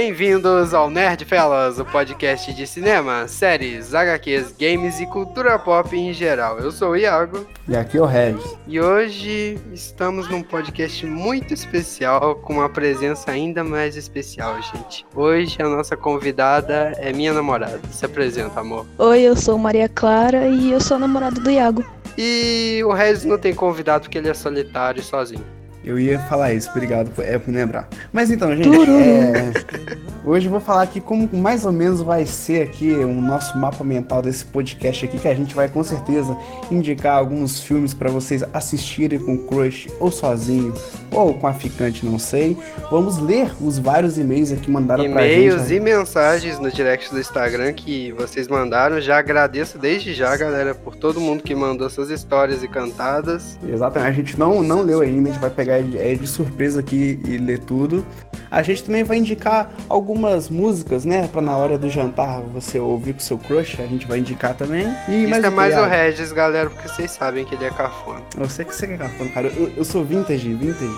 Bem-vindos 0.00 0.74
ao 0.74 0.88
Nerd 0.88 1.24
Fellas, 1.24 1.80
o 1.80 1.84
podcast 1.84 2.54
de 2.54 2.68
cinema, 2.68 3.26
séries, 3.26 3.92
HQs, 3.92 4.54
games 4.56 5.00
e 5.00 5.06
cultura 5.06 5.58
pop 5.58 5.96
em 5.96 6.12
geral. 6.12 6.56
Eu 6.60 6.70
sou 6.70 6.90
o 6.90 6.96
Iago. 6.96 7.44
E 7.66 7.74
aqui 7.74 7.98
é 7.98 8.00
o 8.00 8.04
Regis. 8.04 8.56
E 8.68 8.80
hoje 8.80 9.58
estamos 9.72 10.30
num 10.30 10.40
podcast 10.40 11.04
muito 11.04 11.52
especial, 11.52 12.36
com 12.36 12.52
uma 12.52 12.68
presença 12.68 13.32
ainda 13.32 13.64
mais 13.64 13.96
especial, 13.96 14.62
gente. 14.62 15.04
Hoje 15.16 15.60
a 15.60 15.68
nossa 15.68 15.96
convidada 15.96 16.92
é 16.98 17.12
minha 17.12 17.32
namorada. 17.32 17.80
Se 17.90 18.06
apresenta, 18.06 18.60
amor. 18.60 18.86
Oi, 18.98 19.22
eu 19.22 19.34
sou 19.34 19.58
Maria 19.58 19.88
Clara 19.88 20.46
e 20.46 20.70
eu 20.70 20.80
sou 20.80 20.96
a 20.96 21.00
namorada 21.00 21.40
do 21.40 21.50
Iago. 21.50 21.84
E 22.16 22.80
o 22.84 22.92
Regis 22.92 23.24
não 23.24 23.36
tem 23.36 23.52
convidado 23.52 24.02
porque 24.02 24.18
ele 24.18 24.28
é 24.28 24.34
solitário 24.34 25.00
e 25.00 25.02
sozinho. 25.02 25.57
Eu 25.84 25.98
ia 25.98 26.18
falar 26.18 26.52
isso, 26.52 26.68
obrigado 26.70 27.10
por, 27.10 27.24
é, 27.24 27.38
por 27.38 27.52
lembrar. 27.52 27.88
Mas 28.12 28.30
então, 28.30 28.54
gente, 28.54 28.68
é, 28.68 29.52
hoje 30.28 30.46
eu 30.46 30.50
vou 30.50 30.60
falar 30.60 30.82
aqui 30.82 31.00
como 31.00 31.28
mais 31.32 31.64
ou 31.64 31.72
menos 31.72 32.02
vai 32.02 32.26
ser 32.26 32.62
aqui 32.62 32.92
o 32.92 33.14
nosso 33.14 33.56
mapa 33.56 33.82
mental 33.82 34.20
desse 34.20 34.44
podcast 34.44 35.04
aqui, 35.04 35.18
que 35.18 35.28
a 35.28 35.34
gente 35.34 35.54
vai 35.54 35.68
com 35.68 35.82
certeza 35.82 36.36
indicar 36.70 37.16
alguns 37.16 37.60
filmes 37.60 37.94
para 37.94 38.10
vocês 38.10 38.44
assistirem 38.52 39.18
com 39.18 39.38
crush, 39.38 39.88
ou 39.98 40.10
sozinho, 40.10 40.74
ou 41.10 41.34
com 41.34 41.46
a 41.46 41.52
ficante, 41.54 42.04
não 42.04 42.18
sei. 42.18 42.56
Vamos 42.90 43.18
ler 43.18 43.50
os 43.60 43.78
vários 43.78 44.18
e-mails 44.18 44.52
aqui 44.52 44.70
mandaram 44.70 45.10
pra 45.10 45.22
gente. 45.22 45.34
E-mails 45.34 45.70
e 45.70 45.80
mensagens 45.80 46.58
no 46.58 46.70
direct 46.70 47.10
do 47.10 47.18
Instagram 47.18 47.72
que 47.72 48.12
vocês 48.12 48.46
mandaram. 48.48 49.00
Já 49.00 49.18
agradeço 49.18 49.78
desde 49.78 50.12
já, 50.12 50.36
galera, 50.36 50.74
por 50.74 50.94
todo 50.94 51.20
mundo 51.20 51.42
que 51.42 51.54
mandou 51.54 51.88
suas 51.88 52.10
histórias 52.10 52.62
e 52.62 52.68
cantadas. 52.68 53.58
Exatamente, 53.66 54.08
a 54.08 54.12
gente 54.12 54.38
não, 54.38 54.62
não 54.62 54.82
leu 54.82 55.00
ainda, 55.00 55.30
a 55.30 55.32
gente 55.32 55.40
vai 55.40 55.50
pegar 55.50 55.78
é 55.78 56.14
de 56.14 56.26
surpresa 56.26 56.80
aqui 56.80 57.18
e 57.24 57.38
ler 57.38 57.60
tudo. 57.60 58.04
A 58.50 58.62
gente 58.62 58.84
também 58.84 59.04
vai 59.04 59.18
indicar 59.18 59.70
algumas 60.18 60.50
músicas, 60.50 61.04
né? 61.04 61.28
Pra 61.28 61.40
na 61.40 61.56
hora 61.56 61.78
do 61.78 61.88
jantar 61.88 62.40
você 62.40 62.80
ouvir 62.80 63.12
com 63.14 63.20
seu 63.20 63.38
crush, 63.38 63.80
a 63.80 63.86
gente 63.86 64.06
vai 64.06 64.18
indicar 64.18 64.54
também. 64.54 64.86
E 65.08 65.22
Isso 65.22 65.30
mais 65.30 65.44
é 65.44 65.50
mais 65.50 65.78
o 65.78 65.84
Regis, 65.84 66.32
galera, 66.32 66.68
porque 66.68 66.88
vocês 66.88 67.12
sabem 67.12 67.44
que 67.44 67.54
ele 67.54 67.64
é 67.64 67.70
cafona. 67.70 68.20
Eu 68.36 68.48
sei 68.48 68.64
que 68.64 68.74
você 68.74 68.86
é 68.86 68.96
cafona, 68.96 69.30
cara. 69.30 69.46
Eu, 69.48 69.72
eu 69.76 69.84
sou 69.84 70.04
vintage, 70.04 70.52
vintage. 70.54 70.90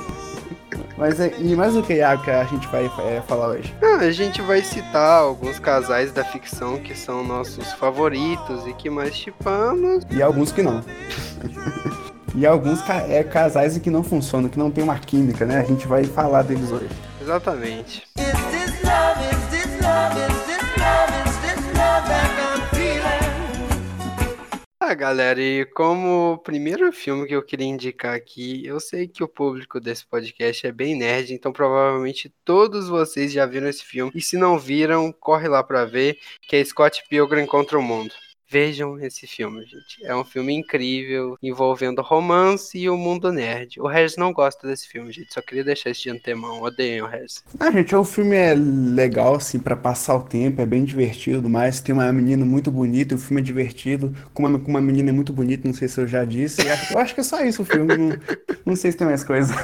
Mas 0.97 1.21
é, 1.21 1.33
e 1.39 1.55
mais 1.55 1.77
o 1.77 1.83
que, 1.83 1.95
Iago, 1.95 2.23
que 2.23 2.31
a 2.31 2.45
gente 2.45 2.67
vai 2.69 2.87
é, 2.87 3.23
falar 3.27 3.49
hoje? 3.49 3.75
Ah, 3.83 3.97
a 3.97 4.11
gente 4.11 4.41
vai 4.43 4.63
citar 4.63 5.21
alguns 5.21 5.59
casais 5.59 6.13
da 6.13 6.25
ficção 6.25 6.79
que 6.79 6.95
são 6.95 7.23
nossos 7.23 7.73
favoritos 7.73 8.67
e 8.67 8.73
que 8.73 8.89
mais 8.89 9.15
chipamos. 9.15 10.05
E 10.11 10.23
alguns 10.23 10.51
que 10.51 10.63
não. 10.63 10.83
E 12.33 12.47
alguns 12.47 12.81
ca 12.81 12.95
é, 13.09 13.25
casais 13.25 13.77
que 13.79 13.91
não 13.91 14.05
funcionam, 14.05 14.49
que 14.49 14.57
não 14.57 14.71
tem 14.71 14.85
uma 14.85 14.97
química, 14.97 15.45
né? 15.45 15.59
A 15.59 15.65
gente 15.65 15.89
vai 15.89 16.05
falar 16.05 16.43
deles 16.43 16.71
hoje. 16.71 16.89
Exatamente. 17.21 18.05
Ah, 24.91 24.95
galera, 24.95 25.41
e 25.41 25.65
como 25.67 26.39
primeiro 26.39 26.93
filme 26.93 27.25
que 27.25 27.33
eu 27.33 27.45
queria 27.45 27.65
indicar 27.65 28.13
aqui, 28.13 28.67
eu 28.67 28.81
sei 28.81 29.07
que 29.07 29.23
o 29.23 29.29
público 29.29 29.79
desse 29.79 30.05
podcast 30.05 30.67
é 30.67 30.73
bem 30.73 30.97
nerd, 30.97 31.33
então 31.33 31.53
provavelmente 31.53 32.29
todos 32.45 32.89
vocês 32.89 33.31
já 33.31 33.47
viram 33.47 33.69
esse 33.69 33.85
filme. 33.85 34.11
E 34.13 34.21
se 34.21 34.37
não 34.37 34.59
viram, 34.59 35.13
corre 35.13 35.47
lá 35.47 35.63
pra 35.63 35.85
ver, 35.85 36.19
que 36.43 36.57
é 36.57 36.65
Scott 36.65 37.05
Pilgrim 37.09 37.47
contra 37.47 37.79
o 37.79 37.83
Mundo. 37.83 38.13
Vejam 38.51 38.99
esse 38.99 39.29
filme, 39.29 39.65
gente. 39.65 40.05
É 40.05 40.13
um 40.15 40.25
filme 40.25 40.53
incrível, 40.53 41.39
envolvendo 41.41 42.03
romance 42.03 42.77
e 42.77 42.91
o 42.91 42.97
mundo 42.97 43.31
nerd. 43.31 43.81
O 43.81 43.87
Regis 43.87 44.17
não 44.17 44.33
gosta 44.33 44.67
desse 44.67 44.89
filme, 44.89 45.13
gente. 45.13 45.33
Só 45.33 45.41
queria 45.41 45.63
deixar 45.63 45.91
isso 45.91 46.03
de 46.03 46.11
antemão. 46.11 46.61
Odeio 46.61 47.05
o 47.05 47.09
Regis. 47.09 47.45
Ah, 47.61 47.71
gente, 47.71 47.95
o 47.95 48.03
filme 48.03 48.35
é 48.35 48.53
legal, 48.57 49.37
assim, 49.37 49.61
para 49.61 49.77
passar 49.77 50.17
o 50.17 50.23
tempo. 50.25 50.61
É 50.61 50.67
bem 50.67 50.85
divertido, 50.85 51.49
mas 51.49 51.81
tem 51.81 51.93
uma 51.93 52.13
menina 52.13 52.45
muito 52.45 52.73
bonita. 52.73 53.15
O 53.15 53.19
filme 53.19 53.41
é 53.41 53.45
divertido. 53.45 54.13
Com 54.35 54.45
uma, 54.45 54.59
com 54.59 54.69
uma 54.69 54.81
menina 54.81 55.13
muito 55.13 55.33
bonita, 55.33 55.69
não 55.69 55.75
sei 55.75 55.87
se 55.87 56.01
eu 56.01 56.09
já 56.09 56.25
disse. 56.25 56.61
Eu 56.91 56.99
acho 56.99 57.15
que 57.15 57.21
é 57.21 57.25
só 57.25 57.45
isso 57.45 57.63
o 57.63 57.65
filme. 57.65 57.97
não, 57.97 58.19
não 58.67 58.75
sei 58.75 58.91
se 58.91 58.99
tem 58.99 59.07
mais 59.07 59.23
coisa. 59.23 59.55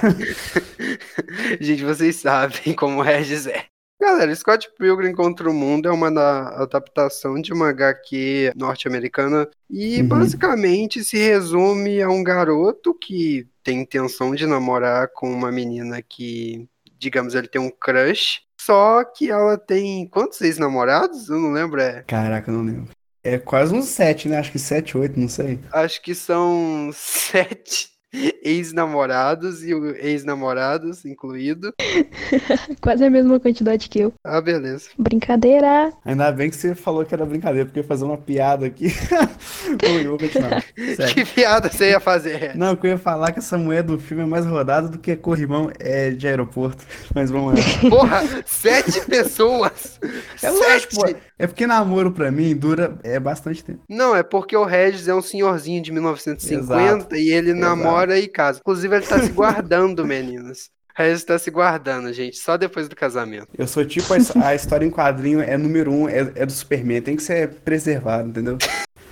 gente, 1.61 1.82
vocês 1.82 2.15
sabem 2.15 2.72
como 2.72 3.00
o 3.00 3.03
Regis 3.03 3.49
é. 3.49 3.65
Galera, 4.01 4.34
Scott 4.34 4.71
Pilgrim 4.79 5.12
contra 5.12 5.49
o 5.49 5.55
Mundo 5.55 5.89
é 5.89 5.93
uma 5.93 6.09
adaptação 6.09 7.41
de 7.41 7.53
uma 7.53 7.71
HQ 7.71 8.53
norte-americana 8.55 9.49
e 9.71 10.01
uhum. 10.01 10.09
basicamente 10.09 11.03
se 11.03 11.17
resume 11.17 12.03
a 12.03 12.09
um 12.09 12.23
garoto 12.23 12.95
que 12.95 13.49
tem 13.65 13.81
intenção 13.81 14.35
de 14.35 14.47
namorar 14.47 15.09
com 15.15 15.33
uma 15.33 15.51
menina 15.51 16.03
que, 16.03 16.69
digamos, 16.99 17.35
ele 17.35 17.49
tem 17.49 17.61
um 17.61 17.71
crush, 17.71 18.43
só 18.61 19.03
que 19.03 19.31
ela 19.31 19.56
tem 19.56 20.06
quantos 20.06 20.41
ex-namorados? 20.43 21.29
Eu 21.31 21.41
não 21.41 21.53
lembro, 21.53 21.81
é. 21.81 22.05
Caraca, 22.06 22.51
eu 22.51 22.55
não 22.55 22.65
lembro. 22.65 22.91
É 23.25 23.39
quase 23.39 23.75
uns 23.75 23.87
sete, 23.87 24.29
né? 24.29 24.39
Acho 24.39 24.53
que 24.53 24.59
sete, 24.59 24.97
oito, 24.97 25.19
não 25.19 25.29
sei. 25.29 25.59
Acho 25.73 26.01
que 26.03 26.15
são 26.15 26.91
sete 26.95 27.96
ex-namorados 28.43 29.62
e 29.62 29.72
ex-namorados 30.00 31.05
incluído. 31.05 31.75
Quase 32.81 33.05
a 33.05 33.11
mesma 33.11 33.39
quantidade 33.41 33.89
que 33.89 34.00
eu. 34.00 34.15
Ah, 34.25 34.41
beleza. 34.41 34.89
Brincadeira. 34.99 35.93
Ainda 36.05 36.31
bem 36.33 36.49
que 36.49 36.56
você 36.56 36.75
falou 36.75 37.05
que 37.05 37.15
era 37.15 37.27
brincadeira, 37.27 37.67
porque 37.67 37.81
eu 37.81 37.83
ia 37.83 37.89
fazer 37.89 38.05
uma 38.05 38.17
piada 38.17 38.67
aqui. 38.67 38.87
eu 39.83 40.11
vou 40.11 40.19
continuar. 40.19 40.65
Que 41.15 41.25
piada 41.25 41.71
você 41.71 41.91
ia 41.91 42.00
fazer? 42.00 42.55
Não, 42.55 42.78
eu 42.81 42.91
ia 42.91 42.99
falar 42.99 43.33
que 43.33 43.39
essa 43.39 43.59
mulher 43.59 43.83
do 43.83 43.99
filme 43.99 44.23
é 44.23 44.27
mais 44.27 44.47
rodada 44.47 44.88
do 44.88 44.99
que 44.99 45.17
corrimão 45.17 45.71
é 45.78 46.11
de 46.11 46.27
aeroporto. 46.27 46.84
Mas 47.15 47.31
vamos 47.31 47.55
lá. 47.55 47.91
Porra, 47.91 48.23
sete 48.44 49.05
pessoas! 49.06 49.99
É 50.43 50.50
lógico, 50.50 50.94
pô. 50.97 51.15
É 51.38 51.47
porque 51.47 51.67
namoro 51.67 52.12
pra 52.12 52.31
mim 52.31 52.56
dura 52.56 52.99
é 53.03 53.21
bastante 53.21 53.62
tempo. 53.62 53.81
Não, 53.88 54.17
é 54.17 54.23
porque 54.23 54.56
o 54.56 54.65
Regis 54.65 55.06
é 55.09 55.15
um 55.15 55.21
senhorzinho 55.21 55.83
de 55.83 55.93
1950 55.93 56.83
Exato. 56.83 57.17
e 57.17 57.31
ele 57.31 57.50
Exato. 57.50 57.61
namora 57.61 57.96
e 58.05 58.29
casa. 58.29 58.61
Inclusive, 58.61 58.97
ele 58.97 59.07
tá 59.07 59.19
se 59.21 59.31
guardando, 59.31 60.05
meninas. 60.07 60.71
Regis 60.97 61.25
tá 61.25 61.39
se 61.39 61.51
guardando, 61.51 62.11
gente, 62.11 62.39
só 62.39 62.57
depois 62.57 62.89
do 62.89 62.97
casamento. 62.97 63.49
Eu 63.59 63.69
sou 63.69 63.84
tipo 63.84 64.15
a, 64.15 64.47
a 64.47 64.55
história 64.55 64.87
em 64.87 64.91
quadrinho 64.91 65.43
é 65.43 65.55
número 65.59 65.93
um, 65.93 66.09
é, 66.09 66.21
é 66.35 66.47
do 66.47 66.53
Superman, 66.53 67.03
tem 67.03 67.17
que 67.17 67.23
ser 67.23 67.51
preservado, 67.51 68.31
entendeu? 68.31 68.56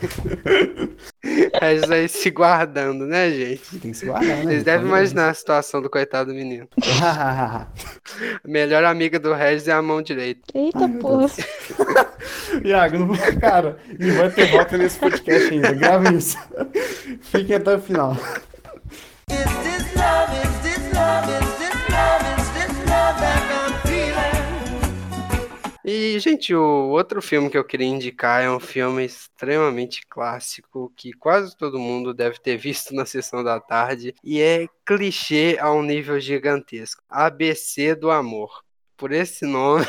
Regis 1.60 1.90
aí 1.90 2.08
se 2.08 2.30
guardando, 2.30 3.06
né, 3.06 3.30
gente? 3.30 3.78
Tem 3.78 3.90
que 3.90 3.96
se 3.98 4.06
guardar, 4.06 4.38
né? 4.38 4.44
Vocês 4.44 4.64
devem 4.64 4.86
imaginar 4.86 5.28
a 5.28 5.34
situação 5.34 5.82
do 5.82 5.90
coitado 5.90 6.32
do 6.32 6.36
menino. 6.36 6.66
a 7.02 7.66
melhor 8.46 8.84
amiga 8.84 9.18
do 9.18 9.34
Regis 9.34 9.68
é 9.68 9.72
a 9.72 9.82
mão 9.82 10.00
direita. 10.00 10.40
Eita 10.54 10.78
Ai, 10.78 10.88
porra. 10.88 11.30
Iago, 12.64 12.98
não... 12.98 13.14
cara, 13.38 13.76
e 13.98 14.10
vai 14.10 14.30
ter 14.30 14.50
volta 14.50 14.78
nesse 14.78 14.98
podcast 14.98 15.52
ainda. 15.52 15.72
Grave 15.72 16.16
isso. 16.16 16.38
Fiquem 17.20 17.56
até 17.56 17.76
o 17.76 17.80
final. 17.80 18.16
E, 25.84 26.18
gente, 26.18 26.54
o 26.54 26.88
outro 26.88 27.20
filme 27.20 27.50
que 27.50 27.58
eu 27.58 27.64
queria 27.64 27.86
indicar 27.86 28.42
é 28.42 28.50
um 28.50 28.58
filme 28.58 29.04
extremamente 29.04 30.00
clássico 30.08 30.90
que 30.96 31.12
quase 31.12 31.54
todo 31.54 31.78
mundo 31.78 32.14
deve 32.14 32.38
ter 32.40 32.56
visto 32.56 32.94
na 32.94 33.04
sessão 33.04 33.44
da 33.44 33.60
tarde 33.60 34.14
e 34.24 34.40
é 34.40 34.66
clichê 34.86 35.58
a 35.60 35.70
um 35.70 35.82
nível 35.82 36.18
gigantesco. 36.18 37.02
ABC 37.06 37.94
do 37.94 38.10
Amor. 38.10 38.64
Por 38.96 39.12
esse 39.12 39.44
nome. 39.44 39.84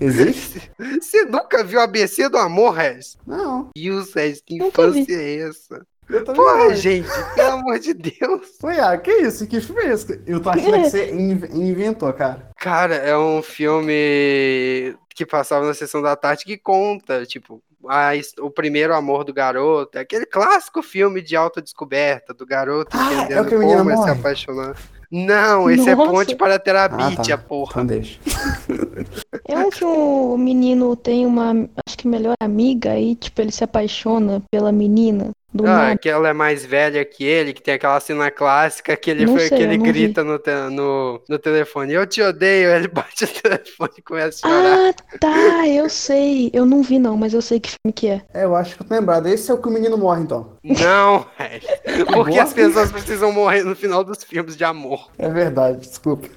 Existe? 0.00 0.68
Você 1.00 1.24
nunca 1.24 1.62
viu 1.62 1.78
ABC 1.78 2.28
do 2.28 2.38
Amor, 2.38 2.72
Regis? 2.72 3.16
Não. 3.24 3.70
E 3.76 3.90
o 3.90 4.02
Regis, 4.02 4.40
que 4.40 4.56
infância 4.56 5.14
é 5.14 5.48
essa? 5.48 5.86
Porra, 6.34 6.74
gente, 6.74 7.08
pelo 7.34 7.52
amor 7.52 7.78
de 7.78 7.92
Deus. 7.92 8.46
Foi, 8.60 8.78
ah, 8.78 8.96
que 8.96 9.10
isso? 9.10 9.46
Que 9.46 9.60
filme 9.60 9.82
é 9.82 9.92
esse? 9.92 10.20
Eu 10.26 10.40
tô 10.40 10.50
achando 10.50 10.82
que 10.82 10.90
você 10.90 11.10
inventou, 11.52 12.12
cara. 12.12 12.50
Cara, 12.56 12.94
é 12.94 13.16
um 13.16 13.42
filme 13.42 14.96
que 15.14 15.26
passava 15.26 15.66
na 15.66 15.74
sessão 15.74 16.00
da 16.00 16.14
tarde 16.14 16.44
que 16.44 16.56
conta, 16.56 17.24
tipo, 17.26 17.60
a, 17.88 18.10
o 18.40 18.50
primeiro 18.50 18.94
amor 18.94 19.24
do 19.24 19.32
garoto, 19.32 19.98
é 19.98 20.02
aquele 20.02 20.26
clássico 20.26 20.82
filme 20.82 21.22
de 21.22 21.34
autodescoberta 21.34 22.34
do 22.34 22.46
garoto 22.46 22.96
ah, 22.96 23.12
entendendo 23.14 23.46
é 23.46 23.50
como 23.50 23.90
ele 23.90 24.02
se 24.02 24.10
apaixonar. 24.10 24.76
Não, 25.10 25.70
esse 25.70 25.88
é 25.88 25.94
Nossa. 25.94 26.10
é 26.10 26.12
ponte 26.12 26.36
para 26.36 26.58
terapia, 26.58 27.06
ah, 27.06 27.24
tá. 27.24 27.38
porra. 27.38 27.82
Então 27.82 27.86
deixa. 27.86 28.18
Eu 29.48 29.58
acho 29.58 29.78
que 29.78 29.84
o 29.84 30.36
menino 30.36 30.96
tem 30.96 31.24
uma, 31.24 31.52
acho 31.86 31.96
que 31.96 32.08
melhor 32.08 32.34
amiga 32.40 32.98
e, 32.98 33.14
tipo, 33.14 33.40
ele 33.40 33.52
se 33.52 33.62
apaixona 33.62 34.42
pela 34.50 34.72
menina 34.72 35.30
Do 35.56 35.64
Ah, 35.66 35.76
nada. 35.88 35.98
que 35.98 36.08
ela 36.08 36.28
é 36.28 36.32
mais 36.32 36.64
velha 36.64 37.04
que 37.04 37.24
ele, 37.24 37.52
que 37.52 37.62
tem 37.62 37.74
aquela 37.74 37.98
cena 38.00 38.30
clássica 38.30 38.96
que 38.96 39.10
ele, 39.10 39.26
Não 39.26 39.32
foi- 39.34 39.48
sei, 39.48 39.58
que 39.58 39.62
ele 39.64 39.76
grita 39.78 40.22
no, 40.22 40.38
te- 40.38 40.50
no, 40.70 41.22
no 41.28 41.38
telefone, 41.38 41.92
eu 41.92 42.06
te 42.06 42.20
odeio, 42.22 42.70
ele 42.76 42.88
bate 42.88 43.24
o 43.24 43.28
telefone 43.28 43.90
e 43.98 44.02
começa 44.02 44.46
a 44.46 44.50
chorar. 44.50 44.94
Ah, 45.12 45.18
tá, 45.18 45.68
eu 45.68 45.88
sei. 45.88 46.50
Eu 46.52 46.66
não 46.66 46.82
vi 46.82 46.98
não, 46.98 47.16
mas 47.16 47.32
eu 47.34 47.40
sei 47.42 47.58
que 47.60 47.70
filme 47.70 47.92
que 47.94 48.08
é. 48.08 48.22
É, 48.34 48.44
eu 48.44 48.54
acho 48.54 48.76
que 48.76 48.82
eu 48.82 48.86
tô 48.86 48.94
lembrado. 48.94 49.26
Esse 49.28 49.50
é 49.50 49.54
o 49.54 49.58
que 49.58 49.68
o 49.68 49.70
menino 49.70 49.96
morre, 49.96 50.22
então. 50.22 50.56
Não, 50.62 51.26
velho. 51.38 52.06
Porque 52.12 52.38
as 52.38 52.52
pessoas 52.52 52.92
precisam 52.92 53.32
morrer 53.32 53.62
no 53.64 53.74
final 53.74 54.04
dos 54.04 54.22
filmes 54.24 54.56
de 54.56 54.64
amor. 54.64 55.08
É 55.18 55.28
verdade, 55.28 55.78
desculpa. 55.78 56.28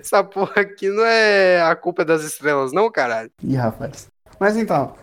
Essa 0.00 0.22
porra 0.24 0.62
aqui 0.62 0.88
não 0.88 1.04
é 1.04 1.62
a 1.62 1.74
culpa 1.76 2.04
das 2.04 2.22
estrelas, 2.24 2.72
não, 2.72 2.90
caralho. 2.90 3.30
Ih, 3.42 3.56
rapaz. 3.56 4.08
Mas 4.40 4.56
então, 4.56 4.94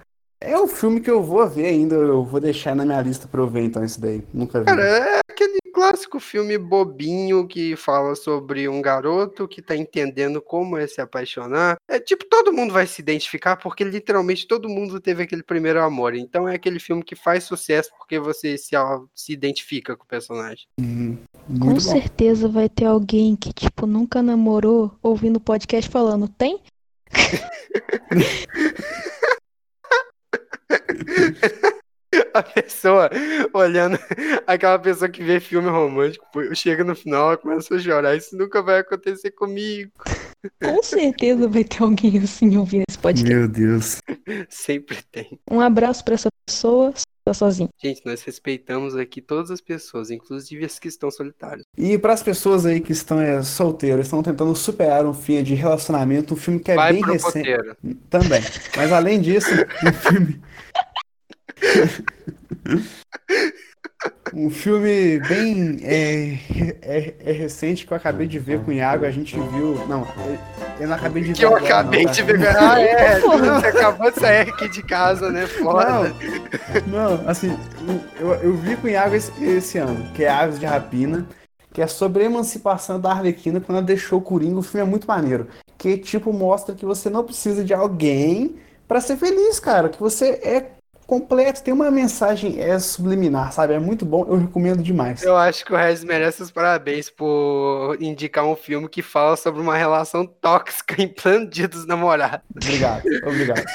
é 0.41 0.57
o 0.57 0.67
filme 0.67 0.99
que 0.99 1.09
eu 1.09 1.21
vou 1.21 1.47
ver 1.47 1.67
ainda. 1.67 1.95
Eu 1.95 2.25
vou 2.25 2.39
deixar 2.39 2.75
na 2.75 2.83
minha 2.83 3.01
lista 3.01 3.27
pra 3.27 3.39
eu 3.39 3.47
ver, 3.47 3.63
então, 3.63 3.83
esse 3.83 4.01
daí. 4.01 4.23
Nunca 4.33 4.59
vi. 4.59 4.65
Cara, 4.65 4.83
é 4.83 5.19
aquele 5.29 5.59
clássico 5.71 6.19
filme 6.19 6.57
bobinho 6.57 7.47
que 7.47 7.75
fala 7.75 8.15
sobre 8.15 8.67
um 8.67 8.81
garoto 8.81 9.47
que 9.47 9.61
tá 9.61 9.75
entendendo 9.75 10.41
como 10.41 10.77
é 10.77 10.87
se 10.87 10.99
apaixonar. 10.99 11.77
É 11.87 11.99
tipo, 11.99 12.25
todo 12.25 12.51
mundo 12.51 12.73
vai 12.73 12.87
se 12.87 13.01
identificar 13.01 13.55
porque 13.55 13.83
literalmente 13.83 14.47
todo 14.47 14.67
mundo 14.67 14.99
teve 14.99 15.23
aquele 15.23 15.43
primeiro 15.43 15.81
amor. 15.81 16.15
Então 16.15 16.49
é 16.49 16.55
aquele 16.55 16.79
filme 16.79 17.03
que 17.03 17.15
faz 17.15 17.43
sucesso 17.43 17.91
porque 17.97 18.19
você 18.19 18.57
se, 18.57 18.75
se 19.15 19.31
identifica 19.31 19.95
com 19.95 20.03
o 20.03 20.07
personagem. 20.07 20.65
Uhum. 20.79 21.17
Com 21.59 21.73
bom. 21.73 21.79
certeza 21.79 22.47
vai 22.47 22.67
ter 22.67 22.85
alguém 22.85 23.35
que, 23.35 23.53
tipo, 23.53 23.85
nunca 23.85 24.21
namorou 24.21 24.91
ouvindo 25.01 25.37
o 25.37 25.41
podcast 25.41 25.89
falando, 25.89 26.27
tem? 26.27 26.59
A 32.33 32.43
pessoa 32.43 33.09
olhando, 33.53 33.97
aquela 34.45 34.77
pessoa 34.77 35.09
que 35.09 35.23
vê 35.23 35.39
filme 35.39 35.69
romântico, 35.69 36.25
chega 36.53 36.83
no 36.83 36.93
final, 36.93 37.27
ela 37.27 37.37
começa 37.37 37.73
a 37.73 37.79
chorar. 37.79 38.15
Isso 38.15 38.35
nunca 38.37 38.61
vai 38.61 38.79
acontecer 38.79 39.31
comigo. 39.31 39.91
Com 40.61 40.83
certeza 40.83 41.47
vai 41.47 41.63
ter 41.63 41.81
alguém 41.81 42.19
assim 42.19 42.57
ouvindo 42.57 42.83
esse 42.89 42.97
podcast. 42.97 43.33
Meu 43.33 43.47
Deus. 43.47 44.01
Sempre 44.49 44.97
tem. 45.09 45.39
Um 45.49 45.61
abraço 45.61 46.03
pra 46.03 46.15
essa 46.15 46.27
pessoa, 46.45 46.93
tá 47.23 47.33
sozinho. 47.33 47.69
Gente, 47.81 48.01
nós 48.05 48.21
respeitamos 48.23 48.95
aqui 48.95 49.21
todas 49.21 49.49
as 49.49 49.61
pessoas, 49.61 50.11
inclusive 50.11 50.65
as 50.65 50.79
que 50.79 50.89
estão 50.89 51.09
solitárias. 51.09 51.63
E 51.77 51.97
para 51.97 52.11
as 52.11 52.23
pessoas 52.23 52.65
aí 52.65 52.81
que 52.81 52.91
estão 52.91 53.21
é, 53.21 53.41
solteiras, 53.41 54.07
estão 54.07 54.21
tentando 54.21 54.53
superar 54.53 55.05
um 55.05 55.13
fim 55.13 55.41
de 55.43 55.53
relacionamento, 55.53 56.33
um 56.33 56.37
filme 56.37 56.59
que 56.59 56.71
é 56.71 56.75
Vai 56.75 56.93
bem 56.93 57.03
recente. 57.03 57.23
poteiro. 57.23 57.77
Também. 58.09 58.41
Mas 58.75 58.91
além 58.91 59.21
disso, 59.21 59.49
um 59.85 59.93
filme. 59.93 60.41
um 64.33 64.49
filme 64.49 65.19
bem 65.19 65.79
é, 65.83 66.39
é, 66.81 67.13
é 67.19 67.31
recente 67.31 67.85
que 67.85 67.93
eu 67.93 67.97
acabei 67.97 68.27
de 68.27 68.39
ver 68.39 68.61
com 68.61 68.71
o 68.71 68.73
Iago, 68.73 69.05
a 69.05 69.11
gente 69.11 69.35
viu. 69.35 69.75
Não, 69.87 70.07
eu, 70.79 70.87
não 70.87 70.95
acabei 70.95 71.21
de 71.23 71.29
ver. 71.29 71.35
Que 71.35 71.45
eu 71.45 71.55
agora, 71.55 71.65
acabei 71.65 72.05
não, 72.05 72.11
de 72.11 72.21
tá? 72.21 72.25
ver. 72.25 72.47
Ah, 72.57 72.81
é. 72.81 73.19
Você 73.21 73.67
acabou 73.67 74.11
de 74.11 74.19
sair 74.19 74.49
aqui 74.49 74.69
de 74.69 74.83
casa, 74.83 75.29
né? 75.29 75.45
Foda. 75.45 76.13
Não, 76.87 77.17
não, 77.17 77.29
assim, 77.29 77.57
eu, 78.19 78.33
eu 78.35 78.53
vi 78.55 78.75
com 78.77 78.87
o 78.87 78.89
Iago 78.89 79.15
esse, 79.15 79.31
esse 79.43 79.77
ano, 79.77 80.11
que 80.13 80.23
é 80.23 80.29
Aves 80.29 80.59
de 80.59 80.65
Rapina, 80.65 81.27
que 81.73 81.81
é 81.81 81.87
sobre 81.87 82.23
a 82.23 82.25
emancipação 82.25 82.99
da 82.99 83.11
Arlequina 83.11 83.59
quando 83.59 83.77
ela 83.77 83.85
deixou 83.85 84.19
o 84.19 84.23
Coringa. 84.23 84.59
O 84.59 84.63
filme 84.63 84.87
é 84.87 84.89
muito 84.89 85.07
maneiro. 85.07 85.47
Que, 85.77 85.97
tipo, 85.97 86.31
mostra 86.33 86.75
que 86.75 86.85
você 86.85 87.09
não 87.09 87.23
precisa 87.23 87.63
de 87.63 87.73
alguém 87.73 88.55
pra 88.87 89.01
ser 89.01 89.17
feliz, 89.17 89.59
cara. 89.59 89.89
Que 89.89 89.99
você 89.99 90.39
é 90.43 90.71
completo, 91.11 91.61
tem 91.61 91.73
uma 91.73 91.91
mensagem 91.91 92.61
é 92.61 92.79
subliminar, 92.79 93.51
sabe? 93.51 93.73
É 93.73 93.79
muito 93.79 94.05
bom, 94.05 94.25
eu 94.29 94.37
recomendo 94.37 94.81
demais. 94.81 95.21
Eu 95.21 95.35
acho 95.35 95.65
que 95.65 95.73
o 95.73 95.75
Regis 95.75 96.05
merece 96.05 96.41
os 96.41 96.49
parabéns 96.49 97.09
por 97.09 97.97
indicar 97.99 98.45
um 98.45 98.55
filme 98.55 98.87
que 98.87 99.01
fala 99.01 99.35
sobre 99.35 99.59
uma 99.59 99.75
relação 99.75 100.25
tóxica 100.25 100.95
em 101.03 101.09
plano 101.09 101.49
dia 101.49 101.67
dos 101.67 101.85
namorados. 101.85 102.45
Obrigado, 102.55 103.03
obrigado. 103.25 103.65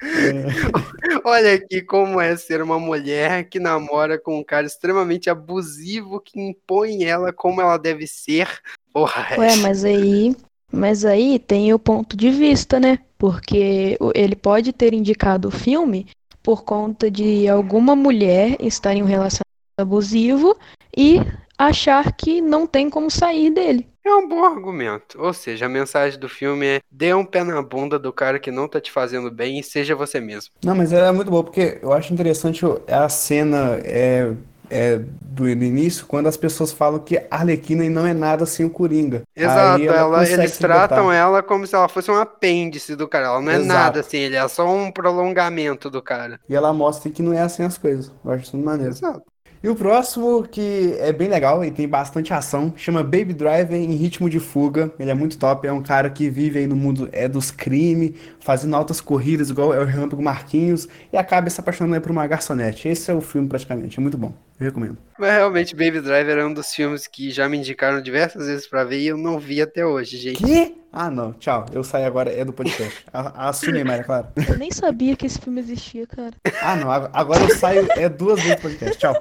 Olha 1.22 1.52
aqui 1.52 1.82
como 1.82 2.18
é 2.18 2.34
ser 2.34 2.62
uma 2.62 2.78
mulher 2.78 3.44
que 3.44 3.60
namora 3.60 4.18
com 4.18 4.38
um 4.38 4.44
cara 4.44 4.66
extremamente 4.66 5.28
abusivo 5.28 6.18
que 6.18 6.40
impõe 6.40 7.04
ela 7.04 7.30
como 7.30 7.60
ela 7.60 7.76
deve 7.76 8.06
ser. 8.06 8.48
Porra, 8.90 9.36
Ué, 9.36 9.56
mas 9.56 9.84
aí. 9.84 10.34
Mas 10.72 11.04
aí 11.04 11.38
tem 11.38 11.74
o 11.74 11.78
ponto 11.78 12.16
de 12.16 12.30
vista, 12.30 12.80
né? 12.80 13.00
Porque 13.18 13.98
ele 14.14 14.36
pode 14.36 14.72
ter 14.72 14.94
indicado 14.94 15.48
o 15.48 15.50
filme 15.50 16.06
por 16.42 16.64
conta 16.64 17.10
de 17.10 17.48
alguma 17.48 17.94
mulher 17.96 18.56
estar 18.60 18.94
em 18.94 19.02
um 19.02 19.06
relacionamento 19.06 19.44
abusivo 19.76 20.56
e 20.96 21.20
achar 21.58 22.12
que 22.12 22.40
não 22.40 22.66
tem 22.66 22.88
como 22.88 23.10
sair 23.10 23.50
dele. 23.50 23.86
É 24.06 24.14
um 24.14 24.26
bom 24.26 24.42
argumento. 24.42 25.20
Ou 25.20 25.34
seja, 25.34 25.66
a 25.66 25.68
mensagem 25.68 26.18
do 26.18 26.28
filme 26.28 26.66
é: 26.66 26.80
dê 26.90 27.12
um 27.12 27.24
pé 27.24 27.44
na 27.44 27.60
bunda 27.60 27.98
do 27.98 28.10
cara 28.12 28.38
que 28.38 28.50
não 28.50 28.66
tá 28.66 28.80
te 28.80 28.90
fazendo 28.90 29.30
bem 29.30 29.58
e 29.58 29.62
seja 29.62 29.94
você 29.94 30.18
mesmo. 30.18 30.50
Não, 30.64 30.74
mas 30.74 30.92
ela 30.92 31.08
é 31.08 31.12
muito 31.12 31.30
boa, 31.30 31.44
porque 31.44 31.78
eu 31.82 31.92
acho 31.92 32.14
interessante 32.14 32.64
a 32.86 33.08
cena 33.08 33.78
é, 33.84 34.32
é, 34.70 35.00
do 35.20 35.48
início, 35.48 36.06
quando 36.06 36.26
as 36.26 36.36
pessoas 36.36 36.72
falam 36.72 36.98
que 36.98 37.16
a 37.16 37.26
Arlequina 37.30 37.88
não 37.88 38.06
é 38.06 38.12
nada 38.12 38.46
sem 38.46 38.66
o 38.66 38.70
Coringa. 38.70 39.22
Exato, 39.34 39.82
ela, 39.82 40.18
consegue 40.18 40.42
eles 40.42 40.58
tratam 40.58 41.12
ela 41.12 41.42
como 41.42 41.66
se 41.66 41.74
ela 41.74 41.88
fosse 41.88 42.10
um 42.10 42.16
apêndice 42.16 42.96
do 42.96 43.06
cara. 43.06 43.26
Ela 43.26 43.40
não 43.40 43.52
é 43.52 43.56
Exato. 43.56 43.68
nada 43.68 44.00
assim, 44.00 44.18
ele 44.18 44.36
é 44.36 44.48
só 44.48 44.68
um 44.68 44.90
prolongamento 44.90 45.88
do 45.88 46.02
cara. 46.02 46.40
E 46.48 46.54
ela 46.54 46.72
mostra 46.72 47.10
que 47.10 47.22
não 47.22 47.32
é 47.32 47.40
assim 47.40 47.62
as 47.62 47.78
coisas. 47.78 48.12
Eu 48.24 48.30
acho 48.32 48.44
isso 48.44 48.56
maneiro. 48.56 48.92
Exato. 48.92 49.22
E 49.62 49.68
o 49.68 49.74
próximo, 49.74 50.44
que 50.44 50.94
é 50.98 51.12
bem 51.12 51.28
legal 51.28 51.64
e 51.64 51.70
tem 51.70 51.88
bastante 51.88 52.32
ação, 52.32 52.72
chama 52.76 53.02
Baby 53.02 53.34
Driver 53.34 53.74
em 53.74 53.94
ritmo 53.94 54.30
de 54.30 54.38
fuga. 54.38 54.92
Ele 54.98 55.10
é 55.10 55.14
muito 55.14 55.36
top, 55.36 55.66
é 55.66 55.72
um 55.72 55.82
cara 55.82 56.08
que 56.08 56.30
vive 56.30 56.60
aí 56.60 56.66
no 56.66 56.76
mundo 56.76 57.08
é 57.12 57.28
dos 57.28 57.50
crimes, 57.50 58.12
fazendo 58.38 58.76
altas 58.76 59.00
corridas, 59.00 59.50
igual 59.50 59.74
é 59.74 59.80
o 59.80 59.84
Relâmpago 59.84 60.22
Marquinhos, 60.22 60.88
e 61.12 61.16
acaba 61.16 61.50
se 61.50 61.60
apaixonando 61.60 61.94
aí 61.94 62.00
por 62.00 62.12
uma 62.12 62.26
garçonete. 62.26 62.88
Esse 62.88 63.10
é 63.10 63.14
o 63.14 63.20
filme 63.20 63.48
praticamente, 63.48 63.98
é 63.98 64.02
muito 64.02 64.16
bom. 64.16 64.32
Eu 64.60 64.66
recomendo. 64.66 64.96
Mas 65.18 65.32
realmente, 65.32 65.74
Baby 65.74 66.00
Driver 66.00 66.38
é 66.38 66.44
um 66.44 66.52
dos 66.52 66.72
filmes 66.72 67.06
que 67.06 67.30
já 67.30 67.48
me 67.48 67.58
indicaram 67.58 68.00
diversas 68.00 68.46
vezes 68.46 68.66
pra 68.66 68.84
ver 68.84 69.00
e 69.00 69.08
eu 69.08 69.16
não 69.16 69.38
vi 69.38 69.60
até 69.60 69.84
hoje, 69.84 70.16
gente. 70.16 70.42
Que? 70.42 70.77
Ah, 71.00 71.10
não. 71.12 71.32
Tchau. 71.34 71.64
Eu 71.72 71.84
saio 71.84 72.06
agora, 72.06 72.32
é 72.32 72.44
do 72.44 72.52
podcast. 72.52 73.04
Assume 73.12 73.78
aí, 73.78 73.84
Mayra, 73.84 74.02
claro. 74.02 74.26
Eu 74.48 74.58
nem 74.58 74.70
sabia 74.72 75.14
que 75.14 75.26
esse 75.26 75.38
filme 75.40 75.60
existia, 75.60 76.06
cara. 76.08 76.32
Ah, 76.60 76.74
não. 76.74 76.90
ag- 76.90 77.08
Agora 77.12 77.44
eu 77.44 77.54
saio, 77.56 77.86
é 77.92 78.08
duas 78.08 78.40
vezes 78.42 78.56
do 78.56 78.62
podcast. 78.62 78.98
Tchau. 78.98 79.14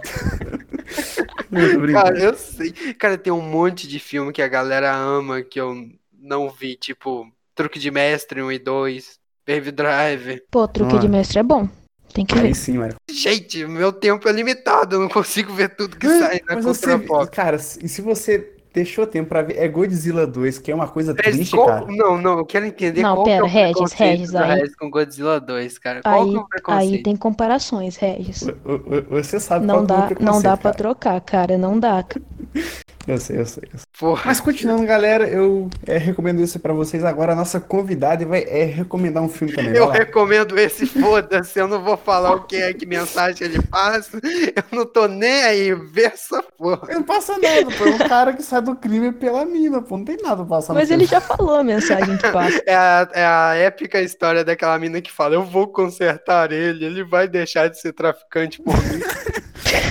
Muito 1.52 1.78
obrigado. 1.78 2.04
Cara, 2.06 2.20
eu 2.20 2.34
sei. 2.36 2.72
Cara, 2.98 3.18
tem 3.18 3.32
um 3.32 3.42
monte 3.42 3.88
de 3.88 4.00
filme 4.00 4.32
que 4.34 4.42
a 4.42 4.48
galera 4.48 4.94
ama 4.96 5.42
que 5.42 5.60
eu 5.60 5.88
não 6.20 6.50
vi, 6.50 6.76
tipo 6.76 7.32
Truque 7.54 7.78
de 7.80 7.92
Mestre 7.92 8.42
1 8.42 8.52
e 8.54 8.60
2, 8.60 9.20
Baby 9.48 9.72
Driver. 9.72 10.44
Pô, 10.50 10.68
truque 10.68 10.96
Ah. 10.96 11.00
de 11.00 11.08
mestre 11.08 11.40
é 11.40 11.44
bom. 11.44 11.70
Tem 12.14 12.26
que 12.26 12.34
ver. 12.36 12.48
Aí 12.48 12.56
sim, 12.56 12.78
Mayra. 12.80 12.96
Gente, 13.12 13.66
meu 13.68 13.92
tempo 13.94 14.28
é 14.28 14.32
limitado, 14.32 14.96
eu 14.96 15.00
não 15.02 15.10
consigo 15.10 15.54
ver 15.54 15.76
tudo 15.76 15.96
que 15.96 16.08
sai 16.08 16.42
na 16.48 16.56
cultura 16.56 16.74
você, 16.74 17.00
pop. 17.00 17.30
cara, 17.32 17.58
e 17.58 17.88
se 17.88 18.02
você 18.02 18.57
deixou 18.78 19.08
tempo 19.08 19.30
pra 19.30 19.42
ver, 19.42 19.58
é 19.58 19.68
Godzilla 19.68 20.28
2, 20.28 20.60
que 20.60 20.72
é 20.72 20.76
uma 20.76 20.88
coisa 20.88 21.12
Regis, 21.14 21.36
triste, 21.36 21.56
qual- 21.56 21.66
cara. 21.66 21.86
Não, 21.90 22.22
não, 22.22 22.38
eu 22.38 22.46
quero 22.46 22.66
entender 22.66 23.02
Não, 23.02 23.16
qual 23.16 23.26
pera, 23.26 23.38
que 23.38 23.42
é 23.42 23.44
o 23.44 23.48
Regis, 23.52 23.94
Regis, 23.94 24.36
aí- 24.36 24.60
Regis 24.60 24.76
com 24.76 24.90
Godzilla 24.90 25.40
2, 25.40 25.78
cara. 25.80 26.02
Qual 26.02 26.26
que 26.26 26.36
é 26.36 26.40
Aí, 26.68 26.88
o 26.88 26.92
aí 26.96 27.04
tem 27.04 27.16
comparações, 27.16 27.96
Regis. 27.98 28.44
O- 28.44 28.52
o- 28.72 28.98
o- 29.18 29.24
Você 29.24 29.40
sabe 29.40 29.66
Não 29.66 29.86
qual 29.86 30.08
que 30.08 30.14
é 30.14 30.16
o 30.16 30.20
dá, 30.20 30.32
não 30.32 30.42
dá 30.42 30.56
pra 30.56 30.72
cara. 30.72 30.76
trocar, 30.76 31.22
cara. 31.22 31.58
Não 31.58 31.80
dá. 31.80 32.06
Eu 33.08 33.18
sei, 33.20 33.40
eu 33.40 33.46
sei. 33.46 33.64
eu 33.72 33.80
sei. 33.80 33.88
Porra. 33.98 34.24
Mas 34.26 34.42
continuando, 34.42 34.86
galera, 34.86 35.30
eu 35.30 35.70
é, 35.86 35.98
recomendo 35.98 36.42
isso 36.42 36.60
pra 36.60 36.74
vocês. 36.74 37.06
Agora 37.06 37.32
a 37.32 37.36
nossa 37.38 37.58
convidada 37.58 38.26
vai 38.26 38.44
é, 38.44 38.66
recomendar 38.66 39.24
um 39.24 39.30
filme 39.30 39.54
também. 39.54 39.74
Eu 39.74 39.88
recomendo 39.88 40.60
esse, 40.60 40.86
foda-se, 40.86 41.58
eu 41.58 41.70
não 41.70 41.82
vou 41.82 41.96
falar 41.96 42.36
o 42.36 42.42
que 42.44 42.58
é, 42.58 42.74
que 42.74 42.86
mensagem 42.86 43.48
ele 43.48 43.62
passa, 43.62 44.20
eu 44.22 44.64
não 44.78 44.86
tô 44.86 45.08
nem 45.08 45.42
aí, 45.46 45.74
vê 45.74 46.04
essa 46.08 46.44
porra. 46.44 46.86
Não 46.94 47.04
passa 47.04 47.38
nada, 47.40 47.66
pô. 47.78 47.86
É 47.86 47.92
um 47.92 47.98
cara 48.10 48.34
que 48.34 48.44
sai 48.44 48.60
do 48.68 48.76
crime 48.76 49.12
pela 49.12 49.46
mina, 49.46 49.82
pô. 49.82 49.98
Não 49.98 50.06
tem 50.06 50.18
nada 50.22 50.46
passando. 50.46 50.76
Mas 50.78 50.92
ele 50.92 51.06
já 51.06 51.20
falou 51.20 51.56
a 51.56 51.64
mensagem 51.64 52.18
que 52.18 52.32
passa. 52.32 52.62
É 52.68 52.76
a, 52.76 53.10
é 53.14 53.26
a 53.26 53.56
épica 53.56 54.02
história 54.02 54.44
daquela 54.44 54.78
mina 54.80 55.02
que 55.02 55.12
fala, 55.12 55.36
eu 55.36 55.44
vou 55.44 55.68
consertar 55.68 56.52
ele, 56.52 56.86
ele 56.86 57.04
vai 57.04 57.28
deixar 57.28 57.70
de 57.70 57.80
ser 57.80 57.94
traficante 57.94 58.62
por 58.62 58.74
mim. 58.76 59.00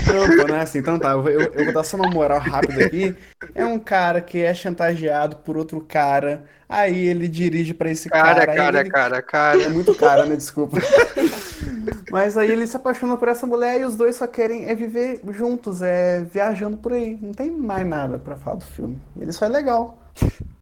Não, 0.06 0.36
pô, 0.36 0.46
não 0.48 0.56
é 0.56 0.60
assim. 0.60 0.78
Então 0.78 0.98
tá, 0.98 1.10
eu, 1.10 1.22
vou- 1.22 1.30
eu- 1.30 1.52
eu 1.52 1.64
vou 1.64 1.74
dar 1.74 1.82
só 1.84 1.96
uma 1.96 2.08
moral 2.08 2.38
rápida 2.38 2.84
aqui. 2.86 3.14
É 3.54 3.64
um 3.64 3.78
cara 3.78 4.20
que 4.20 4.38
é 4.42 4.54
chantageado 4.54 5.36
por 5.36 5.56
outro 5.56 5.80
cara. 5.80 6.44
Aí 6.68 7.06
ele 7.06 7.28
dirige 7.28 7.74
pra 7.74 7.90
esse 7.90 8.08
Cara, 8.08 8.46
cara. 8.46 8.54
cara, 8.56 8.80
ele- 8.80 8.90
cara, 8.90 9.16
É 9.18 9.22
cara. 9.22 9.68
muito 9.70 9.94
cara, 9.94 10.24
né? 10.26 10.36
Desculpa. 10.36 10.78
Mas 12.10 12.36
aí 12.36 12.50
ele 12.50 12.66
se 12.66 12.76
apaixona 12.76 13.16
por 13.16 13.28
essa 13.28 13.46
mulher 13.46 13.80
e 13.80 13.84
os 13.84 13.96
dois 13.96 14.16
só 14.16 14.26
querem 14.26 14.66
é 14.66 14.74
viver 14.74 15.20
juntos, 15.30 15.82
é 15.82 16.24
viajando 16.32 16.76
por 16.76 16.92
aí. 16.92 17.18
Não 17.20 17.32
tem 17.32 17.50
mais 17.50 17.86
nada 17.86 18.18
pra 18.18 18.36
falar 18.36 18.56
do 18.56 18.64
filme. 18.64 18.98
Ele 19.20 19.32
só 19.32 19.46
é 19.46 19.48
legal. 19.48 19.98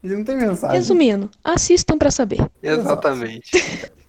Ele 0.03 0.17
não 0.17 0.25
tem 0.25 0.37
mensagem. 0.37 0.77
Resumindo, 0.77 1.31
assistam 1.43 1.97
pra 1.97 2.11
saber. 2.11 2.45
Exatamente. 2.63 3.51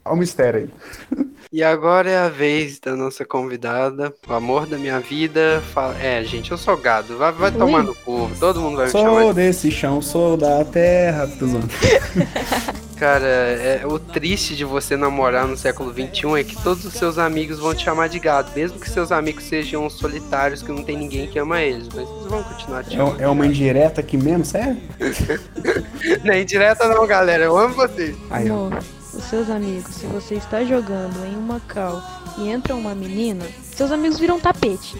ao 0.03 0.15
mistério 0.15 0.69
aí. 1.11 1.25
E 1.51 1.63
agora 1.63 2.09
é 2.09 2.17
a 2.17 2.29
vez 2.29 2.79
da 2.79 2.95
nossa 2.95 3.25
convidada, 3.25 4.13
o 4.27 4.33
amor 4.33 4.67
da 4.67 4.77
minha 4.77 4.99
vida. 4.99 5.61
Fala... 5.73 5.97
É, 5.99 6.23
gente, 6.23 6.51
eu 6.51 6.57
sou 6.57 6.77
gado. 6.77 7.17
Vai, 7.17 7.31
vai 7.31 7.51
tomar 7.51 7.83
no 7.83 7.95
cu. 7.95 8.29
Todo 8.39 8.61
mundo 8.61 8.77
vai 8.77 8.85
me 8.85 8.91
chamar. 8.91 9.21
Sou 9.21 9.29
de- 9.29 9.33
desse 9.35 9.71
chão, 9.71 10.01
sou 10.01 10.37
da 10.37 10.63
terra. 10.63 11.27
Cara, 12.97 13.25
é, 13.25 13.81
o 13.85 13.99
triste 13.99 14.55
de 14.55 14.63
você 14.63 14.95
namorar 14.95 15.45
no 15.45 15.57
século 15.57 15.91
XXI 15.91 16.39
é 16.39 16.43
que 16.43 16.55
todos 16.63 16.85
os 16.85 16.93
seus 16.93 17.17
amigos 17.17 17.59
vão 17.59 17.75
te 17.75 17.83
chamar 17.83 18.07
de 18.07 18.19
gado, 18.19 18.51
mesmo 18.55 18.79
que 18.79 18.89
seus 18.89 19.11
amigos 19.11 19.43
sejam 19.43 19.89
solitários, 19.89 20.61
que 20.61 20.71
não 20.71 20.83
tem 20.83 20.97
ninguém 20.97 21.27
que 21.27 21.37
ama 21.37 21.61
eles, 21.61 21.89
mas 21.93 22.07
eles 22.09 22.25
vão 22.27 22.41
continuar 22.43 22.83
te 22.83 22.95
chamando. 22.95 23.19
É, 23.19 23.25
é 23.25 23.27
uma 23.27 23.45
indireta 23.45 23.99
aqui 23.99 24.15
mesmo, 24.15 24.45
sério? 24.45 24.77
Não 26.23 26.33
é 26.33 26.41
indireta 26.41 26.87
não, 26.87 27.05
galera. 27.05 27.43
Eu 27.43 27.57
amo 27.57 27.73
vocês. 27.73 28.15
Aí. 28.29 28.47
Amor, 28.49 28.79
os 29.13 29.23
seus 29.25 29.49
amigos, 29.49 29.95
se 29.95 30.05
você 30.07 30.35
está 30.35 30.63
jogando 30.63 31.25
em 31.25 31.35
uma 31.35 31.59
cal 31.59 32.01
e 32.37 32.49
entra 32.49 32.75
uma 32.75 32.93
menina, 32.93 33.45
seus 33.75 33.91
amigos 33.91 34.19
viram 34.19 34.39
tapete. 34.39 34.95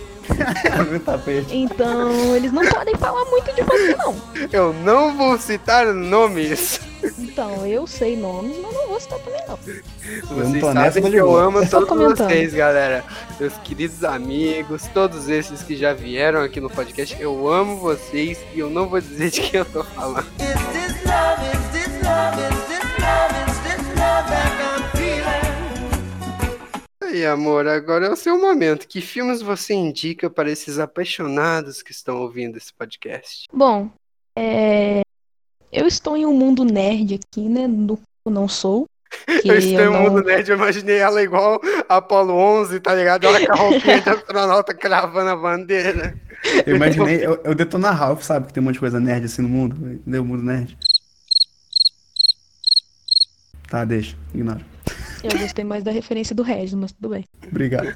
Então, 1.52 2.36
eles 2.36 2.52
não 2.52 2.66
podem 2.66 2.96
falar 2.96 3.26
muito 3.26 3.54
de 3.54 3.62
você, 3.62 3.96
não. 3.96 4.16
Eu 4.52 4.74
não 4.74 5.16
vou 5.16 5.38
citar 5.38 5.86
nomes. 5.94 6.80
Então, 7.20 7.66
eu 7.66 7.86
sei 7.86 8.18
nomes, 8.18 8.58
mas 8.62 8.74
não 8.74 8.88
vou 8.88 9.00
citar 9.00 9.20
também, 9.20 9.42
não. 9.48 9.58
Vocês 9.58 10.54
nessa, 10.54 10.74
sabem 10.74 11.04
que 11.04 11.10
de 11.12 11.18
eu 11.18 11.36
amo 11.36 11.60
Só 11.66 11.80
todos 11.82 11.90
comentando. 11.90 12.28
vocês, 12.28 12.54
galera. 12.54 13.04
Meus 13.40 13.54
queridos 13.58 14.04
amigos, 14.04 14.84
todos 14.94 15.30
esses 15.30 15.62
que 15.62 15.76
já 15.76 15.94
vieram 15.94 16.42
aqui 16.42 16.60
no 16.60 16.70
podcast, 16.70 17.16
eu 17.20 17.48
amo 17.52 17.78
vocês 17.78 18.40
e 18.54 18.60
eu 18.60 18.70
não 18.70 18.88
vou 18.88 19.00
dizer 19.00 19.30
de 19.30 19.42
quem 19.42 19.60
eu 19.60 19.66
tô 19.66 19.84
falando. 19.84 20.26
Is 20.40 20.48
this 20.74 21.04
love? 21.06 21.42
Is 21.46 21.72
this 21.72 22.04
love? 22.04 22.40
Is 22.42 22.65
Aí, 27.26 27.32
amor, 27.32 27.68
agora 27.68 28.06
é 28.06 28.10
o 28.10 28.16
seu 28.16 28.40
momento. 28.40 28.88
Que 28.88 29.02
filmes 29.02 29.42
você 29.42 29.74
indica 29.74 30.30
para 30.30 30.52
esses 30.52 30.78
apaixonados 30.78 31.82
que 31.82 31.92
estão 31.92 32.18
ouvindo 32.18 32.56
esse 32.56 32.72
podcast? 32.72 33.48
Bom, 33.52 33.90
é... 34.38 35.02
eu 35.72 35.88
estou 35.88 36.16
em 36.16 36.24
um 36.24 36.34
mundo 36.34 36.64
nerd 36.64 37.16
aqui, 37.16 37.50
né? 37.50 37.66
No 37.66 38.00
eu 38.24 38.32
não 38.32 38.48
sou. 38.48 38.86
Eu 39.44 39.58
estou 39.58 39.82
em 39.82 39.88
um 39.88 39.94
não- 39.94 40.02
mundo 40.02 40.24
nerd, 40.24 40.50
eu 40.50 40.58
imaginei 40.58 40.98
ela 40.98 41.22
igual 41.22 41.62
Apolo 41.88 42.34
11, 42.34 42.80
tá 42.80 42.94
ligado? 42.94 43.26
Ela 43.26 43.46
com 43.46 43.54
a 43.54 43.56
roupinha 43.56 44.02
de 44.02 44.10
astronauta 44.10 44.74
cravando 44.76 45.30
a 45.30 45.36
bandeira. 45.36 46.20
Eu 46.66 46.76
imaginei, 46.76 47.26
eu, 47.26 47.40
eu 47.44 47.56
Detona 47.56 47.92
Ralph, 47.92 48.24
sabe? 48.24 48.48
Que 48.48 48.54
tem 48.54 48.62
um 48.62 48.66
monte 48.66 48.74
de 48.74 48.80
coisa 48.80 49.00
nerd 49.00 49.26
assim 49.26 49.42
no 49.42 49.48
mundo. 49.48 50.02
Deu 50.06 50.22
o 50.22 50.26
mundo 50.26 50.44
nerd. 50.44 50.78
Tá, 53.70 53.86
deixa, 53.86 54.18
ignora. 54.34 54.75
Eu 55.32 55.40
gostei 55.40 55.66
mais 55.66 55.84
da 55.84 55.92
referência 55.92 56.36
do 56.36 56.44
Regis, 56.44 56.74
mas 56.76 56.92
tudo 56.92 57.10
bem. 57.10 57.26
Obrigado. 57.48 57.96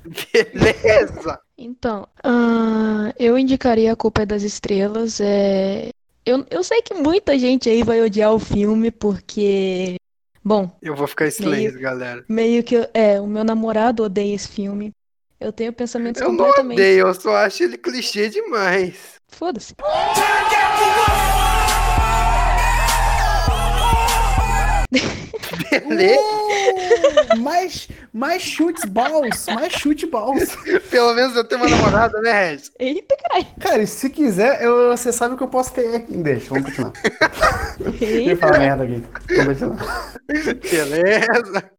Beleza! 0.54 1.40
Então, 1.58 2.08
ah, 2.24 3.14
eu 3.20 3.38
indicaria 3.38 3.92
A 3.94 3.96
Culpa 3.96 4.24
é 4.24 4.26
das 4.26 4.44
Estrelas. 4.44 5.20
É... 5.22 5.90
Eu, 6.26 6.46
eu 6.50 6.64
sei 6.64 6.82
que 6.82 6.94
muita 6.94 7.38
gente 7.38 7.70
aí 7.70 7.84
vai 7.84 8.02
odiar 8.02 8.34
o 8.34 8.40
filme 8.40 8.92
porque, 8.92 9.96
bom, 10.44 10.70
Eu 10.82 10.96
vou 10.96 11.08
ficar 11.08 11.28
em 11.28 11.32
silêncio, 11.32 11.80
galera. 11.80 12.24
meio 12.28 12.64
que 12.64 12.88
é, 12.94 13.20
o 13.20 13.28
meu 13.28 13.44
namorado 13.44 14.04
odeia 14.04 14.36
esse 14.36 14.48
filme. 14.48 14.92
Eu 15.40 15.52
tenho 15.54 15.72
pensamentos 15.72 16.22
Eu 16.22 16.30
não 16.30 16.38
completamente. 16.38 16.78
odeio, 16.80 17.08
eu 17.08 17.14
só 17.14 17.36
acho 17.38 17.64
ele 17.64 17.78
clichê 17.78 18.28
demais. 18.30 18.96
Foda-se. 19.30 19.74
Beleza? 25.88 26.39
Mais, 27.40 27.88
mais 28.14 28.42
chute 28.42 28.88
balls, 28.88 29.46
mais 29.48 29.74
chute 29.74 30.06
balls. 30.06 30.56
Pelo 30.90 31.14
menos 31.14 31.36
eu 31.36 31.44
tenho 31.44 31.62
uma 31.62 31.70
namorada, 31.70 32.20
né, 32.22 32.50
Regis? 32.50 32.72
Eita, 32.80 33.16
caralho. 33.18 33.48
Cara, 33.60 33.82
e 33.82 33.88
se 33.88 34.10
quiser, 34.10 34.62
eu, 34.64 34.90
você 34.90 35.12
sabe 35.12 35.38
que 35.38 35.44
eu 35.44 35.48
posso 35.48 35.74
ter. 35.74 36.06
Deixa, 36.10 36.50
vamos 36.50 36.66
continuar. 36.66 36.94
Eu 37.80 37.94
Eita. 38.02 38.38
falar 38.38 38.60
merda 38.60 38.84
aqui. 38.84 39.04
Vamos 39.36 39.60
continuar. 39.60 40.14
Beleza? 40.28 41.72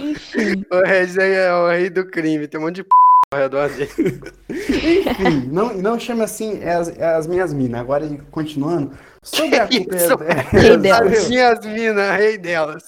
Enfim. 0.00 0.64
O 0.70 0.80
Regis 0.86 1.16
é 1.18 1.52
o 1.52 1.68
rei 1.68 1.90
do 1.90 2.06
crime, 2.06 2.46
tem 2.46 2.60
um 2.60 2.64
monte 2.64 2.76
de 2.76 2.84
p 2.84 2.90
ao 3.32 3.40
redor 3.40 3.68
dele. 3.70 3.90
Enfim, 4.82 5.48
não, 5.50 5.74
não 5.76 5.98
chame 5.98 6.22
assim 6.22 6.62
as, 6.62 6.88
as 6.88 7.26
minhas 7.26 7.52
minas. 7.52 7.80
Agora, 7.80 8.08
continuando, 8.30 8.96
sobre 9.22 9.58
a 9.58 9.66
culpa 9.68 9.96
Isso. 9.96 10.12
é, 10.22 10.40
Rei 10.52 10.76
delas. 10.78 11.18
As 11.18 11.28
minhas 11.28 11.60
minas, 11.66 12.16
rei 12.16 12.38
delas. 12.38 12.84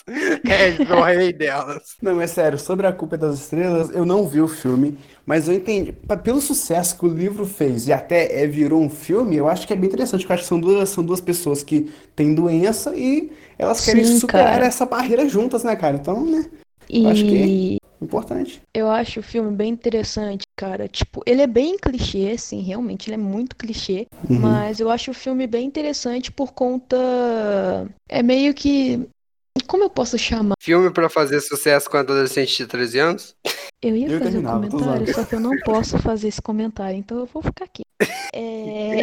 Regis, 0.47 0.89
o 0.89 1.03
rei 1.03 1.33
delas. 1.33 1.97
Não, 2.01 2.21
é 2.21 2.27
sério, 2.29 2.59
sobre 2.59 2.87
a 2.87 2.93
culpa 2.93 3.19
das 3.19 3.35
estrelas, 3.41 3.91
eu 3.91 4.05
não 4.05 4.29
vi 4.29 4.41
o 4.41 4.47
filme, 4.47 4.97
mas 5.27 5.49
eu 5.49 5.55
entendi. 5.55 5.93
Pelo 6.23 6.41
sucesso 6.41 6.97
que 6.97 7.05
o 7.05 7.09
livro 7.09 7.45
fez 7.45 7.89
e 7.89 7.93
até 7.93 8.41
é, 8.43 8.47
virou 8.47 8.81
um 8.81 8.89
filme, 8.91 9.37
eu 9.37 9.49
acho 9.49 9.67
que 9.67 9.73
é 9.73 9.77
bem 9.77 9.89
interessante. 9.89 10.21
porque 10.21 10.33
Eu 10.33 10.35
acho 10.35 10.43
que 10.45 10.49
são 10.49 10.61
duas, 10.61 10.89
são 10.89 11.05
duas 11.05 11.21
pessoas 11.21 11.65
que 11.65 11.91
têm 12.15 12.33
doença 12.35 12.95
e 12.97 13.33
elas 13.59 13.85
querem 13.85 14.05
Sim, 14.05 14.19
superar 14.21 14.53
cara. 14.55 14.67
essa 14.67 14.87
barreira 14.87 15.29
juntas, 15.29 15.65
né, 15.65 15.75
cara? 15.75 15.97
Então, 15.97 16.25
né, 16.25 16.49
E 16.89 17.07
Acho 17.07 17.25
que- 17.25 17.79
importante. 18.01 18.61
eu 18.75 18.91
acho 18.91 19.21
o 19.21 19.23
filme 19.23 19.51
bem 19.55 19.71
interessante, 19.71 20.45
cara. 20.57 20.89
Tipo, 20.89 21.23
ele 21.27 21.43
é 21.43 21.47
bem 21.47 21.77
clichê, 21.77 22.33
assim, 22.35 22.61
realmente, 22.63 23.09
ele 23.09 23.15
é 23.15 23.19
muito 23.19 23.57
clichê. 23.57 24.07
Uhum. 24.29 24.39
Mas 24.41 24.81
eu 24.81 24.91
acho 24.91 25.11
o 25.11 25.15
filme 25.15 25.47
bem 25.47 25.67
interessante 25.67 26.31
por 26.33 26.53
conta. 26.53 26.97
É 28.09 28.23
meio 28.23 28.55
que. 28.55 29.09
Como 29.67 29.83
eu 29.83 29.91
posso 29.91 30.17
chamar? 30.17 30.55
Filme 30.61 30.91
pra 30.91 31.09
fazer 31.09 31.41
sucesso 31.41 31.91
com 31.91 31.97
adolescente 31.97 32.57
de 32.57 32.67
13 32.67 32.99
anos? 33.01 33.35
Eu 33.83 33.97
ia 33.97 34.09
Eu 34.09 34.19
fazer 34.21 34.39
um 34.39 34.43
comentário, 34.45 35.15
só 35.15 35.25
que 35.25 35.35
eu 35.35 35.41
não 35.41 35.57
posso 35.65 35.99
fazer 35.99 36.29
esse 36.29 36.41
comentário, 36.43 36.97
então 36.97 37.19
eu 37.19 37.27
vou 37.27 37.43
ficar 37.43 37.65
aqui. 37.65 37.83
É, 38.35 39.03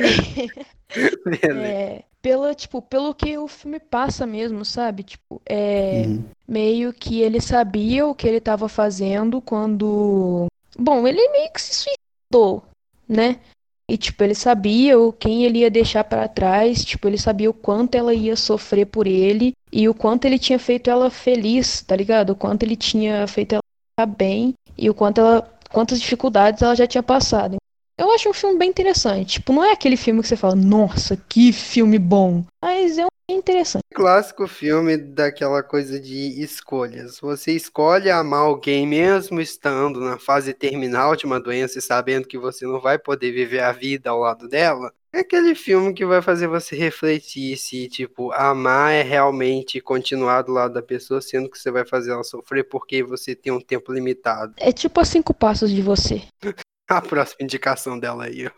Beleza. 1.25 1.68
é, 1.68 2.04
pela, 2.25 2.55
tipo, 2.55 2.82
pelo 2.82 3.13
que 3.13 3.38
o 3.38 3.48
filme 3.48 3.79
passa 3.79 4.25
mesmo, 4.25 4.65
sabe? 4.65 5.03
Tipo, 5.03 5.39
é 5.46 6.05
Uhum. 6.08 6.24
meio 6.48 6.91
que 6.91 7.22
ele 7.22 7.39
sabia 7.39 8.08
o 8.08 8.15
que 8.15 8.27
ele 8.27 8.38
estava 8.38 8.67
fazendo 8.67 9.39
quando. 9.39 10.48
Bom, 10.75 11.08
ele 11.08 11.29
meio 11.29 11.51
que 11.53 11.62
se 11.62 11.86
suicidou, 11.86 12.63
né? 13.08 13.39
E, 13.88 13.96
tipo, 13.96 14.24
ele 14.24 14.34
sabia 14.34 14.98
o 15.00 15.13
quem 15.13 15.44
ele 15.44 15.60
ia 15.60 15.70
deixar 15.70 16.03
pra 16.03 16.27
trás, 16.27 16.84
tipo, 16.84 17.08
ele 17.08 17.20
sabia 17.20 17.48
o 17.48 17.53
quanto 17.53 17.94
ela 17.94 18.12
ia 18.12 18.36
sofrer 18.36 18.88
por 18.88 19.05
ele 19.05 19.53
e 19.72 19.88
o 19.88 19.94
quanto 19.94 20.25
ele 20.25 20.39
tinha 20.39 20.58
feito 20.58 20.89
ela 20.89 21.12
feliz, 21.12 21.84
tá 21.84 21.96
ligado? 21.96 22.32
O 22.32 22.36
quanto 22.36 22.63
ele 22.63 22.75
tinha 22.75 23.27
feito 23.27 23.53
ela 23.53 23.62
ficar 23.94 24.12
bem 24.17 24.55
e 24.75 24.89
o 24.89 24.96
quanto 24.96 25.22
ela, 25.22 25.48
quantas 25.72 26.01
dificuldades 26.01 26.63
ela 26.63 26.75
já 26.75 26.88
tinha 26.88 27.03
passado. 27.03 27.58
Eu 27.98 28.12
acho 28.12 28.30
um 28.30 28.34
filme 28.34 28.58
bem 28.60 28.70
interessante. 28.70 29.34
Tipo, 29.34 29.54
não 29.54 29.64
é 29.64 29.72
aquele 29.72 29.96
filme 29.96 30.22
que 30.22 30.28
você 30.28 30.36
fala, 30.36 30.56
nossa, 30.56 31.16
que 31.16 31.54
filme 31.54 31.98
bom. 31.98 32.44
Mas 32.62 32.98
é 32.98 33.06
um 33.06 33.10
interessante. 33.30 33.84
Clássico 33.94 34.48
filme 34.48 34.98
daquela 34.98 35.64
coisa 35.64 36.00
de 36.00 36.42
escolhas. 36.42 37.20
Você 37.20 37.54
escolhe 37.54 38.12
amar 38.12 38.42
alguém 38.42 38.86
mesmo 38.86 39.40
estando 39.40 40.02
na 40.02 40.20
fase 40.20 40.54
terminal 40.54 41.16
de 41.16 41.25
uma 41.25 41.40
doença 41.40 41.80
e 41.80 41.82
sabendo 41.82 42.28
que 42.28 42.38
você 42.38 42.66
não 42.66 42.82
vai 42.82 43.00
poder 43.00 43.32
viver 43.32 43.62
a 43.62 43.72
vida 43.72 44.10
ao 44.10 44.20
lado 44.20 44.50
dela. 44.50 44.92
É 45.14 45.20
aquele 45.20 45.56
filme 45.56 45.94
que 45.94 46.06
vai 46.06 46.22
fazer 46.22 46.46
você 46.46 46.75
refletir 46.75 47.56
se, 47.56 47.88
tipo, 47.88 48.34
amar 48.34 48.92
é 48.92 49.02
realmente 49.02 49.80
continuar 49.80 50.42
do 50.42 50.52
lado 50.52 50.74
da 50.74 50.82
pessoa, 50.82 51.22
sendo 51.22 51.50
que 51.50 51.58
você 51.58 51.72
vai 51.72 51.86
fazer 51.86 52.12
ela 52.12 52.24
sofrer 52.24 52.66
porque 52.66 53.02
você 53.02 53.34
tem 53.34 53.54
um 53.54 53.62
tempo 53.62 53.94
limitado. 53.94 54.54
É 54.58 54.74
tipo 54.74 55.00
a 55.00 55.06
cinco 55.06 55.34
passos 55.34 55.72
de 55.72 55.82
você. 55.82 56.22
A 56.88 57.01
próxima 57.01 57.38
indicação 57.42 57.98
dela 58.00 58.25
aí, 58.25 58.48
ó. 58.48 58.51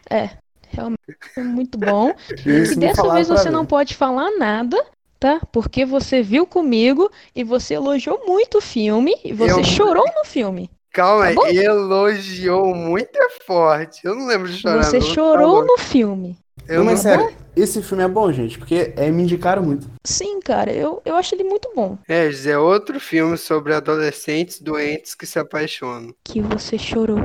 Realmente 0.70 0.98
é 1.38 1.42
muito 1.44 1.78
bom. 1.78 2.14
E 2.46 2.76
dessa 2.76 3.14
vez 3.14 3.28
você 3.30 3.46
ver. 3.46 3.52
não 3.52 3.66
pode 3.66 3.96
falar 3.96 4.30
nada, 4.38 4.78
tá? 5.20 5.40
Porque 5.52 5.86
você 5.86 6.22
viu 6.22 6.46
comigo 6.46 7.10
e 7.36 7.44
você 7.44 7.76
elogiou 7.76 8.22
muito 8.28 8.58
o 8.58 8.62
filme 8.62 9.16
e 9.24 9.32
você 9.32 9.60
Eu- 9.60 9.64
chorou 9.64 10.06
no 10.06 10.26
filme. 10.26 10.70
Calma 10.92 11.22
Tá 11.24 11.28
aí, 11.30 11.36
bom? 11.36 11.46
elogiou 11.48 12.74
muito 12.74 13.16
é 13.16 13.30
forte. 13.46 14.02
Eu 14.04 14.16
não 14.16 14.26
lembro 14.28 14.50
de 14.50 14.58
chorar. 14.58 14.84
Você 14.84 15.00
não, 15.00 15.08
chorou 15.08 15.62
tá 15.62 15.62
bom. 15.62 15.74
no 15.74 15.78
filme. 15.78 16.38
Eu 16.68 16.80
Não, 16.80 16.86
mas 16.86 17.02
sério, 17.02 17.34
esse 17.56 17.82
filme 17.84 18.04
é 18.04 18.08
bom, 18.08 18.32
gente, 18.34 18.58
porque 18.58 18.94
é, 18.98 19.10
me 19.12 19.24
indicaram 19.24 19.62
muito. 19.64 19.88
Sim, 20.04 20.40
cara, 20.42 20.72
eu, 20.74 21.02
eu 21.06 21.16
acho 21.16 21.34
ele 21.36 21.44
muito 21.44 21.72
bom. 21.76 21.98
É, 22.10 22.30
é 22.50 22.58
outro 22.58 23.00
filme 23.00 23.38
sobre 23.38 23.74
adolescentes 23.74 24.60
doentes 24.60 25.14
que 25.16 25.26
se 25.26 25.38
apaixonam. 25.40 26.14
Que 26.26 26.42
você 26.42 26.78
chorou. 26.78 27.18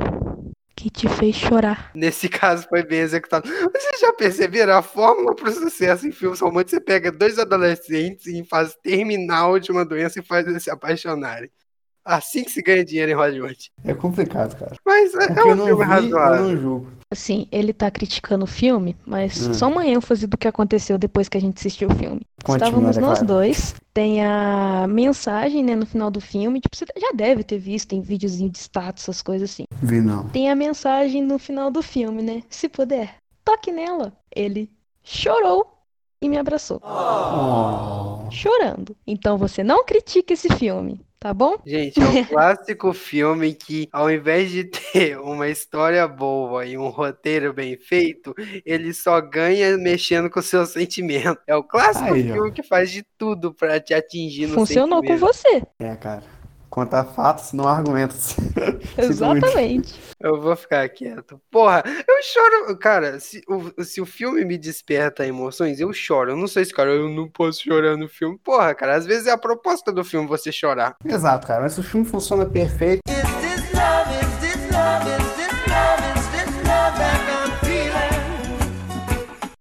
Que 0.74 0.90
te 0.90 1.08
fez 1.08 1.36
chorar. 1.36 1.90
Nesse 1.94 2.28
caso 2.28 2.66
foi 2.68 2.82
bem 2.82 3.00
executado. 3.00 3.48
Vocês 3.48 4.00
já 4.00 4.12
perceberam? 4.12 4.74
A 4.74 4.82
fórmula 4.82 5.34
para 5.34 5.50
o 5.50 5.52
sucesso 5.52 6.06
em 6.06 6.12
filmes 6.12 6.40
românticos, 6.40 6.72
você 6.72 6.80
pega 6.80 7.12
dois 7.12 7.38
adolescentes 7.38 8.26
em 8.26 8.44
fase 8.44 8.74
terminal 8.82 9.58
de 9.58 9.70
uma 9.70 9.84
doença 9.84 10.18
e 10.18 10.22
faz 10.22 10.46
eles 10.46 10.62
se 10.62 10.70
apaixonarem. 10.70 11.50
Assim 12.04 12.42
que 12.42 12.50
se 12.50 12.62
ganha 12.62 12.84
dinheiro 12.84 13.12
em 13.12 13.14
Hollywood. 13.14 13.70
É 13.84 13.94
complicado, 13.94 14.58
cara. 14.58 14.74
Mas 14.84 15.14
é, 15.14 15.26
é 15.38 15.44
um 15.44 15.56
filme 15.56 15.76
vi, 15.76 15.82
razoável. 15.82 16.34
eu 16.36 16.48
não 16.48 16.60
julgo. 16.60 16.92
Assim, 17.12 17.46
ele 17.52 17.72
tá 17.74 17.90
criticando 17.90 18.44
o 18.44 18.48
filme, 18.48 18.96
mas 19.06 19.46
Hum. 19.46 19.52
só 19.54 19.68
uma 19.68 19.86
ênfase 19.86 20.26
do 20.26 20.38
que 20.38 20.48
aconteceu 20.48 20.96
depois 20.96 21.28
que 21.28 21.36
a 21.36 21.40
gente 21.40 21.58
assistiu 21.58 21.88
o 21.90 21.94
filme. 21.94 22.22
Conte, 22.42 22.56
Estávamos 22.64 22.96
nós 22.96 23.18
Clara. 23.18 23.24
dois. 23.24 23.74
Tem 23.92 24.24
a 24.24 24.86
mensagem, 24.88 25.62
né, 25.62 25.76
no 25.76 25.84
final 25.84 26.10
do 26.10 26.20
filme. 26.20 26.58
Tipo, 26.60 26.74
você 26.74 26.86
já 26.98 27.12
deve 27.14 27.44
ter 27.44 27.58
visto 27.58 27.92
em 27.92 28.00
videozinho 28.00 28.48
de 28.50 28.58
status, 28.58 29.02
essas 29.04 29.20
coisas 29.20 29.50
assim. 29.50 29.64
Vi 29.82 30.00
não. 30.00 30.28
Tem 30.30 30.50
a 30.50 30.54
mensagem 30.56 31.22
no 31.22 31.38
final 31.38 31.70
do 31.70 31.82
filme, 31.82 32.22
né? 32.22 32.42
Se 32.48 32.68
puder, 32.68 33.16
toque 33.44 33.70
nela. 33.70 34.12
Ele 34.34 34.70
chorou 35.02 35.66
e 36.22 36.28
me 36.28 36.38
abraçou. 36.38 36.80
Oh. 36.82 38.30
Chorando. 38.30 38.96
Então 39.06 39.36
você 39.36 39.62
não 39.62 39.84
critique 39.84 40.32
esse 40.32 40.48
filme, 40.54 41.00
tá 41.22 41.32
bom? 41.32 41.56
Gente, 41.64 42.00
é 42.00 42.04
um 42.04 42.24
clássico 42.26 42.92
filme 42.92 43.54
que, 43.54 43.88
ao 43.92 44.10
invés 44.10 44.50
de 44.50 44.64
ter 44.64 45.18
uma 45.20 45.48
história 45.48 46.06
boa 46.08 46.66
e 46.66 46.76
um 46.76 46.88
roteiro 46.88 47.52
bem 47.52 47.76
feito, 47.76 48.34
ele 48.66 48.92
só 48.92 49.20
ganha 49.20 49.76
mexendo 49.78 50.28
com 50.28 50.40
o 50.40 50.42
seu 50.42 50.66
sentimento. 50.66 51.38
É 51.46 51.54
o 51.54 51.62
clássico 51.62 52.12
Aí, 52.12 52.28
ó. 52.28 52.34
filme 52.34 52.52
que 52.52 52.62
faz 52.62 52.90
de 52.90 53.04
tudo 53.16 53.54
pra 53.54 53.78
te 53.78 53.94
atingir 53.94 54.48
no 54.48 54.54
Funcionou 54.54 55.00
com 55.00 55.16
sentimento. 55.16 55.20
você. 55.20 55.62
É, 55.78 55.94
cara. 55.94 56.41
Contar 56.72 57.04
fatos, 57.04 57.52
não 57.52 57.68
argumentos. 57.68 58.34
Exatamente. 58.96 59.92
Eu 60.18 60.40
vou 60.40 60.56
ficar 60.56 60.88
quieto. 60.88 61.38
Porra, 61.50 61.82
eu 61.84 62.22
choro. 62.22 62.78
Cara, 62.78 63.20
se 63.20 63.42
o, 63.46 63.84
se 63.84 64.00
o 64.00 64.06
filme 64.06 64.42
me 64.42 64.56
desperta 64.56 65.26
emoções, 65.26 65.80
eu 65.80 65.92
choro. 65.92 66.30
Eu 66.30 66.36
não 66.38 66.46
sei 66.46 66.64
se, 66.64 66.72
cara, 66.72 66.88
eu 66.88 67.10
não 67.10 67.28
posso 67.28 67.62
chorar 67.62 67.94
no 67.98 68.08
filme. 68.08 68.38
Porra, 68.42 68.74
cara, 68.74 68.94
às 68.94 69.04
vezes 69.04 69.26
é 69.26 69.32
a 69.32 69.36
proposta 69.36 69.92
do 69.92 70.02
filme 70.02 70.26
você 70.26 70.50
chorar. 70.50 70.96
Exato, 71.04 71.46
cara. 71.46 71.60
Mas 71.60 71.76
o 71.76 71.82
filme 71.82 72.06
funciona 72.06 72.46
perfeito. 72.46 73.02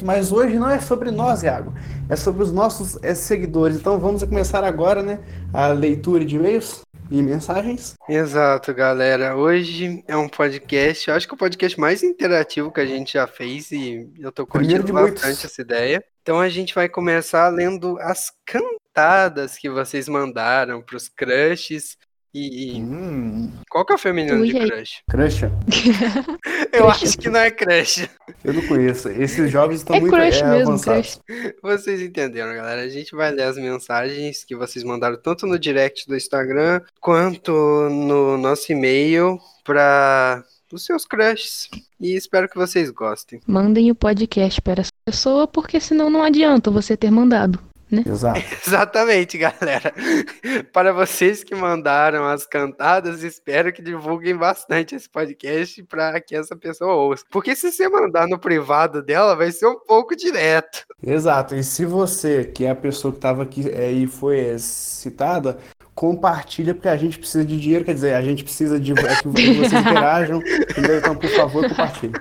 Mas 0.01 0.32
hoje 0.32 0.58
não 0.58 0.70
é 0.70 0.80
sobre 0.80 1.12
nós, 1.12 1.44
Iago. 1.44 1.74
É 2.08 2.15
sobre 2.15 2.41
os 2.41 2.53
nossos 2.53 2.98
é, 3.03 3.13
seguidores. 3.13 3.75
Então 3.75 4.00
vamos 4.00 4.24
começar 4.24 4.63
agora, 4.63 5.03
né? 5.03 5.20
A 5.53 5.68
leitura 5.68 6.24
de 6.24 6.38
e-mails 6.38 6.82
e 7.12 7.22
mensagens. 7.22 7.96
Exato, 8.08 8.74
galera. 8.74 9.36
Hoje 9.36 10.01
é 10.08 10.15
um 10.15 10.30
podcast, 10.30 11.10
eu 11.10 11.15
acho 11.15 11.27
que 11.27 11.34
é 11.34 11.36
o 11.36 11.38
podcast 11.38 11.77
mais 11.77 12.01
interativo 12.01 12.72
que 12.72 12.80
a 12.80 12.86
gente 12.86 13.13
já 13.13 13.27
fez 13.27 13.70
e 13.72 14.10
eu 14.18 14.32
tô 14.32 14.48
curtindo 14.48 14.94
bastante 14.94 15.25
muitos. 15.25 15.46
essa 15.46 15.62
ideia. 15.62 16.03
Então 16.22 16.39
a 16.39 16.48
gente 16.48 16.74
vai 16.74 16.88
começar 16.88 17.50
lendo 17.50 18.00
as 18.00 18.32
cantadas 18.46 19.58
que 19.58 19.70
vocês 19.70 20.08
mandaram 20.08 20.82
pros 20.82 21.10
crushes. 21.10 21.98
E, 22.33 22.77
e 22.77 22.81
Hum, 22.81 23.51
qual 23.69 23.85
que 23.85 23.91
é 23.91 23.95
o 23.95 24.00
feminino 24.00 24.39
Ui, 24.39 24.47
de 24.47 24.53
crush? 24.59 25.01
crush? 25.09 25.41
Eu 26.71 26.85
Crush. 26.85 27.03
acho 27.03 27.17
que 27.17 27.29
não 27.29 27.39
é 27.39 27.51
crush. 27.51 28.09
Eu 28.43 28.53
não 28.53 28.65
conheço. 28.67 29.09
Esses 29.09 29.51
jovens 29.51 29.77
estão 29.81 29.95
É 29.95 30.00
muito 30.00 30.13
crush 30.15 30.41
é, 30.41 30.45
mesmo, 30.50 30.69
avançados. 30.69 31.19
crush. 31.27 31.53
Vocês 31.61 32.01
entenderam, 32.01 32.53
galera? 32.55 32.81
A 32.81 32.89
gente 32.89 33.13
vai 33.15 33.31
ler 33.31 33.43
as 33.43 33.57
mensagens 33.57 34.43
que 34.45 34.55
vocês 34.55 34.83
mandaram 34.85 35.17
tanto 35.21 35.45
no 35.45 35.59
direct 35.59 36.07
do 36.07 36.15
Instagram 36.15 36.81
quanto 37.01 37.51
no 37.89 38.38
nosso 38.38 38.71
e-mail 38.71 39.38
para 39.65 40.43
os 40.71 40.85
seus 40.85 41.05
crushes. 41.05 41.69
E 42.00 42.15
espero 42.15 42.47
que 42.47 42.55
vocês 42.55 42.89
gostem. 42.89 43.41
Mandem 43.45 43.91
o 43.91 43.95
podcast 43.95 44.61
para 44.61 44.81
essa 44.81 44.91
pessoa, 45.05 45.45
porque 45.47 45.79
senão 45.81 46.09
não 46.09 46.23
adianta 46.23 46.71
você 46.71 46.95
ter 46.95 47.11
mandado. 47.11 47.59
Exato. 47.91 48.39
Exatamente, 48.65 49.38
galera. 49.38 49.93
Para 50.71 50.93
vocês 50.93 51.43
que 51.43 51.53
mandaram 51.53 52.25
as 52.25 52.45
cantadas, 52.45 53.24
espero 53.24 53.74
que 53.74 53.81
divulguem 53.81 54.36
bastante 54.36 54.95
esse 54.95 55.10
podcast 55.10 55.83
para 55.83 56.19
que 56.21 56.36
essa 56.36 56.55
pessoa 56.55 56.93
ouça. 56.93 57.25
Porque 57.29 57.55
se 57.55 57.71
você 57.71 57.89
mandar 57.89 58.27
no 58.27 58.39
privado 58.39 59.03
dela, 59.03 59.36
vai 59.36 59.51
ser 59.51 59.67
um 59.67 59.79
pouco 59.79 60.15
direto. 60.15 60.86
Exato. 61.03 61.55
E 61.55 61.63
se 61.63 61.86
você, 61.86 62.45
que 62.45 62.65
é 62.65 62.69
a 62.69 62.75
pessoa 62.75 63.12
que 63.12 63.17
estava 63.17 63.43
aqui 63.43 63.69
é, 63.69 63.91
e 63.91 64.07
foi 64.07 64.39
é, 64.39 64.57
citada, 64.57 65.57
compartilha, 65.93 66.74
porque 66.74 66.88
a 66.88 66.98
gente 66.98 67.19
precisa 67.19 67.43
de 67.43 67.60
dinheiro, 67.60 67.86
quer 67.86 67.93
dizer, 67.93 68.13
a 68.13 68.21
gente 68.21 68.43
precisa 68.43 68.79
de 68.79 68.93
é 68.93 69.15
que 69.21 69.27
vocês 69.27 69.74
interajam. 69.74 70.41
Então, 70.77 71.15
por 71.15 71.29
favor, 71.29 71.67
compartilhe. 71.67 72.13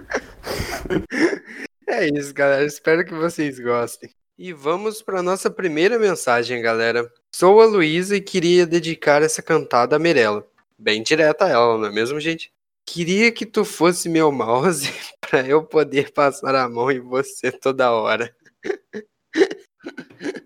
É 1.89 2.07
isso, 2.09 2.35
galera. 2.35 2.65
Espero 2.65 3.05
que 3.05 3.15
vocês 3.15 3.59
gostem. 3.59 4.11
E 4.43 4.55
vamos 4.55 5.03
para 5.03 5.23
nossa 5.23 5.51
primeira 5.51 5.99
mensagem, 5.99 6.63
galera. 6.63 7.07
Sou 7.31 7.61
a 7.61 7.67
Luísa 7.67 8.17
e 8.17 8.23
queria 8.23 8.67
dedicar 8.67 9.21
essa 9.21 9.43
cantada 9.43 9.97
a 9.97 9.99
Mirella. 9.99 10.47
Bem 10.79 11.03
direta 11.03 11.45
a 11.45 11.49
ela, 11.51 11.77
não 11.77 11.85
é 11.89 11.93
mesmo, 11.93 12.19
gente? 12.19 12.51
Queria 12.87 13.31
que 13.31 13.45
tu 13.45 13.67
fosse 13.67 14.09
meu 14.09 14.33
mouse 14.33 14.91
para 15.21 15.47
eu 15.47 15.63
poder 15.63 16.11
passar 16.13 16.55
a 16.55 16.67
mão 16.71 16.91
em 16.91 17.01
você 17.01 17.53
toda 17.53 17.93
hora. 17.93 18.35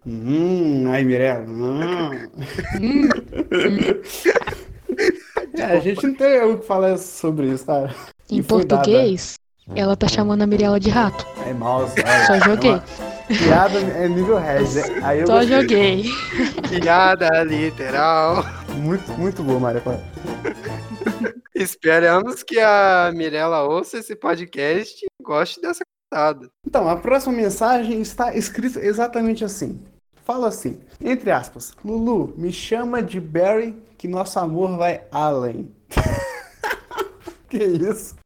Hum, 0.05 0.91
ai, 0.91 1.05
Mirella. 1.05 1.47
Hum. 1.47 2.11
Hum, 2.81 3.09
É, 5.57 5.63
a 5.65 5.79
gente 5.81 6.05
não 6.07 6.15
tem 6.15 6.41
o 6.43 6.59
que 6.59 6.67
falar 6.67 6.97
sobre 6.99 7.47
isso, 7.49 7.65
tá? 7.67 7.95
em 8.29 8.39
E 8.39 8.43
dada. 8.43 8.49
português, 8.49 9.35
ela 9.75 9.97
tá 9.97 10.09
chamando 10.09 10.43
a 10.43 10.47
Mirella 10.47 10.81
de 10.81 10.91
rato. 10.91 11.25
É 11.47 11.53
mouse. 11.53 11.95
ai, 12.05 12.27
Só 12.27 12.35
é 12.35 12.41
joguei. 12.41 12.71
uma 12.73 12.85
Piada 13.27 13.79
é 13.79 14.09
nível 14.09 14.37
Red. 14.37 14.65
né? 14.65 15.01
Aí 15.03 15.21
eu 15.21 15.27
Só 15.27 15.39
gostei. 15.39 15.61
joguei. 15.61 16.05
Piada 16.69 17.43
literal. 17.43 18.45
Muito, 18.77 19.11
muito 19.13 19.43
boa, 19.43 19.59
Maria. 19.59 19.83
Esperamos 21.55 22.43
que 22.43 22.59
a 22.59 23.13
Mirella 23.15 23.63
ouça 23.63 23.99
esse 23.99 24.15
podcast 24.15 25.05
e 25.05 25.23
goste 25.23 25.61
dessa 25.61 25.85
cantada. 26.11 26.51
Então, 26.67 26.89
a 26.89 26.97
próxima 26.97 27.33
mensagem 27.33 28.01
está 28.01 28.35
escrita 28.35 28.81
exatamente 28.85 29.45
assim. 29.45 29.81
Fala 30.25 30.49
assim, 30.49 30.81
entre 31.01 31.31
aspas, 31.31 31.75
Lulu, 31.85 32.35
me 32.37 32.51
chama 32.53 33.03
de 33.03 33.21
Barry 33.21 33.77
que 33.99 34.09
nosso 34.09 34.39
amor 34.39 34.77
vai 34.77 35.03
além. 35.11 35.71
que 37.49 37.63
isso? 37.63 38.17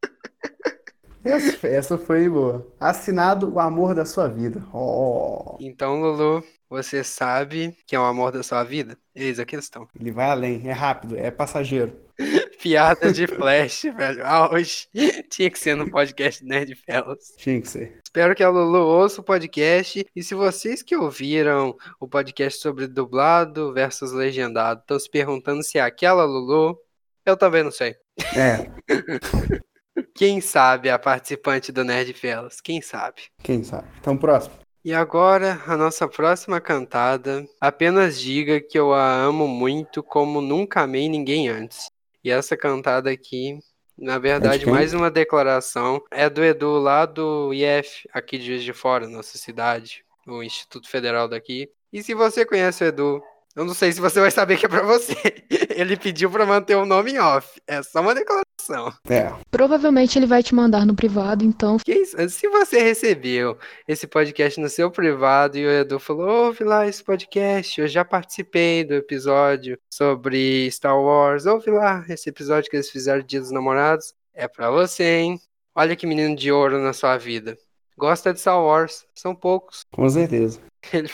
Essa, 1.23 1.67
essa 1.67 1.97
foi 1.97 2.29
boa. 2.29 2.65
Assinado 2.79 3.53
o 3.53 3.59
amor 3.59 3.93
da 3.93 4.05
sua 4.05 4.27
vida. 4.27 4.63
Oh, 4.73 5.57
Então, 5.59 5.99
Lulu, 5.99 6.43
você 6.69 7.03
sabe 7.03 7.75
que 7.85 7.95
é 7.95 7.99
o 7.99 8.03
amor 8.05 8.31
da 8.31 8.41
sua 8.43 8.63
vida? 8.63 8.97
Eis 9.13 9.39
a 9.39 9.45
questão. 9.45 9.87
ele 9.99 10.11
vai 10.11 10.29
além, 10.29 10.67
é 10.67 10.71
rápido, 10.71 11.17
é 11.17 11.29
passageiro. 11.29 11.93
Piada 12.61 13.11
de 13.11 13.25
flash, 13.25 13.83
velho. 13.95 14.21
Ah, 14.25 14.53
hoje 14.53 14.87
tinha 15.29 15.49
que 15.49 15.57
ser 15.57 15.75
no 15.75 15.89
podcast 15.89 16.43
Nerd 16.43 16.75
Fellas. 16.75 17.33
Tinha 17.37 17.61
que 17.61 17.67
ser. 17.67 17.99
Espero 18.03 18.35
que 18.35 18.43
a 18.43 18.49
Lulu 18.49 18.79
ouça 18.79 19.21
o 19.21 19.23
podcast. 19.23 20.05
E 20.13 20.23
se 20.23 20.35
vocês 20.35 20.83
que 20.83 20.95
ouviram 20.95 21.75
o 21.99 22.07
podcast 22.07 22.59
sobre 22.61 22.87
dublado 22.87 23.73
versus 23.73 24.11
legendado 24.11 24.81
estão 24.81 24.99
se 24.99 25.09
perguntando 25.09 25.63
se 25.63 25.77
é 25.77 25.81
aquela 25.81 26.25
Lulu, 26.25 26.77
eu 27.25 27.37
também 27.37 27.63
não 27.63 27.71
sei. 27.71 27.95
É, 28.35 28.69
Quem 30.13 30.41
sabe 30.41 30.89
a 30.89 30.99
participante 30.99 31.71
do 31.71 31.83
Nerd 31.83 32.13
Fellas? 32.13 32.61
Quem 32.61 32.81
sabe? 32.81 33.23
quem 33.43 33.63
sabe. 33.63 33.87
Então, 33.99 34.17
próximo. 34.17 34.55
E 34.83 34.93
agora, 34.93 35.61
a 35.67 35.75
nossa 35.75 36.07
próxima 36.07 36.61
cantada. 36.61 37.45
Apenas 37.59 38.19
diga 38.19 38.61
que 38.61 38.79
eu 38.79 38.93
a 38.93 39.13
amo 39.13 39.47
muito 39.47 40.01
como 40.01 40.41
nunca 40.41 40.81
amei 40.81 41.09
ninguém 41.09 41.49
antes. 41.49 41.89
E 42.23 42.31
essa 42.31 42.55
cantada 42.55 43.09
aqui, 43.09 43.59
na 43.97 44.17
verdade, 44.17 44.63
quem? 44.63 44.73
mais 44.73 44.93
uma 44.93 45.11
declaração, 45.11 46.01
é 46.09 46.29
do 46.29 46.43
Edu 46.43 46.79
lá 46.79 47.05
do 47.05 47.53
IF, 47.53 48.07
aqui 48.13 48.37
de 48.37 48.45
Juiz 48.45 48.63
de 48.63 48.73
Fora, 48.73 49.07
nossa 49.07 49.37
cidade, 49.37 50.03
o 50.25 50.41
Instituto 50.41 50.89
Federal 50.89 51.27
daqui. 51.27 51.69
E 51.91 52.01
se 52.01 52.13
você 52.13 52.45
conhece 52.45 52.83
o 52.83 52.87
Edu, 52.87 53.21
eu 53.59 53.65
não 53.65 53.73
sei 53.73 53.91
se 53.91 53.99
você 53.99 54.21
vai 54.21 54.31
saber 54.31 54.57
que 54.57 54.65
é 54.65 54.69
pra 54.69 54.83
você. 54.83 55.13
Ele 55.75 55.97
pediu 55.97 56.31
pra 56.31 56.45
manter 56.45 56.75
o 56.75 56.85
nome 56.85 57.11
em 57.11 57.19
off. 57.19 57.59
É 57.67 57.83
só 57.83 57.99
uma 57.99 58.15
declaração. 58.15 58.93
É, 59.09 59.33
Provavelmente 59.51 60.17
ele 60.17 60.25
vai 60.25 60.43
te 60.43 60.53
mandar 60.53 60.85
no 60.85 60.95
privado, 60.95 61.43
então 61.43 61.77
Que 61.77 61.93
isso? 61.93 62.29
Se 62.29 62.47
você 62.47 62.79
recebeu 62.79 63.57
esse 63.87 64.05
podcast 64.05 64.59
no 64.61 64.69
seu 64.69 64.89
privado 64.91 65.57
e 65.57 65.65
o 65.65 65.69
Edu 65.69 65.99
falou, 65.99 66.45
ouve 66.45 66.63
lá 66.63 66.87
esse 66.87 67.03
podcast, 67.03 67.81
eu 67.81 67.87
já 67.87 68.05
participei 68.05 68.83
do 68.83 68.93
episódio 68.93 69.77
sobre 69.89 70.69
Star 70.71 70.97
Wars, 70.97 71.45
ouve 71.45 71.71
lá 71.71 72.05
esse 72.07 72.29
episódio 72.29 72.69
que 72.69 72.77
eles 72.77 72.89
fizeram 72.89 73.23
Dia 73.23 73.39
dos 73.39 73.51
Namorados, 73.51 74.13
é 74.33 74.47
pra 74.47 74.69
você, 74.69 75.03
hein? 75.03 75.39
Olha 75.75 75.95
que 75.95 76.05
menino 76.07 76.35
de 76.35 76.51
ouro 76.51 76.79
na 76.79 76.93
sua 76.93 77.17
vida. 77.17 77.57
Gosta 77.99 78.33
de 78.33 78.39
Star 78.39 78.57
Wars, 78.63 79.05
são 79.13 79.35
poucos. 79.35 79.81
com 79.91 80.07
certeza. 80.09 80.61
Ele 80.93 81.09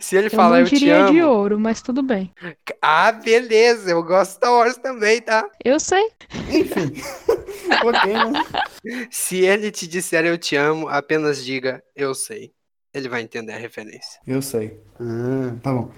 Se 0.00 0.16
ele 0.16 0.26
eu 0.28 0.30
falar 0.30 0.56
não 0.56 0.58
eu 0.60 0.64
te 0.66 0.78
diria 0.78 1.04
de 1.12 1.18
amo, 1.20 1.28
ouro, 1.30 1.60
mas 1.60 1.82
tudo 1.82 2.02
bem. 2.02 2.32
ah, 2.80 3.12
beleza, 3.12 3.90
eu 3.90 4.02
gosto 4.02 4.30
de 4.30 4.36
Star 4.38 4.50
Wars 4.52 4.78
também, 4.78 5.20
tá? 5.20 5.46
Eu 5.62 5.78
sei. 5.78 6.10
Enfim. 6.48 6.94
ok, 7.84 8.12
né? 8.14 9.06
Se 9.10 9.44
ele 9.44 9.70
te 9.70 9.86
disser 9.86 10.24
eu 10.24 10.38
te 10.38 10.56
amo, 10.56 10.88
apenas 10.88 11.44
diga 11.44 11.82
eu 11.94 12.14
sei. 12.14 12.52
Ele 12.94 13.10
vai 13.10 13.20
entender 13.20 13.52
a 13.52 13.58
referência. 13.58 14.18
Eu 14.26 14.40
sei. 14.40 14.80
Ah, 14.98 15.54
tá 15.62 15.70
bom. 15.74 15.90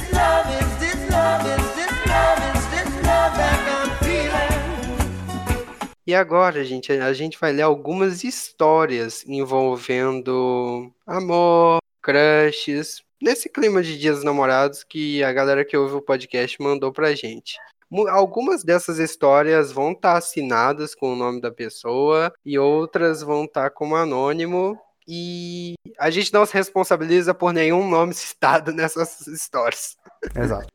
E 6.06 6.14
agora, 6.14 6.64
gente, 6.64 6.90
a 6.92 7.12
gente 7.12 7.38
vai 7.38 7.52
ler 7.52 7.62
algumas 7.62 8.24
histórias 8.24 9.24
envolvendo 9.26 10.92
amor, 11.06 11.78
crushes, 12.02 13.02
nesse 13.22 13.48
clima 13.48 13.82
de 13.82 13.96
dias 13.96 14.16
dos 14.16 14.24
namorados 14.24 14.82
que 14.82 15.22
a 15.22 15.32
galera 15.32 15.64
que 15.64 15.76
ouve 15.76 15.94
o 15.94 16.02
podcast 16.02 16.60
mandou 16.60 16.92
pra 16.92 17.14
gente. 17.14 17.56
Algumas 18.08 18.64
dessas 18.64 18.98
histórias 18.98 19.70
vão 19.70 19.92
estar 19.92 20.16
assinadas 20.16 20.94
com 20.94 21.12
o 21.12 21.16
nome 21.16 21.40
da 21.40 21.52
pessoa 21.52 22.32
e 22.44 22.58
outras 22.58 23.22
vão 23.22 23.44
estar 23.44 23.70
como 23.70 23.94
anônimo. 23.94 24.76
E 25.06 25.74
a 25.98 26.10
gente 26.10 26.32
não 26.32 26.46
se 26.46 26.54
responsabiliza 26.54 27.34
por 27.34 27.52
nenhum 27.52 27.88
nome 27.88 28.14
citado 28.14 28.72
nessas 28.74 29.26
histórias. 29.26 29.96
Exato. 30.34 30.66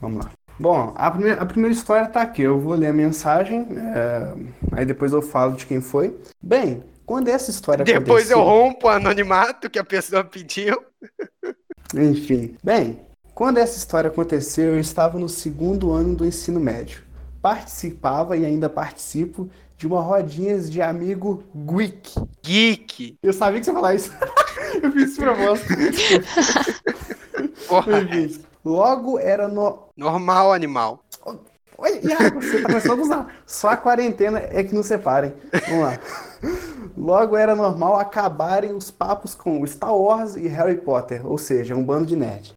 Vamos 0.00 0.24
lá. 0.24 0.32
Bom, 0.58 0.92
a 0.96 1.10
primeira, 1.10 1.42
a 1.42 1.46
primeira 1.46 1.74
história 1.74 2.06
tá 2.06 2.22
aqui. 2.22 2.42
Eu 2.42 2.60
vou 2.60 2.74
ler 2.74 2.88
a 2.88 2.92
mensagem, 2.92 3.66
é, 3.94 4.32
aí 4.72 4.84
depois 4.86 5.12
eu 5.12 5.20
falo 5.22 5.56
de 5.56 5.66
quem 5.66 5.80
foi. 5.80 6.16
Bem, 6.40 6.82
quando 7.04 7.28
essa 7.28 7.50
história 7.50 7.84
Depois 7.84 8.30
eu 8.30 8.38
aconteceu- 8.38 8.62
rompo 8.64 8.86
o 8.86 8.90
anonimato 8.90 9.68
que 9.68 9.78
a 9.78 9.84
pessoa 9.84 10.22
pediu. 10.22 10.80
Enfim, 11.94 12.56
bem, 12.62 13.00
quando 13.34 13.58
essa 13.58 13.76
história 13.76 14.08
aconteceu, 14.08 14.74
eu 14.74 14.80
estava 14.80 15.18
no 15.18 15.28
segundo 15.28 15.90
ano 15.92 16.14
do 16.14 16.24
ensino 16.26 16.60
médio. 16.60 17.02
Participava 17.40 18.36
e 18.36 18.46
ainda 18.46 18.68
participo 18.70 19.50
de 19.76 19.86
uma 19.86 20.00
rodinha 20.00 20.58
de 20.60 20.80
amigo 20.80 21.42
geek. 21.54 22.14
Geek. 22.40 23.16
Eu 23.20 23.32
sabia 23.32 23.58
que 23.58 23.64
você 23.66 23.72
ia 23.72 23.74
falar 23.74 23.94
isso. 23.96 24.12
eu 24.80 24.92
fiz 24.92 25.10
isso 25.10 25.20
pra 25.20 25.32
você. 25.34 25.74
Porra, 27.66 28.00
Logo 28.64 29.18
era 29.18 29.48
no. 29.48 29.88
normal 29.96 30.52
animal. 30.52 31.04
Oi, 31.78 32.00
Iago, 32.04 32.40
você 32.40 32.62
tá 32.62 32.68
começando 32.68 33.00
a 33.00 33.02
usar. 33.02 33.36
Só 33.44 33.70
a 33.70 33.76
quarentena 33.76 34.38
é 34.38 34.62
que 34.62 34.72
nos 34.72 34.86
separem. 34.86 35.34
Vamos 35.68 35.84
lá. 35.84 35.98
Logo 36.96 37.36
era 37.36 37.56
normal 37.56 37.98
acabarem 37.98 38.72
os 38.72 38.90
papos 38.90 39.34
com 39.34 39.66
Star 39.66 39.94
Wars 39.94 40.36
e 40.36 40.46
Harry 40.46 40.76
Potter, 40.76 41.26
ou 41.26 41.36
seja, 41.38 41.74
um 41.74 41.82
bando 41.82 42.06
de 42.06 42.14
nerd. 42.14 42.52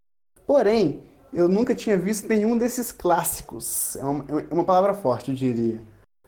Porém, 0.45 1.01
eu 1.33 1.47
nunca 1.47 1.73
tinha 1.73 1.97
visto 1.97 2.27
nenhum 2.29 2.55
desses 2.55 2.91
clássicos. 2.91 3.95
É 3.95 4.03
uma, 4.03 4.25
é 4.29 4.53
uma 4.53 4.63
palavra 4.63 4.93
forte, 4.93 5.31
eu 5.31 5.35
diria. 5.35 5.81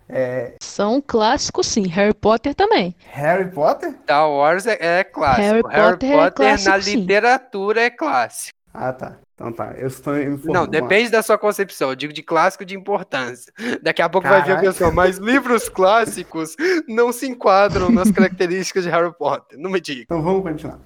É, 0.09 0.55
São 0.63 0.99
clássicos, 1.05 1.67
sim. 1.67 1.85
Harry 1.87 2.13
Potter 2.13 2.55
também. 2.55 2.95
Harry 3.11 3.51
Potter? 3.51 3.91
Star 4.03 4.29
Wars 4.29 4.65
é, 4.65 4.77
é 4.79 5.03
clássico. 5.03 5.41
Harry 5.41 5.61
Potter 5.61 6.11
é 6.11 6.31
clássico, 6.31 6.69
na 6.69 6.81
sim. 6.81 6.95
literatura 6.95 7.81
é 7.81 7.89
clássico. 7.89 8.57
Ah, 8.73 8.93
tá. 8.93 9.17
Então 9.37 9.51
tá. 9.51 9.75
Eu 9.77 9.87
estou 9.87 10.19
informando. 10.19 10.51
Não, 10.51 10.67
depende 10.67 11.11
da 11.11 11.21
sua 11.21 11.37
concepção. 11.37 11.89
Eu 11.91 11.95
digo 11.95 12.11
de 12.11 12.23
clássico 12.23 12.65
de 12.65 12.75
importância. 12.75 13.53
Daqui 13.83 14.01
a 14.01 14.09
pouco 14.09 14.27
vai 14.27 14.39
vir 14.41 14.51
a 14.51 14.55
Caralho. 14.55 14.67
pessoa, 14.67 14.91
mas 14.91 15.19
livros 15.19 15.69
clássicos 15.69 16.55
não 16.87 17.11
se 17.13 17.27
enquadram 17.27 17.91
nas 17.91 18.09
características 18.09 18.83
de 18.83 18.89
Harry 18.89 19.13
Potter. 19.15 19.59
Não 19.59 19.69
me 19.69 19.79
diga. 19.79 20.01
Então 20.01 20.23
vamos 20.23 20.41
continuar. 20.41 20.79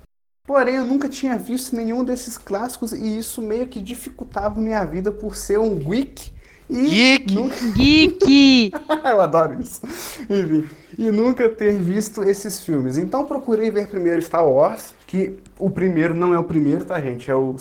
Porém, 0.45 0.75
eu 0.75 0.85
nunca 0.85 1.07
tinha 1.07 1.37
visto 1.37 1.73
nenhum 1.73 2.03
desses 2.03 2.37
clássicos 2.37 2.91
e 2.91 3.17
isso 3.17 3.41
meio 3.41 3.67
que 3.67 3.79
dificultava 3.79 4.59
minha 4.59 4.83
vida 4.83 5.13
por 5.13 5.33
ser 5.35 5.57
um 5.57 5.77
geek 5.77 6.33
e 6.69 6.89
Geek. 6.89 7.33
nunca 7.33 7.55
Geek! 7.73 8.71
Eu 9.05 9.21
adoro 9.21 9.61
isso. 9.61 9.81
Enfim, 10.29 10.67
e 10.97 11.11
nunca 11.11 11.47
ter 11.49 11.77
visto 11.77 12.23
esses 12.23 12.61
filmes. 12.61 12.97
Então 12.97 13.25
procurei 13.25 13.69
ver 13.69 13.87
primeiro 13.87 14.21
Star 14.21 14.45
Wars, 14.47 14.93
que 15.05 15.37
o 15.59 15.69
primeiro 15.69 16.13
não 16.13 16.33
é 16.33 16.39
o 16.39 16.43
primeiro, 16.43 16.85
tá, 16.85 16.99
gente? 16.99 17.29
É 17.29 17.35
o, 17.35 17.55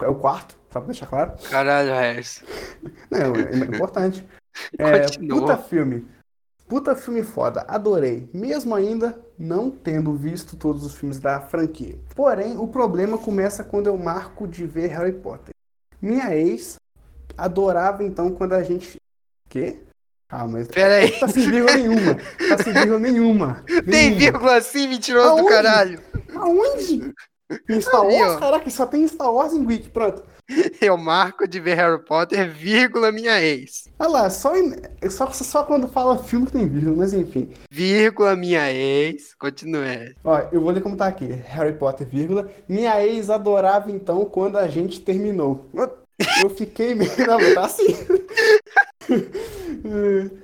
é 0.00 0.08
o 0.08 0.14
quarto, 0.14 0.56
só 0.70 0.80
pra 0.80 0.86
deixar 0.88 1.06
claro. 1.06 1.32
Caralho, 1.48 1.90
Harris. 1.90 2.42
Não, 3.10 3.34
é 3.36 3.76
importante. 3.76 4.26
É, 4.78 5.00
puta 5.28 5.56
filme. 5.56 6.06
Puta 6.68 6.94
filme 6.94 7.24
foda, 7.24 7.64
adorei. 7.66 8.30
Mesmo 8.32 8.72
ainda 8.72 9.18
não 9.36 9.68
tendo 9.68 10.14
visto 10.14 10.56
todos 10.56 10.84
os 10.84 10.94
filmes 10.94 11.18
da 11.18 11.40
franquia. 11.40 11.98
Porém, 12.14 12.56
o 12.56 12.68
problema 12.68 13.18
começa 13.18 13.64
quando 13.64 13.88
eu 13.88 13.98
marco 13.98 14.46
de 14.46 14.64
ver 14.64 14.86
Harry 14.88 15.12
Potter. 15.12 15.52
Minha 16.00 16.36
ex 16.36 16.76
adorava 17.36 18.04
então 18.04 18.30
quando 18.30 18.52
a 18.52 18.62
gente. 18.62 18.96
Quê? 19.48 19.80
Calma, 20.28 20.58
mas. 20.58 20.68
Pera 20.68 20.94
aí. 20.96 21.10
Tá 21.18 21.28
sem 21.28 21.50
vírgula 21.50 21.76
nenhuma. 21.76 22.14
Tá 22.48 22.62
sem 22.62 22.72
vírgula 22.72 22.98
nenhuma. 22.98 23.64
Tem 23.90 24.14
vírgula 24.14 24.56
assim, 24.56 24.88
mentiroso 24.88 25.42
do 25.42 25.48
caralho. 25.48 26.00
Aonde? 26.34 27.12
Em 27.68 27.80
Star 27.80 28.04
Wars? 28.06 28.32
ó. 28.34 28.38
Caraca, 28.38 28.70
só 28.70 28.86
tem 28.86 29.06
Star 29.08 29.32
Wars 29.32 29.52
em 29.52 29.64
Wiki, 29.66 29.88
pronto. 29.90 30.22
Eu 30.80 30.96
marco 30.98 31.48
de 31.48 31.58
ver 31.58 31.74
Harry 31.74 32.04
Potter, 32.04 32.50
vírgula, 32.50 33.10
minha 33.10 33.40
ex. 33.42 33.84
Olha 33.98 34.10
lá, 34.10 34.30
só, 34.30 34.54
em- 34.56 34.74
só, 35.08 35.30
só 35.32 35.62
quando 35.64 35.88
fala 35.88 36.18
filme 36.22 36.44
que 36.46 36.52
tem 36.52 36.68
vírgula, 36.68 36.96
mas 36.98 37.14
enfim. 37.14 37.50
Vírgula, 37.70 38.36
minha 38.36 38.70
ex. 38.70 39.34
Continue. 39.34 40.14
Ó, 40.22 40.38
eu 40.52 40.60
vou 40.60 40.70
ler 40.70 40.82
como 40.82 40.96
tá 40.96 41.06
aqui. 41.06 41.26
Harry 41.46 41.72
Potter, 41.72 42.06
vírgula. 42.06 42.50
Minha 42.68 43.02
ex 43.06 43.30
adorava 43.30 43.90
então 43.90 44.24
quando 44.26 44.58
a 44.58 44.68
gente 44.68 45.00
terminou. 45.00 45.70
Eu 46.42 46.50
fiquei 46.50 46.94
meio. 46.94 47.10
Não, 47.26 47.54
tá 47.54 47.64
assim. 47.64 47.96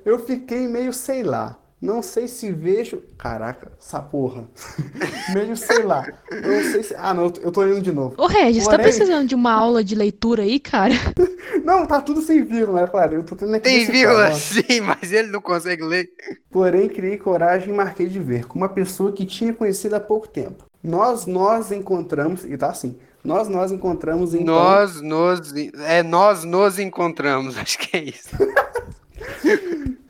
Eu 0.04 0.18
fiquei 0.26 0.66
meio, 0.66 0.92
sei 0.92 1.22
lá. 1.22 1.58
Não 1.80 2.02
sei 2.02 2.28
se 2.28 2.52
vejo. 2.52 3.02
Caraca, 3.16 3.72
essa 3.80 4.00
porra. 4.00 4.44
Meio, 5.32 5.56
sei 5.56 5.82
lá. 5.82 6.06
Não 6.30 6.72
sei 6.72 6.82
se. 6.82 6.94
Ah, 6.94 7.14
não, 7.14 7.32
eu 7.40 7.50
tô 7.50 7.62
lendo 7.62 7.80
de 7.80 7.90
novo. 7.90 8.14
Ô, 8.18 8.26
Regis, 8.26 8.64
tá 8.64 8.72
Porém- 8.72 8.84
precisando 8.84 9.26
de 9.26 9.34
uma 9.34 9.52
aula 9.52 9.82
de 9.82 9.94
leitura 9.94 10.42
aí, 10.42 10.60
cara? 10.60 10.92
Não, 11.64 11.86
tá 11.86 12.00
tudo 12.00 12.20
sem 12.22 12.42
vírgula, 12.44 12.82
é 12.82 12.86
claro. 12.86 13.14
Eu 13.14 13.22
tô 13.24 13.34
tendo 13.36 13.54
aqui. 13.54 13.64
Tem 13.64 13.86
vírgula 13.86 14.32
sim, 14.34 14.80
mas 14.80 15.12
ele 15.12 15.28
não 15.28 15.40
consegue 15.40 15.82
ler. 15.82 16.08
Porém, 16.50 16.88
criei 16.88 17.16
coragem 17.16 17.70
e 17.72 17.76
marquei 17.76 18.08
de 18.08 18.18
ver 18.18 18.46
com 18.46 18.58
uma 18.58 18.68
pessoa 18.68 19.12
que 19.12 19.26
tinha 19.26 19.52
conhecido 19.52 19.94
há 19.94 20.00
pouco 20.00 20.28
tempo. 20.28 20.64
Nós, 20.82 21.26
nós 21.26 21.70
encontramos, 21.70 22.44
e 22.44 22.56
tá 22.56 22.70
assim, 22.70 22.96
nós, 23.22 23.48
nós 23.48 23.70
encontramos 23.72 24.32
então. 24.34 24.54
Nós 24.54 25.00
nos. 25.00 25.52
É, 25.86 26.02
nós 26.02 26.44
nos 26.44 26.78
encontramos, 26.78 27.56
acho 27.58 27.78
que 27.78 27.96
é 27.96 28.04
isso. 28.04 28.28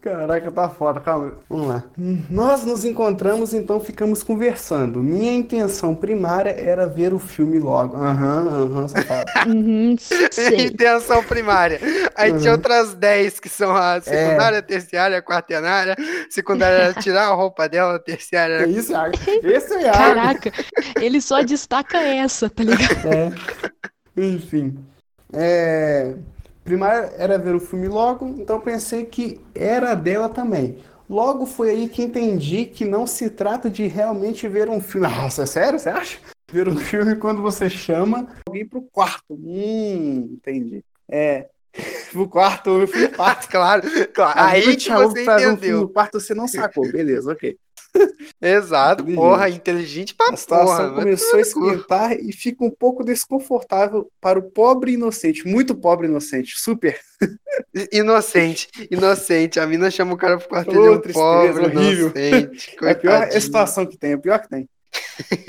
Caraca, 0.00 0.50
tá 0.50 0.66
foda, 0.68 0.98
calma. 0.98 1.34
Vamos 1.48 1.68
lá. 1.68 1.84
Nós 2.30 2.64
nos 2.64 2.86
encontramos, 2.86 3.52
então 3.52 3.78
ficamos 3.80 4.22
conversando. 4.22 5.02
Minha 5.02 5.32
intenção 5.34 5.94
primária 5.94 6.50
era 6.50 6.86
ver 6.86 7.12
o 7.12 7.18
filme 7.18 7.58
logo. 7.58 7.96
Aham, 7.96 8.48
aham, 8.48 8.88
safado. 8.88 9.30
Uhum. 9.50 9.96
Intenção 10.58 11.22
primária. 11.24 11.78
Aí 12.14 12.32
tinha 12.32 12.50
Uhum. 12.50 12.56
outras 12.56 12.94
10 12.94 13.40
que 13.40 13.48
são 13.48 13.76
a 13.76 14.00
secundária, 14.00 14.62
terciária, 14.62 15.20
quaternária. 15.22 15.94
Secundária 16.30 16.76
era 16.76 16.94
tirar 16.94 17.26
a 17.28 17.34
roupa 17.34 17.68
dela, 17.68 17.98
terciária 17.98 18.54
É 18.54 18.62
era. 18.62 18.68
isso, 18.70 18.92
Iago. 18.92 19.12
Esse 19.42 19.74
é. 19.74 19.90
Caraca, 19.92 20.52
ele 21.00 21.20
só 21.20 21.42
destaca 21.42 21.98
essa, 21.98 22.48
tá 22.48 22.64
ligado? 22.64 23.06
É. 23.06 23.32
Enfim. 24.16 24.78
É... 25.32 26.14
Primário 26.70 27.10
era 27.18 27.36
ver 27.36 27.56
o 27.56 27.58
filme 27.58 27.88
logo, 27.88 28.28
então 28.38 28.60
pensei 28.60 29.04
que 29.04 29.40
era 29.56 29.92
dela 29.96 30.28
também. 30.28 30.78
Logo 31.08 31.44
foi 31.44 31.70
aí 31.70 31.88
que 31.88 32.00
entendi 32.00 32.64
que 32.64 32.84
não 32.84 33.08
se 33.08 33.28
trata 33.28 33.68
de 33.68 33.88
realmente 33.88 34.46
ver 34.46 34.68
um 34.68 34.80
filme. 34.80 35.08
Nossa, 35.10 35.42
é 35.42 35.46
sério? 35.46 35.80
Você 35.80 35.88
acha? 35.88 36.18
Ver 36.52 36.68
um 36.68 36.76
filme 36.76 37.16
quando 37.16 37.42
você 37.42 37.68
chama 37.68 38.28
alguém 38.46 38.64
pro 38.64 38.82
quarto. 38.82 39.34
Hum, 39.34 40.28
entendi. 40.32 40.84
É. 41.08 41.48
Pro 42.12 42.28
quarto, 42.28 42.70
eu 42.70 42.88
fui 42.88 43.06
pro 43.06 43.16
quarto. 43.16 43.48
Claro, 43.48 43.82
claro. 44.12 44.40
Aí 44.40 44.76
que 44.76 44.90
você 44.90 44.92
ver 44.92 44.98
um 45.02 45.12
filme 45.14 45.52
entendeu. 45.52 45.80
no 45.82 45.88
quarto, 45.88 46.18
você 46.18 46.34
não 46.34 46.48
sacou. 46.48 46.90
Beleza, 46.90 47.30
ok. 47.30 47.56
Exato, 48.40 49.02
Entendi. 49.02 49.16
porra, 49.16 49.48
inteligente 49.48 50.14
pra 50.14 50.32
A 50.32 50.36
situação 50.36 50.90
porra. 50.90 51.02
começou 51.02 51.38
a 51.38 51.42
esquentar 51.42 52.12
e 52.18 52.32
fica 52.32 52.64
um 52.64 52.70
pouco 52.70 53.02
desconfortável 53.04 54.10
para 54.20 54.38
o 54.38 54.42
pobre 54.42 54.92
inocente, 54.92 55.46
muito 55.46 55.74
pobre 55.74 56.06
inocente, 56.06 56.54
super. 56.58 56.98
Inocente, 57.92 58.68
inocente. 58.90 59.60
A 59.60 59.66
mina 59.66 59.90
chama 59.90 60.14
o 60.14 60.16
cara 60.16 60.38
pro 60.38 60.48
quarto 60.48 60.70
Ô, 60.70 60.72
de 60.72 60.78
um 60.88 61.00
tristeza, 61.00 61.24
pobre, 61.24 61.64
horrível. 61.76 62.12
inocente. 62.14 62.76
É 62.82 62.90
a 62.90 62.94
pior 62.94 63.10
coitadinho. 63.18 63.40
situação 63.42 63.86
que 63.86 63.96
tem, 63.98 64.12
é 64.12 64.14
a 64.14 64.18
pior 64.18 64.38
que 64.40 64.48
tem. 64.48 64.68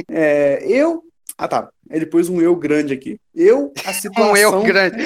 É, 0.09 0.63
eu. 0.67 1.03
Ah, 1.37 1.47
tá. 1.47 1.69
É 1.89 1.99
depois 1.99 2.29
um 2.29 2.41
eu 2.41 2.55
grande 2.55 2.93
aqui. 2.93 3.19
Eu, 3.33 3.73
a 3.85 3.93
situação. 3.93 4.31
Um 4.33 4.37
eu 4.37 4.61
grande. 4.63 4.97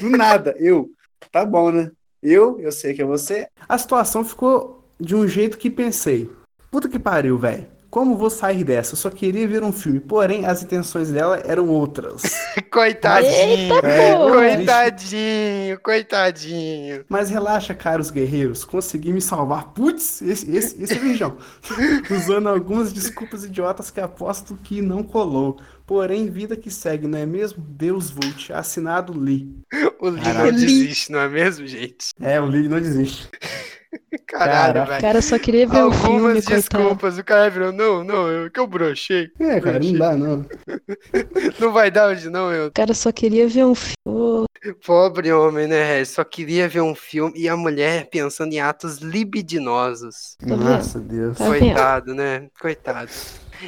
Do 0.00 0.10
nada, 0.10 0.54
eu. 0.58 0.90
Tá 1.30 1.44
bom, 1.44 1.70
né? 1.70 1.90
Eu, 2.22 2.58
eu 2.60 2.70
sei 2.70 2.94
que 2.94 3.02
é 3.02 3.04
você. 3.04 3.48
A 3.68 3.76
situação 3.76 4.24
ficou 4.24 4.84
de 5.00 5.14
um 5.14 5.26
jeito 5.26 5.58
que 5.58 5.68
pensei. 5.70 6.30
Puta 6.72 6.88
que 6.88 6.98
pariu, 6.98 7.36
velho. 7.36 7.66
Como 7.90 8.16
vou 8.16 8.30
sair 8.30 8.64
dessa? 8.64 8.94
Eu 8.94 8.96
só 8.96 9.10
queria 9.10 9.46
ver 9.46 9.62
um 9.62 9.70
filme, 9.70 10.00
porém 10.00 10.46
as 10.46 10.62
intenções 10.62 11.10
dela 11.10 11.42
eram 11.44 11.68
outras. 11.68 12.22
Coitadinho. 12.72 13.74
É, 13.84 14.16
pô. 14.16 14.30
Coitadinho, 14.30 15.80
coitadinho. 15.82 17.04
Mas 17.10 17.28
relaxa, 17.28 17.74
caros 17.74 18.10
guerreiros, 18.10 18.64
consegui 18.64 19.12
me 19.12 19.20
salvar. 19.20 19.74
Putz, 19.74 20.22
esse, 20.22 20.50
esse, 20.50 20.82
esse 20.82 20.94
é 20.94 20.98
virgão. 20.98 21.36
Usando 22.10 22.48
algumas 22.48 22.90
desculpas 22.90 23.44
idiotas 23.44 23.90
que 23.90 24.00
aposto 24.00 24.56
que 24.64 24.80
não 24.80 25.02
colou. 25.02 25.60
Porém, 25.86 26.30
vida 26.30 26.56
que 26.56 26.70
segue, 26.70 27.06
não 27.06 27.18
é 27.18 27.26
mesmo? 27.26 27.62
Deus 27.62 28.08
Vult, 28.08 28.50
assinado 28.54 29.12
Lee. 29.12 29.54
O 30.00 30.08
Lee 30.08 30.22
Caralho. 30.22 30.52
não 30.52 30.58
desiste, 30.58 31.12
não 31.12 31.20
é 31.20 31.28
mesmo, 31.28 31.66
gente? 31.66 32.14
É, 32.18 32.40
o 32.40 32.46
Lee 32.46 32.66
não 32.66 32.80
desiste. 32.80 33.28
Caralho, 34.26 34.74
Caraca. 34.74 34.82
O 34.82 34.86
velho. 34.86 35.00
cara 35.00 35.22
só 35.22 35.38
queria 35.38 35.66
ver 35.66 35.82
o 35.84 35.92
filme, 35.92 36.14
Algumas 36.16 36.44
coitado. 36.44 36.56
desculpas. 36.56 37.18
O 37.18 37.24
cara 37.24 37.50
virou, 37.50 37.72
não, 37.72 38.02
não, 38.02 38.28
eu 38.28 38.50
que 38.50 38.58
eu 38.58 38.66
brochei. 38.66 39.30
É, 39.38 39.60
cara, 39.60 39.78
não 39.78 39.92
dá, 39.98 40.16
não. 40.16 40.46
Não 41.60 41.72
vai 41.72 41.90
dar 41.90 42.08
hoje, 42.08 42.28
não, 42.30 42.52
eu. 42.52 42.66
O 42.68 42.72
cara 42.72 42.94
só 42.94 43.12
queria 43.12 43.46
ver 43.48 43.64
um 43.64 43.74
filme. 43.74 44.46
Pobre 44.86 45.32
homem, 45.32 45.66
né, 45.66 45.84
Regis? 45.84 46.14
Só 46.14 46.24
queria 46.24 46.68
ver 46.68 46.80
um 46.80 46.94
filme 46.94 47.32
e 47.36 47.48
a 47.48 47.56
mulher 47.56 48.08
pensando 48.10 48.52
em 48.52 48.60
atos 48.60 48.98
libidinosos. 48.98 50.36
Tá? 50.38 50.56
Nossa, 50.56 50.98
Deus. 51.00 51.38
Tá? 51.38 51.46
Coitado, 51.46 52.14
né? 52.14 52.48
Coitado. 52.60 53.10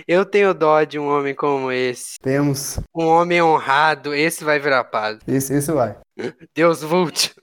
Eu 0.09 0.25
tenho 0.25 0.53
dó 0.55 0.83
de 0.83 0.99
um 0.99 1.07
homem 1.09 1.35
como 1.35 1.71
esse. 1.71 2.19
Temos. 2.21 2.79
Um 2.95 3.07
homem 3.07 3.43
honrado, 3.43 4.15
esse 4.15 4.43
vai 4.45 4.59
virar 4.59 4.85
padre. 4.85 5.21
Esse, 5.27 5.55
esse 5.55 5.71
vai. 5.73 5.97
Deus 6.55 6.83
volte. 6.83 7.35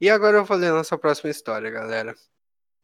E 0.00 0.08
agora 0.08 0.36
eu 0.38 0.44
vou 0.44 0.56
ler 0.56 0.70
nossa 0.72 0.96
próxima 0.96 1.30
história, 1.30 1.70
galera. 1.70 2.14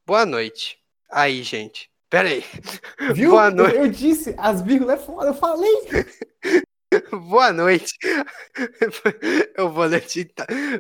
Boa 0.07 0.27
noite. 0.27 0.79
Aí, 1.11 1.43
gente. 1.43 1.89
Pera 2.11 2.29
aí. 2.29 2.45
Viu? 3.15 3.31
Boa 3.31 3.47
Eu, 3.49 3.51
noite. 3.55 3.77
eu 3.77 3.89
disse, 3.89 4.35
as 4.39 4.63
vírgulas 4.63 5.01
é 5.01 5.05
foda, 5.05 5.29
eu 5.29 5.35
falei. 5.35 5.73
Boa 7.29 7.53
noite. 7.53 7.93
Eu 9.59 9.69
vou 9.73 9.85
ler 9.85 10.01
de- 10.07 10.31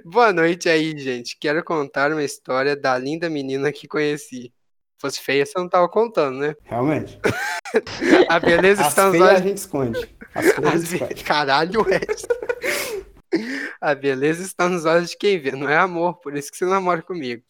Boa 0.04 0.32
noite 0.32 0.68
aí, 0.68 0.96
gente. 0.96 1.36
Quero 1.40 1.64
contar 1.64 2.12
uma 2.12 2.22
história 2.22 2.76
da 2.76 2.96
linda 2.96 3.28
menina 3.28 3.72
que 3.72 3.88
conheci. 3.88 4.42
Se 4.44 4.52
fosse 5.00 5.20
feia, 5.20 5.44
você 5.44 5.58
não 5.58 5.68
tava 5.68 5.88
contando, 5.88 6.38
né? 6.38 6.54
Realmente. 6.62 7.18
A 8.28 8.38
beleza 8.38 8.82
As 8.82 8.88
está 8.90 9.06
nos 9.06 9.12
feias 9.16 9.26
a 9.28 9.32
olhos. 9.32 9.42
gente 9.42 9.56
esconde. 9.58 10.16
As 10.32 10.46
As 10.46 10.92
esconde. 10.92 11.24
Caralho, 11.24 11.82
Wes. 11.82 12.26
A 13.80 13.94
beleza 13.94 14.42
está 14.42 14.68
nos 14.68 14.84
olhos 14.84 15.10
de 15.10 15.16
quem 15.16 15.38
vê, 15.38 15.52
não 15.52 15.68
é 15.68 15.76
amor, 15.76 16.14
por 16.20 16.36
isso 16.36 16.50
que 16.50 16.56
você 16.56 16.64
namora 16.64 17.02
comigo. 17.02 17.42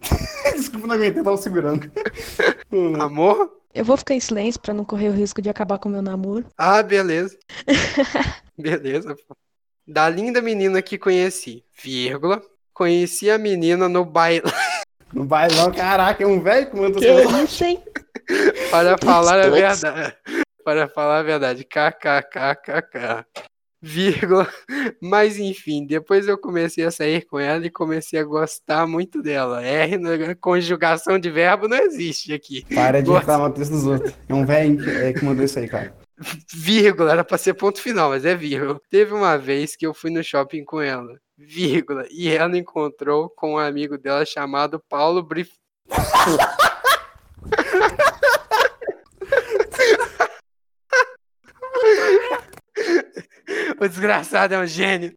Desculpa, 0.56 0.86
não 0.86 0.94
aguentei, 0.94 1.22
tava 1.22 1.36
segurando. 1.36 1.90
Amor? 3.00 3.62
Eu 3.74 3.84
vou 3.84 3.96
ficar 3.96 4.14
em 4.14 4.20
silêncio 4.20 4.60
pra 4.60 4.74
não 4.74 4.84
correr 4.84 5.08
o 5.08 5.12
risco 5.12 5.40
de 5.40 5.48
acabar 5.48 5.78
com 5.78 5.88
o 5.88 5.92
meu 5.92 6.02
namoro. 6.02 6.44
Ah, 6.58 6.82
beleza. 6.82 7.38
beleza, 8.58 9.14
pô. 9.14 9.36
Da 9.86 10.08
linda 10.08 10.40
menina 10.40 10.80
que 10.80 10.98
conheci, 10.98 11.64
vírgula. 11.82 12.40
Conheci 12.72 13.30
a 13.30 13.38
menina 13.38 13.88
no 13.88 14.04
baile. 14.04 14.42
Não 15.12 15.26
vai 15.26 15.48
não, 15.48 15.70
caraca, 15.70 16.22
é 16.22 16.26
um 16.26 16.40
velho 16.40 16.70
que 16.70 16.76
manda 16.76 16.98
Que 16.98 17.06
isso, 17.44 17.64
hein? 17.64 17.82
Para 18.70 18.96
falar 18.98 19.40
a 19.40 19.48
verdade. 19.48 20.16
Para 20.64 20.88
falar 20.88 21.18
a 21.18 21.22
verdade. 21.22 21.64
KKKKK. 21.64 23.26
Vírgula. 23.82 24.48
Mas 25.02 25.38
enfim, 25.38 25.84
depois 25.84 26.28
eu 26.28 26.38
comecei 26.38 26.84
a 26.84 26.90
sair 26.90 27.26
com 27.26 27.40
ela 27.40 27.66
e 27.66 27.70
comecei 27.70 28.20
a 28.20 28.24
gostar 28.24 28.86
muito 28.86 29.20
dela. 29.20 29.60
R 29.60 29.98
na 29.98 30.34
conjugação 30.36 31.18
de 31.18 31.28
verbo 31.28 31.66
não 31.66 31.78
existe 31.78 32.32
aqui. 32.32 32.64
Para 32.72 33.00
de 33.00 33.08
Gosto. 33.08 33.20
reclamar 33.20 33.50
do 33.50 33.56
texto 33.56 33.72
dos 33.72 33.86
outros. 33.86 34.14
É 34.28 34.34
um 34.34 34.46
velho 34.46 34.78
que, 34.82 34.88
é, 34.88 35.12
que 35.12 35.24
mandou 35.24 35.44
isso 35.44 35.58
aí, 35.58 35.68
cara. 35.68 35.92
Vírgula, 36.54 37.10
era 37.10 37.24
pra 37.24 37.36
ser 37.36 37.54
ponto 37.54 37.80
final, 37.80 38.10
mas 38.10 38.24
é 38.24 38.36
vírgula. 38.36 38.80
Teve 38.88 39.12
uma 39.12 39.36
vez 39.36 39.74
que 39.74 39.84
eu 39.84 39.92
fui 39.92 40.10
no 40.10 40.22
shopping 40.22 40.64
com 40.64 40.80
ela. 40.80 41.18
Vírgula. 41.36 42.06
E 42.08 42.28
ela 42.28 42.56
encontrou 42.56 43.28
com 43.30 43.54
um 43.54 43.58
amigo 43.58 43.98
dela 43.98 44.24
chamado 44.24 44.80
Paulo 44.88 45.24
Brif. 45.24 45.50
o 53.84 53.88
desgraçado 53.88 54.54
é 54.54 54.58
um 54.58 54.66
gênio. 54.66 55.12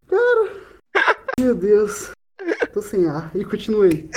Meu 1.39 1.55
Deus. 1.55 2.11
Tô 2.73 2.81
sem 2.81 3.07
ar. 3.07 3.31
E 3.35 3.43
continuei. 3.45 4.09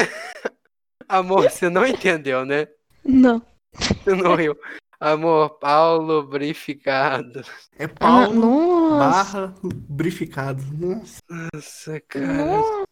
Amor, 1.09 1.51
você 1.51 1.69
não 1.69 1.87
entendeu, 1.87 2.45
né? 2.45 2.67
Não. 3.05 3.43
Você 3.73 4.15
não 4.15 4.35
riu. 4.35 4.57
Amor, 5.01 5.59
Paulo 5.59 6.25
Brificado. 6.25 7.43
É 7.79 7.85
Ah, 7.85 7.89
Paulo 7.89 8.35
nossa. 8.35 8.99
barra 9.47 9.55
brificado. 9.63 10.63
Nossa, 10.77 11.21
Nossa, 11.55 12.01
cara. 12.09 12.27
Nossa. 12.45 12.85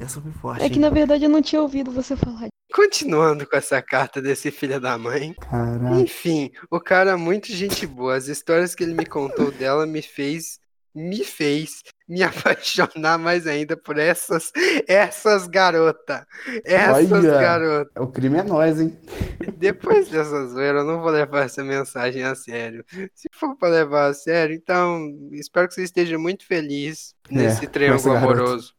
essa 0.00 0.20
foi 0.20 0.32
forte. 0.32 0.64
É 0.64 0.68
que 0.68 0.78
na 0.80 0.90
verdade 0.90 1.24
eu 1.24 1.30
não 1.30 1.40
tinha 1.40 1.62
ouvido 1.62 1.90
você 1.92 2.16
falar. 2.16 2.48
Continuando 2.74 3.46
com 3.48 3.56
essa 3.56 3.80
carta 3.80 4.20
desse 4.20 4.50
filho 4.50 4.80
da 4.80 4.98
mãe. 4.98 5.32
Caraca. 5.34 6.00
Enfim, 6.00 6.50
o 6.70 6.80
cara 6.80 7.12
é 7.12 7.16
muito 7.16 7.52
gente 7.52 7.86
boa. 7.86 8.16
As 8.16 8.26
histórias 8.26 8.74
que 8.74 8.82
ele 8.82 8.94
me 8.94 9.06
contou 9.06 9.50
dela 9.52 9.86
me 9.86 10.02
fez 10.02 10.58
me 10.96 11.24
fez 11.24 11.82
me 12.08 12.22
apaixonar 12.24 13.18
mais 13.18 13.46
ainda 13.48 13.76
por 13.76 13.98
essas 13.98 14.52
essas 14.88 15.46
garota. 15.48 16.26
Essas 16.64 17.10
Olha. 17.12 17.32
garotas. 17.40 17.92
O 17.96 18.06
crime 18.08 18.38
é 18.38 18.42
nós, 18.42 18.80
hein? 18.80 18.96
Depois 19.58 20.08
dessa 20.08 20.46
zoeira, 20.46 20.78
eu 20.80 20.84
não 20.84 21.00
vou 21.00 21.10
levar 21.10 21.44
essa 21.46 21.62
mensagem 21.64 22.22
a 22.24 22.34
sério. 22.34 22.84
Se 23.14 23.28
for 23.32 23.56
pra 23.56 23.68
levar 23.68 24.06
a 24.06 24.14
sério, 24.14 24.54
então 24.54 25.12
espero 25.32 25.66
que 25.68 25.74
você 25.74 25.82
esteja 25.82 26.16
muito 26.18 26.46
feliz 26.46 27.14
nesse 27.30 27.64
É, 27.64 27.68
triângulo 27.68 28.14
garota. 28.14 28.32
amoroso. 28.32 28.72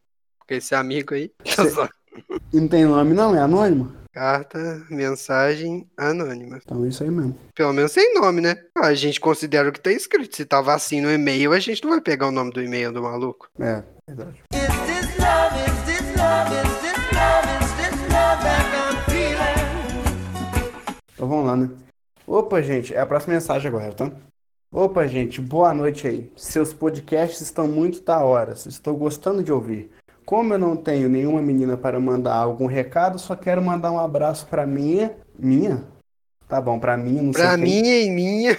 Com 0.48 0.54
esse 0.54 0.74
amigo 0.76 1.14
aí. 1.16 1.32
Cê- 1.46 1.62
E 2.54 2.60
não 2.60 2.68
tem 2.68 2.86
nome, 2.86 3.14
não? 3.14 3.36
É 3.36 3.40
anônimo? 3.40 3.92
Carta, 4.14 4.82
mensagem 4.90 5.86
anônima. 5.98 6.60
Então 6.64 6.86
é 6.86 6.88
isso 6.88 7.04
aí 7.04 7.12
mesmo. 7.12 7.38
Pelo 7.54 7.74
menos 7.74 7.92
sem 7.92 8.14
nome, 8.14 8.40
né? 8.40 8.56
A 8.78 8.94
gente 8.94 9.20
considera 9.20 9.68
o 9.68 9.74
que 9.74 9.80
tá 9.82 9.92
escrito. 9.92 10.36
Se 10.36 10.46
tava 10.46 10.74
assim 10.74 11.02
no 11.02 11.12
e-mail, 11.12 11.52
a 11.52 11.60
gente 11.60 11.84
não 11.84 11.92
vai 11.92 12.00
pegar 12.00 12.28
o 12.28 12.32
nome 12.32 12.52
do 12.52 12.62
e-mail 12.62 12.94
do 12.94 13.04
maluco. 13.04 13.50
É, 13.60 13.84
verdade. 14.08 14.42
Então 21.14 21.28
vamos 21.28 21.46
lá, 21.46 21.58
né? 21.58 21.70
Opa, 22.28 22.62
gente, 22.62 22.94
é 22.94 23.00
a 23.00 23.06
próxima 23.06 23.34
mensagem 23.34 23.68
agora, 23.68 23.94
tá? 23.94 24.12
Opa, 24.72 25.08
gente, 25.08 25.40
boa 25.40 25.74
noite 25.74 26.08
aí. 26.08 26.32
Seus 26.36 26.74
podcasts 26.74 27.42
estão 27.42 27.68
muito 27.68 28.02
da 28.02 28.20
hora. 28.20 28.54
Estou 28.54 28.96
gostando 28.96 29.44
de 29.44 29.52
ouvir. 29.52 29.90
Como 30.26 30.54
eu 30.54 30.58
não 30.58 30.76
tenho 30.76 31.08
nenhuma 31.08 31.42
menina 31.42 31.78
para 31.78 32.00
mandar 32.00 32.36
algum 32.36 32.66
recado, 32.66 33.20
só 33.20 33.36
quero 33.36 33.62
mandar 33.62 33.92
um 33.92 34.00
abraço 34.00 34.48
pra 34.48 34.66
minha. 34.66 35.12
Minha? 35.38 35.84
Tá 36.48 36.60
bom, 36.60 36.80
pra 36.80 36.98
mim, 36.98 37.22
não 37.22 37.32
Pra 37.32 37.54
sei 37.56 37.64
quem. 37.64 37.82
minha 37.82 38.00
e 38.02 38.10
minha. 38.10 38.58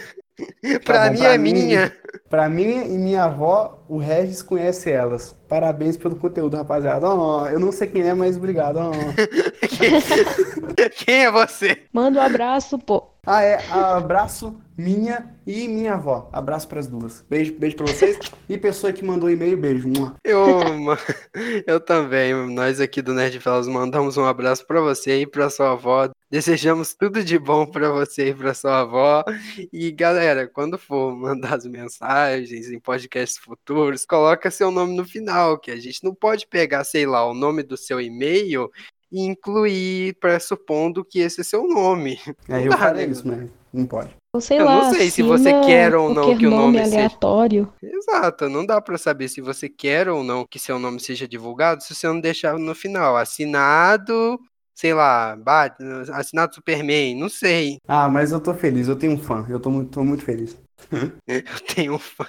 pra 0.84 1.10
mim 1.10 1.18
pra 1.18 1.34
é 1.34 1.38
mim. 1.38 1.52
minha. 1.52 1.92
Pra 2.28 2.48
mim 2.48 2.94
e 2.94 2.98
minha 2.98 3.24
avó, 3.24 3.84
o 3.88 3.98
Regis 3.98 4.42
conhece 4.42 4.90
elas. 4.90 5.34
Parabéns 5.48 5.96
pelo 5.96 6.16
conteúdo, 6.16 6.56
rapaziada. 6.56 7.08
Ó, 7.08 7.48
eu 7.48 7.58
não 7.60 7.70
sei 7.72 7.86
quem 7.88 8.02
é, 8.02 8.14
mas 8.14 8.36
obrigado. 8.36 8.76
ó. 8.78 8.90
Quem 11.04 11.24
é 11.24 11.30
você? 11.30 11.78
Manda 11.92 12.20
um 12.20 12.22
abraço, 12.22 12.78
pô. 12.78 13.08
Ah, 13.26 13.42
é. 13.42 13.58
Abraço 13.70 14.56
minha 14.78 15.34
e 15.44 15.66
minha 15.66 15.94
avó. 15.94 16.28
Abraço 16.32 16.68
pras 16.68 16.86
duas. 16.86 17.24
Beijo, 17.28 17.54
beijo 17.58 17.74
pra 17.76 17.86
vocês. 17.86 18.18
E 18.48 18.56
pessoa 18.56 18.92
que 18.92 19.04
mandou 19.04 19.28
e-mail, 19.28 19.56
beijo. 19.56 19.88
Eu, 20.22 20.44
eu 21.66 21.80
também. 21.80 22.32
Nós 22.54 22.80
aqui 22.80 23.02
do 23.02 23.12
Nerd 23.12 23.40
Fellas 23.40 23.66
mandamos 23.66 24.16
um 24.16 24.24
abraço 24.24 24.64
pra 24.64 24.80
você 24.80 25.22
e 25.22 25.26
pra 25.26 25.50
sua 25.50 25.72
avó. 25.72 26.08
Desejamos 26.30 26.94
tudo 26.94 27.24
de 27.24 27.38
bom 27.38 27.66
pra 27.66 27.90
você 27.90 28.28
e 28.28 28.34
pra 28.34 28.54
sua 28.54 28.80
avó. 28.80 29.24
E 29.72 29.90
galera, 29.90 30.46
quando 30.46 30.78
for 30.78 31.16
mandar 31.16 31.54
as 31.54 31.66
mensagens 31.66 32.70
em 32.70 32.78
podcasts 32.78 33.38
futuros, 33.38 34.04
coloca 34.06 34.50
seu 34.50 34.70
nome 34.70 34.96
no 34.96 35.04
final, 35.04 35.58
que 35.58 35.70
a 35.72 35.80
gente 35.80 36.04
não 36.04 36.14
pode 36.14 36.46
pegar, 36.46 36.84
sei 36.84 37.06
lá, 37.06 37.28
o 37.28 37.34
nome 37.34 37.62
do 37.62 37.76
seu 37.76 38.00
e-mail 38.00 38.70
e 39.10 39.22
incluir, 39.24 40.14
pressupondo 40.20 41.04
que 41.04 41.18
esse 41.20 41.40
é 41.40 41.44
seu 41.44 41.66
nome. 41.68 42.18
É, 42.48 42.66
eu 42.66 42.72
falei 42.72 43.06
isso, 43.06 43.26
mas 43.26 43.48
não 43.72 43.86
pode. 43.86 44.10
Ou 44.34 44.40
sei 44.40 44.58
Eu 44.60 44.64
lá, 44.64 44.76
não 44.84 44.94
sei 44.94 45.10
se 45.10 45.22
você 45.22 45.50
quer 45.60 45.94
ou 45.94 46.12
não 46.12 46.36
que 46.36 46.46
o 46.46 46.50
nome 46.50 46.62
nome 46.78 46.84
seja- 46.84 46.96
aleatório. 46.96 47.72
Exato, 47.82 48.48
não 48.48 48.66
dá 48.66 48.80
pra 48.80 48.98
saber 48.98 49.28
se 49.28 49.40
você 49.40 49.68
quer 49.68 50.08
ou 50.08 50.22
não 50.22 50.44
que 50.48 50.58
seu 50.58 50.78
nome 50.78 51.00
seja 51.00 51.26
divulgado 51.26 51.82
se 51.82 51.94
você 51.94 52.06
não 52.06 52.20
deixar 52.20 52.58
no 52.58 52.74
final. 52.74 53.16
Assinado, 53.16 54.38
sei 54.74 54.92
lá, 54.92 55.34
Bat- 55.36 55.78
assinado 56.12 56.54
Superman, 56.54 57.14
não 57.18 57.28
sei. 57.30 57.78
Ah, 57.88 58.08
mas 58.08 58.30
eu 58.32 58.40
tô 58.40 58.52
feliz, 58.52 58.88
eu 58.88 58.96
tenho 58.96 59.12
um 59.14 59.18
fã. 59.18 59.46
Eu 59.48 59.58
tô 59.58 59.70
muito, 59.70 59.90
tô 59.90 60.04
muito 60.04 60.24
feliz. 60.24 60.56
Eu 61.26 61.42
tenho 61.74 61.94
um 61.94 61.98
fã. 61.98 62.26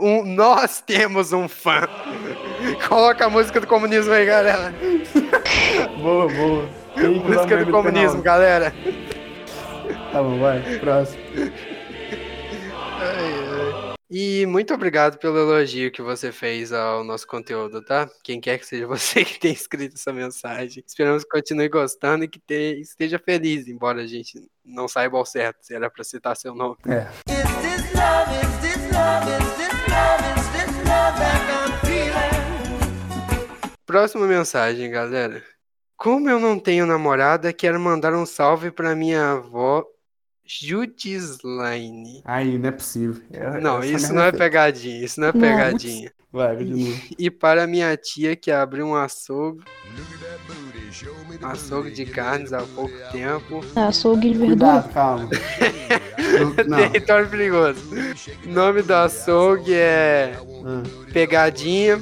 Um, 0.00 0.24
nós 0.24 0.80
temos 0.80 1.34
um 1.34 1.46
fã. 1.46 1.82
Coloca 2.88 3.26
a 3.26 3.30
música 3.30 3.60
do 3.60 3.66
comunismo 3.66 4.10
aí, 4.14 4.24
galera. 4.24 4.72
Boa, 6.00 6.28
boa. 6.28 6.68
Música 7.24 7.64
do 7.64 7.70
comunismo, 7.70 8.22
galera. 8.22 8.72
Tá 10.12 10.22
bom, 10.22 10.38
vai. 10.38 10.60
Próximo. 10.78 11.22
Ai, 12.98 13.32
ai. 13.90 13.94
E 14.12 14.44
muito 14.46 14.74
obrigado 14.74 15.18
pelo 15.18 15.38
elogio 15.38 15.92
que 15.92 16.02
você 16.02 16.32
fez 16.32 16.72
ao 16.72 17.04
nosso 17.04 17.26
conteúdo, 17.26 17.80
tá? 17.80 18.08
Quem 18.24 18.40
quer 18.40 18.58
que 18.58 18.66
seja 18.66 18.86
você 18.88 19.24
que 19.24 19.38
tenha 19.38 19.54
escrito 19.54 19.94
essa 19.94 20.12
mensagem. 20.12 20.82
Esperamos 20.86 21.22
que 21.22 21.30
continue 21.30 21.68
gostando 21.68 22.24
e 22.24 22.28
que 22.28 22.40
te- 22.40 22.80
esteja 22.80 23.18
feliz, 23.18 23.68
embora 23.68 24.02
a 24.02 24.06
gente 24.06 24.40
não 24.64 24.88
saiba 24.88 25.16
ao 25.16 25.24
certo 25.24 25.58
se 25.60 25.74
era 25.74 25.88
pra 25.88 26.02
citar 26.02 26.36
seu 26.36 26.54
nome. 26.54 26.76
É. 26.88 27.06
Is 27.30 27.36
this 27.62 27.94
love? 27.94 28.34
Is 28.34 28.58
this 28.60 28.90
love, 28.92 29.30
is 29.30 29.56
this 29.56 29.88
love, 29.88 30.24
is 30.40 30.48
this 30.48 30.76
love 30.88 31.18
that 31.18 31.40
I'm 31.52 31.86
feeling? 31.86 33.70
Próxima 33.86 34.26
mensagem, 34.26 34.90
galera. 34.90 35.40
Como 36.00 36.30
eu 36.30 36.40
não 36.40 36.58
tenho 36.58 36.86
namorada, 36.86 37.52
quero 37.52 37.78
mandar 37.78 38.14
um 38.14 38.24
salve 38.24 38.70
pra 38.70 38.96
minha 38.96 39.32
avó 39.32 39.84
Judislaine. 40.46 42.22
Aí, 42.24 42.56
não 42.56 42.70
é 42.70 42.72
possível. 42.72 43.22
É- 43.30 43.60
Não, 43.60 43.84
isso 43.84 44.10
não 44.14 44.22
é 44.22 44.30
feita. 44.30 44.38
pegadinha, 44.38 45.04
isso 45.04 45.20
não 45.20 45.28
é 45.28 45.32
Não. 45.34 45.40
pegadinha. 45.40 46.10
Vai, 46.32 46.56
continua. 46.56 46.96
E 47.18 47.30
para 47.30 47.66
minha 47.66 47.94
tia 47.98 48.34
que 48.34 48.50
abriu 48.50 48.86
um 48.86 48.94
açougue, 48.96 49.62
açougue 51.42 51.90
de 51.90 52.06
carnes 52.06 52.54
há 52.54 52.62
pouco 52.62 52.94
tempo. 53.12 53.60
Açougue 53.76 54.30
de 54.32 54.38
verdura. 54.38 54.80
Cuidado, 54.82 54.92
calma. 54.94 55.28
Território 56.92 57.28
perigoso. 57.28 57.80
O 58.46 58.48
nome 58.48 58.80
do 58.80 58.94
açougue 58.94 59.74
é 59.74 60.34
Ah, 60.64 60.82
Pegadinha. 61.12 62.00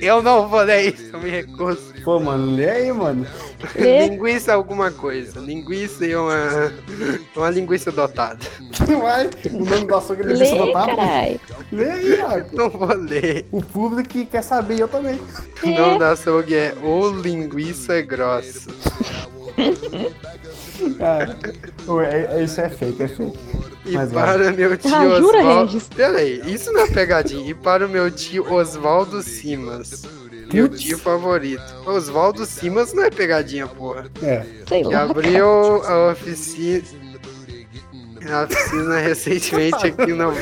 Eu 0.00 0.22
não 0.22 0.48
vou 0.48 0.60
ler 0.62 0.94
isso, 0.94 1.10
eu 1.12 1.20
me 1.20 1.30
recuso. 1.30 1.94
Pô, 2.04 2.20
mano, 2.20 2.54
lê 2.54 2.68
aí, 2.70 2.92
mano. 2.92 3.26
Lê. 3.74 4.08
Linguiça 4.08 4.52
alguma 4.54 4.90
coisa. 4.90 5.40
Linguiça 5.40 6.06
e 6.06 6.14
uma, 6.14 6.72
uma 7.34 7.50
linguiça 7.50 7.90
dotada. 7.90 8.38
Vai, 9.00 9.28
o 9.52 9.64
nome 9.64 9.86
do 9.86 9.94
açougue 9.96 10.22
é 10.22 10.26
Lê, 10.26 10.32
linguiça 10.34 10.56
dotada. 10.56 10.96
carai. 10.96 11.40
Lê 11.72 11.90
aí, 11.90 12.08
Iago. 12.18 12.48
Não 12.52 12.70
vou 12.70 12.94
ler. 12.94 13.46
O 13.50 13.62
público 13.62 14.08
que 14.08 14.26
quer 14.26 14.42
saber, 14.42 14.78
eu 14.80 14.88
também. 14.88 15.18
O 15.62 15.68
nome 15.68 15.98
do 15.98 16.04
açougue 16.04 16.54
é 16.54 16.74
O 16.82 17.08
Linguiça 17.10 18.00
Grossa. 18.02 18.70
Cara, 20.98 21.36
pô, 21.86 22.00
é- 22.02 22.28
é- 22.32 22.42
isso 22.44 22.60
é 22.60 22.68
fake, 22.68 23.02
é 23.02 23.08
fake. 23.08 23.38
E 23.86 23.92
Mas 23.92 24.10
vai. 24.10 24.24
para 24.24 24.52
meu 24.52 24.76
tio 24.76 24.94
Ah, 24.94 25.20
jura, 25.20 25.38
Oswaldo. 25.38 25.82
Peraí, 25.94 26.42
isso 26.52 26.72
não 26.72 26.80
é 26.82 26.86
pegadinha. 26.90 27.48
E 27.50 27.54
para 27.54 27.86
o 27.86 27.88
meu 27.88 28.10
tio 28.10 28.52
Oswaldo 28.52 29.22
Simas. 29.22 30.02
Meu 30.52 30.68
tio 30.68 30.98
favorito. 30.98 31.62
Oswaldo 31.86 32.44
Simas 32.46 32.92
não 32.92 33.04
é 33.04 33.10
pegadinha, 33.10 33.66
porra. 33.66 34.06
É. 34.22 34.44
Sei 34.68 34.82
Que 34.82 34.92
lá. 34.94 35.02
abriu 35.02 35.46
a 35.84 36.12
oficina. 36.12 36.82
A 38.28 38.42
oficina 38.44 38.98
recentemente 38.98 39.86
aqui 39.86 40.12
no. 40.12 40.32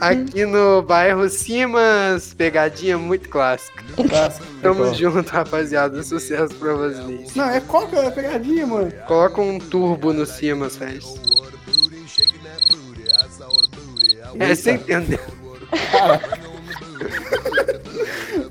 Aqui 0.00 0.44
no 0.44 0.82
bairro 0.82 1.28
Simas. 1.28 2.34
Pegadinha 2.34 2.98
muito 2.98 3.28
clássica. 3.28 3.82
Clássico. 4.08 4.46
Tamo 4.62 4.86
É 4.86 4.94
junto, 4.94 5.28
rapaziada. 5.30 6.02
Sucesso 6.02 6.54
pra 6.56 6.74
vocês. 6.74 7.34
Não, 7.34 7.48
é 7.48 7.60
qual 7.60 7.86
que 7.86 7.96
é 7.96 8.06
a 8.06 8.10
pegadinha, 8.10 8.66
mano? 8.66 8.92
Coloca 9.06 9.40
um 9.40 9.58
turbo 9.58 10.12
no 10.12 10.26
Simas, 10.26 10.76
fez. 10.76 11.04
É, 14.38 14.54
você 14.54 14.72
entendeu? 14.72 15.18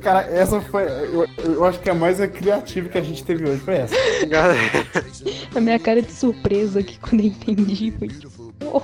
Cara, 0.02 0.22
essa 0.30 0.60
foi. 0.62 0.84
Eu, 0.84 1.26
eu 1.44 1.66
acho 1.66 1.80
que 1.80 1.90
a 1.90 1.94
mais 1.94 2.20
criativa 2.28 2.90
que 2.90 2.98
a 2.98 3.02
gente 3.02 3.24
teve 3.24 3.50
hoje 3.50 3.62
foi 3.62 3.76
essa. 3.76 3.96
A 5.56 5.62
minha 5.62 5.80
cara 5.80 6.02
de 6.02 6.12
surpresa 6.12 6.82
aqui 6.82 7.00
quando 7.00 7.22
eu 7.22 7.28
entendi 7.28 7.92
foi 7.98 8.10
tipo. 8.10 8.53
"Oh, 8.72 8.82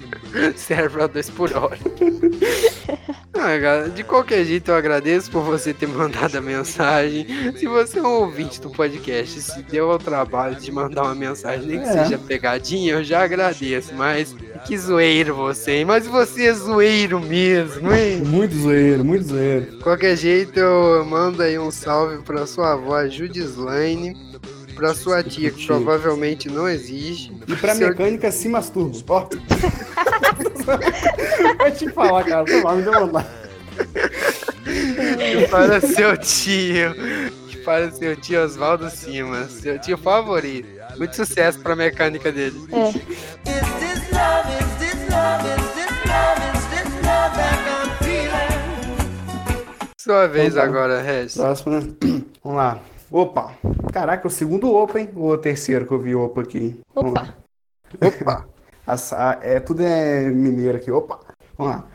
serve 0.56 1.02
a 1.02 1.06
2 1.06 1.30
por 1.30 1.52
hora. 1.56 1.78
Ah, 3.36 3.88
de 3.88 4.02
qualquer 4.04 4.42
jeito 4.44 4.70
eu 4.70 4.74
agradeço 4.76 5.30
por 5.30 5.42
você 5.42 5.74
ter 5.74 5.86
mandado 5.88 6.38
a 6.38 6.40
mensagem. 6.40 7.26
Se 7.58 7.66
você 7.66 7.98
é 7.98 8.02
um 8.02 8.20
ouvinte 8.22 8.58
do 8.60 8.70
podcast, 8.70 9.38
se 9.42 9.60
deu 9.64 9.90
ao 9.90 9.98
trabalho 9.98 10.54
de 10.56 10.70
mandar 10.72 11.02
uma 11.02 11.14
mensagem, 11.14 11.66
nem 11.66 11.80
que 11.80 11.86
É. 11.88 12.04
seja 12.04 12.16
pegadinha, 12.16 12.94
eu 12.94 13.04
já 13.04 13.22
agradeço. 13.24 13.92
Mas 13.94 14.34
que 14.66 14.78
zoeiro 14.78 15.34
você, 15.34 15.72
hein? 15.72 15.84
Mas 15.84 16.06
você 16.06 16.46
é 16.46 16.54
zoeiro 16.54 17.20
mesmo, 17.20 17.92
hein? 17.92 18.22
Muito 18.24 18.54
zoeiro, 18.54 19.04
muito 19.04 19.26
zoeiro. 19.26 19.78
Qualquer 19.82 20.16
jeito, 20.16 20.58
eu 20.58 21.04
mando 21.04 21.42
aí 21.42 21.58
um 21.58 21.70
salve 21.72 22.22
pra 22.22 22.46
sua 22.46 22.72
avó 22.74 23.06
Judislaine, 23.06 24.16
pra 24.74 24.94
sua 24.94 25.22
tia, 25.22 25.50
que 25.50 25.66
provavelmente 25.66 26.48
não 26.48 26.66
existe. 26.68 27.32
E 27.46 27.56
pra 27.56 27.74
seu- 27.74 27.88
mecânica, 27.88 28.30
se 28.32 28.48
masturba. 28.48 28.96
Ó. 29.08 29.28
Vai 31.58 31.72
te 31.72 31.90
falar, 31.90 32.24
cara. 32.24 32.46
Foi 32.46 32.62
mal, 32.62 32.76
me 32.76 32.82
deu 32.82 32.92
vontade. 32.92 33.26
E 34.66 35.46
para 35.48 35.78
seu 35.80 36.16
tio. 36.16 36.94
E 37.50 37.56
para 37.64 37.90
seu 37.90 38.16
tio 38.16 38.42
Oswaldo 38.42 38.88
Simas, 38.90 39.50
seu 39.52 39.78
tio 39.78 39.98
favorito. 39.98 40.66
Muito 40.96 41.14
sucesso 41.16 41.58
pra 41.60 41.76
mecânica 41.76 42.32
dele. 42.32 42.56
É? 42.72 43.94
Sua 49.98 50.26
vez 50.26 50.52
Então 50.52 50.62
tá. 50.62 50.68
agora, 50.68 51.00
Regis. 51.02 51.36
Próximo, 51.36 51.80
né? 51.80 51.88
Vamos 52.44 52.58
lá. 52.58 52.78
Opa. 53.10 53.52
Caraca, 53.92 54.26
o 54.26 54.30
segundo 54.30 54.72
opa, 54.72 55.00
hein? 55.00 55.10
Ou 55.14 55.30
o 55.32 55.38
terceiro 55.38 55.86
que 55.86 55.92
eu 55.92 55.98
vi 56.00 56.14
opa 56.14 56.40
aqui. 56.42 56.80
Opa. 56.94 57.34
Opa! 58.00 58.46
Assa- 58.86 59.38
é, 59.42 59.60
tudo 59.60 59.82
é 59.82 60.28
mineiro 60.30 60.76
aqui. 60.76 60.90
Opa. 60.90 61.20
Vamos 61.56 61.74
lá. 61.74 61.86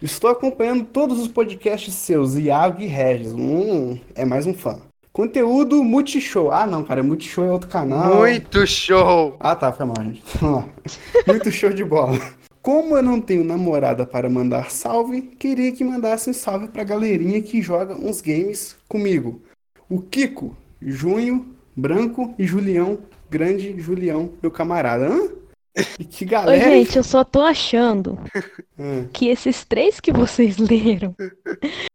Estou 0.00 0.30
acompanhando 0.30 0.84
todos 0.84 1.18
os 1.18 1.26
podcasts 1.28 1.92
seus, 1.94 2.36
Iago 2.36 2.80
e 2.80 2.86
Regis. 2.86 3.32
Hum, 3.32 3.98
é 4.14 4.24
mais 4.24 4.46
um 4.46 4.54
fã. 4.54 4.78
Conteúdo 5.12 5.82
Multishow. 5.82 6.52
Ah, 6.52 6.64
não, 6.64 6.84
cara. 6.84 7.02
Multishow 7.02 7.44
é 7.44 7.50
outro 7.50 7.68
canal. 7.68 8.14
Muito 8.18 8.64
show! 8.66 9.36
Ah, 9.40 9.56
tá, 9.56 9.72
foi 9.72 9.84
mal, 9.86 9.96
gente. 10.04 10.22
Vamos 10.40 10.64
lá. 10.64 10.68
Muito 11.26 11.50
show 11.50 11.70
de 11.70 11.84
bola. 11.84 12.16
Como 12.62 12.96
eu 12.96 13.02
não 13.02 13.20
tenho 13.20 13.42
namorada 13.42 14.06
para 14.06 14.28
mandar 14.30 14.70
salve, 14.70 15.22
queria 15.22 15.72
que 15.72 15.82
mandasse 15.82 16.30
um 16.30 16.34
salve 16.34 16.68
pra 16.68 16.84
galerinha 16.84 17.42
que 17.42 17.60
joga 17.60 17.94
uns 17.94 18.20
games 18.20 18.76
comigo. 18.88 19.42
O 19.88 20.00
Kiko, 20.00 20.56
Junho, 20.80 21.54
Branco 21.76 22.34
e 22.38 22.46
Julião, 22.46 22.98
grande 23.30 23.78
Julião, 23.80 24.32
meu 24.42 24.50
camarada. 24.50 25.08
Hã? 25.08 25.28
E 25.98 26.04
que 26.04 26.24
Oi, 26.24 26.30
galera. 26.30 26.70
gente, 26.70 26.96
eu 26.96 27.04
só 27.04 27.22
tô 27.22 27.40
achando 27.40 28.18
Hã? 28.78 29.06
que 29.12 29.28
esses 29.28 29.64
três 29.64 30.00
que 30.00 30.12
vocês 30.12 30.56
leram 30.58 31.14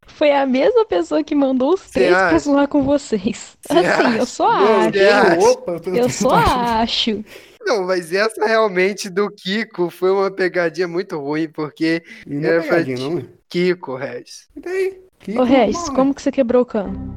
foi 0.08 0.32
a 0.32 0.46
mesma 0.46 0.86
pessoa 0.86 1.24
que 1.24 1.36
mandou 1.36 1.74
os 1.74 1.82
Cê 1.82 1.92
três 2.00 2.12
pra 2.12 2.28
acha? 2.28 2.40
zoar 2.40 2.68
com 2.68 2.84
vocês. 2.84 3.58
Cê 3.68 3.78
Assim, 3.78 4.18
eu 4.18 4.26
só 4.26 4.48
Não, 4.54 4.80
acho. 4.80 5.00
Acha? 5.00 5.50
Opa, 5.50 5.82
eu 5.88 5.96
Eu 5.96 6.10
só 6.10 6.30
acho. 6.32 7.24
Não, 7.66 7.84
mas 7.86 8.12
essa 8.14 8.46
realmente 8.46 9.10
do 9.10 9.30
Kiko 9.30 9.90
foi 9.90 10.12
uma 10.12 10.30
pegadinha 10.32 10.88
muito 10.88 11.18
ruim, 11.18 11.48
porque 11.50 12.04
Não 12.28 12.44
É, 12.50 12.58
é 12.58 12.62
pegadinha, 12.62 12.98
foi- 12.98 13.10
não, 13.10 13.20
é? 13.20 13.26
Kiko, 13.50 13.96
Regis. 13.96 14.48
E 14.56 14.60
daí? 14.60 15.02
Kiko, 15.20 15.42
Ô, 15.42 15.44
Regis, 15.44 15.90
como 15.90 16.14
que 16.14 16.22
você 16.22 16.32
quebrou 16.32 16.64
o 16.64 16.66
cano? 16.66 17.16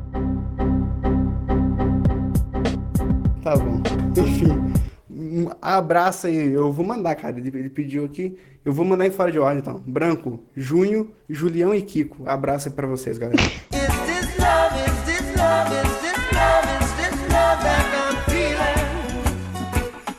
Tá 3.46 3.54
bom. 3.56 3.80
Enfim. 4.20 4.72
Um 5.08 5.48
abraço 5.62 6.26
aí. 6.26 6.52
Eu 6.52 6.72
vou 6.72 6.84
mandar, 6.84 7.14
cara. 7.14 7.38
Ele, 7.38 7.56
ele 7.56 7.70
pediu 7.70 8.04
aqui. 8.04 8.36
Eu 8.64 8.72
vou 8.72 8.84
mandar 8.84 9.06
em 9.06 9.10
fora 9.12 9.30
de 9.30 9.38
ordem, 9.38 9.60
então. 9.60 9.80
Branco, 9.86 10.42
Junho, 10.56 11.12
Julião 11.28 11.72
e 11.72 11.80
Kiko. 11.80 12.28
Abraço 12.28 12.66
aí 12.68 12.74
pra 12.74 12.88
vocês, 12.88 13.18
galera. 13.18 13.40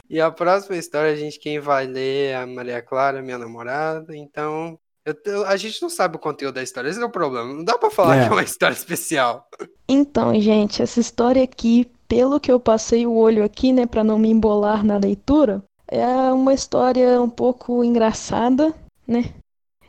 E 0.09 0.21
a 0.21 0.31
próxima 0.31 0.77
história, 0.77 1.11
a 1.11 1.15
gente 1.15 1.37
quem 1.39 1.59
vai 1.59 1.85
ler 1.85 2.29
é 2.31 2.35
a 2.37 2.47
Maria 2.47 2.81
Clara, 2.81 3.21
minha 3.21 3.37
namorada. 3.37 4.15
Então, 4.15 4.79
eu 5.05 5.13
te- 5.13 5.29
a 5.45 5.57
gente 5.57 5.81
não 5.81 5.89
sabe 5.89 6.15
o 6.15 6.19
conteúdo 6.19 6.55
da 6.55 6.63
história, 6.63 6.89
esse 6.89 7.01
é 7.01 7.05
o 7.05 7.09
problema. 7.09 7.53
Não 7.53 7.63
dá 7.63 7.77
pra 7.77 7.91
falar 7.91 8.15
É. 8.15 8.23
que 8.23 8.29
é 8.29 8.31
uma 8.31 8.43
história 8.43 8.73
especial. 8.73 9.45
Então, 9.87 10.33
gente, 10.39 10.81
essa 10.81 10.99
história 11.01 11.43
aqui, 11.43 11.91
pelo 12.07 12.39
que 12.39 12.51
eu 12.51 12.59
passei 12.59 13.05
o 13.05 13.13
olho 13.13 13.43
aqui, 13.43 13.73
né, 13.73 13.85
pra 13.85 14.03
não 14.03 14.17
me 14.17 14.29
embolar 14.29 14.83
na 14.83 14.97
leitura, 14.97 15.63
é 15.87 16.05
uma 16.31 16.53
história 16.53 17.21
um 17.21 17.29
pouco 17.29 17.83
engraçada, 17.83 18.73
né? 19.07 19.25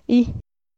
E, 0.09 0.29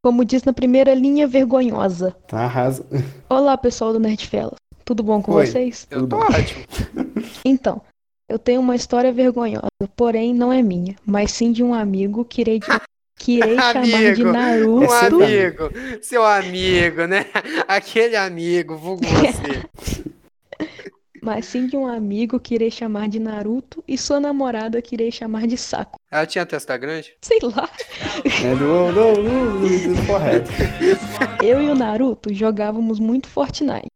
como 0.03 0.24
diz 0.24 0.44
na 0.44 0.53
primeira 0.53 0.94
linha, 0.94 1.26
vergonhosa. 1.26 2.16
Tá, 2.26 2.44
arrasa. 2.44 2.85
Olá, 3.29 3.57
pessoal 3.57 3.92
do 3.92 3.98
Nerdfellas. 3.98 4.57
Tudo 4.85 5.03
bom 5.03 5.22
com 5.22 5.33
Oi. 5.33 5.46
vocês? 5.46 5.87
Eu 5.90 6.07
tô 6.07 6.16
ótimo. 6.16 6.64
Então, 7.44 7.81
eu 8.29 8.38
tenho 8.38 8.61
uma 8.61 8.76
história 8.76 9.12
vergonhosa, 9.12 9.68
porém 9.96 10.35
não 10.35 10.53
é 10.53 10.62
minha, 10.62 10.94
mas 11.07 11.33
sim 11.33 11.53
de 11.53 11.62
um 11.64 11.72
amigo 11.72 12.24
que 12.24 12.42
irei, 12.42 12.61
que 13.16 13.38
irei 13.38 13.57
chamar 13.72 14.14
de 14.14 14.22
Amigo. 14.22 14.29
Um 14.29 14.33
Naruto. 14.33 14.88
Seu 14.90 15.22
amigo, 15.24 15.70
seu 16.03 16.26
amigo, 16.26 17.07
né? 17.07 17.26
Aquele 17.66 18.16
amigo, 18.16 18.76
vulgo 18.76 19.03
você. 19.07 20.11
Mas 21.23 21.47
sim 21.47 21.67
de 21.67 21.77
um 21.77 21.87
amigo 21.87 22.41
que 22.41 22.55
irei 22.55 22.71
chamar 22.71 23.09
de 23.09 23.19
Naruto 23.19 23.85
e 23.87 23.99
sua 23.99 24.19
namorada 24.19 24.81
que 24.81 24.95
irei 24.95 25.13
chamar 25.13 25.47
de 25.47 25.57
Saco. 25.57 25.99
Ela 26.11 26.27
tinha 26.27 26.47
testa 26.47 26.77
grande? 26.77 27.14
Sei 27.21 27.39
lá. 27.43 27.68
É 28.25 28.55
do, 28.55 28.93
do, 28.93 29.23
do, 29.23 29.95
do 29.95 30.07
correto. 30.07 30.51
Eu 31.45 31.62
e 31.62 31.68
o 31.68 31.75
Naruto 31.75 32.33
jogávamos 32.33 32.99
muito 32.99 33.29
Fortnite. 33.29 33.89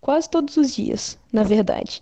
Quase 0.00 0.28
todos 0.28 0.56
os 0.56 0.74
dias, 0.74 1.18
na 1.32 1.42
verdade. 1.42 2.00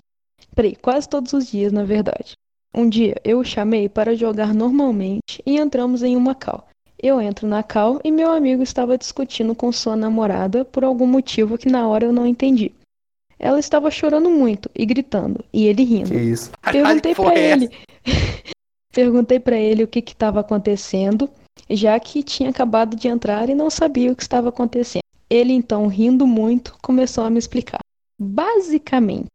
Peraí, 0.55 0.75
quase 0.77 1.09
todos 1.09 1.33
os 1.33 1.49
dias, 1.51 1.73
na 1.73 1.85
verdade. 1.85 2.33
Um 2.75 2.89
dia 2.89 3.15
eu 3.25 3.39
o 3.39 3.45
chamei 3.45 3.89
para 3.89 4.15
jogar 4.17 4.53
normalmente 4.53 5.43
e 5.47 5.59
entramos 5.59 6.03
em 6.03 6.17
uma 6.17 6.35
call. 6.35 6.67
Eu 7.03 7.21
entro 7.21 7.47
na 7.47 7.63
cal 7.63 8.01
e 8.03 8.11
meu 8.11 8.31
amigo 8.31 8.63
estava 8.63 8.99
discutindo 8.99 9.55
com 9.55 9.71
sua 9.71 9.95
namorada 9.95 10.65
por 10.65 10.83
algum 10.85 11.07
motivo 11.07 11.59
que 11.59 11.69
na 11.69 11.87
hora 11.87 12.07
eu 12.07 12.13
não 12.13 12.27
entendi. 12.27 12.73
Ela 13.39 13.59
estava 13.59 13.91
chorando 13.91 14.31
muito 14.31 14.71
e 14.75 14.87
gritando, 14.87 15.45
e 15.53 15.67
ele 15.67 15.85
rindo. 15.85 16.11
Que 16.11 16.17
isso. 16.17 16.51
Perguntei 16.63 17.15
porra 17.15 17.33
pra 17.33 17.41
é 17.41 17.53
ele. 17.53 17.71
Perguntei 18.93 19.39
pra 19.39 19.57
ele 19.57 19.85
o 19.85 19.89
que 19.89 20.01
que 20.01 20.13
estava 20.13 20.41
acontecendo, 20.41 21.29
já 21.69 22.01
que 22.01 22.23
tinha 22.23 22.49
acabado 22.49 22.97
de 22.97 23.09
entrar 23.09 23.51
e 23.51 23.55
não 23.55 23.69
sabia 23.69 24.11
o 24.11 24.17
que 24.17 24.23
estava 24.23 24.49
acontecendo. 24.49 25.03
Ele 25.29 25.53
então, 25.53 25.87
rindo 25.87 26.27
muito, 26.27 26.77
começou 26.81 27.25
a 27.25 27.31
me 27.31 27.39
explicar. 27.39 27.81
Basicamente, 28.19 29.27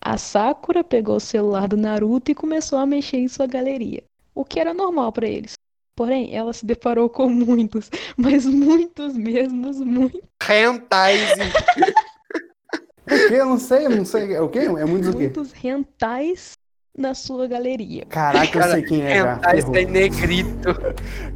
a 0.00 0.18
Sakura 0.18 0.82
pegou 0.82 1.16
o 1.16 1.20
celular 1.20 1.68
do 1.68 1.76
Naruto 1.76 2.30
e 2.30 2.34
começou 2.34 2.78
a 2.78 2.86
mexer 2.86 3.18
em 3.18 3.28
sua 3.28 3.46
galeria, 3.46 4.02
o 4.34 4.44
que 4.44 4.58
era 4.58 4.74
normal 4.74 5.12
pra 5.12 5.28
eles. 5.28 5.52
Porém, 5.96 6.34
ela 6.34 6.52
se 6.52 6.66
deparou 6.66 7.08
com 7.08 7.28
muitos, 7.28 7.88
mas 8.16 8.44
muitos 8.44 9.16
mesmos, 9.16 9.78
muitos, 9.78 10.20
Hentais. 10.42 11.20
O 13.06 13.28
quê? 13.28 13.34
Eu 13.34 13.46
não 13.46 13.58
sei, 13.58 13.86
eu 13.86 13.90
não 13.90 14.04
sei. 14.04 14.34
É 14.34 14.40
o 14.40 14.48
quê? 14.48 14.60
É 14.60 14.84
muito 14.84 15.10
o 15.10 15.12
quê? 15.12 15.18
muitos 15.24 15.52
rentais 15.52 16.52
na 16.96 17.12
sua 17.12 17.46
galeria. 17.48 18.04
Caraca, 18.08 18.46
eu 18.46 18.60
Cara, 18.60 18.72
sei 18.72 18.82
quem 18.82 19.02
é 19.02 19.16
já. 19.20 19.34
Hentais 19.34 19.56
Ferrou. 19.60 19.72
tem 19.72 19.86
negrito. 19.86 20.68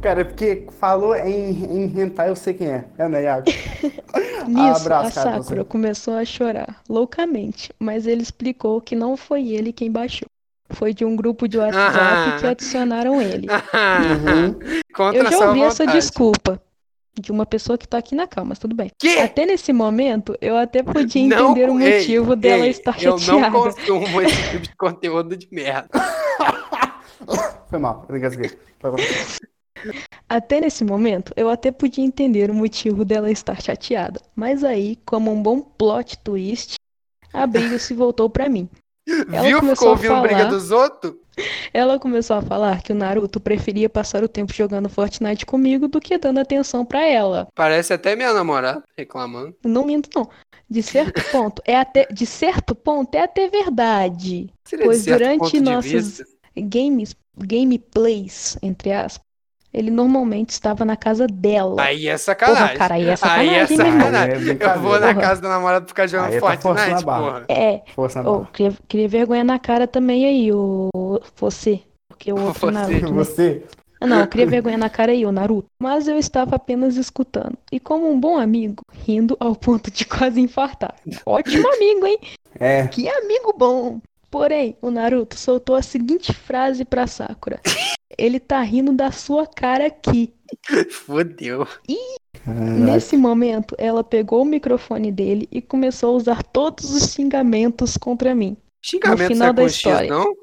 Cara, 0.01 0.21
é 0.21 0.23
porque 0.23 0.67
falou 0.79 1.15
em, 1.15 1.49
em 1.65 1.99
hentai, 2.01 2.29
eu 2.29 2.35
sei 2.35 2.53
quem 2.53 2.67
é. 2.67 2.85
É, 2.97 3.07
né, 3.09 3.23
Iago? 3.23 3.45
Nisso, 4.47 4.81
Abraço, 4.81 5.19
a 5.19 5.23
cara, 5.23 5.37
Sakura 5.43 5.61
você. 5.63 5.69
começou 5.69 6.13
a 6.15 6.25
chorar 6.25 6.81
loucamente, 6.87 7.71
mas 7.77 8.07
ele 8.07 8.21
explicou 8.23 8.79
que 8.81 8.95
não 8.95 9.15
foi 9.17 9.49
ele 9.49 9.71
quem 9.73 9.91
baixou. 9.91 10.27
Foi 10.71 10.93
de 10.93 11.03
um 11.03 11.15
grupo 11.15 11.47
de 11.47 11.57
WhatsApp 11.57 11.97
Ah. 11.99 12.37
que 12.39 12.47
adicionaram 12.47 13.21
ele. 13.21 13.47
Uhum. 13.73 14.79
Contra 14.95 15.19
Eu 15.19 15.29
já 15.31 15.47
ouvi 15.47 15.61
essa 15.63 15.85
desculpa 15.85 16.61
de 17.19 17.31
uma 17.31 17.45
pessoa 17.45 17.77
que 17.77 17.87
tá 17.87 17.97
aqui 17.97 18.15
na 18.15 18.27
calma, 18.27 18.49
mas 18.49 18.59
tudo 18.59 18.75
bem. 18.75 18.91
Que? 18.99 19.19
Até 19.19 19.45
nesse 19.45 19.71
momento, 19.73 20.35
eu 20.41 20.57
até 20.57 20.81
podia 20.83 21.27
Não, 21.27 21.51
entender 21.51 21.69
o 21.69 21.79
ei, 21.79 21.99
motivo 21.99 22.35
dela 22.35 22.65
ei, 22.65 22.71
estar 22.71 23.01
Eu 23.01 23.11
não 23.11 23.17
chateada. 23.19 23.51
consumo 23.51 24.21
esse 24.21 24.49
tipo 24.51 24.59
de 24.63 24.75
conteúdo 24.75 25.35
de 25.37 25.47
merda. 25.51 25.89
Foi 27.69 27.79
mal, 27.79 28.05
eu 28.09 28.17
engasguei. 28.17 28.51
Foi 28.79 28.91
mal. 28.91 28.99
Até 30.27 30.59
nesse 30.59 30.83
momento, 30.83 31.33
eu 31.35 31.49
até 31.49 31.71
podia 31.71 32.03
entender 32.03 32.49
o 32.51 32.53
motivo 32.53 33.05
dela 33.05 33.31
estar 33.31 33.61
chateada. 33.61 34.19
Mas 34.35 34.63
aí, 34.63 34.97
como 35.05 35.31
um 35.31 35.41
bom 35.41 35.59
plot 35.61 36.17
twist, 36.19 36.75
a 37.33 37.45
briga 37.47 37.79
se 37.79 37.93
voltou 37.93 38.29
pra 38.29 38.49
mim. 38.49 38.67
Ela 39.31 39.47
Viu? 39.47 39.61
Ficou 39.61 39.87
a 39.87 39.91
ouvindo 39.91 40.21
briga 40.21 40.37
falar- 40.39 40.49
dos 40.49 40.71
outros? 40.71 41.13
Ela 41.73 41.99
começou 41.99 42.37
a 42.37 42.41
falar 42.41 42.81
que 42.81 42.91
o 42.91 42.95
Naruto 42.95 43.39
preferia 43.39 43.89
passar 43.89 44.23
o 44.23 44.27
tempo 44.27 44.53
jogando 44.53 44.89
Fortnite 44.89 45.45
comigo 45.45 45.87
do 45.87 45.99
que 45.99 46.17
dando 46.17 46.39
atenção 46.39 46.85
pra 46.85 47.05
ela. 47.05 47.47
Parece 47.55 47.93
até 47.93 48.15
minha 48.15 48.33
namorada 48.33 48.83
reclamando. 48.97 49.55
Não 49.63 49.85
minto, 49.85 50.09
não. 50.15 50.29
De 50.69 50.83
certo 50.83 51.21
ponto, 51.31 51.61
é 51.65 51.75
até, 51.75 52.05
de 52.05 52.25
certo 52.25 52.75
ponto, 52.75 53.15
é 53.15 53.23
até 53.23 53.47
verdade. 53.47 54.49
Seria 54.63 54.85
Pois 54.85 55.05
durante 55.05 55.59
nossos-. 55.59 56.21
Games, 56.55 57.15
gameplays, 57.37 58.57
entre 58.61 58.91
aspas, 58.91 59.28
ele 59.73 59.91
normalmente 59.91 60.49
estava 60.49 60.83
na 60.83 60.95
casa 60.95 61.27
dela. 61.27 61.81
Aí 61.81 62.07
é 62.07 62.17
sacanagem. 62.17 62.63
Porra, 62.67 62.77
cara, 62.77 62.95
aí 62.95 63.03
é 63.03 63.05
Aí 63.05 63.09
é 63.11 63.15
sacanagem, 63.15 63.77
sacanagem. 63.77 64.35
Aí 64.35 64.49
é 64.59 64.75
Eu 64.75 64.81
vou 64.81 64.99
na 64.99 65.13
casa 65.13 65.41
da 65.41 65.49
namorada 65.49 65.87
ficar 65.87 66.07
jogando 66.07 66.33
Aí 66.33 66.39
tá 66.41 66.57
forçando 66.57 66.77
Fortnite, 66.79 67.05
barra. 67.05 67.21
porra. 67.21 67.45
É, 67.47 67.81
Força 67.93 68.23
na 68.23 68.29
oh, 68.31 68.45
queria, 68.45 68.73
queria 68.87 69.07
vergonha 69.07 69.43
na 69.43 69.59
cara 69.59 69.87
também 69.87 70.25
aí, 70.25 70.51
o 70.51 70.89
você. 71.35 71.81
Porque 72.07 72.33
o 72.33 72.39
outro 72.39 72.59
Você. 72.59 72.71
Naruto, 72.71 73.05
né? 73.05 73.11
Você? 73.11 73.63
Não, 74.01 74.21
eu 74.21 74.27
queria 74.27 74.47
vergonha 74.47 74.77
na 74.77 74.89
cara 74.89 75.11
aí, 75.11 75.25
o 75.25 75.31
Naruto. 75.31 75.67
Mas 75.81 76.07
eu 76.07 76.17
estava 76.17 76.55
apenas 76.55 76.95
escutando. 76.95 77.57
E 77.71 77.79
como 77.79 78.09
um 78.09 78.19
bom 78.19 78.37
amigo, 78.37 78.81
rindo 79.05 79.35
ao 79.39 79.55
ponto 79.55 79.91
de 79.91 80.05
quase 80.05 80.39
infartar. 80.39 80.95
Ótimo 81.25 81.71
amigo, 81.73 82.07
hein? 82.07 82.19
É. 82.59 82.87
Que 82.87 83.09
amigo 83.09 83.53
bom! 83.57 83.99
Porém, 84.29 84.77
o 84.81 84.91
Naruto 84.91 85.37
soltou 85.37 85.75
a 85.75 85.81
seguinte 85.81 86.33
frase 86.33 86.85
pra 86.85 87.07
Sakura. 87.07 87.59
Ele 88.17 88.39
tá 88.39 88.61
rindo 88.61 88.91
da 88.93 89.11
sua 89.11 89.47
cara 89.47 89.87
aqui. 89.87 90.33
Fodeu. 90.91 91.67
Caraca. 92.45 92.61
Nesse 92.63 93.17
momento, 93.17 93.75
ela 93.77 94.03
pegou 94.03 94.41
o 94.41 94.45
microfone 94.45 95.11
dele 95.11 95.47
e 95.51 95.61
começou 95.61 96.13
a 96.13 96.17
usar 96.17 96.43
todos 96.43 96.91
os 96.91 97.11
xingamentos 97.13 97.97
contra 97.97 98.33
mim. 98.35 98.55
Xingamento 98.81 99.27
final 99.27 99.47
não 99.47 99.49
é 99.49 99.53
da 99.53 99.61
com 99.63 99.67
X, 99.69 99.75
história. 99.77 100.09
não? 100.09 100.33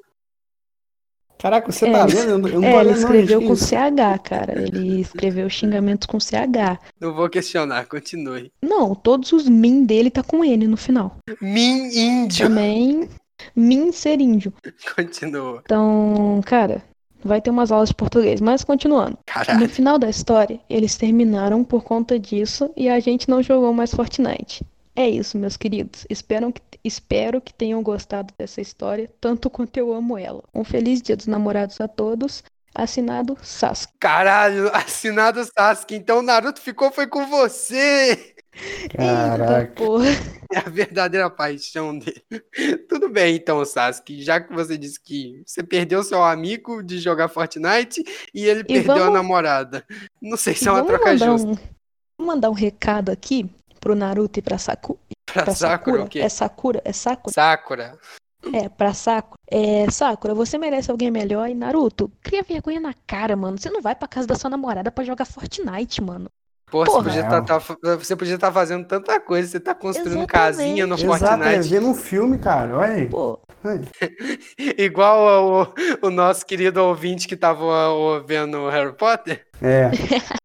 Caraca, 1.39 1.70
você 1.70 1.87
É, 1.87 1.93
tá 1.93 2.05
lendo? 2.07 2.18
Eu 2.30 2.39
não, 2.39 2.49
eu 2.49 2.61
não 2.61 2.68
É, 2.68 2.72
tô 2.72 2.80
ele 2.80 2.89
lendo, 2.89 2.99
escreveu 2.99 3.43
com? 3.43 3.57
CH, 3.57 4.18
cara. 4.24 4.59
Ele 4.62 5.01
escreveu 5.03 5.51
xingamentos 5.51 6.07
com 6.07 6.18
CH. 6.18 6.78
Não 7.01 7.14
vou 7.14 7.28
questionar, 7.28 7.87
continue. 7.87 8.51
Não, 8.62 8.95
todos 8.95 9.32
os 9.32 9.49
min 9.49 9.84
dele 9.84 10.11
tá 10.11 10.22
com 10.22 10.43
N 10.45 10.66
no 10.66 10.76
final. 10.76 11.16
Min 11.41 11.89
índio. 11.95 12.49
Também 12.49 13.09
min 13.55 13.93
ser 13.93 14.20
índio. 14.20 14.53
Continua. 14.95 15.61
Então, 15.64 16.41
cara, 16.45 16.82
vai 17.22 17.41
ter 17.41 17.51
umas 17.51 17.70
aulas 17.72 17.89
de 17.91 17.95
português. 17.95 18.41
Mas 18.41 18.64
continuando. 18.64 19.18
No 19.18 19.18
Caralho. 19.24 19.68
final 19.68 19.99
da 19.99 20.09
história, 20.09 20.61
eles 20.68 20.97
terminaram 20.97 21.64
por 21.64 21.82
conta 21.82 22.18
disso 22.18 22.70
e 22.76 22.89
a 22.89 23.01
gente 23.01 23.28
não 23.28 23.43
jogou 23.43 23.72
mais 23.72 23.93
Fortnite. 23.93 24.64
É 24.95 25.09
isso, 25.09 25.37
meus 25.37 25.57
queridos. 25.57 26.07
Espero 26.09 26.51
que, 26.53 26.62
espero 26.82 27.41
que 27.41 27.53
tenham 27.53 27.82
gostado 27.82 28.32
dessa 28.39 28.62
história, 28.62 29.11
tanto 29.20 29.51
quanto 29.51 29.76
eu 29.76 29.93
amo 29.93 30.16
ela. 30.16 30.43
Um 30.55 30.64
feliz 30.64 31.03
dia 31.03 31.16
dos 31.16 31.26
namorados 31.26 31.80
a 31.80 31.89
todos. 31.89 32.43
Assinado 32.74 33.37
Sasuke. 33.43 33.95
Caralho, 33.99 34.70
assinado 34.74 35.43
Sasuke. 35.45 35.95
Então 35.95 36.18
o 36.18 36.22
Naruto 36.22 36.61
ficou 36.61 36.91
foi 36.91 37.07
com 37.07 37.26
você. 37.26 38.36
Caraca. 38.95 39.61
Eita 39.61 39.73
porra. 39.75 40.07
É 40.53 40.59
a 40.59 40.71
verdadeira 40.71 41.29
paixão 41.29 41.99
dele. 41.99 42.23
Tudo 42.89 43.09
bem, 43.09 43.35
então, 43.35 43.65
Sasuke. 43.65 44.23
Já 44.23 44.41
que 44.41 44.55
você 44.55 44.79
disse 44.79 44.99
que 45.01 45.43
você 45.45 45.61
perdeu 45.61 46.05
seu 46.05 46.23
amigo 46.23 46.85
de 46.85 47.01
jogar 47.01 47.27
Fortnite 47.29 48.05
e 48.33 48.45
ele 48.45 48.63
perdeu 48.63 48.93
a 48.95 48.99
vamos- 48.99 49.13
namorada. 49.15 49.85
Não 50.23 50.37
sei 50.37 50.55
se 50.55 50.69
é 50.69 50.71
uma 50.73 50.85
troca 50.85 51.05
mandar 51.13 51.27
justa. 51.27 51.49
um, 51.49 51.55
vamos 52.17 52.35
mandar 52.35 52.49
um 52.49 52.55
recado 52.55 53.11
aqui 53.11 53.51
pro 53.81 53.97
Naruto 53.97 54.39
e 54.39 54.43
pra, 54.43 54.57
Saku, 54.57 54.97
Pra 55.27 55.43
pra 55.43 55.55
Sakura, 55.55 56.05
o 56.05 56.09
quê? 56.09 56.21
É 56.21 56.29
Sakura? 56.29 56.81
É 56.85 56.93
Sakura? 56.93 57.33
Sakura. 57.35 57.99
É, 58.53 58.69
pra 58.69 58.95
Sakura. 58.95 59.41
É, 59.51 59.91
Sakura, 59.91 60.33
você 60.33 60.57
merece 60.59 60.93
alguém 60.93 61.11
melhor. 61.11 61.49
E 61.51 61.55
Naruto, 61.55 62.11
cria 62.23 62.45
vergonha 62.45 62.79
na 62.79 62.95
cara, 63.05 63.35
mano. 63.35 63.59
Você 63.59 63.69
não 63.69 63.83
vai 63.83 63.97
pra 63.97 64.07
casa 64.07 64.29
da 64.29 64.37
sua 64.37 64.49
namorada 64.49 64.93
pra 64.93 65.05
jogar 65.05 65.25
Fortnite, 65.25 66.01
mano. 66.01 66.31
Pô, 66.71 66.85
você 66.85 66.91
Porra. 66.91 67.05
podia 67.05 67.23
Não. 67.23 67.45
tá- 67.45 67.61
tá- 67.61 67.97
você 67.97 68.17
podia 68.17 68.35
estar 68.35 68.53
fazendo 68.53 68.85
tanta 68.87 69.21
coisa. 69.21 69.49
Você 69.49 69.61
tá 69.61 69.75
construindo 69.75 70.19
Exatamente. 70.19 70.33
casinha 70.33 70.87
no 70.87 70.95
Exato, 70.97 71.14
é 71.14 71.19
Fortnite. 71.19 71.69
vendo 71.69 71.87
um 71.89 71.95
filme, 71.95 72.39
cara. 72.39 72.77
Olha 72.79 72.93
aí. 72.93 73.09
Pô, 73.09 73.39
Igual 74.77 75.29
ao- 75.29 75.75
o, 76.03 76.11
nosso 76.11 76.45
querido 76.45 76.83
ouvinte 76.83 77.29
que 77.29 77.37
tava 77.37 77.62
ó, 77.64 78.21
vendo 78.21 78.69
Harry 78.69 78.93
Potter. 78.95 79.47
É. 79.62 79.91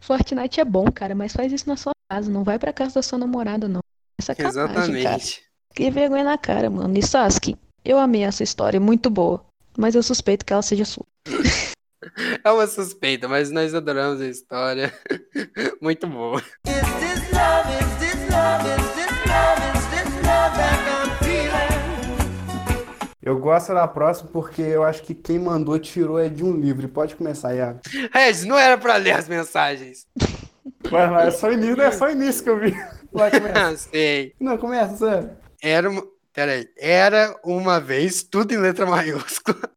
Fortnite 0.00 0.60
é 0.60 0.64
bom, 0.64 0.84
cara, 0.92 1.14
mas 1.14 1.32
faz 1.32 1.52
isso 1.52 1.68
na 1.68 1.76
sua 1.76 1.92
casa. 2.10 2.30
Não 2.30 2.44
vai 2.44 2.58
pra 2.58 2.72
casa 2.72 2.94
da 2.96 3.02
sua 3.02 3.18
namorada, 3.18 3.66
não. 3.68 3.80
É 4.20 4.22
sacanagem, 4.22 4.66
cara. 4.66 4.98
Exatamente. 4.98 5.42
Cria 5.74 5.90
vergonha 5.90 6.24
na 6.24 6.36
cara, 6.36 6.68
mano. 6.68 6.96
E 6.98 7.02
Sasuke, 7.02 7.56
eu 7.84 7.98
amei 7.98 8.24
essa 8.24 8.42
história, 8.42 8.78
muito 8.78 9.08
boa. 9.08 9.42
Mas 9.78 9.94
eu 9.94 10.02
suspeito 10.02 10.44
que 10.44 10.52
ela 10.52 10.60
seja 10.60 10.84
sua. 10.84 11.04
É 12.44 12.50
uma 12.50 12.66
suspeita, 12.66 13.28
mas 13.28 13.50
nós 13.50 13.74
adoramos 13.74 14.20
a 14.20 14.26
história. 14.26 14.92
Muito 15.80 16.06
boa. 16.06 16.42
Eu 23.22 23.38
gosto 23.38 23.72
da 23.72 23.86
próxima 23.86 24.30
porque 24.32 24.62
eu 24.62 24.82
acho 24.82 25.02
que 25.02 25.14
quem 25.14 25.38
mandou 25.38 25.78
tirou 25.78 26.18
é 26.18 26.28
de 26.28 26.42
um 26.44 26.58
livro. 26.58 26.88
Pode 26.88 27.14
começar, 27.14 27.54
Iago. 27.54 27.80
Regis, 28.12 28.44
não 28.44 28.58
era 28.58 28.76
pra 28.76 28.96
ler 28.96 29.12
as 29.12 29.28
mensagens. 29.28 30.06
Vai 30.90 31.08
lá, 31.08 31.26
é 31.26 31.30
só 31.30 31.52
início, 31.52 31.80
é 31.80 31.90
só 31.92 32.10
início 32.10 32.42
que 32.42 32.50
eu 32.50 32.58
vi. 32.58 32.74
Vai, 33.12 33.30
começa. 33.30 33.76
Sei. 33.90 34.34
Não, 34.40 34.58
começa, 34.58 34.96
sério. 34.96 35.30
Era 35.62 35.88
uma. 35.88 36.02
Peraí. 36.32 36.68
Era 36.76 37.36
uma 37.44 37.78
vez, 37.78 38.22
tudo 38.24 38.52
em 38.52 38.58
letra 38.58 38.86
maiúscula. 38.86 39.70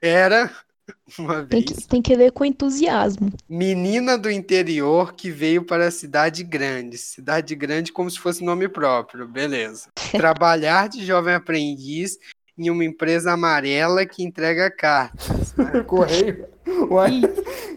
Era 0.00 0.50
uma 1.18 1.44
Tem 1.44 1.62
vez. 1.62 1.78
que, 1.78 1.88
tem 1.88 2.02
que 2.02 2.14
ler 2.14 2.32
com 2.32 2.44
entusiasmo. 2.44 3.32
Menina 3.48 4.16
do 4.18 4.30
interior 4.30 5.14
que 5.14 5.30
veio 5.30 5.64
para 5.64 5.86
a 5.86 5.90
cidade 5.90 6.42
grande. 6.42 6.98
Cidade 6.98 7.54
grande 7.54 7.92
como 7.92 8.10
se 8.10 8.18
fosse 8.18 8.44
nome 8.44 8.68
próprio, 8.68 9.26
beleza. 9.28 9.88
Trabalhar 10.12 10.88
de 10.88 11.04
jovem 11.04 11.34
aprendiz 11.34 12.18
em 12.56 12.70
uma 12.70 12.84
empresa 12.84 13.32
amarela 13.32 14.04
que 14.04 14.22
entrega 14.22 14.70
cartas. 14.70 15.54
Correio. 15.86 16.46
Uai. 16.90 17.22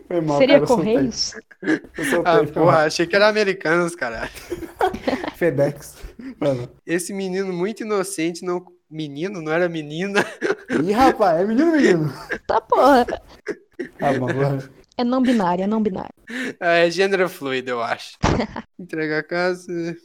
Foi 0.08 0.22
mal, 0.22 0.38
Seria 0.38 0.56
cara. 0.56 0.68
Correios? 0.68 1.34
Ah, 2.24 2.44
porra, 2.54 2.86
achei 2.86 3.08
que 3.08 3.16
era 3.16 3.28
americanos, 3.28 3.96
cara. 3.96 4.30
FedEx. 5.36 5.96
Mano. 6.40 6.70
Esse 6.86 7.14
menino 7.14 7.52
muito 7.52 7.84
inocente, 7.84 8.44
não. 8.44 8.64
Menino, 8.90 9.42
não 9.42 9.52
era 9.52 9.68
menina. 9.68 10.24
Ih, 10.70 10.92
rapaz, 10.92 11.42
é 11.42 11.46
menino 11.46 11.72
ou 11.72 11.76
menino? 11.76 12.14
Tá 12.48 12.62
porra. 12.62 13.06
Tá 13.06 14.14
bom, 14.18 14.28
vai. 14.28 14.60
É 14.98 15.04
não 15.04 15.22
binário, 15.22 15.64
é 15.64 15.68
não 15.68 15.82
binário. 15.82 16.14
É 16.60 16.90
gênero 16.90 17.28
fluido, 17.28 17.72
eu 17.72 17.82
acho. 17.82 18.18
Entregar 18.80 19.20
a 19.20 19.24
casa. 19.24 19.96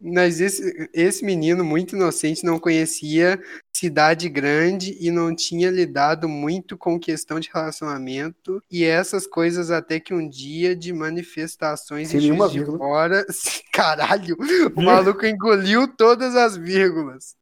Mas 0.00 0.40
esse, 0.40 0.88
esse 0.94 1.24
menino, 1.24 1.62
muito 1.62 1.94
inocente, 1.94 2.44
não 2.44 2.58
conhecia 2.58 3.38
cidade 3.70 4.28
grande 4.28 4.96
e 5.00 5.10
não 5.10 5.34
tinha 5.34 5.70
lidado 5.70 6.28
muito 6.28 6.76
com 6.76 6.98
questão 6.98 7.38
de 7.38 7.50
relacionamento 7.52 8.62
e 8.70 8.84
essas 8.84 9.26
coisas 9.26 9.70
até 9.70 10.00
que 10.00 10.14
um 10.14 10.28
dia 10.28 10.74
de 10.74 10.92
manifestações 10.92 12.08
Sem 12.08 12.20
Juiz 12.20 12.52
de. 12.52 12.64
Fora, 12.64 13.24
caralho, 13.72 14.36
o 14.74 14.82
maluco 14.82 15.24
engoliu 15.26 15.86
todas 15.88 16.34
as 16.34 16.56
vírgulas. 16.56 17.36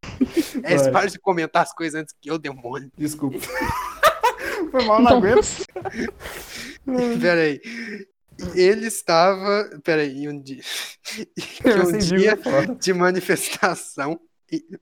É, 0.62 0.76
Vai. 0.76 0.90
para 0.90 1.06
de 1.08 1.18
comentar 1.18 1.62
as 1.62 1.72
coisas 1.72 2.00
antes 2.00 2.14
que 2.20 2.30
eu 2.30 2.38
demônio. 2.38 2.90
Desculpa. 2.96 3.38
Foi 4.70 4.84
mal, 4.84 5.00
não 5.00 5.16
aguento. 5.16 5.64
Peraí. 7.20 7.60
Ele 8.54 8.86
estava. 8.86 9.68
Peraí, 9.82 10.28
um 10.28 10.40
dia. 10.40 10.62
que 11.36 11.68
um 11.68 11.98
dia 11.98 12.38
de 12.80 12.92
manifestação. 12.92 14.20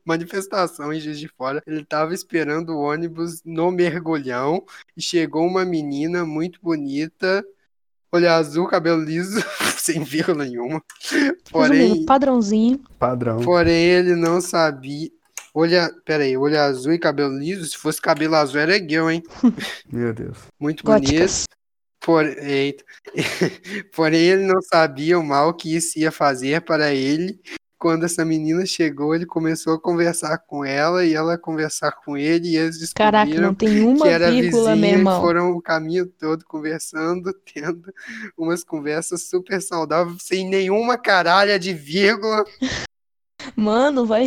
Manifestação 0.05 0.93
em 0.93 1.01
Juiz 1.01 1.19
de 1.19 1.27
Fora, 1.27 1.61
ele 1.67 1.81
estava 1.81 2.15
esperando 2.15 2.71
o 2.71 2.83
ônibus 2.83 3.43
no 3.45 3.73
mergulhão 3.73 4.65
e 4.97 5.03
chegou 5.03 5.45
uma 5.45 5.65
menina 5.65 6.25
muito 6.25 6.61
bonita, 6.63 7.45
olho 8.13 8.31
azul, 8.31 8.69
cabelo 8.69 9.03
liso, 9.03 9.43
sem 9.77 10.05
vírgula 10.05 10.45
nenhuma. 10.45 10.81
Resumindo, 11.03 11.37
Porém, 11.51 12.05
padrãozinho. 12.05 12.81
Padrão. 12.97 13.41
porém 13.41 13.87
ele 13.87 14.15
não 14.15 14.41
sabia. 14.41 15.11
Olha, 15.53 15.91
peraí, 16.05 16.37
olho 16.37 16.61
azul 16.61 16.93
e 16.93 16.99
cabelo 16.99 17.39
liso. 17.39 17.65
Se 17.65 17.79
fosse 17.79 18.01
cabelo 18.01 18.35
azul, 18.35 18.61
era 18.61 18.79
gay, 18.79 18.99
hein? 18.99 19.23
Meu 19.91 20.13
Deus. 20.13 20.37
Muito 20.61 20.85
bonito. 20.85 21.07
Góticas. 21.07 21.45
Por... 22.07 22.25
Eita. 22.25 22.85
Porém, 23.93 24.21
ele 24.21 24.45
não 24.45 24.63
sabia 24.63 25.19
o 25.19 25.25
mal 25.25 25.53
que 25.53 25.75
isso 25.75 25.99
ia 25.99 26.13
fazer 26.13 26.61
para 26.61 26.95
ele. 26.95 27.41
Quando 27.77 28.05
essa 28.05 28.25
menina 28.25 28.65
chegou, 28.65 29.13
ele 29.13 29.27
começou 29.27 29.75
a 29.75 29.81
conversar 29.81 30.39
com 30.39 30.65
ela 30.65 31.05
e 31.05 31.15
ela 31.15 31.35
a 31.35 31.39
conversar 31.39 31.91
com 31.91 32.17
ele, 32.17 32.51
e 32.51 32.57
eles 32.57 32.93
Caraca, 32.93 33.27
descobriram 33.27 33.49
não 33.49 33.55
tem 33.55 33.85
uma 33.85 34.07
que 34.07 34.09
era 34.09 34.31
vírgula, 34.31 34.77
meu 34.77 34.91
vizinha 34.91 35.17
e 35.17 35.21
foram 35.21 35.51
o 35.51 35.61
caminho 35.61 36.07
todo 36.07 36.45
conversando, 36.47 37.35
tendo 37.53 37.93
umas 38.39 38.63
conversas 38.63 39.25
super 39.25 39.61
saudáveis, 39.61 40.23
sem 40.23 40.49
nenhuma 40.49 40.97
caralha 40.97 41.59
de 41.59 41.75
vírgula 41.75 42.45
Mano, 43.55 44.07
vai 44.07 44.25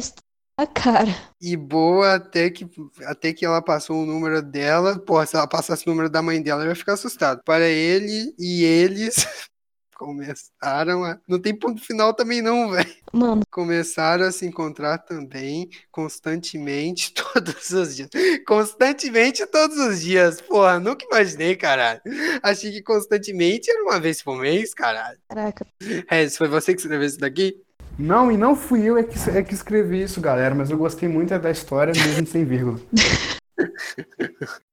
estourar, 0.63 0.67
cara. 0.73 1.15
e 1.41 1.55
boa 1.55 2.15
até 2.15 2.49
que, 2.49 2.67
até 3.05 3.33
que 3.33 3.45
ela 3.45 3.61
passou 3.61 4.01
o 4.01 4.05
número 4.05 4.41
dela. 4.41 4.99
Pô, 4.99 5.23
se 5.25 5.35
ela 5.35 5.47
passasse 5.47 5.85
o 5.87 5.89
número 5.89 6.09
da 6.09 6.21
mãe 6.21 6.41
dela, 6.41 6.63
eu 6.63 6.69
ia 6.69 6.75
ficar 6.75 6.93
assustado. 6.93 7.41
Para 7.43 7.67
ele 7.67 8.33
e 8.37 8.63
eles 8.63 9.15
começaram 9.95 11.03
a. 11.03 11.19
Não 11.27 11.39
tem 11.39 11.53
ponto 11.57 11.81
final 11.83 12.13
também, 12.13 12.41
não, 12.41 12.69
velho. 12.71 12.89
Mano, 13.11 13.41
Começaram 13.51 14.25
a 14.25 14.31
se 14.31 14.45
encontrar 14.45 14.99
também 14.99 15.69
constantemente 15.91 17.11
todos 17.33 17.71
os 17.71 17.95
dias. 17.95 18.09
Constantemente 18.47 19.45
todos 19.47 19.77
os 19.77 20.01
dias. 20.01 20.41
Porra, 20.41 20.79
nunca 20.79 21.05
imaginei, 21.05 21.55
caralho. 21.55 22.01
Achei 22.43 22.71
que 22.71 22.81
constantemente 22.83 23.69
era 23.69 23.83
uma 23.83 23.99
vez 23.99 24.21
por 24.21 24.37
mês, 24.37 24.73
caralho. 24.73 25.17
caraca. 25.27 25.65
É, 26.09 26.29
foi 26.29 26.47
você 26.47 26.73
que 26.73 26.81
escreveu 26.81 27.07
isso 27.07 27.17
daqui? 27.19 27.55
Não, 27.97 28.31
e 28.31 28.37
não 28.37 28.55
fui 28.55 28.83
eu 28.83 28.97
é 28.97 29.03
que, 29.03 29.17
é 29.29 29.43
que 29.43 29.53
escrevi 29.53 30.03
isso, 30.03 30.21
galera, 30.21 30.55
mas 30.55 30.69
eu 30.69 30.77
gostei 30.77 31.09
muito 31.09 31.37
da 31.37 31.51
história, 31.51 31.93
mesmo 31.93 32.25
sem 32.27 32.45
vírgula. 32.45 32.79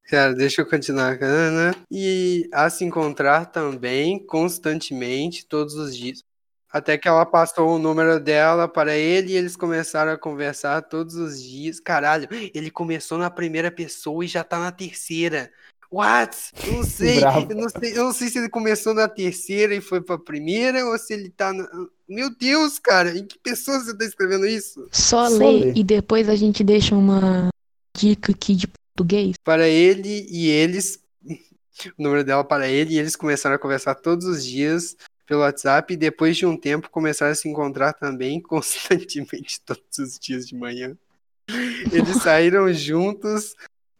Cara, 0.08 0.32
deixa 0.34 0.62
eu 0.62 0.66
continuar. 0.66 1.18
E 1.90 2.48
a 2.52 2.70
se 2.70 2.84
encontrar 2.84 3.46
também 3.46 4.24
constantemente, 4.24 5.44
todos 5.46 5.74
os 5.74 5.96
dias. 5.96 6.22
Até 6.70 6.98
que 6.98 7.08
ela 7.08 7.24
passou 7.24 7.74
o 7.74 7.78
número 7.78 8.20
dela 8.20 8.68
para 8.68 8.96
ele 8.96 9.32
e 9.32 9.36
eles 9.36 9.56
começaram 9.56 10.12
a 10.12 10.18
conversar 10.18 10.82
todos 10.82 11.14
os 11.14 11.42
dias. 11.42 11.80
Caralho, 11.80 12.28
ele 12.54 12.70
começou 12.70 13.18
na 13.18 13.30
primeira 13.30 13.70
pessoa 13.70 14.24
e 14.24 14.28
já 14.28 14.44
tá 14.44 14.58
na 14.58 14.70
terceira. 14.70 15.50
What? 15.90 16.36
Eu 16.64 16.72
não 16.74 16.82
sei. 16.82 17.18
Eu 17.22 17.56
não 17.56 17.68
sei, 17.68 17.92
eu 17.98 18.04
não 18.04 18.12
sei 18.12 18.28
se 18.28 18.38
ele 18.38 18.48
começou 18.48 18.92
na 18.94 19.08
terceira 19.08 19.74
e 19.74 19.80
foi 19.80 20.00
pra 20.00 20.18
primeira 20.18 20.84
ou 20.84 20.98
se 20.98 21.12
ele 21.14 21.30
tá 21.30 21.52
na. 21.52 21.66
Meu 22.08 22.30
Deus, 22.36 22.78
cara, 22.78 23.16
em 23.16 23.24
que 23.24 23.38
pessoa 23.38 23.80
você 23.80 23.96
tá 23.96 24.04
escrevendo 24.04 24.46
isso? 24.46 24.86
Só, 24.92 25.28
Só 25.28 25.36
ler. 25.50 25.76
e 25.76 25.82
depois 25.82 26.28
a 26.28 26.36
gente 26.36 26.62
deixa 26.62 26.94
uma 26.94 27.48
dica 27.96 28.32
aqui 28.32 28.54
de 28.54 28.66
português. 28.68 29.36
para 29.42 29.68
ele 29.68 30.26
e 30.30 30.48
eles, 30.48 31.00
o 31.98 32.02
número 32.02 32.22
dela 32.24 32.44
para 32.44 32.68
ele, 32.68 32.94
e 32.94 32.98
eles 32.98 33.16
começaram 33.16 33.56
a 33.56 33.58
conversar 33.58 33.94
todos 33.96 34.26
os 34.26 34.44
dias 34.44 34.96
pelo 35.26 35.40
WhatsApp 35.40 35.92
e 35.92 35.96
depois 35.96 36.36
de 36.36 36.46
um 36.46 36.56
tempo 36.56 36.88
começaram 36.90 37.32
a 37.32 37.34
se 37.34 37.48
encontrar 37.48 37.92
também 37.92 38.38
constantemente 38.42 39.60
todos 39.64 39.98
os 39.98 40.18
dias 40.18 40.46
de 40.46 40.54
manhã. 40.54 40.96
Eles 41.92 42.22
saíram 42.22 42.72
juntos 42.72 43.54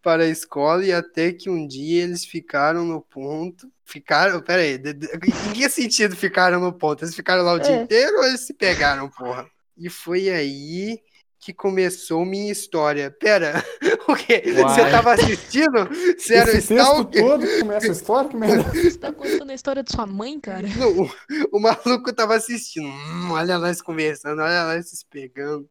para 0.07 0.22
a 0.22 0.28
escola 0.28 0.84
e 0.84 0.92
até 0.92 1.32
que 1.32 1.50
um 1.50 1.66
dia 1.66 2.04
eles 2.04 2.24
ficaram 2.24 2.84
no 2.84 3.00
ponto. 3.02 3.68
Ficaram, 3.84 4.40
peraí, 4.40 4.78
de- 4.78 4.92
de- 4.92 5.09
em 5.48 5.52
que 5.52 5.68
sentido 5.68 6.14
ficaram 6.14 6.61
no 6.61 6.72
ponto? 6.72 7.02
Eles 7.04 7.14
ficaram 7.16 7.42
lá 7.42 7.54
o 7.54 7.59
dia 7.59 7.72
É. 7.74 7.82
inteiro 7.82 8.16
ou 8.18 8.24
eles 8.24 8.42
se 8.46 8.54
pegaram, 8.54 9.09
porra? 9.11 9.44
E 9.76 9.90
foi 9.90 10.30
aí 10.30 11.00
que 11.47 11.55
começou 11.55 12.24
minha 12.24 12.51
história. 12.51 13.09
Pera, 13.09 13.64
o 14.09 14.16
quê? 14.16 14.42
Você 14.47 14.80
Uai. 14.80 14.90
tava 14.90 15.12
assistindo? 15.12 15.88
Você 16.18 16.34
era 16.34 16.51
o 16.51 16.57
Esse 16.57 16.74
texto 16.74 16.90
Stalker? 16.90 17.22
todo 17.22 17.47
começa 17.61 17.86
a 17.86 17.92
história, 17.92 18.28
que 18.30 18.36
merda. 18.36 18.64
Você 18.64 18.99
tá 18.99 19.12
contando 19.12 19.51
a 19.51 19.55
história 19.55 19.84
de 19.84 19.92
sua 19.92 20.07
mãe, 20.07 20.40
cara? 20.40 20.66
Não, 20.76 21.03
o, 21.03 21.11
o 21.53 21.61
maluco 21.61 22.12
tava 22.12 22.34
assistindo. 22.34 22.88
Hum, 22.88 23.30
olha 23.30 23.59
nós 23.59 23.80
conversando, 23.80 24.42
olha 24.42 24.64
nós 24.64 24.90
se 24.90 25.07
pegando. 25.09 25.68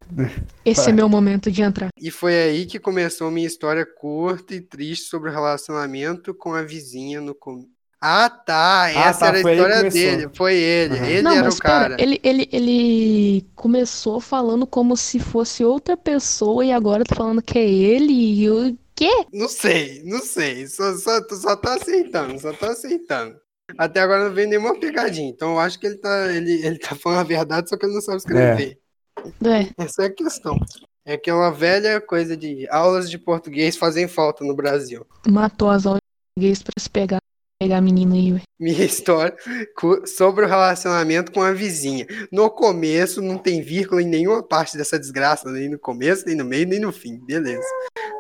Esse 0.64 0.84
Vai. 0.84 0.92
é 0.92 0.94
meu 0.94 1.10
momento 1.10 1.52
de 1.52 1.62
entrar. 1.62 1.90
E 2.00 2.10
foi 2.10 2.34
aí 2.36 2.66
que 2.66 2.80
começou 2.80 3.30
minha 3.30 3.46
história 3.46 3.86
curta 3.86 4.56
e 4.56 4.62
triste 4.62 5.10
sobre 5.10 5.30
o 5.30 5.34
relacionamento 5.34 6.34
com 6.34 6.54
a 6.54 6.62
vizinha 6.62 7.20
no 7.20 7.36
começo. 7.36 7.75
Ah, 8.02 8.30
tá. 8.30 8.90
Essa 8.90 9.20
tá, 9.20 9.28
era 9.28 9.38
a 9.38 9.52
história 9.52 9.90
dele. 9.90 10.30
Foi 10.34 10.56
ele. 10.56 10.96
Aham. 10.96 11.06
Ele 11.06 11.22
não, 11.22 11.32
era 11.32 11.44
mas 11.44 11.58
o 11.58 11.62
cara. 11.62 11.96
pera, 11.96 12.02
ele, 12.02 12.20
ele, 12.24 12.50
ele 12.52 13.46
começou 13.56 14.20
falando 14.20 14.68
como 14.68 14.96
se 14.96 15.20
fosse 15.20 15.64
outra 15.64 15.98
pessoa 15.98 16.64
e 16.64 16.72
agora 16.72 17.04
tá 17.04 17.16
falando 17.16 17.42
que 17.42 17.58
é 17.58 17.68
ele 17.68 18.14
e 18.14 18.50
o 18.50 18.78
quê? 18.96 19.26
Não 19.34 19.48
sei, 19.48 20.04
não 20.06 20.20
sei. 20.22 20.68
Só, 20.68 20.96
só, 20.98 21.20
só 21.30 21.56
tá 21.56 21.76
aceitando, 21.76 22.40
só 22.40 22.54
tá 22.54 22.70
aceitando. 22.70 23.36
Até 23.78 24.00
agora 24.00 24.26
não 24.26 24.34
veio 24.34 24.48
nenhuma 24.48 24.80
pegadinha. 24.80 25.30
Então 25.30 25.54
eu 25.54 25.60
acho 25.60 25.80
que 25.80 25.88
ele 25.88 25.98
tá, 25.98 26.32
ele, 26.32 26.66
ele 26.66 26.78
tá 26.78 26.96
falando 26.96 27.20
a 27.20 27.24
verdade, 27.24 27.70
só 27.70 27.78
que 27.78 27.86
ele 27.86 27.96
não 27.96 28.02
sabe 28.02 28.18
escrever. 28.18 28.80
É, 29.44 29.84
Essa 29.84 30.04
é 30.04 30.06
a 30.06 30.14
questão. 30.14 30.60
É 31.04 31.14
aquela 31.14 31.50
velha 31.52 32.02
coisa 32.02 32.36
de 32.36 32.68
aulas 32.70 33.10
de 33.10 33.18
português 33.18 33.78
fazem 33.78 34.08
falta 34.08 34.44
no 34.44 34.56
Brasil. 34.56 35.06
matou 35.28 35.70
as 35.70 35.86
aulas 35.86 36.00
de 36.02 36.34
português 36.36 36.64
pra 36.64 36.74
se 36.80 36.90
pegar, 36.90 37.20
pegar 37.60 37.78
a 37.78 37.82
menina 37.82 38.16
aí, 38.16 38.34
ué. 38.34 38.42
Minha 38.60 38.84
história 38.86 39.36
sobre 40.06 40.46
o 40.46 40.48
relacionamento 40.48 41.32
com 41.32 41.42
a 41.42 41.52
vizinha. 41.52 42.06
No 42.32 42.50
começo 42.50 43.22
não 43.22 43.38
tem 43.38 43.62
vírgula 43.62 44.02
em 44.02 44.08
nenhuma 44.08 44.44
parte 44.44 44.78
dessa 44.78 45.00
desgraça, 45.00 45.50
nem 45.52 45.70
no 45.70 45.80
começo, 45.80 46.26
nem 46.26 46.36
no 46.36 46.46
meio, 46.46 46.68
nem 46.68 46.80
no 46.80 46.92
fim. 46.92 47.18
Beleza. 47.26 47.68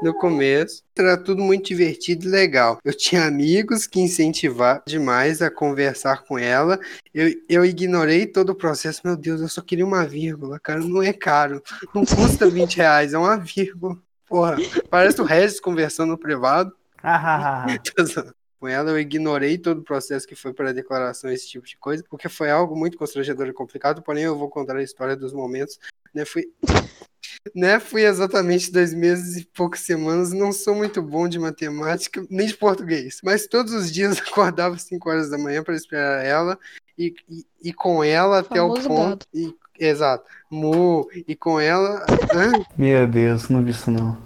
No 0.01 0.13
começo 0.13 0.83
era 0.97 1.17
tudo 1.17 1.41
muito 1.41 1.67
divertido 1.67 2.25
e 2.25 2.29
legal. 2.29 2.79
Eu 2.83 2.95
tinha 2.95 3.25
amigos 3.25 3.85
que 3.85 3.99
incentivavam 3.99 4.81
demais 4.85 5.41
a 5.41 5.51
conversar 5.51 6.23
com 6.23 6.37
ela. 6.37 6.79
Eu, 7.13 7.33
eu 7.49 7.65
ignorei 7.65 8.25
todo 8.25 8.49
o 8.51 8.55
processo. 8.55 9.01
Meu 9.03 9.17
Deus, 9.17 9.41
eu 9.41 9.49
só 9.49 9.61
queria 9.61 9.85
uma 9.85 10.05
vírgula, 10.05 10.59
cara. 10.59 10.79
Não 10.79 11.03
é 11.03 11.13
caro. 11.13 11.61
Não 11.93 12.05
custa 12.05 12.49
20 12.49 12.75
reais, 12.77 13.13
é 13.13 13.17
uma 13.17 13.37
vírgula. 13.37 13.97
Porra, 14.27 14.57
parece 14.89 15.21
o 15.21 15.23
Regis 15.23 15.59
conversando 15.59 16.09
no 16.09 16.17
privado 16.17 16.73
Ah, 17.03 17.67
com 18.65 18.67
ela, 18.67 18.89
eu 18.89 18.99
ignorei 18.99 19.59
todo 19.59 19.79
o 19.79 19.83
processo 19.83 20.27
que 20.27 20.35
foi 20.35 20.51
para 20.51 20.71
a 20.71 20.73
declaração, 20.73 21.29
esse 21.29 21.47
tipo 21.47 21.67
de 21.67 21.77
coisa, 21.77 22.03
porque 22.09 22.27
foi 22.27 22.49
algo 22.49 22.75
muito 22.75 22.97
constrangedor 22.97 23.47
e 23.47 23.53
complicado, 23.53 24.01
porém 24.01 24.23
eu 24.23 24.35
vou 24.35 24.49
contar 24.49 24.75
a 24.75 24.81
história 24.81 25.15
dos 25.15 25.31
momentos, 25.31 25.79
né, 26.13 26.25
fui... 26.25 26.51
Né, 27.53 27.79
fui 27.79 28.03
exatamente 28.03 28.71
dois 28.71 28.91
meses 28.93 29.37
e 29.37 29.45
poucas 29.45 29.81
semanas, 29.81 30.31
não 30.31 30.51
sou 30.51 30.73
muito 30.73 30.99
bom 31.01 31.27
de 31.27 31.37
matemática, 31.37 32.25
nem 32.29 32.47
de 32.47 32.55
português, 32.55 33.19
mas 33.23 33.45
todos 33.45 33.71
os 33.71 33.91
dias 33.91 34.17
acordava 34.21 34.75
às 34.75 34.83
5 34.83 35.09
horas 35.09 35.29
da 35.29 35.37
manhã 35.37 35.63
para 35.63 35.75
esperar 35.75 36.25
ela, 36.25 36.57
e, 36.97 37.13
e, 37.29 37.45
e 37.69 37.73
com 37.73 38.03
ela 38.03 38.39
até 38.39 38.61
o 38.61 38.73
ponto... 38.73 39.27
E, 39.33 39.53
exato, 39.79 40.25
mu, 40.49 41.07
e 41.27 41.35
com 41.35 41.59
ela... 41.59 42.03
Meu 42.77 43.07
Deus, 43.07 43.49
não 43.49 43.63
vi 43.63 43.71
isso 43.71 43.91
não. 43.91 44.17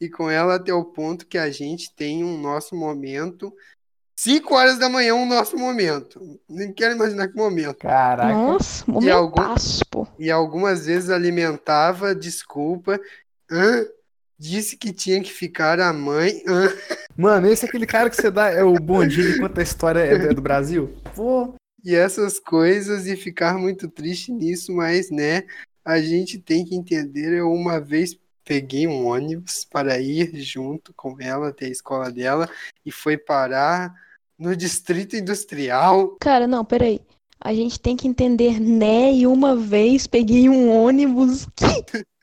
e 0.00 0.08
com 0.08 0.30
ela 0.30 0.54
até 0.56 0.72
o 0.72 0.84
ponto 0.84 1.26
que 1.26 1.38
a 1.38 1.50
gente 1.50 1.94
tem 1.94 2.24
um 2.24 2.40
nosso 2.40 2.74
momento. 2.74 3.52
5 4.16 4.54
horas 4.54 4.78
da 4.78 4.88
manhã, 4.88 5.14
um 5.14 5.26
nosso 5.26 5.56
momento. 5.56 6.20
Nem 6.48 6.72
quero 6.72 6.94
imaginar 6.94 7.28
que 7.28 7.36
momento. 7.36 7.78
Caraca. 7.78 8.32
Nossa, 8.32 8.84
E 9.02 9.10
algum- 9.10 9.54
pô. 9.90 10.06
E 10.18 10.30
algumas 10.30 10.86
vezes 10.86 11.10
alimentava 11.10 12.14
desculpa. 12.14 12.98
Hã? 13.50 13.84
Disse 14.38 14.76
que 14.76 14.92
tinha 14.92 15.20
que 15.22 15.32
ficar 15.32 15.80
a 15.80 15.92
mãe. 15.92 16.42
Hã? 16.46 16.72
Mano, 17.16 17.46
esse 17.48 17.64
é 17.64 17.68
aquele 17.68 17.86
cara 17.86 18.08
que 18.10 18.16
você 18.16 18.30
dá 18.30 18.50
é 18.50 18.62
o 18.64 18.74
bondinho 18.74 19.36
enquanto 19.36 19.58
a 19.58 19.62
história 19.62 20.00
é 20.00 20.12
é 20.14 20.34
do 20.34 20.42
Brasil? 20.42 20.92
Pô, 21.14 21.54
e 21.84 21.94
essas 21.94 22.38
coisas 22.40 23.06
e 23.06 23.16
ficar 23.16 23.56
muito 23.58 23.88
triste 23.88 24.32
nisso, 24.32 24.72
mas 24.72 25.10
né, 25.10 25.44
a 25.84 26.00
gente 26.00 26.38
tem 26.38 26.64
que 26.64 26.74
entender. 26.74 27.32
Eu 27.38 27.50
uma 27.52 27.78
vez 27.80 28.16
peguei 28.44 28.86
um 28.86 29.06
ônibus 29.06 29.64
para 29.64 29.98
ir 29.98 30.34
junto 30.36 30.92
com 30.94 31.16
ela 31.20 31.48
até 31.48 31.66
a 31.66 31.70
escola 31.70 32.10
dela 32.10 32.48
e 32.84 32.92
foi 32.92 33.16
parar 33.16 33.94
no 34.38 34.54
Distrito 34.54 35.16
Industrial. 35.16 36.16
Cara, 36.20 36.46
não, 36.46 36.64
peraí. 36.64 37.00
A 37.40 37.52
gente 37.52 37.78
tem 37.78 37.96
que 37.96 38.08
entender, 38.08 38.60
né? 38.60 39.12
E 39.12 39.26
uma 39.26 39.56
vez 39.56 40.06
peguei 40.06 40.48
um 40.48 40.70
ônibus. 40.70 41.46
Que... 41.56 41.64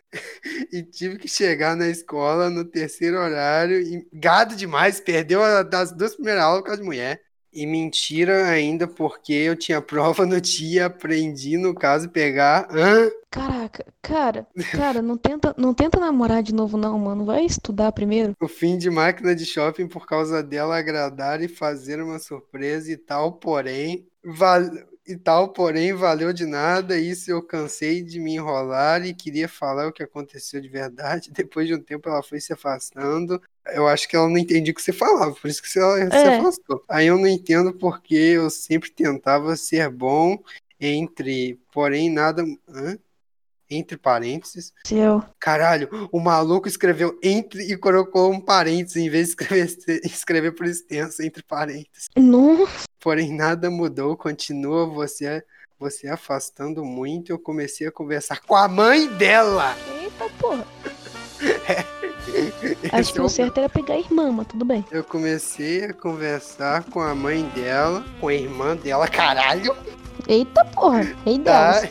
E 0.74 0.84
tive 0.84 1.18
que 1.18 1.28
chegar 1.28 1.74
na 1.74 1.88
escola 1.88 2.50
no 2.50 2.66
terceiro 2.66 3.18
horário. 3.18 3.80
E 3.80 4.06
gado 4.12 4.58
demais, 4.58 5.00
perdeu 5.00 5.42
a 5.42 5.64
das 5.64 5.94
duas 5.94 6.16
primeiras 6.16 6.44
aulas 6.44 6.64
com 6.64 6.72
as 6.72 6.82
mulheres. 6.82 7.24
E 7.54 7.66
mentira 7.66 8.48
ainda, 8.50 8.88
porque 8.88 9.34
eu 9.34 9.56
tinha 9.56 9.82
prova 9.82 10.26
no 10.26 10.40
dia 10.40 10.86
aprendi, 10.88 11.58
no 11.58 11.74
caso, 11.76 12.10
pegar. 12.10 12.68
Hã? 12.72 13.10
Caraca, 13.30 13.86
cara, 14.02 14.48
cara, 14.72 15.02
não 15.02 15.18
tenta, 15.18 15.56
não 15.58 15.74
tenta 15.74 16.00
namorar 16.00 16.44
de 16.44 16.54
novo, 16.54 16.78
não, 16.78 16.98
mano. 17.00 17.26
Vai 17.26 17.46
estudar 17.46 17.92
primeiro. 17.92 18.34
O 18.42 18.48
fim 18.48 18.78
de 18.78 18.90
máquina 18.90 19.36
de 19.36 19.46
shopping 19.46 19.88
por 19.88 20.06
causa 20.08 20.42
dela 20.44 20.78
agradar 20.78 21.42
e 21.42 21.48
fazer 21.48 22.02
uma 22.02 22.18
surpresa 22.20 22.92
e 22.92 22.98
tal, 22.98 23.34
porém. 23.34 24.08
val- 24.24 24.70
E 25.06 25.18
tal, 25.18 25.52
porém, 25.52 25.94
valeu 25.94 26.32
de 26.32 26.46
nada. 26.46 26.98
Isso 26.98 27.32
eu 27.32 27.42
cansei 27.42 28.04
de 28.04 28.20
me 28.20 28.36
enrolar 28.36 29.04
e 29.06 29.14
queria 29.14 29.50
falar 29.50 29.88
o 29.88 29.92
que 29.92 30.04
aconteceu 30.04 30.62
de 30.62 30.70
verdade. 30.70 31.32
Depois 31.34 31.68
de 31.68 31.74
um 31.76 31.82
tempo, 31.82 32.08
ela 32.08 32.22
foi 32.22 32.40
se 32.40 32.54
afastando. 32.54 33.42
Eu 33.68 33.88
acho 33.88 34.08
que 34.08 34.16
ela 34.16 34.30
não 34.30 34.38
entendia 34.38 34.72
o 34.72 34.76
que 34.76 34.82
você 34.82 34.94
falava, 34.94 35.34
por 35.34 35.48
isso 35.50 35.62
que 35.62 35.70
você 35.70 36.12
se 36.12 36.28
É. 36.28 36.40
afastou. 36.40 36.84
Aí 36.88 37.08
eu 37.08 37.18
não 37.18 37.28
entendo 37.28 37.74
porque 37.74 38.16
eu 38.16 38.50
sempre 38.50 38.92
tentava 38.92 39.56
ser 39.56 39.90
bom 39.90 40.38
entre, 40.80 41.60
porém, 41.72 42.10
nada. 42.10 42.44
Hã? 42.68 42.98
Entre 43.74 43.96
parênteses. 43.98 44.74
Seu. 44.86 45.24
Caralho, 45.40 45.88
o 46.12 46.20
maluco 46.20 46.68
escreveu 46.68 47.18
entre 47.24 47.64
e 47.72 47.78
colocou 47.78 48.30
um 48.30 48.40
parênteses 48.42 48.98
em 48.98 49.10
vez 49.10 49.28
de 49.28 49.32
escrever, 49.32 49.66
escrever 50.06 50.52
por 50.52 50.66
extenso, 50.66 51.24
entre 51.24 51.42
parênteses. 51.42 52.10
Nossa, 52.18 52.84
Porém, 53.00 53.34
nada 53.34 53.70
mudou, 53.72 54.16
continua 54.18 54.86
você, 54.86 55.42
você 55.80 56.08
afastando 56.10 56.84
muito. 56.84 57.32
Eu 57.32 57.40
comecei 57.40 57.88
a 57.88 57.92
conversar 57.92 58.42
com 58.42 58.56
a 58.56 58.68
mãe 58.68 59.08
dela. 59.16 59.76
eita 60.02 60.30
porra. 60.38 60.68
Esse 61.42 62.90
Acho 62.94 63.14
que 63.14 63.20
é 63.20 63.22
o 63.22 63.26
o- 63.26 63.30
certo 63.30 63.58
era 63.58 63.70
pegar 63.70 63.96
a 63.96 64.00
irmã, 64.00 64.32
mas 64.32 64.48
tudo 64.48 64.64
bem. 64.66 64.86
Eu 64.92 65.04
comecei 65.04 65.86
a 65.86 65.94
conversar 65.94 66.84
com 66.84 67.00
a 67.02 67.16
mãe 67.16 67.44
dela, 67.56 68.06
com 68.20 68.28
a 68.28 68.34
irmã 68.34 68.76
dela, 68.76 69.08
caralho. 69.08 69.76
Eita 70.28 70.64
porra, 70.66 71.06
Tá? 71.52 71.90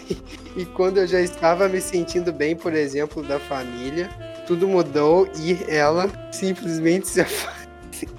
E 0.56 0.64
quando 0.64 0.98
eu 0.98 1.06
já 1.06 1.20
estava 1.20 1.68
me 1.68 1.80
sentindo 1.80 2.32
bem, 2.32 2.56
por 2.56 2.74
exemplo, 2.74 3.22
da 3.22 3.38
família, 3.38 4.08
tudo 4.46 4.66
mudou 4.66 5.28
e 5.38 5.56
ela 5.68 6.10
simplesmente 6.32 7.08
se 7.08 7.20
afastou. 7.20 7.60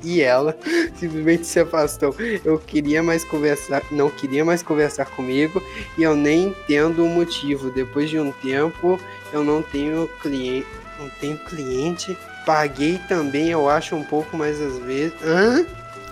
E 0.03 0.21
ela 0.21 0.55
simplesmente 0.95 1.47
se 1.47 1.59
afastou. 1.59 2.15
Eu 2.45 2.59
queria 2.59 3.01
mais 3.01 3.23
conversar, 3.23 3.81
não 3.91 4.11
queria 4.11 4.45
mais 4.45 4.61
conversar 4.61 5.05
comigo 5.05 5.59
e 5.97 6.03
eu 6.03 6.15
nem 6.15 6.49
entendo 6.49 7.03
o 7.03 7.09
motivo. 7.09 7.71
Depois 7.71 8.07
de 8.07 8.19
um 8.19 8.31
tempo, 8.31 8.99
eu 9.33 9.43
não 9.43 9.63
tenho 9.63 10.07
cliente, 10.21 10.67
não 10.99 11.09
tenho 11.19 11.37
cliente. 11.39 12.15
Paguei 12.45 12.99
também, 13.07 13.49
eu 13.49 13.67
acho 13.67 13.95
um 13.95 14.03
pouco 14.03 14.37
mais 14.37 14.61
às 14.61 14.77
vezes. 14.79 15.13
Hã? 15.23 15.65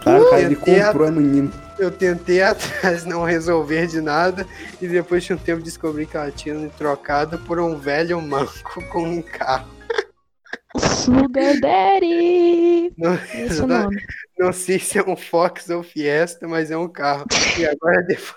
Cara, 0.04 0.42
ele 0.42 0.56
comprou 0.56 1.08
a 1.08 1.12
menina. 1.12 1.52
Eu 1.78 1.92
tentei 1.92 2.42
atrás 2.42 3.06
não 3.06 3.24
resolver 3.24 3.88
de 3.88 4.02
nada 4.02 4.46
e 4.82 4.88
depois 4.88 5.24
de 5.24 5.34
um 5.34 5.38
tempo 5.38 5.62
descobri 5.62 6.06
que 6.06 6.18
ela 6.18 6.32
tinha 6.32 6.56
me 6.56 6.70
trocado 6.70 7.38
por 7.40 7.60
um 7.60 7.78
velho 7.78 8.22
manco 8.22 8.84
com 8.90 9.04
um 9.04 9.22
carro. 9.22 9.70
Sugar 10.78 11.60
Daddy. 11.60 12.94
Não, 12.98 13.16
Esse 13.16 13.62
é 13.62 13.64
o 13.64 13.68
nome. 13.68 14.04
não 14.38 14.54
sei 14.54 14.78
se 14.78 14.98
é 14.98 15.04
um 15.04 15.16
Fox 15.16 15.70
ou 15.70 15.82
Fiesta, 15.82 16.48
mas 16.48 16.70
é 16.70 16.78
um 16.78 16.88
carro. 16.88 17.26
E 17.58 17.66
agora 17.66 18.02
depois. 18.04 18.36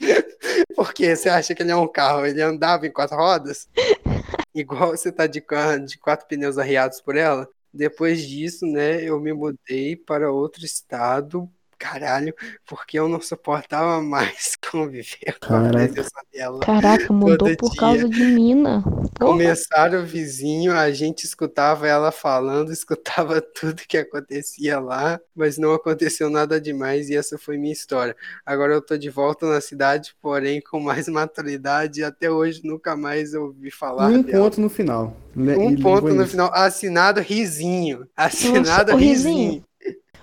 Por 0.76 0.92
que 0.92 1.14
você 1.14 1.28
acha 1.28 1.54
que 1.54 1.62
ele 1.62 1.72
é 1.72 1.76
um 1.76 1.88
carro? 1.88 2.26
Ele 2.26 2.42
andava 2.42 2.86
em 2.86 2.92
quatro 2.92 3.16
rodas? 3.16 3.68
Igual 4.54 4.90
você 4.90 5.10
tá 5.10 5.26
de, 5.26 5.42
de 5.86 5.98
quatro 5.98 6.26
pneus 6.26 6.58
arriados 6.58 7.00
por 7.00 7.16
ela? 7.16 7.48
Depois 7.76 8.26
disso, 8.26 8.66
né, 8.66 9.02
eu 9.04 9.20
me 9.20 9.32
mudei 9.32 9.96
para 9.96 10.32
outro 10.32 10.64
estado. 10.64 11.50
Caralho, 11.78 12.34
porque 12.66 12.98
eu 12.98 13.08
não 13.08 13.20
suportava 13.20 14.00
mais 14.02 14.52
conviver 14.70 15.38
com 15.40 15.54
a 15.54 15.68
presença 15.68 16.10
dela. 16.32 16.60
Caraca, 16.60 17.12
mudou 17.12 17.54
por 17.56 17.70
dia. 17.70 17.80
causa 17.80 18.08
de 18.08 18.24
mina. 18.24 18.82
Porra. 18.82 19.32
Começaram 19.32 20.00
o 20.02 20.06
vizinho, 20.06 20.72
a 20.74 20.90
gente 20.90 21.24
escutava 21.24 21.86
ela 21.86 22.10
falando, 22.10 22.70
escutava 22.72 23.40
tudo 23.40 23.82
que 23.86 23.98
acontecia 23.98 24.78
lá, 24.80 25.20
mas 25.34 25.58
não 25.58 25.72
aconteceu 25.74 26.28
nada 26.30 26.60
demais 26.60 27.08
e 27.10 27.16
essa 27.16 27.38
foi 27.38 27.58
minha 27.58 27.72
história. 27.72 28.16
Agora 28.44 28.72
eu 28.74 28.80
tô 28.82 28.96
de 28.96 29.10
volta 29.10 29.46
na 29.46 29.60
cidade, 29.60 30.14
porém 30.20 30.60
com 30.60 30.80
mais 30.80 31.06
maturidade 31.08 32.00
e 32.00 32.04
até 32.04 32.30
hoje 32.30 32.60
nunca 32.64 32.96
mais 32.96 33.34
ouvi 33.34 33.70
falar 33.70 34.08
Um 34.08 34.22
dela. 34.22 34.44
ponto 34.44 34.60
no 34.60 34.68
final. 34.68 35.16
Le- 35.34 35.56
Um 35.56 35.76
ponto 35.76 36.08
no 36.14 36.26
final, 36.26 36.50
assinado 36.54 37.20
risinho. 37.20 38.08
Assinado 38.16 38.96
risinho. 38.96 39.36
Rizinho. 39.36 39.64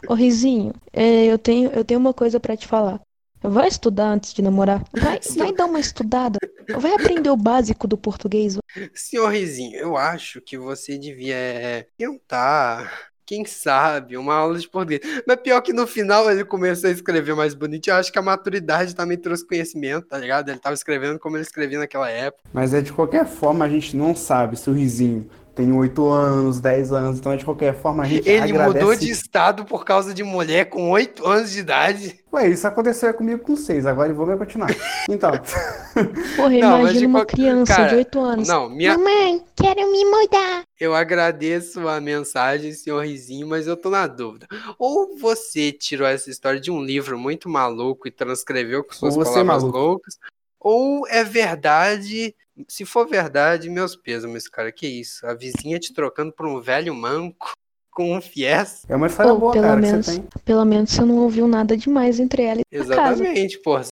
Ô, 0.08 0.14
Rizinho, 0.14 0.74
é, 0.92 1.26
eu, 1.26 1.38
tenho, 1.38 1.72
eu 1.72 1.84
tenho 1.84 2.00
uma 2.00 2.14
coisa 2.14 2.40
pra 2.40 2.58
te 2.58 2.68
falar. 2.68 3.00
Vai 3.42 3.68
estudar 3.68 4.06
antes 4.06 4.34
de 4.34 4.42
namorar. 4.42 4.84
Vai, 4.94 5.20
vai 5.38 5.54
dar 5.54 5.66
uma 5.66 5.80
estudada. 5.80 6.40
Vai 6.78 6.94
aprender 6.94 7.30
o 7.30 7.36
básico 7.36 7.88
do 7.88 7.98
português. 7.98 8.58
Senhor 8.94 9.28
Rizinho, 9.30 9.78
eu 9.78 9.98
acho 9.98 10.40
que 10.40 10.58
você 10.58 10.98
devia 10.98 11.36
é, 11.36 11.88
tentar, 11.98 13.10
quem 13.26 13.44
sabe, 13.44 14.16
uma 14.16 14.34
aula 14.34 14.58
de 14.58 14.70
português. 14.70 15.02
Mas 15.28 15.42
pior 15.42 15.60
que 15.62 15.74
no 15.74 15.86
final 15.86 16.32
ele 16.32 16.46
começou 16.46 16.90
a 16.90 16.94
escrever 16.94 17.36
mais 17.36 17.54
bonito. 17.54 17.90
Eu 17.90 17.96
acho 17.96 18.14
que 18.14 18.20
a 18.20 18.22
maturidade 18.22 18.96
também 18.96 19.18
trouxe 19.18 19.46
conhecimento, 19.46 20.08
tá 20.08 20.18
ligado? 20.18 20.48
Ele 20.48 20.60
tava 20.60 20.74
escrevendo 20.74 21.20
como 21.20 21.36
ele 21.36 21.44
escrevia 21.44 21.80
naquela 21.80 22.10
época. 22.10 22.44
Mas 22.54 22.74
é 22.74 22.80
de 22.82 22.94
qualquer 22.94 23.26
forma, 23.26 23.66
a 23.66 23.70
gente 23.70 23.98
não 23.98 24.16
sabe 24.16 24.58
se 24.58 24.70
o 24.70 24.74
Rizinho 24.74 25.30
tem 25.56 25.72
8 25.72 26.08
anos, 26.10 26.60
10 26.60 26.92
anos, 26.92 27.20
então 27.20 27.36
de 27.38 27.46
qualquer 27.46 27.76
forma 27.80 28.04
a 28.04 28.06
gente 28.08 28.28
Ele 28.28 28.52
agradece. 28.52 28.80
mudou 28.80 28.96
de 28.96 29.12
estado 29.12 29.66
por 29.66 29.86
causa 29.86 30.14
de 30.14 30.24
mulher 30.24 30.66
com 30.66 30.90
8 30.90 31.28
anos 31.28 31.52
de 31.52 31.60
idade. 31.60 32.20
Ué, 32.34 32.48
isso 32.50 32.66
aconteceu 32.68 33.14
comigo 33.14 33.44
com 33.44 33.56
6, 33.56 33.86
agora 33.86 34.10
eu 34.10 34.16
vou 34.16 34.26
me 34.26 34.36
continuar. 34.36 34.70
Então, 35.08 35.32
Porra, 36.36 36.50
Não, 36.50 36.80
imagina 36.80 37.00
de 37.00 37.06
uma 37.06 37.20
qual- 37.20 37.26
criança 37.28 37.76
cara, 37.76 37.90
de 37.90 37.96
8 37.96 38.20
anos. 38.20 38.48
Não, 38.48 38.68
minha, 38.70 38.98
Mamãe, 38.98 39.44
quero 39.56 39.92
me 39.92 40.04
mudar. 40.06 40.64
Eu 40.80 40.96
agradeço 40.96 41.88
a 41.88 42.02
mensagem, 42.02 42.74
senhor 42.74 43.06
Rizinho, 43.06 43.48
mas 43.48 43.68
eu 43.68 43.78
tô 43.78 43.90
na 43.92 44.08
dúvida. 44.08 44.48
Ou 44.80 45.16
você 45.18 45.72
tirou 45.72 46.08
essa 46.08 46.30
história 46.32 46.60
de 46.60 46.72
um 46.72 46.84
livro 46.84 47.18
muito 47.18 47.48
maluco 47.48 48.08
e 48.08 48.12
transcreveu 48.12 48.84
com 48.84 48.94
suas 48.94 49.16
é 49.16 49.24
palavras 49.24 49.46
maluco. 49.46 49.78
loucas, 49.78 50.18
ou 50.60 51.08
é 51.08 51.24
verdade. 51.24 52.36
Se 52.68 52.86
for 52.86 53.08
verdade, 53.08 53.70
meus 53.70 53.96
pêsames, 53.96 54.48
cara, 54.48 54.72
que 54.72 54.88
isso? 54.88 55.26
A 55.26 55.34
vizinha 55.34 55.80
te 55.80 55.94
trocando 55.94 56.32
por 56.32 56.46
um 56.46 56.62
velho 56.62 56.94
manco 56.94 57.52
com 57.92 58.16
um 58.16 58.22
fies? 58.22 58.84
é 58.88 58.96
uma 58.96 59.08
história 59.08 59.32
Ou 59.34 59.40
boa, 59.40 59.54
pelo 59.54 59.66
cara, 59.66 59.80
menos, 59.82 60.06
que 60.06 60.12
você 60.14 60.20
tem. 60.20 60.30
pelo 60.46 60.66
menos 60.66 60.92
você 60.92 61.02
não 61.02 61.18
ouviu 61.18 61.48
nada 61.48 61.76
demais 61.78 62.20
entre 62.20 62.44
ela 62.44 62.62
e. 62.62 62.64
Exatamente, 62.76 63.60
porra. 63.60 63.86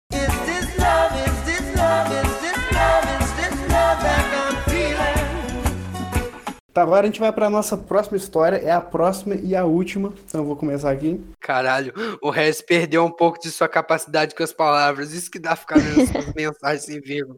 Tá, 6.72 6.80
agora 6.82 7.02
a 7.02 7.06
gente 7.06 7.20
vai 7.20 7.30
pra 7.30 7.50
nossa 7.50 7.76
próxima 7.76 8.16
história, 8.16 8.56
é 8.56 8.70
a 8.70 8.80
próxima 8.80 9.34
e 9.34 9.54
a 9.54 9.64
última, 9.66 10.10
então 10.26 10.40
eu 10.40 10.46
vou 10.46 10.56
começar 10.56 10.90
aqui. 10.90 11.20
Caralho, 11.38 11.92
o 12.22 12.30
Regis 12.30 12.62
perdeu 12.62 13.04
um 13.04 13.10
pouco 13.10 13.38
de 13.38 13.50
sua 13.50 13.68
capacidade 13.68 14.34
com 14.34 14.42
as 14.42 14.54
palavras. 14.54 15.12
Isso 15.12 15.30
que 15.30 15.38
dá 15.38 15.54
ficar 15.54 15.76
lendo 15.76 16.00
essas 16.00 16.32
mensagens 16.34 16.84
sem 16.84 16.98
vírgula. 16.98 17.36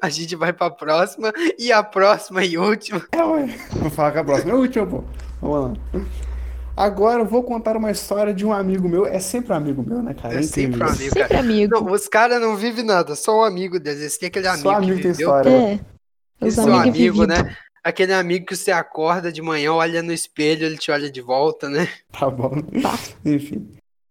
A 0.00 0.08
gente 0.08 0.36
vai 0.36 0.52
pra 0.52 0.70
próxima 0.70 1.32
e 1.58 1.72
a 1.72 1.82
próxima 1.82 2.44
e 2.44 2.56
última. 2.56 3.04
É, 3.10 3.24
ué. 3.24 3.46
Vou 3.72 3.90
falar 3.90 4.12
com 4.12 4.18
a 4.20 4.24
próxima, 4.24 4.50
é 4.52 4.54
a 4.54 4.58
última, 4.58 4.86
pô. 4.86 5.04
Vamos 5.42 5.78
lá. 5.94 6.04
Agora 6.76 7.22
eu 7.22 7.26
vou 7.26 7.42
contar 7.42 7.76
uma 7.76 7.90
história 7.90 8.32
de 8.32 8.46
um 8.46 8.52
amigo 8.52 8.88
meu, 8.88 9.04
é 9.04 9.18
sempre 9.18 9.52
um 9.52 9.56
amigo 9.56 9.82
meu, 9.86 10.00
né, 10.00 10.14
cara? 10.14 10.38
É 10.38 10.42
sempre 10.42 10.80
um 10.80 10.86
amigo, 10.86 11.02
Sempre 11.02 11.24
cara. 11.24 11.40
amigo. 11.40 11.74
Não, 11.74 11.92
os 11.92 12.06
caras 12.06 12.40
não 12.40 12.56
vivem 12.56 12.84
nada, 12.84 13.16
só 13.16 13.40
o 13.40 13.44
amigo 13.44 13.80
deles. 13.80 14.00
Eles 14.00 14.16
têm 14.16 14.28
aquele 14.28 14.46
amigo, 14.46 14.62
Só 14.62 14.76
amigo 14.76 14.96
que 14.96 15.02
tem 15.02 15.10
viveu. 15.12 15.26
história. 15.26 15.50
É. 15.50 15.80
Os 16.40 16.56
Esse 16.56 16.60
amigo, 16.60 16.92
vividos. 16.92 17.26
né? 17.26 17.56
Aquele 17.82 18.12
amigo 18.12 18.46
que 18.46 18.56
você 18.56 18.70
acorda 18.70 19.32
de 19.32 19.40
manhã, 19.40 19.72
olha 19.72 20.02
no 20.02 20.12
espelho, 20.12 20.66
ele 20.66 20.76
te 20.76 20.90
olha 20.90 21.10
de 21.10 21.20
volta, 21.20 21.68
né? 21.68 21.88
Tá 22.18 22.28
bom. 22.28 22.52
Enfim. 23.24 23.68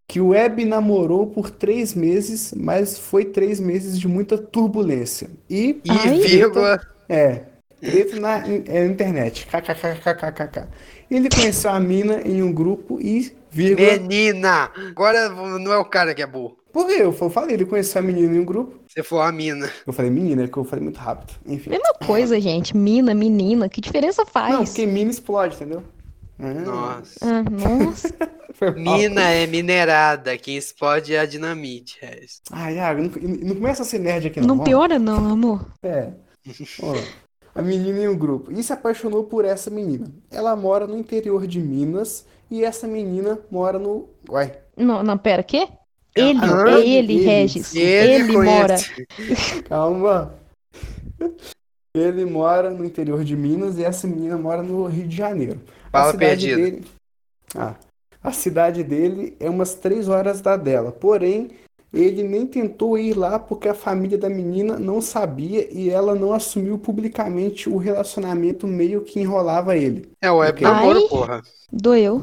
Que 0.08 0.20
o 0.20 0.30
Web 0.30 0.66
namorou 0.66 1.28
por 1.28 1.52
três 1.52 1.94
meses, 1.94 2.52
mas 2.58 2.98
foi 2.98 3.26
três 3.26 3.60
meses 3.60 4.00
de 4.00 4.08
muita 4.08 4.38
turbulência. 4.40 5.30
E, 5.48 5.80
E 5.86 5.92
Ai. 5.92 6.20
vírgula. 6.20 6.82
é, 7.08 7.44
treta 7.80 8.20
na 8.20 8.44
é, 8.48 8.86
internet. 8.86 9.46
KKKKKK. 9.46 10.68
Ele 11.12 11.30
conheceu 11.30 11.70
a 11.72 11.80
mina 11.80 12.22
em 12.22 12.42
um 12.42 12.52
grupo 12.52 13.00
e, 13.00 13.32
vírgula... 13.52 13.94
Menina! 13.98 14.72
Agora 14.90 15.30
não 15.30 15.72
é 15.74 15.78
o 15.78 15.86
cara 15.86 16.14
que 16.14 16.22
é 16.22 16.28
burro. 16.28 16.58
Por 16.72 16.86
quê? 16.86 16.98
Eu 17.02 17.12
falei, 17.12 17.56
ele 17.56 17.66
conheceu 17.66 18.00
a 18.00 18.04
menina 18.06 18.36
em 18.36 18.40
um 18.40 18.46
grupo. 18.46 18.80
Você 18.88 19.02
falou 19.02 19.26
a 19.26 19.32
mina. 19.32 19.70
Eu 19.88 19.92
falei 19.94 20.12
menina, 20.12 20.44
é 20.44 20.48
que 20.48 20.56
eu 20.58 20.64
falei 20.64 20.84
muito 20.84 20.98
rápido. 21.00 21.34
Enfim. 21.46 21.72
Mesma 21.72 21.94
coisa, 22.06 22.40
gente. 22.40 22.78
Mina, 22.78 23.14
menina, 23.16 23.68
que 23.68 23.82
diferença 23.82 24.24
Não, 24.24 24.32
faz? 24.32 24.70
porque 24.70 24.86
mina 24.86 25.10
explode, 25.10 25.56
entendeu? 25.56 25.84
Ah, 26.40 26.54
Nossa. 26.54 27.20
Ah, 27.22 27.44
nossa. 27.44 28.14
Mina 28.76 29.22
é 29.22 29.48
minerada, 29.48 30.38
quem 30.38 30.58
explode 30.58 31.14
é 31.14 31.20
a 31.20 31.26
dinamite. 31.26 31.98
é 32.02 32.24
isso. 32.24 32.42
Ah, 32.52 32.70
Iago, 32.72 33.02
não, 33.02 33.10
não 33.48 33.56
começa 33.56 33.84
a 33.84 33.86
ser 33.86 34.00
nerd 34.00 34.28
aqui 34.28 34.40
não. 34.42 34.48
Não 34.50 34.56
vamos? 34.56 34.70
piora 34.70 35.00
não, 35.00 35.32
amor. 35.32 35.66
É. 35.82 36.10
Ó, 36.82 36.94
a 37.56 37.62
menina 37.62 38.00
em 38.00 38.08
um 38.08 38.18
grupo. 38.18 38.52
E 38.52 38.62
se 38.64 38.74
apaixonou 38.74 39.24
por 39.26 39.46
essa 39.46 39.70
menina. 39.70 40.12
Ela 40.30 40.56
mora 40.58 40.86
no 40.88 40.98
interior 40.98 41.48
de 41.48 41.60
Minas 41.60 42.26
e 42.50 42.64
essa 42.64 42.88
menina 42.88 43.40
mora 43.52 43.78
no. 43.80 44.10
Uai. 44.30 44.58
Não, 44.78 45.04
não, 45.04 45.18
pera, 45.18 45.44
quê? 45.44 45.68
Ele, 46.16 46.40
Ah, 46.42 46.70
é 46.72 46.80
ele, 46.80 47.14
ele. 47.14 47.24
Regis. 47.26 47.76
Ele, 47.76 48.14
Ele, 48.14 48.38
mora. 48.38 48.76
Calma. 49.68 50.34
Ele 51.96 52.26
mora 52.26 52.70
no 52.70 52.86
interior 52.86 53.24
de 53.24 53.36
Minas 53.36 53.78
e 53.78 53.84
essa 53.84 54.08
menina 54.08 54.38
mora 54.38 54.62
no 54.62 54.86
Rio 54.86 55.08
de 55.08 55.16
Janeiro. 55.16 55.60
Fala 55.92 56.10
a 56.10 56.12
cidade 56.12 56.48
perdido. 56.48 56.72
dele. 56.72 56.88
Ah, 57.56 57.76
a 58.24 58.32
cidade 58.32 58.84
dele 58.84 59.36
é 59.40 59.50
umas 59.50 59.74
três 59.76 60.08
horas 60.08 60.40
da 60.42 60.56
dela. 60.56 60.92
Porém, 60.92 61.52
ele 61.94 62.24
nem 62.24 62.46
tentou 62.46 62.98
ir 62.98 63.14
lá 63.18 63.40
porque 63.40 63.68
a 63.68 63.74
família 63.74 64.18
da 64.18 64.30
menina 64.30 64.78
não 64.78 65.02
sabia 65.02 65.68
e 65.72 65.90
ela 65.90 66.14
não 66.16 66.34
assumiu 66.34 66.78
publicamente 66.78 67.70
o 67.70 67.78
relacionamento 67.78 68.68
meio 68.68 69.02
que 69.02 69.20
enrolava 69.20 69.76
ele. 69.76 70.10
É 70.22 70.30
o 70.32 70.38
web 70.38 70.62
namoro, 70.62 71.00
Ai. 71.00 71.08
porra. 71.08 71.42
Doeu. 71.72 72.22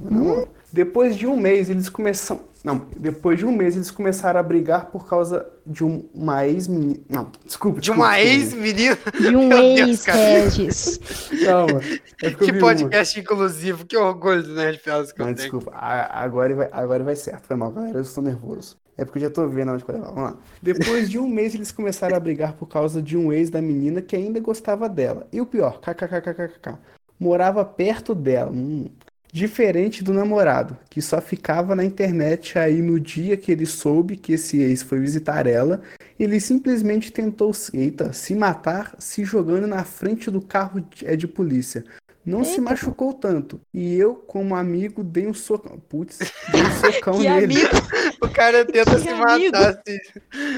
Não. 0.00 0.48
Depois 0.72 1.16
de 1.16 1.26
um 1.26 1.36
mês, 1.36 1.70
eles 1.70 1.88
começam. 1.88 2.40
Não, 2.62 2.82
depois 2.96 3.38
de 3.38 3.46
um 3.46 3.52
mês, 3.52 3.76
eles 3.76 3.92
começaram 3.92 4.40
a 4.40 4.42
brigar 4.42 4.86
por 4.86 5.06
causa 5.08 5.46
de 5.64 5.84
um- 5.84 6.04
uma 6.12 6.44
ex-menina. 6.48 6.98
Não, 7.08 7.30
desculpa. 7.44 7.80
De 7.80 7.86
desculpa, 7.86 8.08
uma 8.10 8.16
desculpa. 8.16 8.34
ex-menina. 8.66 8.98
De 9.20 9.36
um 9.36 9.46
Meu 9.48 9.58
Deus, 9.76 9.88
ex, 9.88 10.02
cara. 10.02 10.18
Regis. 10.18 11.00
Calma. 11.44 11.80
É 12.22 12.30
Que 12.32 12.44
vi 12.46 12.50
uma. 12.58 12.60
podcast 12.60 13.20
inclusivo. 13.20 13.86
Que 13.86 13.96
orgulho 13.96 14.42
do 14.42 14.54
Nerd 14.54 14.80
Piadas 14.80 15.12
que 15.12 15.18
Não, 15.20 15.28
eu 15.28 15.34
tenho. 15.36 15.48
desculpa. 15.50 15.70
A- 15.76 16.24
Agora 16.24 16.54
vai, 16.56 16.68
agora 16.72 17.04
vai 17.04 17.14
certo. 17.14 17.44
Foi 17.46 17.54
mal, 17.56 17.70
galera. 17.70 17.96
Eu 17.98 18.02
estou 18.02 18.22
nervoso. 18.24 18.76
É 18.98 19.04
porque 19.04 19.18
eu 19.18 19.22
já 19.22 19.30
tô 19.30 19.46
vendo 19.48 19.72
onde 19.72 19.84
vai 19.84 19.96
levar. 19.96 20.08
Vamos 20.08 20.22
lá. 20.30 20.36
Depois 20.62 21.10
de 21.10 21.18
um 21.18 21.28
mês, 21.28 21.54
eles 21.54 21.70
começaram 21.70 22.16
a 22.16 22.20
brigar 22.20 22.54
por 22.54 22.66
causa 22.66 23.02
de 23.02 23.16
um 23.16 23.32
ex 23.32 23.50
da 23.50 23.60
menina 23.60 24.00
que 24.00 24.16
ainda 24.16 24.40
gostava 24.40 24.88
dela. 24.88 25.26
E 25.32 25.40
o 25.40 25.46
pior, 25.46 25.80
kkkkkk. 25.80 26.78
Morava 27.18 27.64
perto 27.64 28.14
dela. 28.14 28.50
Hum. 28.50 28.86
Diferente 29.32 30.02
do 30.02 30.14
namorado, 30.14 30.78
que 30.88 31.02
só 31.02 31.20
ficava 31.20 31.76
na 31.76 31.84
internet 31.84 32.58
aí 32.58 32.80
no 32.80 32.98
dia 32.98 33.36
que 33.36 33.52
ele 33.52 33.66
soube 33.66 34.16
que 34.16 34.32
esse 34.32 34.62
ex 34.62 34.82
foi 34.82 34.98
visitar 34.98 35.46
ela, 35.46 35.82
ele 36.18 36.40
simplesmente 36.40 37.12
tentou, 37.12 37.52
eita, 37.74 38.14
se 38.14 38.34
matar 38.34 38.94
se 38.98 39.24
jogando 39.24 39.66
na 39.66 39.84
frente 39.84 40.30
do 40.30 40.40
carro 40.40 40.80
de, 40.80 41.06
é 41.06 41.16
de 41.16 41.28
polícia. 41.28 41.84
Não 42.26 42.42
se 42.42 42.50
Eita. 42.58 42.62
machucou 42.62 43.14
tanto. 43.14 43.60
E 43.72 43.94
eu, 43.94 44.16
como 44.16 44.56
amigo, 44.56 45.04
dei 45.04 45.28
um 45.28 45.32
socão. 45.34 45.78
Putz, 45.78 46.18
dei 46.50 46.60
um 46.62 46.70
socão 46.72 47.14
Que 47.22 47.28
nele. 47.28 47.44
amigo. 47.64 47.70
O 48.22 48.28
cara 48.30 48.64
tenta 48.64 48.96
Que 48.96 49.00
se 49.02 49.08
amigo. 49.10 49.52
matar. 49.52 49.80
Se... 49.86 50.00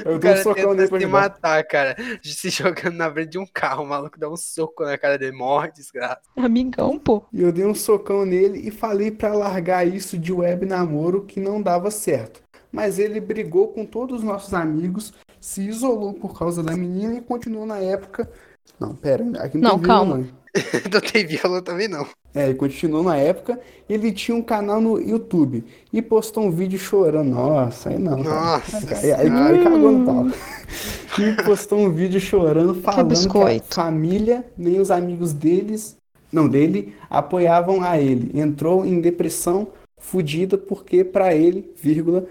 Eu 0.05 0.15
O 0.15 0.19
dei 0.19 0.31
um 0.31 0.33
cara 0.33 0.43
socão 0.43 0.55
tenta 0.55 0.75
nele 0.75 0.87
pra 0.89 0.97
se 0.99 1.03
ajudar. 1.05 1.21
matar, 1.21 1.63
cara. 1.67 1.95
De 2.21 2.33
Se 2.33 2.49
jogando 2.49 2.95
na 2.95 3.11
frente 3.11 3.29
de 3.31 3.37
um 3.37 3.45
carro. 3.45 3.83
O 3.83 3.87
maluco 3.87 4.19
dá 4.19 4.29
um 4.29 4.35
soco 4.37 4.83
na 4.83 4.97
cara 4.97 5.17
dele. 5.17 5.35
Morre, 5.37 5.71
desgraça. 5.71 6.21
Amigão, 6.35 6.97
pô. 6.97 7.23
E 7.31 7.41
eu 7.41 7.51
dei 7.51 7.65
um 7.65 7.75
socão 7.75 8.25
nele 8.25 8.67
e 8.67 8.71
falei 8.71 9.11
pra 9.11 9.33
largar 9.33 9.85
isso 9.87 10.17
de 10.17 10.33
web 10.33 10.65
namoro 10.65 11.25
que 11.25 11.39
não 11.39 11.61
dava 11.61 11.91
certo. 11.91 12.41
Mas 12.71 12.97
ele 12.97 13.19
brigou 13.19 13.67
com 13.69 13.85
todos 13.85 14.19
os 14.19 14.23
nossos 14.23 14.53
amigos, 14.53 15.13
se 15.41 15.61
isolou 15.67 16.13
por 16.13 16.37
causa 16.37 16.61
da 16.63 16.75
menina 16.75 17.15
e 17.15 17.21
continuou 17.21 17.65
na 17.65 17.77
época. 17.79 18.29
Não, 18.79 18.95
pera, 18.95 19.23
aqui 19.39 19.57
não, 19.57 19.71
Não, 19.71 19.79
tem 19.79 19.87
calma. 19.87 20.15
vírgula, 20.17 20.33
não. 20.33 20.39
Não 20.91 21.01
tem 21.01 21.25
viola 21.27 21.61
também, 21.61 21.87
não. 21.87 22.07
É, 22.33 22.45
ele 22.45 22.55
continuou 22.55 23.03
na 23.03 23.15
época. 23.17 23.59
Ele 23.87 24.11
tinha 24.11 24.35
um 24.35 24.41
canal 24.41 24.81
no 24.81 24.99
YouTube 24.99 25.63
e 25.93 26.01
postou 26.01 26.43
um 26.43 26.51
vídeo 26.51 26.79
chorando. 26.79 27.29
Nossa, 27.29 27.89
aí 27.89 27.99
não. 27.99 28.23
cara. 28.23 28.57
Nossa 28.57 28.77
Aí, 28.97 29.11
aí, 29.11 29.29
aí 29.29 29.63
cagou 29.63 29.91
no 29.91 30.05
pau. 30.05 30.25
E 31.19 31.43
postou 31.43 31.79
um 31.79 31.91
vídeo 31.91 32.19
chorando, 32.19 32.75
falando 32.75 32.95
que 32.95 32.99
a 33.01 33.03
biscoito. 33.03 33.75
família, 33.75 34.45
nem 34.57 34.79
os 34.79 34.89
amigos 34.89 35.33
deles, 35.33 35.97
não 36.31 36.47
dele, 36.47 36.95
apoiavam 37.09 37.83
a 37.83 37.99
ele. 37.99 38.31
Entrou 38.39 38.85
em 38.85 39.01
depressão 39.01 39.67
fudida 39.97 40.57
porque 40.57 41.03
pra 41.03 41.35
ele, 41.35 41.73
vírgula, 41.81 42.25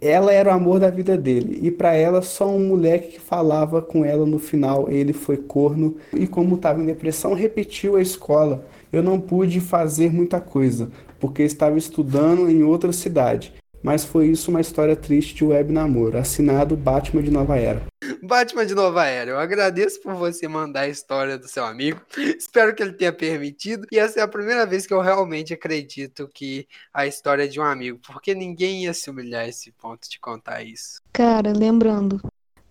ela 0.00 0.32
era 0.32 0.50
o 0.50 0.52
amor 0.52 0.78
da 0.78 0.90
vida 0.90 1.16
dele. 1.16 1.58
E 1.62 1.70
pra 1.70 1.94
ela, 1.94 2.20
só 2.22 2.48
um 2.48 2.68
moleque 2.68 3.12
que 3.12 3.20
falava 3.20 3.80
com 3.80 4.04
ela 4.04 4.26
no 4.26 4.38
final, 4.38 4.90
ele 4.90 5.12
foi 5.12 5.36
corno. 5.38 5.96
E 6.12 6.26
como 6.26 6.56
estava 6.56 6.80
em 6.80 6.86
depressão, 6.86 7.32
repetiu 7.34 7.96
a 7.96 8.02
escola. 8.02 8.66
Eu 8.92 9.02
não 9.02 9.18
pude 9.18 9.60
fazer 9.60 10.12
muita 10.12 10.40
coisa, 10.40 10.90
porque 11.18 11.42
estava 11.42 11.78
estudando 11.78 12.48
em 12.50 12.62
outra 12.62 12.92
cidade. 12.92 13.52
Mas 13.84 14.02
foi 14.02 14.28
isso 14.28 14.50
uma 14.50 14.62
história 14.62 14.96
triste 14.96 15.34
de 15.34 15.44
web 15.44 15.70
namoro. 15.70 16.16
Assinado 16.16 16.74
Batman 16.74 17.22
de 17.22 17.30
Nova 17.30 17.58
Era. 17.58 17.82
Batman 18.22 18.64
de 18.64 18.74
Nova 18.74 19.04
Era, 19.04 19.32
eu 19.32 19.38
agradeço 19.38 20.00
por 20.00 20.14
você 20.14 20.48
mandar 20.48 20.80
a 20.80 20.88
história 20.88 21.36
do 21.36 21.46
seu 21.46 21.66
amigo. 21.66 22.00
Espero 22.16 22.74
que 22.74 22.82
ele 22.82 22.94
tenha 22.94 23.12
permitido. 23.12 23.86
E 23.92 23.98
essa 23.98 24.20
é 24.20 24.22
a 24.22 24.28
primeira 24.28 24.64
vez 24.64 24.86
que 24.86 24.94
eu 24.94 25.02
realmente 25.02 25.52
acredito 25.52 26.26
que 26.32 26.66
a 26.94 27.06
história 27.06 27.44
é 27.44 27.46
de 27.46 27.60
um 27.60 27.62
amigo, 27.62 28.00
porque 28.06 28.34
ninguém 28.34 28.84
ia 28.84 28.94
se 28.94 29.10
humilhar 29.10 29.42
a 29.42 29.48
esse 29.48 29.70
ponto 29.72 30.08
de 30.08 30.18
contar 30.18 30.62
isso. 30.62 31.02
Cara, 31.12 31.52
lembrando. 31.54 32.22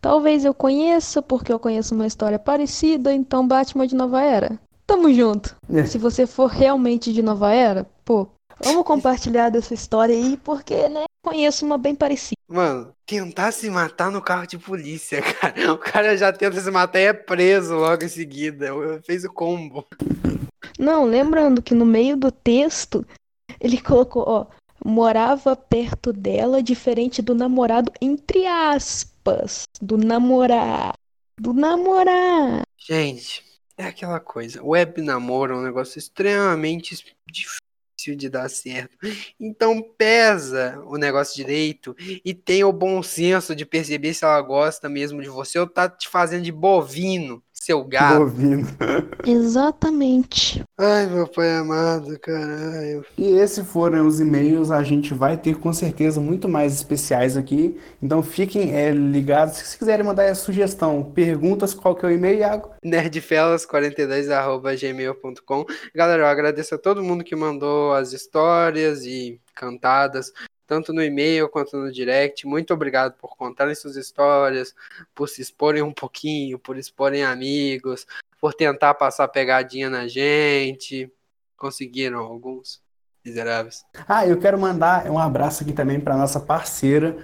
Talvez 0.01 0.43
eu 0.43 0.53
conheça, 0.53 1.21
porque 1.21 1.53
eu 1.53 1.59
conheço 1.59 1.93
uma 1.93 2.07
história 2.07 2.39
parecida, 2.39 3.13
então 3.13 3.47
Batman 3.47 3.85
de 3.85 3.93
Nova 3.93 4.23
Era. 4.23 4.59
Tamo 4.87 5.13
junto. 5.13 5.55
É. 5.71 5.85
Se 5.85 5.99
você 5.99 6.25
for 6.25 6.47
realmente 6.49 7.13
de 7.13 7.21
Nova 7.21 7.53
Era, 7.53 7.85
pô, 8.03 8.27
vamos 8.63 8.85
compartilhar 8.85 9.49
dessa 9.49 9.73
história 9.73 10.15
aí, 10.15 10.37
porque, 10.37 10.87
né, 10.89 11.05
conheço 11.23 11.65
uma 11.65 11.77
bem 11.77 11.95
parecida. 11.95 12.37
Mano, 12.47 12.93
tentar 13.05 13.51
se 13.51 13.69
matar 13.69 14.11
no 14.11 14.21
carro 14.21 14.45
de 14.45 14.57
polícia, 14.57 15.21
cara. 15.39 15.73
O 15.73 15.77
cara 15.77 16.15
já 16.17 16.31
tenta 16.31 16.59
se 16.59 16.71
matar 16.71 16.99
e 16.99 17.05
é 17.05 17.13
preso 17.13 17.75
logo 17.75 18.03
em 18.03 18.09
seguida. 18.09 18.67
Fez 19.05 19.23
o 19.23 19.31
combo. 19.31 19.85
Não, 20.77 21.05
lembrando 21.05 21.61
que 21.61 21.73
no 21.73 21.85
meio 21.85 22.17
do 22.17 22.31
texto, 22.31 23.05
ele 23.59 23.79
colocou, 23.79 24.23
ó, 24.27 24.45
morava 24.83 25.55
perto 25.55 26.11
dela, 26.11 26.61
diferente 26.61 27.21
do 27.21 27.33
namorado, 27.33 27.91
entre 28.01 28.45
aspas, 28.45 29.63
do 29.81 29.97
namorar. 29.97 30.93
Do 31.39 31.53
namorar. 31.53 32.61
Gente, 32.77 33.43
é 33.77 33.85
aquela 33.85 34.19
coisa. 34.19 34.63
Web 34.63 35.01
namoro 35.01 35.53
é 35.53 35.57
um 35.57 35.63
negócio 35.63 35.97
extremamente 35.97 36.93
difícil 38.03 38.15
de 38.15 38.29
dar 38.29 38.49
certo. 38.49 38.97
Então 39.39 39.81
pesa 39.97 40.81
o 40.85 40.97
negócio 40.97 41.35
direito 41.35 41.95
e 42.23 42.33
tenha 42.33 42.67
o 42.67 42.73
bom 42.73 43.01
senso 43.01 43.55
de 43.55 43.65
perceber 43.65 44.13
se 44.13 44.23
ela 44.23 44.41
gosta 44.41 44.89
mesmo 44.89 45.21
de 45.21 45.29
você 45.29 45.59
ou 45.59 45.67
tá 45.67 45.89
te 45.89 46.07
fazendo 46.09 46.43
de 46.43 46.51
bovino, 46.51 47.41
seu 47.63 47.83
gato. 47.83 48.19
Bovino. 48.19 48.67
Exatamente. 49.25 50.63
Ai, 50.77 51.07
meu 51.07 51.27
pai 51.27 51.55
amado, 51.55 52.19
caralho. 52.19 53.03
E 53.17 53.37
esses 53.37 53.65
foram 53.65 54.05
os 54.05 54.19
e-mails. 54.19 54.69
A 54.69 54.83
gente 54.83 55.13
vai 55.13 55.37
ter 55.37 55.57
com 55.57 55.71
certeza 55.71 56.19
muito 56.19 56.49
mais 56.49 56.73
especiais 56.73 57.37
aqui. 57.37 57.79
Então 58.01 58.21
fiquem 58.21 58.75
é, 58.75 58.91
ligados. 58.91 59.55
Se 59.55 59.77
quiserem 59.77 60.05
mandar 60.05 60.25
a 60.25 60.35
sugestão, 60.35 61.01
perguntas, 61.03 61.73
qual 61.73 61.95
que 61.95 62.05
é 62.05 62.09
o 62.09 62.11
e-mail, 62.11 62.39
Iago? 62.39 62.71
nerdfelas42@gmail.com. 62.85 65.65
Galera, 65.95 66.23
eu 66.23 66.27
agradeço 66.27 66.75
a 66.75 66.77
todo 66.77 67.01
mundo 67.01 67.23
que 67.23 67.33
mandou 67.35 67.93
as 67.93 68.11
histórias 68.11 69.05
e 69.05 69.39
cantadas, 69.55 70.33
tanto 70.65 70.93
no 70.93 71.03
e-mail 71.03 71.49
quanto 71.49 71.77
no 71.77 71.91
direct. 71.91 72.45
Muito 72.47 72.73
obrigado 72.73 73.13
por 73.13 73.35
contarem 73.35 73.75
suas 73.75 73.95
histórias, 73.95 74.73
por 75.13 75.29
se 75.29 75.41
exporem 75.41 75.81
um 75.81 75.93
pouquinho, 75.93 76.57
por 76.59 76.77
exporem 76.77 77.23
amigos, 77.23 78.05
por 78.39 78.53
tentar 78.53 78.93
passar 78.93 79.27
pegadinha 79.27 79.89
na 79.89 80.07
gente. 80.07 81.11
Conseguiram 81.57 82.19
alguns 82.19 82.81
miseráveis. 83.23 83.85
Ah, 84.07 84.27
eu 84.27 84.39
quero 84.39 84.59
mandar 84.59 85.09
um 85.09 85.17
abraço 85.17 85.63
aqui 85.63 85.71
também 85.71 85.99
para 85.99 86.17
nossa 86.17 86.39
parceira, 86.39 87.15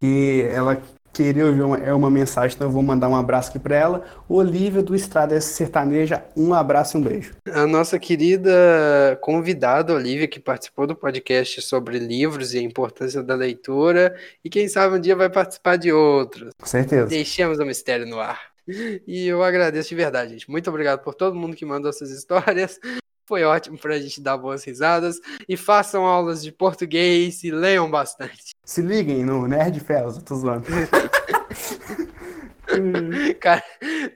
que 0.00 0.42
ela 0.50 0.82
queria 1.16 1.46
ouvir 1.46 1.62
uma, 1.62 1.78
é 1.78 1.92
uma 1.94 2.10
mensagem, 2.10 2.54
então 2.54 2.68
eu 2.68 2.72
vou 2.72 2.82
mandar 2.82 3.08
um 3.08 3.16
abraço 3.16 3.48
aqui 3.48 3.58
para 3.58 3.74
ela. 3.74 4.04
Olivia 4.28 4.82
do 4.82 4.94
Estrada 4.94 5.40
Sertaneja, 5.40 6.24
um 6.36 6.52
abraço 6.52 6.96
e 6.96 7.00
um 7.00 7.02
beijo. 7.02 7.34
A 7.50 7.66
nossa 7.66 7.98
querida 7.98 9.18
convidada, 9.22 9.94
Olivia, 9.94 10.28
que 10.28 10.38
participou 10.38 10.86
do 10.86 10.94
podcast 10.94 11.62
sobre 11.62 11.98
livros 11.98 12.52
e 12.52 12.58
a 12.58 12.62
importância 12.62 13.22
da 13.22 13.34
leitura, 13.34 14.14
e 14.44 14.50
quem 14.50 14.68
sabe 14.68 14.96
um 14.96 15.00
dia 15.00 15.16
vai 15.16 15.30
participar 15.30 15.76
de 15.76 15.90
outros. 15.90 16.50
Com 16.60 16.66
certeza. 16.66 17.06
Deixemos 17.06 17.58
o 17.58 17.64
mistério 17.64 18.06
no 18.06 18.20
ar. 18.20 18.54
E 19.06 19.28
eu 19.28 19.44
agradeço 19.44 19.90
de 19.90 19.94
verdade, 19.94 20.32
gente. 20.32 20.50
Muito 20.50 20.68
obrigado 20.68 21.00
por 21.04 21.14
todo 21.14 21.36
mundo 21.36 21.54
que 21.54 21.64
mandou 21.64 21.88
essas 21.88 22.10
histórias. 22.10 22.80
Foi 23.24 23.44
ótimo 23.44 23.78
pra 23.78 23.96
gente 23.98 24.20
dar 24.20 24.36
boas 24.36 24.64
risadas. 24.64 25.20
E 25.48 25.56
façam 25.56 26.04
aulas 26.04 26.42
de 26.42 26.50
português 26.50 27.44
e 27.44 27.50
leiam 27.52 27.88
bastante. 27.88 28.55
Se 28.66 28.82
liguem 28.82 29.24
no 29.24 29.46
Nerd 29.46 29.78
Felas, 29.78 30.16
eu 30.16 30.22
tô 30.22 30.34
zoando. 30.34 30.66
Cara, 33.38 33.62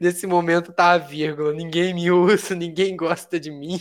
nesse 0.01 0.27
momento 0.27 0.73
tá 0.73 0.91
a 0.91 0.99
vírgula. 0.99 1.53
Ninguém 1.53 1.95
me 1.95 2.11
usa, 2.11 2.57
ninguém 2.57 2.97
gosta 2.97 3.39
de 3.39 3.49
mim. 3.49 3.79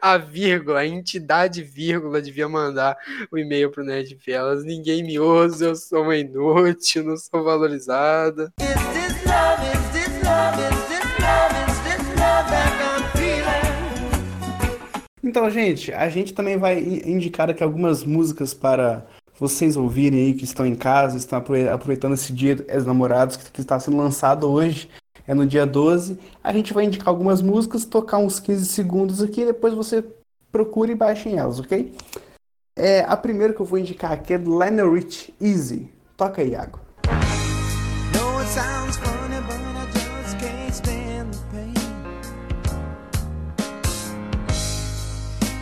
A 0.00 0.16
vírgula, 0.16 0.80
a 0.80 0.86
entidade 0.86 1.62
vírgula 1.62 2.22
devia 2.22 2.48
mandar 2.48 2.96
o 3.30 3.36
e-mail 3.36 3.70
pro 3.70 3.84
Nerd 3.84 4.16
Felas. 4.16 4.64
Ninguém 4.64 5.04
me 5.04 5.20
usa, 5.20 5.66
eu 5.66 5.76
sou 5.76 6.04
uma 6.04 6.16
inútil, 6.16 7.04
não 7.04 7.18
sou 7.18 7.44
valorizada. 7.44 8.50
Então, 15.22 15.50
gente, 15.50 15.92
a 15.92 16.08
gente 16.08 16.32
também 16.32 16.56
vai 16.56 16.78
indicar 16.78 17.50
aqui 17.50 17.62
algumas 17.62 18.04
músicas 18.04 18.54
para 18.54 19.06
vocês 19.38 19.76
ouvirem 19.76 20.20
aí 20.20 20.34
que 20.34 20.44
estão 20.44 20.64
em 20.66 20.74
casa, 20.74 21.16
estão 21.16 21.38
apro- 21.38 21.70
aproveitando 21.72 22.14
esse 22.14 22.32
dia 22.32 22.56
dos 22.56 22.86
namorados 22.86 23.36
que 23.36 23.60
está 23.60 23.78
sendo 23.78 23.96
lançado 23.96 24.48
hoje, 24.48 24.88
é 25.26 25.34
no 25.34 25.46
dia 25.46 25.66
12. 25.66 26.18
A 26.42 26.52
gente 26.52 26.72
vai 26.72 26.84
indicar 26.84 27.08
algumas 27.08 27.42
músicas, 27.42 27.84
tocar 27.84 28.18
uns 28.18 28.38
15 28.40 28.64
segundos 28.66 29.22
aqui, 29.22 29.44
depois 29.44 29.74
você 29.74 30.04
procure 30.50 30.92
e 30.92 30.96
baixem 30.96 31.36
elas, 31.38 31.60
ok? 31.60 31.94
É, 32.74 33.00
a 33.08 33.16
primeira 33.16 33.52
que 33.52 33.60
eu 33.60 33.66
vou 33.66 33.78
indicar 33.78 34.12
aqui 34.12 34.34
é 34.34 34.38
do 34.38 34.50
Lionel 34.58 34.92
Rich, 34.92 35.34
Easy. 35.40 35.90
Toca 36.16 36.42
aí, 36.42 36.50
Iago. 36.50 36.80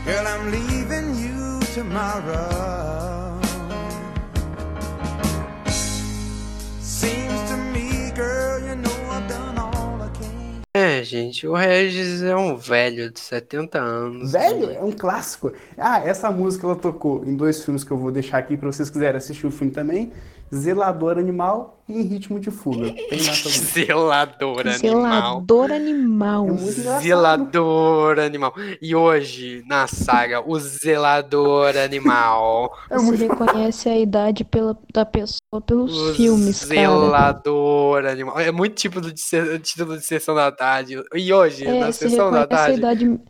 Girl, 0.05 0.27
I'm 0.27 0.51
leaving 0.51 1.17
you 1.19 1.61
tomorrow. 1.75 2.94
Gente, 11.03 11.47
o 11.47 11.55
Regis 11.55 12.23
é 12.23 12.37
um 12.37 12.57
velho 12.57 13.11
de 13.11 13.19
70 13.19 13.79
anos. 13.79 14.33
Velho, 14.33 14.71
é 14.71 14.83
um 14.83 14.93
clássico. 14.93 15.53
Ah, 15.77 16.01
essa 16.05 16.31
música 16.31 16.67
ela 16.67 16.77
tocou 16.77 17.25
em 17.25 17.35
dois 17.35 17.65
filmes 17.65 17.83
que 17.83 17.91
eu 17.91 17.97
vou 17.97 18.11
deixar 18.13 18.39
aqui 18.39 18.57
para 18.57 18.71
vocês 18.71 18.91
quiserem 18.91 19.17
assistir 19.17 19.47
o 19.47 19.51
filme 19.51 19.73
também. 19.73 20.13
Zelador 20.55 21.19
Animal 21.19 21.83
e 21.89 21.99
Em 21.99 22.03
Ritmo 22.03 22.39
de 22.41 22.51
Fuga. 22.51 22.87
Zelador 23.75 24.61
animal. 24.61 24.77
Zelador 24.79 25.73
animal. 25.73 26.47
É. 26.49 27.01
Zelador 27.01 28.19
animal. 28.21 28.55
E 28.81 28.95
hoje, 28.95 29.63
na 29.67 29.87
saga, 29.87 30.41
o 30.49 30.59
zelador 30.59 31.77
animal. 31.77 32.73
É 32.91 32.97
Você 32.99 33.27
reconhece 33.27 33.89
a 33.89 33.99
idade 33.99 34.45
pela, 34.45 34.79
da 34.93 35.05
pessoa 35.05 35.61
pelos 35.67 35.97
o 35.97 36.15
filmes, 36.15 36.65
cara. 36.65 36.81
zelador 36.81 38.07
animal. 38.07 38.39
É 38.39 38.51
muito 38.53 38.75
tipo 38.75 39.01
de 39.01 39.21
se- 39.21 39.59
título 39.59 39.97
de 39.99 40.05
sessão 40.05 40.35
da 40.35 40.51
tarde. 40.53 41.03
E 41.15 41.33
hoje, 41.33 41.67
É, 41.67 41.81
na 41.81 41.93
sessão 41.93 42.31
da 42.31 42.41
reconhece 42.41 42.55
a 42.55 42.57
tarde. 42.57 42.79
idade, 42.79 43.21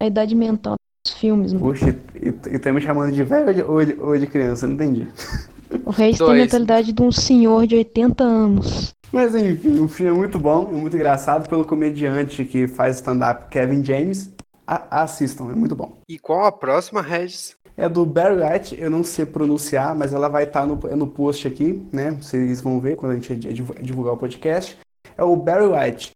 a 0.00 0.06
idade 0.06 0.34
mental 0.34 0.74
dos 1.04 1.14
filmes. 1.14 1.52
mano. 1.52 1.64
Poxa, 1.66 1.96
e, 2.14 2.28
e 2.54 2.58
tá 2.58 2.72
me 2.72 2.80
chamando 2.80 3.12
de 3.12 3.22
velho 3.24 3.46
ou 3.48 3.52
de, 3.54 3.62
ou 3.62 3.84
de- 3.84 4.00
ou 4.00 4.18
de 4.18 4.26
criança? 4.26 4.66
Não 4.66 4.74
entendi. 4.74 5.06
O 5.84 5.90
Reis 5.90 6.18
tem 6.18 6.26
a 6.26 6.30
Dois. 6.30 6.40
mentalidade 6.42 6.92
de 6.92 7.02
um 7.02 7.10
senhor 7.12 7.66
de 7.66 7.76
80 7.76 8.22
anos. 8.24 8.94
Mas 9.12 9.34
enfim, 9.34 9.78
o 9.80 9.88
filme 9.88 10.10
é 10.12 10.14
muito 10.14 10.38
bom, 10.38 10.68
é 10.70 10.72
muito 10.72 10.96
engraçado 10.96 11.48
pelo 11.48 11.64
comediante 11.64 12.44
que 12.44 12.66
faz 12.66 12.96
stand-up 12.96 13.48
Kevin 13.50 13.84
James. 13.84 14.30
A- 14.66 15.02
assistam, 15.02 15.50
é 15.50 15.54
muito 15.54 15.74
bom. 15.76 15.98
E 16.08 16.18
qual 16.18 16.44
a 16.46 16.52
próxima, 16.52 17.02
Regis? 17.02 17.54
É 17.76 17.88
do 17.88 18.06
Barry 18.06 18.36
White, 18.42 18.80
eu 18.80 18.90
não 18.90 19.02
sei 19.02 19.26
pronunciar, 19.26 19.94
mas 19.94 20.12
ela 20.12 20.28
vai 20.28 20.44
estar 20.44 20.66
no, 20.66 20.78
é 20.90 20.94
no 20.94 21.06
post 21.06 21.46
aqui, 21.48 21.82
né? 21.92 22.12
Vocês 22.12 22.60
vão 22.60 22.78
ver 22.80 22.96
quando 22.96 23.12
a 23.12 23.14
gente 23.16 23.34
divu- 23.34 23.74
divulgar 23.82 24.14
o 24.14 24.16
podcast. 24.16 24.78
É 25.16 25.22
o 25.24 25.34
Barry 25.36 25.66
White. 25.66 26.12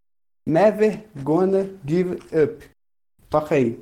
Never 0.46 1.04
Gonna 1.22 1.66
Give 1.84 2.12
Up. 2.32 2.64
Toca 3.28 3.54
aí. 3.56 3.78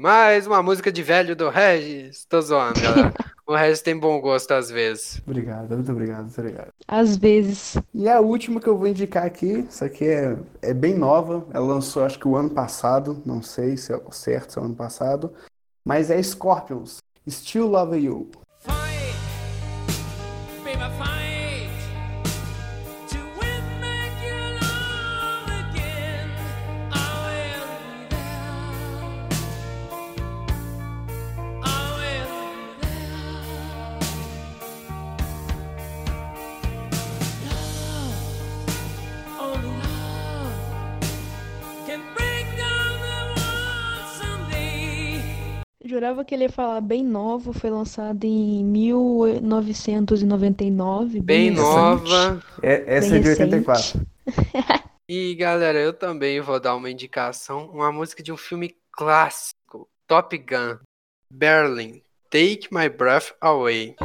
Mais 0.00 0.46
uma 0.46 0.62
música 0.62 0.90
de 0.90 1.02
velho 1.02 1.36
do 1.36 1.50
Regis. 1.50 2.24
Tô 2.24 2.40
zoando, 2.40 2.80
galera. 2.80 3.12
O 3.46 3.54
Regis 3.56 3.82
tem 3.82 3.98
bom 3.98 4.20
gosto 4.20 4.52
às 4.52 4.70
vezes. 4.70 5.20
Obrigado, 5.26 5.74
muito 5.74 5.90
obrigado, 5.90 6.22
muito 6.22 6.40
obrigado. 6.40 6.68
Às 6.86 7.16
vezes. 7.16 7.76
E 7.92 8.08
a 8.08 8.20
última 8.20 8.60
que 8.60 8.68
eu 8.68 8.78
vou 8.78 8.86
indicar 8.86 9.24
aqui, 9.24 9.66
essa 9.66 9.86
aqui 9.86 10.04
é, 10.04 10.38
é 10.62 10.72
bem 10.72 10.96
nova, 10.96 11.44
ela 11.52 11.66
lançou 11.66 12.04
acho 12.04 12.16
que 12.16 12.28
o 12.28 12.36
ano 12.36 12.50
passado, 12.50 13.20
não 13.26 13.42
sei 13.42 13.76
se 13.76 13.92
é 13.92 13.96
o 13.96 14.12
certo, 14.12 14.52
se 14.52 14.58
é 14.60 14.62
o 14.62 14.66
ano 14.66 14.76
passado, 14.76 15.34
mas 15.84 16.12
é 16.12 16.22
Scorpions, 16.22 16.98
Still 17.28 17.66
Love 17.66 17.98
You. 17.98 18.30
Jurava 46.00 46.24
que 46.24 46.34
ele 46.34 46.44
ia 46.44 46.50
falar 46.50 46.80
bem 46.80 47.04
novo, 47.04 47.52
foi 47.52 47.68
lançado 47.68 48.24
em 48.24 48.64
1999. 48.64 51.20
Bem 51.20 51.50
recente. 51.50 51.60
nova. 51.60 52.42
É, 52.62 52.96
essa 52.96 53.10
Bem 53.10 53.18
é 53.18 53.22
de 53.22 53.28
recente. 53.28 53.56
84. 53.56 54.00
E 55.06 55.34
galera, 55.34 55.78
eu 55.78 55.92
também 55.92 56.40
vou 56.40 56.58
dar 56.60 56.74
uma 56.76 56.88
indicação, 56.88 57.66
uma 57.66 57.90
música 57.90 58.22
de 58.22 58.30
um 58.32 58.36
filme 58.36 58.76
clássico, 58.92 59.88
Top 60.06 60.38
Gun, 60.38 60.78
Berlin, 61.28 62.00
Take 62.30 62.68
My 62.70 62.88
Breath 62.88 63.32
Away. 63.40 63.96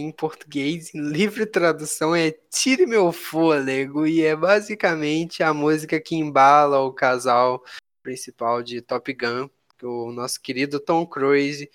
Que 0.00 0.06
em 0.06 0.10
português, 0.10 0.94
em 0.94 1.00
livre 1.00 1.44
tradução, 1.44 2.16
é 2.16 2.30
Tire 2.50 2.86
Meu 2.86 3.12
Fôlego, 3.12 4.06
e 4.06 4.22
é 4.22 4.34
basicamente 4.34 5.42
a 5.42 5.52
música 5.52 6.00
que 6.00 6.16
embala 6.16 6.80
o 6.80 6.92
casal 6.92 7.62
principal 8.02 8.62
de 8.62 8.80
Top 8.80 9.12
Gun, 9.12 9.48
que 9.78 9.84
o 9.84 10.10
nosso 10.10 10.40
querido 10.40 10.80
Tom 10.80 11.06
Cruise, 11.06 11.70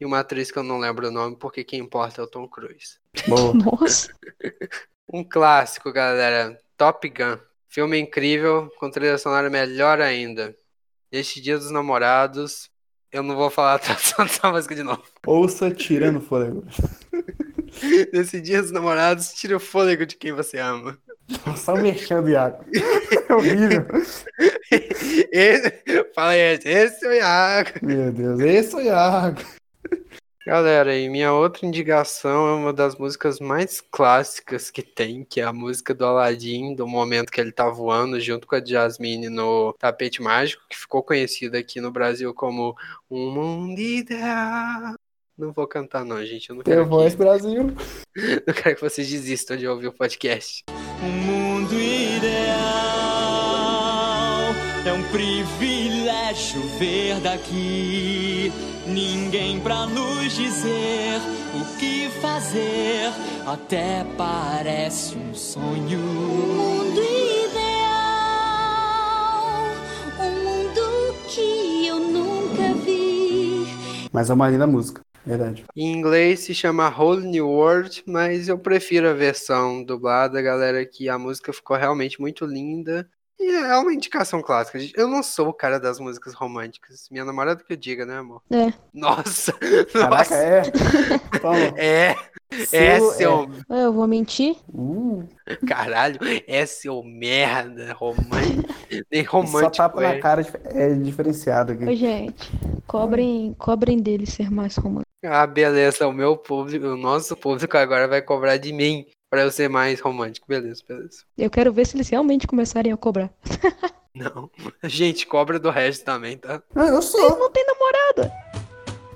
e 0.00 0.04
uma 0.04 0.20
atriz 0.20 0.50
que 0.50 0.58
eu 0.58 0.64
não 0.64 0.78
lembro 0.78 1.08
o 1.08 1.10
nome, 1.10 1.36
porque 1.36 1.62
quem 1.62 1.80
importa 1.80 2.20
é 2.20 2.24
o 2.24 2.28
Tom 2.28 2.48
Cruise. 2.48 2.98
Boa. 3.28 3.54
Nossa, 3.54 4.12
Um 5.12 5.24
clássico, 5.24 5.92
galera, 5.92 6.60
Top 6.76 7.08
Gun. 7.08 7.38
Filme 7.68 7.98
incrível, 7.98 8.70
com 8.78 8.90
trilha 8.90 9.18
sonora 9.18 9.48
melhor 9.48 10.00
ainda. 10.00 10.56
Este 11.10 11.40
Dia 11.40 11.56
dos 11.56 11.70
Namorados, 11.70 12.70
eu 13.10 13.22
não 13.22 13.36
vou 13.36 13.50
falar 13.50 13.74
a 13.74 13.78
tradução 13.78 14.24
dessa 14.26 14.50
música 14.50 14.74
de 14.74 14.82
novo. 14.82 15.02
Ouça 15.26 15.70
Tirando 15.70 16.20
Fôlego. 16.20 16.64
Nesse 18.12 18.40
Dia 18.40 18.62
dos 18.62 18.70
Namorados, 18.70 19.32
tira 19.32 19.56
o 19.56 19.60
fôlego 19.60 20.06
de 20.06 20.16
quem 20.16 20.32
você 20.32 20.58
ama. 20.58 20.98
Só 21.56 21.76
mexendo, 21.76 22.28
Iago. 22.28 22.64
É 23.28 23.34
horrível. 23.34 23.86
Esse, 25.30 25.82
fala 26.14 26.30
aí, 26.30 26.58
esse 26.64 27.04
é 27.04 27.08
o 27.08 27.12
Iago. 27.12 27.70
Meu 27.82 28.12
Deus, 28.12 28.40
esse 28.40 28.74
é 28.74 28.78
o 28.78 28.80
Iago. 28.80 29.40
Galera, 30.48 30.96
e 30.96 31.10
minha 31.10 31.30
outra 31.30 31.66
indicação 31.66 32.48
é 32.48 32.52
uma 32.54 32.72
das 32.72 32.96
músicas 32.96 33.38
mais 33.38 33.82
clássicas 33.82 34.70
que 34.70 34.82
tem, 34.82 35.22
que 35.22 35.42
é 35.42 35.44
a 35.44 35.52
música 35.52 35.92
do 35.94 36.06
Aladdin, 36.06 36.74
do 36.74 36.88
momento 36.88 37.30
que 37.30 37.38
ele 37.38 37.52
tá 37.52 37.68
voando 37.68 38.18
junto 38.18 38.46
com 38.46 38.54
a 38.54 38.64
Jasmine 38.64 39.28
no 39.28 39.74
Tapete 39.74 40.22
Mágico, 40.22 40.62
que 40.66 40.76
ficou 40.78 41.02
conhecida 41.02 41.58
aqui 41.58 41.82
no 41.82 41.90
Brasil 41.90 42.32
como 42.32 42.74
Um 43.10 43.30
Mundo 43.30 43.78
Ideal. 43.78 44.94
Não 45.38 45.52
vou 45.52 45.68
cantar 45.68 46.04
não, 46.04 46.24
gente, 46.26 46.50
eu 46.50 46.56
não 46.56 46.62
Teu 46.64 46.74
quero, 46.78 46.88
voz, 46.88 47.12
que, 47.14 47.18
Brasil. 47.18 47.72
não 48.46 48.54
quero 48.54 48.74
que 48.74 48.80
vocês 48.80 49.08
desistam 49.08 49.56
de 49.56 49.68
ouvir 49.68 49.86
o 49.86 49.92
podcast. 49.92 50.64
Um 51.00 51.06
mundo 51.12 51.74
ideal 51.74 52.48
é 54.84 54.92
um 54.92 55.02
privilégio 55.12 56.60
ver 56.78 57.20
daqui. 57.20 58.52
Ninguém 58.86 59.60
pra 59.60 59.86
nos 59.86 60.32
dizer 60.34 61.20
o 61.54 61.78
que 61.78 62.08
fazer, 62.20 63.12
até 63.46 64.04
parece 64.16 65.14
um 65.16 65.32
sonho. 65.34 66.00
mundo 66.00 67.00
ideal, 67.00 68.16
um 70.18 70.30
mundo 70.42 71.14
que 71.28 71.86
eu 71.86 72.00
nunca 72.00 72.74
vi. 72.84 73.68
Mas 74.10 74.30
é 74.30 74.34
uma 74.34 74.48
linda 74.48 74.66
música, 74.66 75.02
verdade. 75.24 75.64
Em 75.76 75.92
inglês 75.92 76.40
se 76.40 76.54
chama 76.54 76.88
Whole 76.88 77.26
New 77.26 77.48
World, 77.48 78.02
mas 78.06 78.48
eu 78.48 78.58
prefiro 78.58 79.08
a 79.08 79.12
versão 79.14 79.82
dublada, 79.84 80.40
galera, 80.42 80.84
que 80.84 81.08
a 81.08 81.18
música 81.18 81.52
ficou 81.52 81.76
realmente 81.76 82.20
muito 82.20 82.44
linda. 82.44 83.08
E 83.40 83.52
é 83.54 83.76
uma 83.76 83.92
indicação 83.92 84.42
clássica. 84.42 84.78
Eu 84.96 85.06
não 85.06 85.22
sou 85.22 85.48
o 85.48 85.54
cara 85.54 85.78
das 85.78 86.00
músicas 86.00 86.34
românticas. 86.34 87.06
Minha 87.08 87.24
namorada 87.24 87.62
que 87.62 87.72
eu 87.72 87.76
diga, 87.76 88.04
né, 88.04 88.18
amor? 88.18 88.42
É. 88.50 88.72
Nossa! 88.92 89.52
Caraca, 89.92 90.16
Nossa! 90.16 90.34
é. 90.34 90.62
É, 92.50 92.56
é 92.56 92.64
Selo 92.64 93.12
seu. 93.12 93.50
Ah, 93.68 93.76
Eu 93.82 93.92
vou 93.92 94.06
mentir? 94.06 94.56
Uh, 94.72 95.28
Caralho, 95.66 96.18
é 96.46 96.64
seu 96.64 97.02
merda 97.04 97.92
romântico. 97.92 98.74
Nem 99.12 99.24
só 99.24 99.30
romântico. 99.32 99.76
tapa 99.76 100.02
é. 100.02 100.14
na 100.14 100.20
cara 100.20 100.46
é 100.64 100.94
diferenciado 100.94 101.72
Ô, 101.72 101.76
aqui. 101.76 101.94
gente, 101.94 102.50
cobrem, 102.86 103.54
cobrem 103.58 103.98
dele 103.98 104.24
ser 104.26 104.50
mais 104.50 104.76
romântico. 104.76 105.07
Ah, 105.24 105.46
beleza. 105.46 106.06
O 106.06 106.12
meu 106.12 106.36
público, 106.36 106.86
o 106.86 106.96
nosso 106.96 107.36
público 107.36 107.76
agora 107.76 108.06
vai 108.06 108.22
cobrar 108.22 108.56
de 108.56 108.72
mim 108.72 109.06
pra 109.28 109.42
eu 109.42 109.50
ser 109.50 109.68
mais 109.68 110.00
romântico. 110.00 110.46
Beleza, 110.48 110.82
beleza. 110.88 111.24
Eu 111.36 111.50
quero 111.50 111.72
ver 111.72 111.86
se 111.86 111.96
eles 111.96 112.08
realmente 112.08 112.46
começarem 112.46 112.92
a 112.92 112.96
cobrar. 112.96 113.30
Não. 114.14 114.50
Gente, 114.84 115.26
cobra 115.26 115.58
do 115.58 115.70
resto 115.70 116.04
também, 116.04 116.36
tá? 116.36 116.62
Ah, 116.74 116.86
eu 116.86 117.02
sou. 117.02 117.38
não 117.38 117.50
têm 117.50 117.64
namorada. 117.66 118.32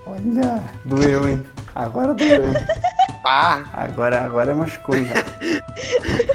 Olha, 0.07 0.63
doeu, 0.85 1.29
hein? 1.29 1.43
Agora 1.75 2.15
doeu. 2.15 2.43
Ah, 3.25 3.63
Agora, 3.73 4.21
agora 4.25 4.55
machucou 4.55 4.97
já. 5.05 5.15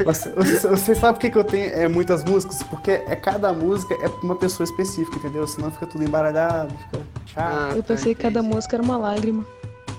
Você, 0.06 0.30
você, 0.32 0.68
você 0.70 0.96
sabe 0.96 1.14
por 1.18 1.20
que, 1.22 1.30
que 1.32 1.38
eu 1.38 1.44
tenho 1.44 1.74
é, 1.74 1.88
muitas 1.88 2.24
músicas? 2.24 2.64
Porque 2.64 2.92
é 2.92 3.16
cada 3.16 3.52
música 3.54 3.94
é 3.96 4.08
pra 4.10 4.22
uma 4.24 4.36
pessoa 4.36 4.64
específica, 4.66 5.18
entendeu? 5.18 5.46
Senão 5.48 5.70
fica 5.72 5.86
tudo 5.86 6.04
embaralhado, 6.04 6.74
fica 6.78 7.04
chato. 7.26 7.56
ah, 7.56 7.70
Eu 7.76 7.84
tá, 7.84 7.94
pensei 7.94 8.16
que 8.16 8.22
cada 8.22 8.42
música 8.42 8.76
era 8.78 8.84
uma 8.84 8.98
lágrima. 8.98 9.46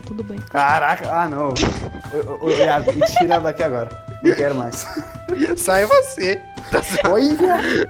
Tudo 0.07 0.25
bem. 0.25 0.39
Caraca, 0.39 1.11
ah 1.13 1.29
não. 1.29 1.53
Iago, 2.51 2.93
me 2.95 3.07
tira 3.07 3.39
daqui 3.39 3.63
agora. 3.63 3.91
Não 4.23 4.35
quero 4.35 4.55
mais. 4.55 4.87
Sai 5.59 5.85
você. 5.85 6.41
Tá 6.71 6.81
zoando, 6.81 7.45
Olha! 7.45 7.89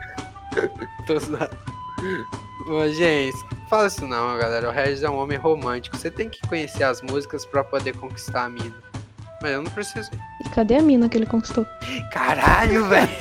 tô 2.66 2.88
gente, 2.92 3.36
fala 3.70 3.86
isso 3.86 4.06
não, 4.06 4.36
galera. 4.36 4.68
O 4.68 4.72
Regis 4.72 5.02
é 5.02 5.08
um 5.10 5.16
homem 5.18 5.38
romântico. 5.38 5.96
Você 5.96 6.10
tem 6.10 6.28
que 6.28 6.40
conhecer 6.48 6.82
as 6.84 7.00
músicas 7.02 7.46
pra 7.46 7.62
poder 7.62 7.96
conquistar 7.96 8.44
a 8.44 8.48
mina. 8.48 8.74
Mas 9.42 9.52
eu 9.52 9.62
não 9.62 9.70
preciso. 9.70 10.10
E 10.44 10.48
cadê 10.50 10.76
a 10.76 10.82
mina 10.82 11.08
que 11.08 11.16
ele 11.16 11.26
conquistou? 11.26 11.66
Caralho, 12.12 12.84
velho. 12.86 13.08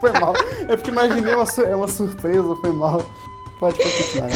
Foi 0.00 0.12
mal. 0.12 0.34
É 0.68 0.76
porque 0.76 0.90
imaginei 0.90 1.34
uma, 1.34 1.44
uma 1.76 1.88
surpresa, 1.88 2.56
foi 2.60 2.72
mal. 2.72 3.04
Pode 3.60 3.76
continuar. 3.78 4.30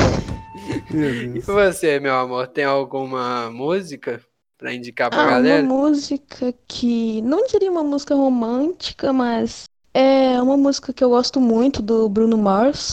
Meu 0.90 1.36
E 1.36 1.40
você, 1.40 1.98
meu 2.00 2.14
amor, 2.14 2.48
tem 2.48 2.64
alguma 2.64 3.50
música 3.50 4.20
pra 4.58 4.74
indicar 4.74 5.08
pra 5.08 5.20
Ah, 5.20 5.24
uma 5.24 5.30
galera? 5.32 5.62
música 5.62 6.52
que. 6.66 7.22
Não 7.22 7.46
diria 7.46 7.70
uma 7.70 7.82
música 7.82 8.14
romântica, 8.14 9.12
mas 9.12 9.64
é 9.94 10.40
uma 10.42 10.56
música 10.56 10.92
que 10.92 11.02
eu 11.02 11.10
gosto 11.10 11.40
muito 11.40 11.80
do 11.80 12.08
Bruno 12.08 12.36
Mars. 12.36 12.90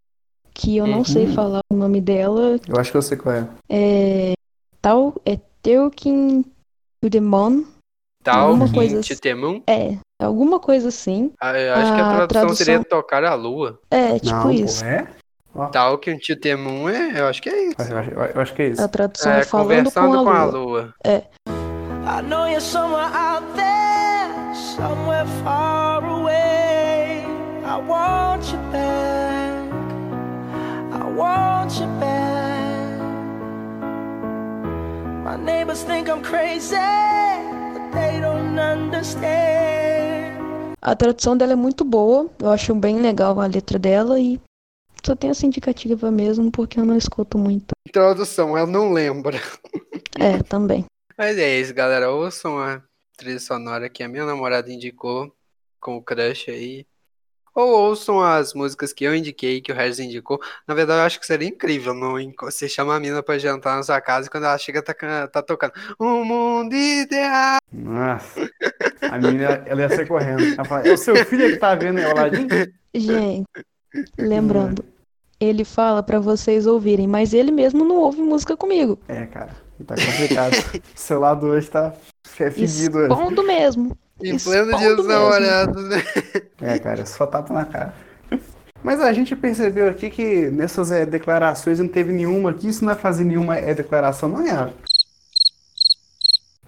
Que 0.54 0.78
eu 0.78 0.88
não 0.88 1.04
sei 1.04 1.28
falar 1.28 1.60
o 1.70 1.76
nome 1.76 2.00
dela. 2.00 2.58
Eu 2.66 2.78
acho 2.80 2.92
que 2.92 2.98
eu 2.98 3.02
sei 3.02 3.18
qual 3.18 3.36
é. 3.36 3.48
É. 3.70 4.34
Tal. 4.82 5.14
É 5.26 5.38
Talking 5.62 6.46
Moon. 7.22 7.64
Tal, 8.24 8.48
alguma 8.50 8.72
coisa 8.72 8.96
Quinte, 8.96 9.14
assim. 9.14 9.22
Temum? 9.22 9.62
É. 9.68 9.98
Alguma 10.20 10.60
coisa 10.60 10.88
assim. 10.90 11.32
Ah, 11.40 11.58
eu 11.60 11.74
acho 11.76 11.94
que 11.94 12.02
a 12.02 12.06
A 12.06 12.10
tradução, 12.10 12.28
tradução- 12.28 12.56
seria 12.56 12.84
tocar 12.84 13.24
a 13.24 13.36
lua. 13.36 13.80
É, 13.92 14.18
tipo 14.18 14.32
não, 14.36 14.52
isso. 14.52 14.84
é? 14.84 15.08
Tal, 15.72 15.98
Quinte, 16.00 16.36
Temum 16.36 16.90
é, 16.90 17.20
eu 17.22 17.28
acho 17.28 17.42
que 17.42 17.50
é 17.50 17.68
isso. 17.68 17.76
Eu 17.82 17.98
acho, 17.98 18.10
eu 18.12 18.42
acho 18.42 18.54
que 18.54 18.62
é 18.64 18.68
isso. 18.70 18.82
A 18.82 18.88
tradução 18.88 19.32
É, 19.32 19.40
é 19.42 19.44
falando 19.44 19.68
com 19.92 20.02
conversando 20.02 20.30
a 20.30 20.44
lua. 20.46 20.52
lua. 20.52 20.94
I 21.06 22.22
know 22.28 22.46
you're 22.48 22.60
somewhere 22.60 23.06
out 23.16 23.46
there, 23.56 24.56
somewhere 24.56 25.26
far 25.44 26.04
away. 26.04 27.24
I 27.64 27.78
want 27.88 28.52
you 28.52 28.60
back. 28.72 29.70
I 30.94 31.04
want 31.16 31.80
you 31.80 31.88
back. 31.88 31.95
My 35.36 35.42
neighbors 35.42 35.84
think 35.84 36.08
I'm 36.10 36.22
crazy, 36.24 36.78
but 37.74 37.92
they 37.92 38.22
don't 38.22 38.58
understand. 38.58 39.26
A 40.82 40.96
tradução 40.96 41.36
dela 41.36 41.52
é 41.52 41.56
muito 41.58 41.84
boa. 41.84 42.30
Eu 42.40 42.52
acho 42.52 42.74
bem 42.74 43.02
legal 43.02 43.38
a 43.42 43.46
letra 43.46 43.78
dela 43.78 44.18
e 44.18 44.40
só 45.06 45.14
tem 45.14 45.30
essa 45.30 45.46
indicativa 45.46 46.10
mesmo 46.10 46.50
porque 46.50 46.80
eu 46.80 46.86
não 46.86 46.96
escuto 46.96 47.38
muito. 47.38 47.74
Introdução, 47.86 48.58
ela 48.58 48.66
não 48.66 48.94
lembra. 48.94 49.38
É, 50.18 50.42
também. 50.42 50.86
Mas 51.18 51.38
é 51.38 51.60
isso, 51.60 51.74
galera. 51.74 52.10
Ouçam 52.10 52.58
a 52.58 52.82
trilha 53.18 53.40
sonora 53.40 53.90
que 53.90 54.04
a 54.04 54.08
minha 54.08 54.26
namorada 54.26 54.72
indicou 54.72 55.36
com 55.82 55.98
o 55.98 56.02
crush 56.02 56.50
aí. 56.50 56.88
Ou 57.56 57.70
ouçam 57.70 58.22
as 58.22 58.54
músicas 58.54 58.92
que 58.92 59.06
eu 59.06 59.16
indiquei, 59.16 59.62
que 59.62 59.72
o 59.72 59.76
Regis 59.76 60.00
indicou. 60.00 60.40
Na 60.68 60.76
verdade, 60.76 61.00
eu 61.00 61.06
acho 61.06 61.20
que 61.20 61.26
seria 61.26 61.48
incrível 61.48 61.94
não, 61.94 62.16
você 62.42 62.68
chama 62.68 62.94
a 62.94 63.00
mina 63.00 63.24
pra 63.24 63.40
jantar 63.40 63.78
na 63.78 63.84
sua 63.84 64.02
casa 64.02 64.28
e 64.28 64.30
quando 64.30 64.44
ela 64.44 64.58
chega 64.58 64.82
tá, 64.82 64.94
tá 65.28 65.42
tocando 65.42 65.72
Um 65.98 66.26
mundo 66.26 66.76
ideal. 66.76 67.60
Nossa. 67.72 68.50
A 69.02 69.18
menina, 69.18 69.64
ela 69.66 69.82
ia 69.82 69.90
sair 69.90 70.08
correndo. 70.08 70.44
Ela 70.44 70.66
fala, 70.66 70.86
é 70.86 70.94
o 70.94 70.98
seu 70.98 71.16
filho 71.26 71.50
que 71.52 71.58
tá 71.58 71.74
vendo 71.76 72.02
o 72.02 72.06
Aladdin? 72.06 72.48
Gente, 72.94 73.48
lembrando, 74.18 74.84
ele 75.40 75.64
fala 75.64 76.04
pra 76.04 76.20
vocês 76.20 76.68
ouvirem, 76.68 77.08
mas 77.08 77.34
ele 77.34 77.52
mesmo 77.52 77.86
não 77.86 77.98
ouve 77.98 78.22
música 78.22 78.58
comigo. 78.58 79.00
É, 79.08 79.26
cara. 79.26 79.66
Tá 79.86 79.96
complicado. 79.96 80.54
O 80.54 81.00
celular 81.00 81.34
do 81.36 81.48
hoje 81.48 81.70
tá 81.70 81.94
é 82.40 82.52
fedido. 82.52 83.02
Expondo 83.02 83.44
mesmo. 83.44 83.98
Em 84.24 84.38
pleno 84.38 84.78
dia 84.78 84.96
dos 84.96 85.06
namorados, 85.08 85.84
né? 85.90 86.02
É, 86.62 86.80
cara, 86.80 87.06
só 87.06 87.26
tapa 87.28 87.54
na 87.54 87.66
cara. 87.66 87.94
Mas 88.84 89.02
a 89.02 89.12
gente 89.12 89.36
percebeu 89.36 89.90
aqui 89.90 90.10
que 90.10 90.50
nessas 90.52 90.92
é, 90.92 91.06
declarações 91.06 91.80
não 91.80 91.88
teve 91.88 92.14
nenhuma 92.14 92.52
aqui, 92.52 92.68
isso 92.70 92.86
não 92.86 92.92
é 92.92 92.96
fazer 92.96 93.24
nenhuma 93.24 93.58
é, 93.58 93.74
declaração, 93.74 94.30
não 94.30 94.42
é? 94.42 94.72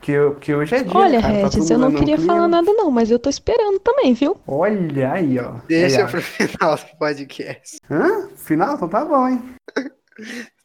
Que, 0.01 0.11
eu- 0.13 0.35
que 0.35 0.53
hoje 0.55 0.75
é 0.75 0.83
dia, 0.83 0.97
Olha, 0.97 1.21
cara, 1.21 1.33
tá 1.33 1.39
Regis, 1.41 1.53
todo 1.67 1.71
eu 1.73 1.77
não 1.79 1.91
queria 1.93 2.15
clima. 2.17 2.33
falar 2.33 2.47
nada 2.47 2.71
não, 2.73 2.89
mas 2.89 3.11
eu 3.11 3.19
tô 3.19 3.29
esperando 3.29 3.79
também, 3.79 4.13
viu? 4.13 4.37
Olha 4.47 5.11
aí, 5.11 5.37
ó. 5.39 5.55
Deixa 5.67 6.05
Aí, 6.05 6.11
pro 6.11 6.21
final 6.21 6.75
do 6.75 6.97
podcast. 6.97 7.77
Hã? 7.91 8.29
Final? 8.35 8.75
Então 8.75 8.87
tá 8.89 9.03
bom, 9.05 9.27
hein? 9.27 9.41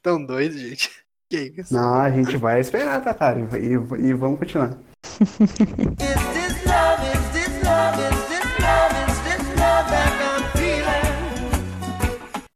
Tão 0.02 0.24
doido, 0.24 0.56
gente. 0.56 0.90
Que 1.28 1.52
isso? 1.58 1.72
Não, 1.74 1.94
a 1.94 2.10
gente 2.10 2.36
vai 2.36 2.60
esperar, 2.60 3.02
tá, 3.02 3.12
cara? 3.14 3.38
E, 3.40 3.56
e- 3.66 4.08
e 4.08 4.14
vamos 4.14 4.38
continuar. 4.38 4.76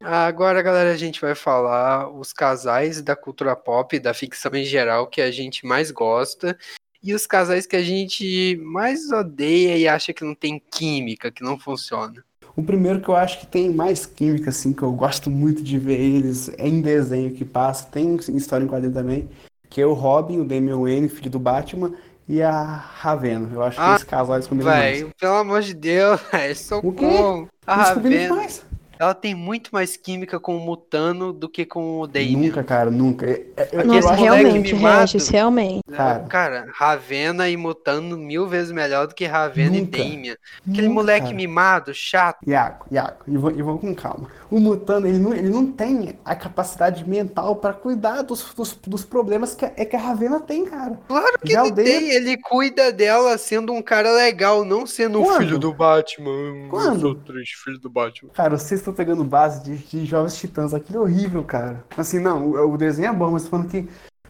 Agora, 0.08 0.62
galera, 0.62 0.92
a 0.92 0.96
gente 0.96 1.20
vai 1.20 1.34
falar 1.34 2.08
os 2.08 2.32
casais 2.32 3.02
da 3.02 3.16
cultura 3.16 3.56
pop, 3.56 3.98
da 3.98 4.14
ficção 4.14 4.52
em 4.54 4.64
geral, 4.64 5.08
que 5.08 5.20
a 5.20 5.32
gente 5.32 5.66
mais 5.66 5.90
gosta, 5.90 6.56
e 7.02 7.12
os 7.12 7.26
casais 7.26 7.66
que 7.66 7.74
a 7.74 7.82
gente 7.82 8.56
mais 8.62 9.10
odeia 9.10 9.76
e 9.76 9.88
acha 9.88 10.12
que 10.12 10.22
não 10.22 10.32
tem 10.32 10.62
química, 10.70 11.32
que 11.32 11.42
não 11.42 11.58
funciona. 11.58 12.24
O 12.54 12.62
primeiro 12.62 13.00
que 13.00 13.08
eu 13.08 13.16
acho 13.16 13.40
que 13.40 13.48
tem 13.48 13.68
mais 13.68 14.06
química, 14.06 14.50
assim, 14.50 14.72
que 14.72 14.82
eu 14.84 14.92
gosto 14.92 15.28
muito 15.28 15.60
de 15.60 15.76
ver 15.76 15.98
eles 15.98 16.50
é 16.50 16.68
em 16.68 16.80
desenho 16.80 17.32
que 17.32 17.44
passa, 17.44 17.88
tem 17.90 18.16
em 18.28 18.36
história 18.36 18.64
em 18.64 18.68
quadrinho 18.68 18.94
também, 18.94 19.28
que 19.68 19.80
é 19.80 19.86
o 19.86 19.92
Robin, 19.92 20.38
o 20.38 20.44
Damian 20.44 20.78
Wayne, 20.78 21.08
filho 21.08 21.30
do 21.30 21.40
Batman, 21.40 21.92
e 22.28 22.40
a 22.40 22.62
Ravena. 22.62 23.50
Eu 23.52 23.60
acho 23.60 23.76
que 23.76 23.82
Ah, 23.82 23.96
esse 23.96 24.06
casal 24.06 24.36
eles 24.36 24.46
combinam 24.46 24.70
mais. 24.72 25.00
Véi, 25.00 25.12
pelo 25.18 25.34
amor 25.34 25.62
de 25.62 25.74
Deus, 25.74 26.20
véi, 26.30 26.52
O 26.52 26.54
quê? 26.54 26.56
socorro. 26.56 27.48
A 27.66 27.74
Ravena. 27.74 28.28
demais. 28.28 28.64
Ela 28.98 29.14
tem 29.14 29.34
muito 29.34 29.70
mais 29.72 29.96
química 29.96 30.38
com 30.40 30.56
o 30.56 30.60
Mutano 30.60 31.32
do 31.32 31.48
que 31.48 31.64
com 31.64 32.00
o 32.00 32.06
Damien. 32.06 32.36
Nunca, 32.48 32.64
cara, 32.64 32.90
nunca. 32.90 33.26
É- 33.26 33.46
é- 33.56 33.68
eu- 33.72 33.84
Nossa, 33.86 34.12
realmente, 34.14 34.74
mimado. 34.74 35.00
Regis, 35.00 35.28
realmente. 35.28 35.82
Cara. 35.92 36.20
Cara, 36.28 36.68
Ravena 36.72 37.48
e 37.48 37.56
Mutano 37.56 38.16
mil 38.16 38.46
vezes 38.46 38.72
melhor 38.72 39.06
do 39.06 39.14
que 39.14 39.24
Ravena 39.26 39.78
Nunca. 39.78 39.98
e 39.98 40.02
Damien. 40.02 40.36
Aquele 40.68 40.88
Nunca, 40.88 40.94
moleque 41.00 41.24
cara. 41.26 41.36
mimado, 41.36 41.94
chato. 41.94 42.38
Iaco, 42.46 42.86
Iaco, 42.92 43.24
e 43.28 43.36
vou, 43.36 43.50
e 43.50 43.62
vou 43.62 43.78
com 43.78 43.94
calma. 43.94 44.28
O 44.50 44.60
Mutano, 44.60 45.06
ele 45.08 45.18
não, 45.18 45.34
ele 45.34 45.48
não 45.50 45.66
tem 45.66 46.18
a 46.24 46.34
capacidade 46.36 47.08
mental 47.08 47.56
pra 47.56 47.72
cuidar 47.72 48.22
dos, 48.22 48.54
dos, 48.54 48.74
dos 48.86 49.04
problemas 49.04 49.54
que 49.54 49.64
a, 49.64 49.72
é 49.76 49.84
que 49.84 49.96
a 49.96 49.98
Ravena 50.00 50.38
tem, 50.40 50.64
cara. 50.64 50.98
Claro 51.08 51.38
que 51.40 51.52
Já 51.52 51.62
ele 51.62 51.72
odeio. 51.72 51.86
tem, 52.00 52.10
ele 52.10 52.36
cuida 52.38 52.92
dela 52.92 53.36
sendo 53.38 53.72
um 53.72 53.82
cara 53.82 54.10
legal, 54.12 54.64
não 54.64 54.86
sendo 54.86 55.20
o 55.20 55.24
Quando? 55.24 55.38
filho 55.38 55.58
do 55.58 55.72
Batman. 55.74 56.68
Quando? 56.70 56.94
Eu 56.94 57.00
sou 57.00 57.14
triste, 57.16 57.56
filho 57.64 57.78
do 57.78 57.90
Batman. 57.90 58.30
Cara, 58.32 58.56
vocês 58.56 58.80
estão 58.90 58.94
pegando 58.94 59.24
base 59.24 59.62
de, 59.62 59.76
de 59.76 60.04
Jovens 60.06 60.36
Titãs, 60.36 60.72
aquilo 60.72 60.98
é 60.98 61.02
horrível, 61.02 61.42
cara. 61.42 61.84
Assim, 61.96 62.18
não, 62.18 62.46
o, 62.46 62.72
o 62.74 62.78
desenho 62.78 63.08
é 63.08 63.12
bom, 63.12 63.30
mas 63.32 63.44
tô 63.44 63.50
falando 63.50 63.68
que 63.68 63.88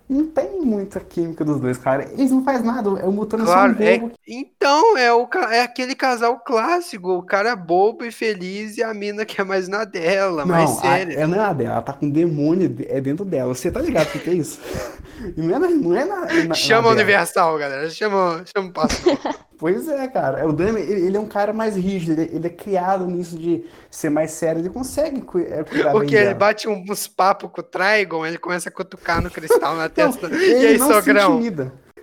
não 0.09 0.25
tem 0.29 0.61
muita 0.61 1.01
química 1.01 1.45
dos 1.45 1.59
dois, 1.61 1.77
cara. 1.79 2.05
Eles 2.13 2.31
não 2.31 2.45
fazem 2.45 2.65
nada, 2.65 2.89
é 3.01 3.05
o 3.07 3.11
Mutano 3.13 3.43
é 3.43 3.47
só 3.47 3.53
um 3.53 3.55
Claro, 3.75 3.83
é, 3.83 4.01
então 4.29 4.97
é, 4.97 5.13
o, 5.13 5.29
é 5.51 5.63
aquele 5.63 5.95
casal 5.97 6.39
clássico, 6.39 7.11
o 7.11 7.23
cara 7.25 7.57
bobo 7.57 8.05
e 8.05 8.13
feliz 8.13 8.77
e 8.79 8.85
a 8.85 8.95
mina 8.95 9.25
que 9.27 9.41
é 9.41 9.45
mais 9.45 9.67
na 9.69 9.85
dela, 9.85 10.47
mais 10.47 10.71
Não, 10.71 10.79
a, 10.79 10.81
séria. 10.83 11.15
ela 11.15 11.27
não 11.27 11.43
é 11.43 11.45
a 11.47 11.53
dela, 11.53 11.73
ela 11.73 11.83
tá 11.83 11.93
com 11.93 12.07
um 12.07 12.11
demônio 12.11 12.69
de- 12.69 12.87
é 12.89 13.01
dentro 13.01 13.25
dela. 13.25 13.53
Você 13.55 13.71
tá 13.71 13.81
ligado 13.81 14.07
o 14.09 14.11
que, 14.13 14.19
que 14.21 14.31
é 14.31 14.35
isso? 14.35 14.61
E 15.35 15.41
Não 15.41 15.57
é 15.57 15.59
na, 15.59 15.69
não 15.71 15.97
é 15.97 16.05
na, 16.05 16.27
na- 16.27 16.45
na 16.45 16.55
Chama 16.55 16.81
a 16.81 16.83
dela. 16.83 16.95
Universal, 16.95 17.59
galera. 17.59 17.89
Chama, 17.89 18.45
chama 18.45 18.69
o 18.69 18.73
pastor. 18.73 19.19
Pois 19.59 19.89
é, 19.89 20.07
cara. 20.09 20.47
O 20.47 20.53
Dami, 20.53 20.81
ele, 20.81 21.07
ele 21.07 21.17
é 21.17 21.21
um 21.21 21.27
cara 21.27 21.53
mais 21.53 21.77
rígido, 21.77 22.21
ele, 22.21 22.31
ele 22.35 22.47
é 22.47 22.51
criado 22.51 23.07
nisso 23.07 23.39
de 23.39 23.65
ser 23.91 24.11
mais 24.11 24.33
sério, 24.33 24.61
ele 24.61 24.69
consegue 24.69 25.23
cu- 25.23 25.39
é, 25.39 25.65
cuidar 25.65 25.93
Porque 25.93 26.15
ele 26.15 26.25
dela. 26.27 26.35
bate 26.35 26.69
um, 26.69 26.85
uns 26.89 27.07
papos 27.09 27.51
com 27.53 27.61
o 27.61 27.65
Trigon, 27.65 28.27
ele 28.27 28.39
começa 28.39 28.69
a 28.69 28.73
cutucar 28.73 29.23
no 29.23 29.31
cristal 29.31 29.75
na 29.77 29.85
Não, 29.85 29.89
testa. 29.91 30.27
ele 30.27 30.63
e 30.63 30.67
aí, 30.67 30.79
não 30.79 30.93
sogrão? 30.93 31.41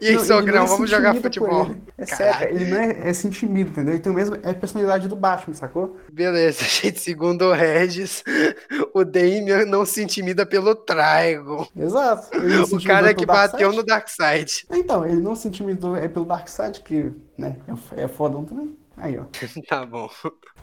E 0.01 0.07
aí, 0.09 0.15
Não, 0.15 0.23
sogrão, 0.25 0.61
não 0.61 0.67
vamos 0.67 0.89
jogar 0.89 1.15
futebol. 1.15 1.67
ele. 1.67 1.81
É 1.97 2.05
sério, 2.05 2.55
ele 2.55 2.65
não 2.65 2.77
é, 2.77 3.09
é 3.09 3.13
se 3.13 3.27
intimida, 3.27 3.69
entendeu? 3.69 3.93
Ele 3.93 4.01
tem 4.01 4.11
o 4.11 4.15
mesmo 4.15 4.35
é 4.43 4.49
a 4.49 4.53
personalidade 4.53 5.07
do 5.07 5.15
Batman, 5.15 5.53
sacou? 5.53 5.97
Beleza, 6.11 6.63
gente. 6.65 6.99
Segundo 6.99 7.43
o 7.45 7.53
Regis, 7.53 8.23
o 8.93 9.05
Damien 9.05 9.65
não 9.65 9.85
se 9.85 10.03
intimida 10.03 10.45
pelo 10.45 10.75
Trigon. 10.75 11.67
Exato. 11.75 12.29
O 12.71 12.83
cara 12.83 13.13
que 13.13 13.25
bateu 13.25 13.71
Darkseid. 13.71 13.75
no 13.75 13.83
Darkseid. 13.83 14.65
Então, 14.71 15.05
ele 15.05 15.21
não 15.21 15.35
se 15.35 15.47
intimidou 15.47 15.95
é 15.95 16.07
pelo 16.07 16.25
Darkseid, 16.25 16.81
que 16.81 17.11
né, 17.37 17.57
é, 17.95 18.03
é 18.03 18.07
fodão 18.07 18.43
também. 18.43 18.75
Aí, 18.97 19.17
ó. 19.17 19.23
Tá 19.67 19.85
bom. 19.85 20.09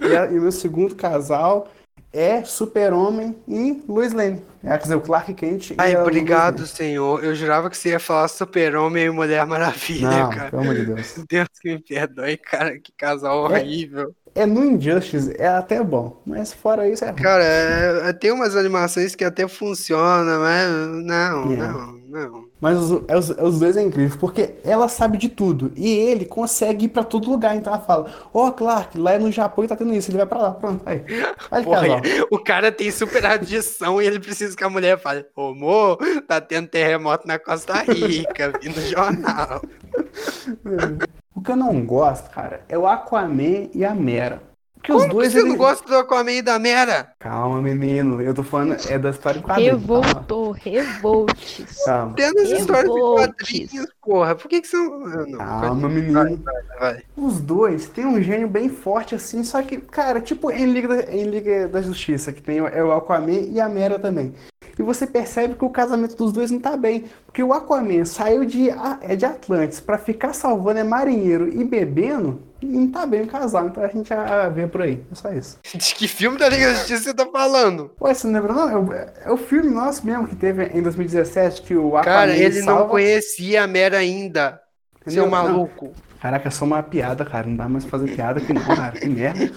E, 0.00 0.34
e 0.34 0.38
o 0.38 0.42
meu 0.42 0.52
segundo 0.52 0.94
casal 0.94 1.68
é 2.12 2.42
Super-Homem 2.44 3.36
e 3.46 3.82
Lois 3.88 4.12
Lane. 4.12 4.42
É, 4.62 4.70
quer 4.76 4.82
dizer, 4.82 4.94
o 4.96 5.00
Clark 5.00 5.32
Kent 5.34 5.72
Ai, 5.78 5.96
obrigado, 5.96 6.66
senhor. 6.66 7.24
Eu 7.24 7.34
jurava 7.34 7.70
que 7.70 7.76
você 7.76 7.90
ia 7.90 8.00
falar 8.00 8.28
Super-Homem 8.28 9.06
e 9.06 9.10
Mulher 9.10 9.46
Maravilha, 9.46 10.10
Não, 10.10 10.30
cara. 10.30 10.50
pelo 10.50 10.62
amor 10.62 10.74
de 10.74 10.86
Deus. 10.86 11.14
Deus 11.28 11.48
que 11.60 11.70
me 11.74 11.78
perdoe, 11.82 12.36
cara. 12.36 12.78
Que 12.78 12.92
casal 12.92 13.44
horrível. 13.44 14.14
É 14.34 14.46
no 14.46 14.64
Injustice, 14.64 15.34
é 15.38 15.48
até 15.48 15.82
bom, 15.82 16.22
mas 16.24 16.52
fora 16.52 16.88
isso 16.88 17.04
é 17.04 17.10
ruim. 17.10 17.20
Cara, 17.22 17.42
é- 17.44 18.10
é- 18.10 18.12
tem 18.12 18.30
umas 18.30 18.54
animações 18.54 19.14
que 19.16 19.24
até 19.24 19.48
funcionam, 19.48 20.40
mas 20.40 20.68
não, 21.04 21.52
É. 21.52 21.56
não, 21.56 21.92
não. 22.08 22.49
Mas 22.60 22.78
os, 22.78 23.02
é 23.08 23.16
os, 23.16 23.30
é 23.30 23.42
os 23.42 23.58
dois 23.58 23.76
é 23.76 23.82
incrível, 23.82 24.18
porque 24.18 24.56
ela 24.62 24.88
sabe 24.88 25.16
de 25.16 25.28
tudo. 25.28 25.72
E 25.74 25.88
ele 25.88 26.26
consegue 26.26 26.84
ir 26.84 26.88
pra 26.88 27.02
todo 27.02 27.30
lugar. 27.30 27.56
Então 27.56 27.72
ela 27.72 27.82
fala: 27.82 28.12
Ó, 28.34 28.50
Clark, 28.50 28.98
lá 28.98 29.18
no 29.18 29.32
Japão 29.32 29.66
tá 29.66 29.74
tendo 29.74 29.94
isso. 29.94 30.10
Ele 30.10 30.18
vai 30.18 30.26
pra 30.26 30.38
lá. 30.38 30.50
Pronto. 30.52 30.82
Aí. 30.84 31.02
Vai 31.50 31.62
Porra, 31.62 32.02
o 32.30 32.38
cara 32.38 32.70
tem 32.70 32.90
super 32.90 33.24
adição 33.24 34.00
e 34.00 34.06
ele 34.06 34.20
precisa 34.20 34.56
que 34.56 34.64
a 34.64 34.68
mulher 34.68 34.98
fale: 34.98 35.24
Ô, 35.34 35.48
amor, 35.48 35.98
tá 36.28 36.40
tendo 36.40 36.68
terremoto 36.68 37.26
na 37.26 37.38
Costa 37.38 37.82
Rica, 37.82 38.52
vi 38.60 38.68
no 38.68 38.80
jornal. 38.82 39.62
O 41.32 41.42
que 41.42 41.52
eu 41.52 41.56
não 41.56 41.86
gosto, 41.86 42.28
cara, 42.30 42.64
é 42.68 42.76
o 42.76 42.86
Aquaman 42.86 43.70
e 43.72 43.82
a 43.82 43.94
Mera. 43.94 44.49
Porque 44.80 44.92
Como 44.92 45.04
os 45.04 45.10
dois. 45.10 45.32
que 45.34 45.40
você 45.40 45.46
não 45.46 45.56
gosta 45.56 45.86
do 45.86 45.94
Aquaman 45.94 46.32
e 46.32 46.40
da 46.42 46.58
Mera? 46.58 47.12
Calma, 47.18 47.60
menino. 47.60 48.22
Eu 48.22 48.32
tô 48.32 48.42
falando. 48.42 48.76
É 48.88 48.98
da 48.98 49.10
história 49.10 49.38
em 49.38 49.42
quadrinhos. 49.42 49.72
Revoltou, 49.78 50.52
revoltes. 50.52 51.84
Calma. 51.84 52.14
Tendo 52.16 52.38
as 52.40 52.48
histórias 52.50 52.84
de 52.84 52.90
Revoltes. 52.94 53.26
quadrinhos, 53.26 53.86
porra. 54.02 54.34
Por 54.34 54.48
que 54.48 54.60
que 54.62 54.66
você 54.68 54.76
não. 54.78 55.26
Não, 55.26 55.38
Calma, 55.38 55.88
vai, 55.88 55.90
menino. 56.00 56.14
vai, 56.42 56.62
vai. 56.94 57.02
Os 57.16 57.40
dois 57.40 57.88
têm 57.88 58.06
um 58.06 58.22
gênio 58.22 58.48
bem 58.48 58.70
forte 58.70 59.14
assim, 59.14 59.44
só 59.44 59.60
que, 59.62 59.76
cara, 59.76 60.20
tipo 60.20 60.50
em 60.50 60.64
Liga 60.72 60.88
da, 60.88 61.12
em 61.12 61.24
Liga 61.24 61.68
da 61.68 61.82
Justiça, 61.82 62.32
que 62.32 62.40
tem 62.42 62.60
o, 62.62 62.66
é 62.66 62.82
o 62.82 62.92
Aquaman 62.92 63.32
e 63.32 63.60
a 63.60 63.68
Mera 63.68 63.98
também. 63.98 64.34
E 64.80 64.82
você 64.82 65.06
percebe 65.06 65.56
que 65.56 65.64
o 65.64 65.68
casamento 65.68 66.16
dos 66.16 66.32
dois 66.32 66.50
não 66.50 66.58
tá 66.58 66.74
bem, 66.74 67.04
porque 67.26 67.42
o 67.42 67.52
Aquaman 67.52 68.06
saiu 68.06 68.46
de, 68.46 68.70
é 69.02 69.14
de 69.14 69.26
Atlantis 69.26 69.78
pra 69.78 69.98
ficar 69.98 70.32
salvando 70.32 70.78
é 70.78 70.82
marinheiro 70.82 71.50
e 71.52 71.62
bebendo, 71.62 72.40
e 72.62 72.66
não 72.66 72.90
tá 72.90 73.04
bem 73.04 73.20
o 73.20 73.26
casal, 73.26 73.66
então 73.66 73.84
a 73.84 73.88
gente 73.88 74.08
já 74.08 74.48
vê 74.48 74.66
por 74.66 74.80
aí. 74.80 75.04
É 75.12 75.14
só 75.14 75.30
isso. 75.34 75.58
De 75.76 75.94
que 75.94 76.08
filme 76.08 76.38
da 76.38 76.48
Liga 76.48 76.68
da 76.68 76.74
Justiça 76.76 77.02
você 77.02 77.14
tá 77.14 77.26
falando? 77.26 77.90
Ué, 78.00 78.14
você 78.14 78.26
não 78.26 78.40
lembra 78.40 78.54
não? 78.54 78.70
É 78.70 78.76
o, 78.78 78.92
é 79.26 79.30
o 79.32 79.36
filme 79.36 79.68
nosso 79.70 80.06
mesmo 80.06 80.26
que 80.26 80.34
teve 80.34 80.64
em 80.64 80.82
2017, 80.82 81.60
que 81.60 81.76
o 81.76 81.98
Aquaman 81.98 82.02
Cara, 82.02 82.34
ele 82.34 82.58
não 82.60 82.64
salva... 82.64 82.88
conhecia 82.88 83.62
a 83.62 83.66
Mera 83.66 83.98
ainda. 83.98 84.62
Seu 85.06 85.26
Não, 85.26 85.30
não. 85.42 85.42
maluco. 85.42 85.92
Caraca, 86.20 86.48
é 86.48 86.50
só 86.50 86.64
uma 86.64 86.82
piada, 86.82 87.24
cara. 87.24 87.46
Não 87.46 87.56
dá 87.56 87.68
mais 87.68 87.84
pra 87.84 87.98
fazer 87.98 88.14
piada 88.14 88.40
aqui 88.40 88.52
não, 88.52 88.62
cara. 88.62 88.92
Que 88.98 89.08
merda. 89.08 89.50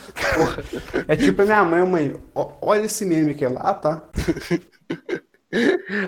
É 1.08 1.16
tipo 1.16 1.42
a 1.42 1.46
minha 1.46 1.64
mãe, 1.64 1.86
mãe. 1.86 2.16
Olha 2.34 2.86
esse 2.86 3.06
meme 3.06 3.34
que 3.34 3.44
é 3.46 3.50
lá, 3.50 3.74
tá? 3.74 4.02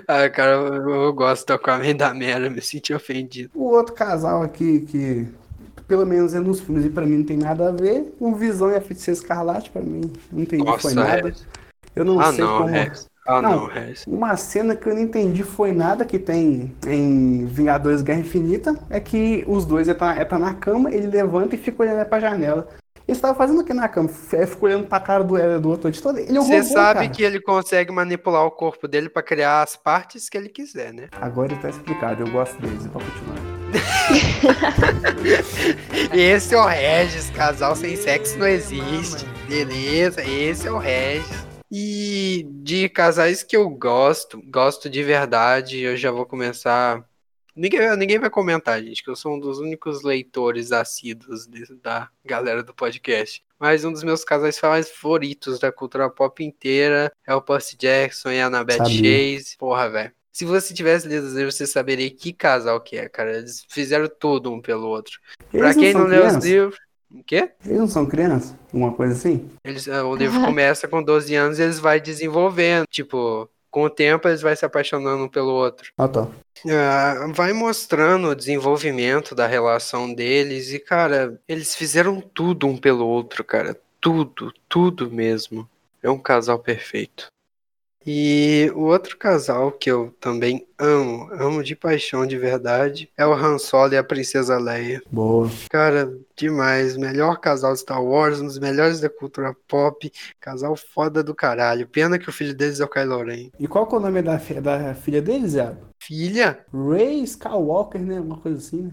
Ah, 0.08 0.28
cara, 0.28 0.52
eu, 0.54 0.90
eu 0.90 1.12
gosto 1.12 1.46
do 1.46 1.52
Aquaman 1.52 1.94
da 1.94 2.12
Mera, 2.12 2.50
me 2.50 2.60
senti 2.60 2.92
ofendido. 2.92 3.50
O 3.54 3.66
outro 3.70 3.94
casal 3.94 4.42
aqui 4.42 4.80
que, 4.80 5.28
pelo 5.86 6.04
menos 6.04 6.34
é 6.34 6.40
nos 6.40 6.58
filmes 6.60 6.84
e 6.84 6.90
pra 6.90 7.06
mim 7.06 7.18
não 7.18 7.24
tem 7.24 7.36
nada 7.36 7.68
a 7.68 7.72
ver. 7.72 8.12
O 8.18 8.34
Visão 8.34 8.70
e 8.72 8.74
a 8.74 8.80
Feiticeira 8.80 9.20
Escarlate, 9.20 9.70
pra 9.70 9.80
mim, 9.80 10.10
não 10.32 10.42
entendi 10.42 10.64
Nossa, 10.64 10.80
foi 10.82 10.94
nada. 10.94 11.28
Regis. 11.28 11.46
Eu 11.94 12.04
não 12.04 12.18
Ah, 12.18 12.32
sei 12.32 12.44
não, 12.44 12.58
como. 12.58 12.68
Regis. 12.70 13.06
Ah, 13.24 13.40
Não. 13.42 13.50
não, 13.52 13.66
Regis. 13.66 14.04
Uma 14.06 14.36
cena 14.36 14.74
que 14.74 14.88
eu 14.88 14.94
não 14.94 15.02
entendi 15.02 15.42
foi 15.44 15.72
nada 15.72 16.04
que 16.04 16.18
tem 16.18 16.72
em 16.86 17.46
Vingadores 17.46 18.02
Guerra 18.02 18.20
Infinita 18.20 18.76
é 18.90 18.98
que 18.98 19.44
os 19.46 19.64
dois 19.64 19.86
estão 19.86 20.12
tá, 20.12 20.24
tá 20.24 20.38
na 20.40 20.54
cama, 20.54 20.92
ele 20.92 21.06
levanta 21.06 21.54
e 21.54 21.58
fica 21.58 21.82
olhando 21.84 22.04
pra 22.08 22.18
janela. 22.20 22.68
Ele 23.08 23.16
estava 23.16 23.34
fazendo 23.36 23.60
o 23.60 23.64
que 23.64 23.72
na 23.72 23.88
cama? 23.88 24.08
Ficou 24.08 24.68
olhando 24.68 24.86
pra 24.88 24.98
cara 24.98 25.22
do, 25.22 25.60
do 25.60 25.68
outro 25.70 25.88
de 25.90 26.02
todo. 26.02 26.18
Ele 26.18 26.36
é 26.36 26.40
um 26.40 26.44
Você 26.44 26.64
sabe 26.64 27.00
cara. 27.00 27.08
que 27.08 27.22
ele 27.22 27.40
consegue 27.40 27.92
manipular 27.92 28.44
o 28.44 28.50
corpo 28.50 28.88
dele 28.88 29.08
pra 29.08 29.22
criar 29.22 29.62
as 29.62 29.76
partes 29.76 30.28
que 30.28 30.36
ele 30.36 30.48
quiser, 30.48 30.92
né? 30.92 31.08
Agora 31.20 31.54
tá 31.56 31.68
explicado, 31.70 32.24
eu 32.24 32.30
gosto 32.30 32.60
deles, 32.60 32.84
e 32.84 32.88
pra 32.88 33.00
continuar. 33.00 33.56
Esse 36.12 36.54
é 36.54 36.58
o 36.58 36.66
Regis, 36.66 37.30
casal 37.30 37.76
sem 37.76 37.96
sexo 37.96 38.38
não 38.38 38.46
existe. 38.46 39.24
Beleza, 39.48 40.22
esse 40.22 40.66
é 40.66 40.70
o 40.70 40.78
Regis. 40.78 41.46
E 41.70 42.46
de 42.62 42.88
casais 42.88 43.42
que 43.42 43.56
eu 43.56 43.68
gosto, 43.68 44.40
gosto 44.50 44.88
de 44.90 45.02
verdade, 45.02 45.80
eu 45.80 45.96
já 45.96 46.10
vou 46.10 46.26
começar. 46.26 47.04
Ninguém, 47.56 47.96
ninguém 47.96 48.18
vai 48.18 48.28
comentar, 48.28 48.82
gente, 48.82 49.02
que 49.02 49.08
eu 49.08 49.16
sou 49.16 49.34
um 49.34 49.40
dos 49.40 49.58
únicos 49.58 50.02
leitores 50.02 50.72
assíduos 50.72 51.46
da 51.82 52.10
galera 52.22 52.62
do 52.62 52.74
podcast. 52.74 53.42
Mas 53.58 53.82
um 53.82 53.90
dos 53.90 54.04
meus 54.04 54.22
casais 54.22 54.58
favoritos 54.58 55.58
da 55.58 55.72
cultura 55.72 56.10
pop 56.10 56.44
inteira 56.44 57.10
é 57.26 57.34
o 57.34 57.40
Percy 57.40 57.76
Jackson 57.78 58.30
e 58.30 58.40
a 58.40 58.48
Annabeth 58.48 58.76
Sabia. 58.76 59.38
Chase. 59.38 59.56
Porra, 59.56 59.88
velho. 59.88 60.12
Se 60.30 60.44
você 60.44 60.74
tivesse 60.74 61.08
lido 61.08 61.26
os 61.26 61.32
livros, 61.32 61.54
você 61.54 61.66
saberia 61.66 62.10
que 62.10 62.30
casal 62.30 62.78
que 62.78 62.98
é, 62.98 63.08
cara. 63.08 63.38
Eles 63.38 63.64
fizeram 63.70 64.06
tudo 64.06 64.52
um 64.52 64.60
pelo 64.60 64.86
outro. 64.86 65.18
Pra 65.50 65.70
Eles 65.70 65.76
quem 65.76 65.92
são 65.92 66.02
não 66.02 66.08
leu 66.08 66.26
os 66.26 66.44
livros. 66.44 66.78
O 67.10 67.24
quê? 67.24 67.52
Eles 67.64 67.78
não 67.78 67.88
são 67.88 68.04
crianças? 68.04 68.54
Uma 68.70 68.92
coisa 68.92 69.14
assim? 69.14 69.48
Eles, 69.64 69.88
eh, 69.88 70.02
o 70.02 70.14
livro 70.14 70.38
começa 70.44 70.86
com 70.86 71.02
12 71.02 71.34
anos 71.34 71.58
e 71.58 71.62
eles 71.62 71.78
vai 71.78 71.98
desenvolvendo. 71.98 72.84
Tipo, 72.90 73.48
com 73.76 73.82
o 73.82 73.90
tempo 73.90 74.26
eles 74.26 74.40
vão 74.40 74.56
se 74.56 74.64
apaixonando 74.64 75.24
um 75.24 75.28
pelo 75.28 75.52
outro. 75.52 75.92
Ah, 75.98 76.08
tá. 76.08 76.26
Ah, 76.66 77.30
vai 77.34 77.52
mostrando 77.52 78.28
o 78.28 78.34
desenvolvimento 78.34 79.34
da 79.34 79.46
relação 79.46 80.14
deles 80.14 80.72
e, 80.72 80.78
cara, 80.78 81.38
eles 81.46 81.74
fizeram 81.74 82.18
tudo 82.22 82.66
um 82.66 82.78
pelo 82.78 83.06
outro, 83.06 83.44
cara. 83.44 83.78
Tudo, 84.00 84.50
tudo 84.66 85.10
mesmo. 85.10 85.68
É 86.02 86.08
um 86.08 86.18
casal 86.18 86.58
perfeito. 86.58 87.26
E 88.06 88.70
o 88.74 88.82
outro 88.82 89.16
casal 89.16 89.72
que 89.72 89.90
eu 89.90 90.14
também 90.20 90.64
amo, 90.78 91.28
amo 91.32 91.62
de 91.64 91.74
paixão 91.74 92.24
de 92.24 92.38
verdade, 92.38 93.10
é 93.16 93.26
o 93.26 93.32
Han 93.34 93.58
Solo 93.58 93.94
e 93.94 93.96
a 93.96 94.04
Princesa 94.04 94.58
Leia. 94.58 95.02
Boa. 95.10 95.50
Cara, 95.70 96.12
demais. 96.36 96.96
Melhor 96.96 97.40
casal 97.40 97.72
de 97.72 97.80
Star 97.80 98.02
Wars, 98.02 98.40
um 98.40 98.46
dos 98.46 98.58
melhores 98.58 99.00
da 99.00 99.10
cultura 99.10 99.56
pop. 99.66 100.12
Casal 100.40 100.76
foda 100.76 101.22
do 101.22 101.34
caralho. 101.34 101.88
Pena 101.88 102.18
que 102.18 102.28
o 102.28 102.32
filho 102.32 102.54
deles 102.54 102.78
é 102.78 102.84
o 102.84 102.88
Kylo 102.88 103.24
Ren. 103.24 103.50
E 103.58 103.66
qual 103.66 103.86
que 103.86 103.94
é 103.94 103.98
o 103.98 104.00
nome 104.00 104.22
da, 104.22 104.38
fi- 104.38 104.60
da 104.60 104.94
filha 104.94 105.20
deles, 105.20 105.54
Iago? 105.54 105.86
Filha? 105.98 106.60
Ray 106.72 107.22
Skywalker, 107.24 108.00
né? 108.00 108.20
Uma 108.20 108.36
coisa 108.38 108.58
assim, 108.58 108.82
né? 108.82 108.90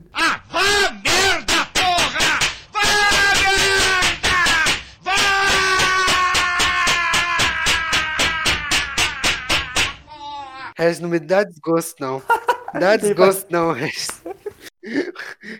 Regis, 10.77 10.99
não 10.99 11.09
me 11.09 11.19
dá 11.19 11.43
desgosto, 11.43 11.95
não. 11.99 12.21
Dá 12.79 12.95
desgosto, 12.97 13.45
não, 13.51 13.71
Regis. 13.71 14.07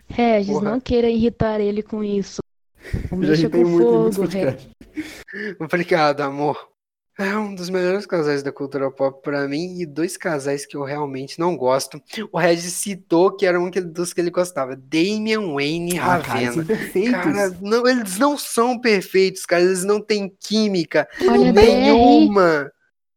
Regis, 0.07 0.52
Porra. 0.52 0.72
não 0.72 0.80
queira 0.80 1.07
irritar 1.10 1.60
ele 1.60 1.84
com 1.84 2.03
isso. 2.03 2.41
Não 3.11 3.22
Já 3.22 3.30
mexa 3.30 3.49
com 3.49 3.65
fogo, 3.77 4.26
Regis. 4.26 4.68
Obrigado, 5.60 6.22
amor. 6.22 6.69
É 7.19 7.38
um 7.38 7.53
dos 7.53 7.69
melhores 7.69 8.07
casais 8.07 8.41
da 8.41 8.52
cultura 8.52 8.90
pop 8.90 9.22
pra 9.22 9.48
mim 9.48 9.80
e 9.80 9.85
dois 9.85 10.18
casais 10.18 10.65
que 10.65 10.76
eu 10.76 10.84
realmente 10.84 11.40
não 11.40 11.56
gosto. 11.56 12.02
O 12.31 12.40
Regis 12.40 12.73
citou 12.73 13.31
que 13.38 13.45
era 13.45 13.60
um 13.61 13.69
dos 13.69 14.11
que 14.11 14.19
ele 14.19 14.31
gostava, 14.31 14.76
Damian 14.76 15.53
Wayne 15.53 15.94
e 15.94 15.99
Ah, 15.99 16.19
cara, 16.19 16.22
Ravena. 16.22 16.65
perfeitos. 16.65 17.11
Cara, 17.11 17.57
não, 17.61 17.88
eles 17.88 18.18
não 18.18 18.35
são 18.35 18.80
perfeitos, 18.80 19.45
cara. 19.45 19.61
Eles 19.61 19.84
não 19.84 20.02
têm 20.02 20.35
química 20.40 21.07
Olha, 21.30 21.53
BR. 21.53 22.72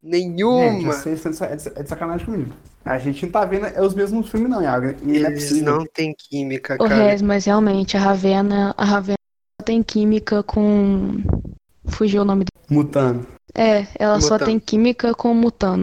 Nenhuma. 0.07 0.71
Gente, 0.71 0.85
vocês 0.85 1.27
estão 1.27 1.47
é 1.49 1.57
de- 1.57 1.69
é 1.75 1.83
de 1.83 1.89
sacanagem 1.89 2.25
comigo. 2.27 2.53
A 2.85 2.99
gente 2.99 3.25
não 3.25 3.33
tá 3.33 3.45
vendo 3.45 3.67
é 3.67 3.83
os 3.83 3.95
mesmos 3.95 4.29
filmes, 4.31 4.49
não, 4.49 4.63
Iago. 4.63 4.95
E 5.03 5.07
não 5.07 5.15
é 5.15 5.31
Eles 5.33 5.49
possível. 5.49 5.77
não 5.79 5.87
têm 5.93 6.15
química, 6.17 6.75
Ô, 6.75 6.89
cara. 6.89 6.95
Regis, 6.95 7.23
mas 7.23 7.45
realmente, 7.45 7.97
a 7.97 8.01
Ravena, 8.01 8.75
a 8.77 8.85
Ravena 8.85 9.17
tem 9.65 9.83
química 9.83 10.43
com. 10.43 11.17
Fugiu 11.87 12.23
o 12.23 12.25
nome 12.25 12.45
dele. 12.45 12.67
Mutando. 12.79 13.27
É, 13.55 13.87
ela 13.99 14.21
só 14.21 14.35
Mutano. 14.35 14.51
tem 14.51 14.59
química 14.61 15.15
com 15.15 15.33
Mutano. 15.35 15.83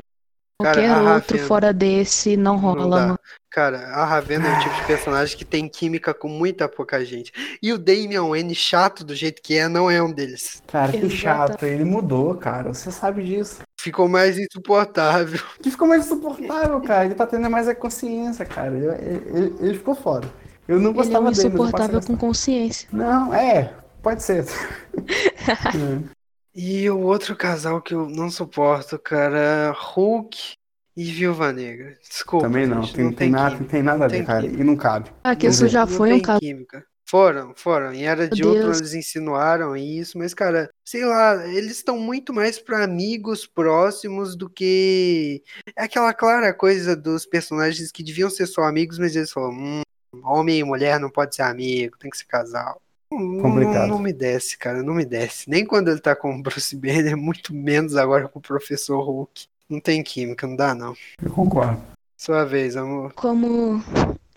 Cara, 0.64 0.76
Qualquer 0.76 0.90
a 0.90 1.14
outro 1.14 1.34
Ravena- 1.36 1.48
fora 1.48 1.74
desse 1.74 2.36
não 2.38 2.58
rola, 2.58 3.08
Não. 3.08 3.20
Cara, 3.52 3.78
a 3.90 4.04
Ravena 4.04 4.48
é 4.48 4.58
o 4.58 4.60
tipo 4.62 4.76
de 4.76 4.82
personagem 4.88 5.38
que 5.38 5.46
tem 5.46 5.70
química 5.70 6.12
com 6.12 6.28
muita 6.28 6.68
pouca 6.68 7.06
gente. 7.06 7.32
E 7.62 7.72
o 7.72 7.78
Damian 7.78 8.28
Wayne, 8.28 8.56
chato 8.56 9.04
do 9.04 9.14
jeito 9.14 9.44
que 9.44 9.56
é, 9.56 9.68
não 9.68 9.92
é 9.92 10.02
um 10.02 10.12
deles. 10.12 10.64
Cara, 10.66 10.92
que 10.92 11.08
chato. 11.10 11.64
Ele 11.64 11.84
mudou, 11.84 12.34
cara. 12.34 12.74
Você 12.74 12.92
sabe 12.92 13.24
disso. 13.24 13.62
Ficou 13.80 14.10
mais 14.10 14.40
insuportável. 14.40 15.40
Que 15.62 15.70
ficou 15.70 15.88
mais 15.88 16.06
insuportável, 16.06 16.82
cara. 16.82 17.06
Ele 17.06 17.14
tá 17.14 17.28
tendo 17.28 17.48
mais 17.48 17.68
a 17.68 17.76
consciência, 17.76 18.44
cara. 18.44 18.76
Ele, 18.76 18.88
ele- 19.38 19.56
ele 19.60 19.78
ficou 19.78 19.94
foda. 19.94 20.28
Eu 20.68 20.80
não 20.80 20.90
Ele 20.90 21.00
é 21.00 21.04
gostava 21.04 21.28
um 21.28 21.32
dele, 21.32 21.36
mas 21.36 21.44
eu 21.44 21.50
insuportável 21.50 22.02
com 22.02 22.18
consciência. 22.18 22.90
Não, 22.92 23.32
é. 23.34 23.72
Pode 24.02 24.24
ser. 24.24 24.46
E 26.56 26.90
o 26.90 27.00
outro 27.00 27.36
casal 27.36 27.82
que 27.82 27.94
eu 27.94 28.08
não 28.08 28.30
suporto, 28.30 29.00
cara, 29.00 29.72
Hulk 29.76 30.54
e 30.96 31.04
Viúva 31.06 31.52
Negra. 31.52 31.98
Desculpa, 32.08 32.46
Também 32.46 32.68
não. 32.68 32.84
gente, 32.84 32.96
Tem, 32.96 33.12
tem, 33.12 33.30
nada, 33.30 33.56
química. 33.56 33.72
tem 33.72 33.84
nada 33.84 34.06
a 34.06 34.08
ver, 34.08 34.26
cara. 34.26 34.42
química. 34.42 34.62
E 34.62 34.64
não 34.64 34.76
cabe. 34.76 35.12
Ah, 35.24 35.36
que 35.36 35.46
Não 35.48 35.52
isso 35.52 35.68
já 35.68 35.86
Não 35.86 35.88
foi 35.88 36.10
um 36.12 36.14
tem 36.16 36.22
caso. 36.22 36.40
química. 36.40 36.86
Foram, 37.06 37.54
foram. 37.56 37.94
Em 37.94 38.06
Era 38.06 38.28
de 38.28 38.42
Meu 38.44 38.54
Deus. 38.54 38.78
eles 38.80 38.94
insinuaram 38.94 39.76
isso, 39.76 40.18
mas, 40.18 40.34
cara, 40.34 40.70
sei 40.86 41.06
lá, 41.06 41.46
eles 41.48 41.72
estão 41.78 41.98
muito 41.98 42.34
mais 42.34 42.60
pra 42.60 42.84
amigos 42.84 43.46
próximos 43.46 44.36
do 44.36 44.50
que. 44.50 45.44
É 45.76 45.84
aquela 45.84 46.14
clara 46.14 46.54
coisa 46.54 46.96
dos 46.96 47.26
personagens 47.26 47.92
que 47.92 48.04
deviam 48.04 48.30
ser 48.30 48.48
só 48.48 48.64
amigos, 48.64 48.98
mas 48.98 49.16
eles 49.16 49.32
falam: 49.32 49.52
hum, 49.52 49.82
homem 50.24 50.60
e 50.60 50.64
mulher 50.64 51.00
não 51.00 51.10
pode 51.10 51.36
ser 51.36 51.42
amigo, 51.44 51.98
tem 52.00 52.10
que 52.10 52.18
ser 52.18 52.26
casal. 52.26 52.82
Não- 53.20 53.34
Não, 53.34 53.42
Complicado. 53.42 53.88
não 53.90 54.00
me 54.00 54.14
desce, 54.14 54.58
cara, 54.58 54.82
não 54.84 54.94
me 54.94 55.06
desce. 55.06 55.50
Nem 55.50 55.66
quando 55.66 55.90
ele 55.90 56.00
tá 56.00 56.16
com 56.16 56.36
o 56.36 56.42
Bruce 56.42 56.76
Banner, 56.76 57.16
muito 57.18 57.54
menos 57.54 57.96
agora 57.96 58.28
com 58.28 58.40
o 58.40 58.42
Professor 58.42 59.02
Hulk. 59.02 59.46
Não 59.70 59.80
tem 59.80 60.04
química, 60.04 60.46
não 60.46 60.56
dá 60.56 60.74
não. 60.76 60.94
Eu 61.22 61.32
concordo. 61.32 61.82
Sua 62.18 62.44
vez, 62.46 62.76
amor. 62.78 63.14
Como. 63.14 63.82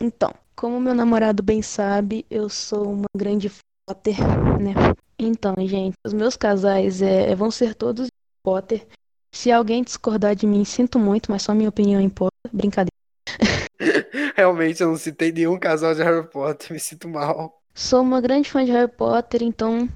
Então, 0.00 0.32
como 0.54 0.80
meu 0.80 0.94
namorado 0.94 1.42
bem 1.42 1.62
sabe, 1.62 2.24
eu 2.30 2.48
sou 2.48 2.92
uma 2.92 3.04
grande 3.16 3.50
Potter, 3.88 4.16
né? 4.60 4.74
Então, 5.18 5.54
gente, 5.66 5.94
os 6.04 6.12
meus 6.12 6.36
casais 6.36 7.00
é, 7.02 7.34
vão 7.34 7.50
ser 7.50 7.74
todos 7.74 8.08
Potter. 8.42 8.86
Se 9.32 9.52
alguém 9.52 9.82
discordar 9.84 10.34
de 10.34 10.46
mim, 10.46 10.64
sinto 10.64 10.98
muito, 10.98 11.30
mas 11.30 11.42
só 11.42 11.54
minha 11.54 11.68
opinião 11.68 12.00
importa. 12.00 12.32
Brincadeira. 12.52 12.90
Realmente 14.36 14.82
eu 14.82 14.88
não 14.88 14.96
citei 14.96 15.30
nenhum 15.32 15.58
casal 15.58 15.94
de 15.94 16.02
Harry 16.02 16.26
Potter, 16.28 16.72
me 16.72 16.80
sinto 16.80 17.08
mal. 17.08 17.60
Sou 17.78 18.00
uma 18.00 18.22
grande 18.22 18.50
fã 18.50 18.64
de 18.64 18.72
Harry 18.72 18.90
Potter, 18.90 19.42
então. 19.42 19.86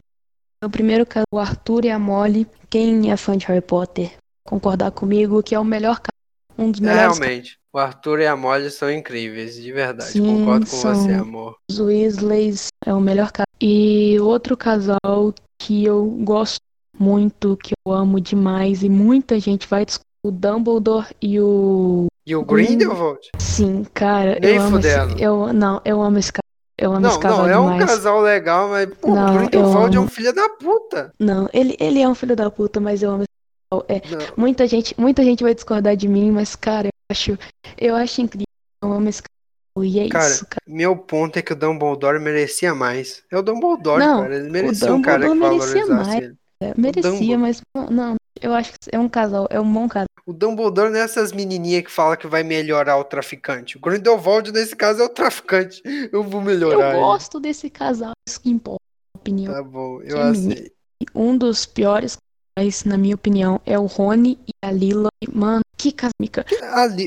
Meu 0.62 0.70
primeiro 0.70 1.06
casal, 1.06 1.24
o 1.32 1.38
Arthur 1.38 1.86
e 1.86 1.90
a 1.90 1.98
Molly. 1.98 2.46
Quem 2.68 3.10
é 3.10 3.16
fã 3.16 3.38
de 3.38 3.46
Harry 3.46 3.62
Potter, 3.62 4.12
concordar 4.46 4.90
comigo 4.90 5.42
que 5.42 5.54
é 5.54 5.58
o 5.58 5.64
melhor 5.64 5.98
casal. 5.98 6.10
Um 6.58 6.70
dos 6.70 6.82
É, 6.82 6.84
melhores 6.84 7.18
realmente, 7.18 7.56
o 7.72 7.78
Arthur 7.78 8.20
e 8.20 8.26
a 8.26 8.36
Molly 8.36 8.70
são 8.70 8.92
incríveis, 8.92 9.54
de 9.54 9.72
verdade. 9.72 10.10
Sim, 10.10 10.26
Concordo 10.26 10.66
com 10.66 10.76
você, 10.76 11.12
amor. 11.14 11.56
Os 11.70 11.80
Weasleys 11.80 12.66
é 12.84 12.92
o 12.92 13.00
melhor 13.00 13.32
casal. 13.32 13.46
E 13.58 14.20
outro 14.20 14.58
casal 14.58 14.98
que 15.58 15.82
eu 15.82 16.04
gosto 16.22 16.60
muito, 16.98 17.56
que 17.56 17.72
eu 17.86 17.94
amo 17.94 18.20
demais, 18.20 18.82
e 18.82 18.90
muita 18.90 19.40
gente 19.40 19.66
vai 19.66 19.86
discutir, 19.86 20.04
o 20.22 20.30
Dumbledore 20.30 21.06
e 21.22 21.40
o. 21.40 22.08
E 22.26 22.36
o 22.36 22.44
Grindelwald? 22.44 23.20
Sim, 23.38 23.84
cara, 23.94 24.38
Nem 24.38 24.56
eu 24.56 24.62
amo 24.62 24.78
esse, 24.78 25.22
eu 25.22 25.52
Não, 25.54 25.80
eu 25.82 26.02
amo 26.02 26.18
esse 26.18 26.30
casal. 26.30 26.49
Eu 26.80 26.92
amo 26.92 27.00
Não, 27.00 27.10
esse 27.10 27.18
casal 27.18 27.42
não, 27.42 27.48
é 27.50 27.58
um 27.58 27.72
demais. 27.72 27.90
casal 27.90 28.20
legal, 28.22 28.68
mas 28.70 28.88
pô, 28.98 29.14
Não, 29.14 29.34
o 29.34 29.38
Grindelwald 29.38 29.96
é 29.96 30.00
um 30.00 30.08
filho 30.08 30.32
da 30.32 30.48
puta. 30.48 31.12
Não, 31.20 31.46
ele, 31.52 31.76
ele 31.78 32.00
é 32.00 32.08
um 32.08 32.14
filho 32.14 32.34
da 32.34 32.50
puta, 32.50 32.80
mas 32.80 33.02
eu 33.02 33.10
amo 33.10 33.22
esse 33.24 33.28
casal. 33.70 33.86
É, 33.86 34.00
Não, 34.08 34.26
muita 34.36 34.66
gente, 34.66 34.94
muita 34.98 35.22
gente 35.22 35.42
vai 35.42 35.54
discordar 35.54 35.94
de 35.94 36.08
mim, 36.08 36.30
mas, 36.30 36.56
cara, 36.56 36.86
eu 36.88 36.92
acho, 37.12 37.38
eu 37.78 37.94
acho 37.94 38.22
incrível. 38.22 38.46
Eu 38.82 38.92
amo 38.92 39.08
esse 39.10 39.22
casal. 39.22 39.84
E 39.84 40.00
é 40.00 40.08
Cara, 40.08 40.26
isso, 40.28 40.46
cara. 40.46 40.60
meu 40.66 40.96
ponto 40.96 41.38
é 41.38 41.42
que 41.42 41.52
o 41.52 41.56
Dumbledore 41.56 42.18
merecia 42.18 42.74
mais. 42.74 43.22
É 43.30 43.38
o 43.38 43.42
Dumbledore, 43.42 44.00
Não, 44.00 44.22
cara. 44.22 44.36
Ele 44.36 44.50
merecia 44.50 44.92
um 44.94 45.00
cara 45.02 45.28
que 45.28 45.34
merecia 45.34 45.86
valorizasse 45.86 45.90
mais. 45.90 46.22
ele. 46.24 46.34
É, 46.62 46.74
merecia, 46.76 47.38
mas 47.38 47.62
não, 47.90 48.16
eu 48.40 48.54
acho 48.54 48.72
que 48.72 48.78
é 48.92 48.98
um 48.98 49.08
casal, 49.08 49.46
é 49.50 49.60
um 49.60 49.72
bom 49.72 49.88
casal. 49.88 50.06
O 50.26 50.32
Dumbledore 50.32 50.90
não 50.90 50.98
é 50.98 51.02
essas 51.02 51.32
menininhas 51.32 51.82
que 51.84 51.90
fala 51.90 52.16
que 52.16 52.26
vai 52.26 52.42
melhorar 52.42 52.96
o 52.98 53.04
traficante. 53.04 53.76
O 53.76 53.80
Grindelwald, 53.80 54.52
nesse 54.52 54.76
caso, 54.76 55.00
é 55.02 55.04
o 55.04 55.08
traficante. 55.08 55.82
Eu 56.12 56.22
vou 56.22 56.40
Eu 56.40 56.46
melhorar 56.46 56.90
ele. 56.90 57.00
gosto 57.00 57.40
desse 57.40 57.68
casal, 57.68 58.12
isso 58.28 58.40
que 58.40 58.50
importa, 58.50 58.82
na 59.14 59.20
opinião. 59.20 59.52
Tá 59.54 59.62
bom, 59.62 60.00
eu 60.02 60.16
menino. 60.30 60.52
aceito. 60.52 60.72
Um 61.14 61.36
dos 61.36 61.64
piores 61.66 62.16
casais, 62.54 62.84
na 62.84 62.96
minha 62.98 63.14
opinião, 63.14 63.60
é 63.64 63.78
o 63.78 63.86
Rony 63.86 64.38
e 64.46 64.52
a 64.62 64.70
Lila. 64.70 65.08
Mano, 65.32 65.62
que 65.76 65.90
casmica. 65.92 66.44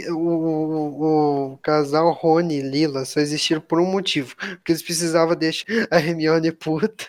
O, 0.09 0.13
o, 0.17 1.53
o 1.53 1.57
casal 1.59 2.11
Rony 2.11 2.55
e 2.55 2.61
Lila 2.61 3.05
só 3.05 3.19
existiram 3.19 3.61
por 3.61 3.79
um 3.79 3.85
motivo. 3.85 4.35
Porque 4.35 4.71
eles 4.71 4.81
precisavam 4.81 5.35
deixar 5.35 5.65
a 5.91 5.99
Hermione 5.99 6.51
puta. 6.51 7.07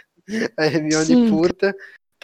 A 0.57 0.67
Hermione 0.67 1.05
Sim. 1.07 1.31
puta 1.31 1.75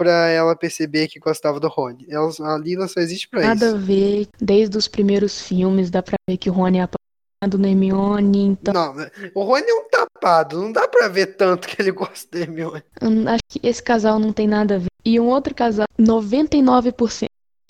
pra 0.01 0.28
ela 0.28 0.56
perceber 0.56 1.09
que 1.09 1.18
gostava 1.18 1.60
do 1.60 1.68
Rony. 1.68 2.06
Ela, 2.09 2.31
a 2.40 2.56
Lila 2.59 2.89
só 2.89 3.01
existe 3.01 3.28
pra 3.28 3.43
Nada 3.43 3.66
a 3.66 3.68
isso. 3.68 3.78
ver. 3.78 4.28
Desde 4.40 4.78
os 4.78 4.89
primeiros 4.89 5.43
filmes, 5.43 5.90
dá 5.90 6.02
pra 6.02 6.16
ver 6.28 6.39
que 6.39 6.48
o 6.48 6.52
Rony 6.55 6.78
é 6.78 6.82
apaixonado 6.82 7.59
no 7.59 7.66
Hermione. 7.68 8.47
Então, 8.47 8.72
Não, 8.72 8.94
o 9.35 9.43
Rony 9.44 9.66
é 9.68 9.74
um 9.74 9.85
tapado. 9.90 10.59
Não 10.62 10.72
dá 10.72 10.89
pra 10.89 11.06
ver 11.09 11.36
tanto 11.36 11.68
que 11.68 11.81
ele 11.82 11.93
gosta 11.93 12.27
da 12.32 12.39
Hermione. 12.44 12.82
acho 13.28 13.43
que 13.48 13.60
esse 13.66 13.82
casal 13.82 14.18
não 14.18 14.32
tem 14.32 14.47
nada 14.48 14.77
a 14.77 14.78
ver. 14.78 14.86
E 15.05 15.20
um 15.20 15.28
outro 15.28 15.55
casal, 15.55 15.86
99% 15.98 16.93
dos 16.94 17.18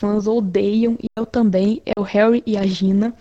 fãs 0.00 0.26
odeiam, 0.26 0.96
e 1.02 1.06
eu 1.18 1.26
também, 1.26 1.82
é 1.84 1.98
o 1.98 2.02
Harry 2.02 2.42
e 2.46 2.56
a 2.56 2.64
Gina. 2.66 3.14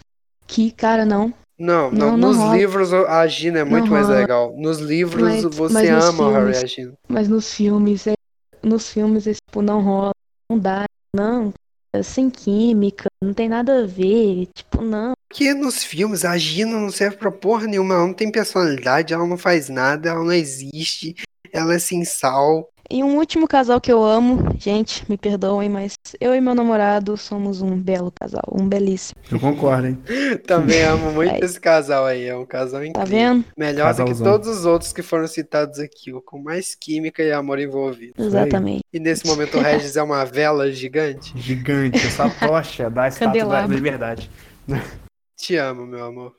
Que, 0.47 0.71
cara, 0.71 1.05
não. 1.05 1.33
Não, 1.59 1.91
não, 1.91 2.11
Não, 2.11 2.17
não 2.17 2.29
nos 2.29 2.37
rola. 2.37 2.55
livros 2.57 2.93
a 2.93 3.27
Gina 3.27 3.59
é 3.59 3.63
muito 3.65 3.85
Não 3.85 3.91
mais 3.91 4.07
legal. 4.07 4.55
Nos 4.57 4.79
livros 4.79 5.21
Mas- 5.21 5.43
você 5.43 5.73
mas 5.73 5.89
nos 5.89 6.05
ama 6.05 6.23
o 6.27 6.31
Harry 6.31 6.45
e 6.45 6.49
a 6.51 6.53
filmes- 6.53 6.71
Gina. 6.71 6.93
Mas 7.07 7.27
nos 7.27 7.53
filmes, 7.53 8.07
é, 8.07 8.13
nos 8.63 8.89
filmes, 8.89 9.27
esse, 9.27 9.39
tipo, 9.45 9.61
não 9.61 9.81
rola, 9.81 10.11
não 10.49 10.59
dá, 10.59 10.85
não, 11.15 11.53
é 11.93 12.03
sem 12.03 12.29
química, 12.29 13.07
não 13.23 13.33
tem 13.33 13.49
nada 13.49 13.83
a 13.83 13.85
ver, 13.85 14.47
tipo, 14.53 14.81
não. 14.81 15.13
Porque 15.27 15.53
nos 15.53 15.83
filmes 15.83 16.25
a 16.25 16.37
Gina 16.37 16.79
não 16.79 16.91
serve 16.91 17.17
pra 17.17 17.31
porra 17.31 17.67
nenhuma, 17.67 17.93
ela 17.93 18.07
não 18.07 18.13
tem 18.13 18.31
personalidade, 18.31 19.13
ela 19.13 19.25
não 19.25 19.37
faz 19.37 19.69
nada, 19.69 20.09
ela 20.09 20.23
não 20.23 20.33
existe, 20.33 21.15
ela 21.51 21.75
é 21.75 21.79
sem 21.79 22.03
sal. 22.03 22.69
E 22.91 23.03
um 23.03 23.17
último 23.17 23.47
casal 23.47 23.79
que 23.79 23.91
eu 23.91 24.03
amo, 24.03 24.55
gente, 24.57 25.03
me 25.07 25.15
perdoem, 25.15 25.69
mas 25.69 25.93
eu 26.19 26.33
e 26.33 26.41
meu 26.41 26.55
namorado 26.55 27.15
somos 27.17 27.61
um 27.61 27.77
belo 27.77 28.11
casal, 28.11 28.41
um 28.51 28.67
belíssimo, 28.67 29.21
Eu 29.31 29.39
concordo, 29.39 29.87
hein? 29.87 29.99
Também 30.47 30.81
amo 30.81 31.11
muito 31.13 31.31
Aí. 31.31 31.39
esse 31.43 31.59
casal 31.59 32.05
aí, 32.07 32.25
é 32.25 32.35
um 32.35 32.47
casal 32.47 32.81
tá 32.81 32.87
incrível. 32.87 33.05
vendo? 33.07 33.45
Melhor 33.55 33.93
do 33.93 34.05
que 34.05 34.15
todos 34.15 34.47
os 34.47 34.65
outros 34.65 34.91
que 34.91 35.03
foram 35.03 35.27
citados 35.27 35.77
aqui, 35.77 36.11
o 36.11 36.19
com 36.19 36.39
mais 36.41 36.73
química 36.73 37.21
e 37.21 37.31
amor 37.31 37.59
envolvido. 37.59 38.13
Exatamente. 38.17 38.83
E 38.91 38.99
nesse 38.99 39.23
momento 39.27 39.59
o 39.59 39.61
Regis 39.61 39.95
é 39.95 40.01
uma 40.01 40.25
vela 40.25 40.71
gigante. 40.71 41.31
Gigante, 41.35 42.07
essa 42.07 42.27
tocha 42.41 42.89
da 42.89 43.07
estátua 43.07 43.45
da 43.45 43.67
liberdade. 43.67 44.31
Te 45.37 45.55
amo, 45.57 45.85
meu 45.85 46.05
amor. 46.05 46.33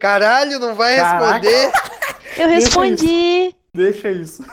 Caralho, 0.00 0.58
não 0.58 0.74
vai 0.74 0.96
Caraca. 0.96 1.48
responder? 1.48 1.95
Eu 2.36 2.48
respondi, 2.48 3.54
Deixa 3.74 4.10
isso. 4.10 4.44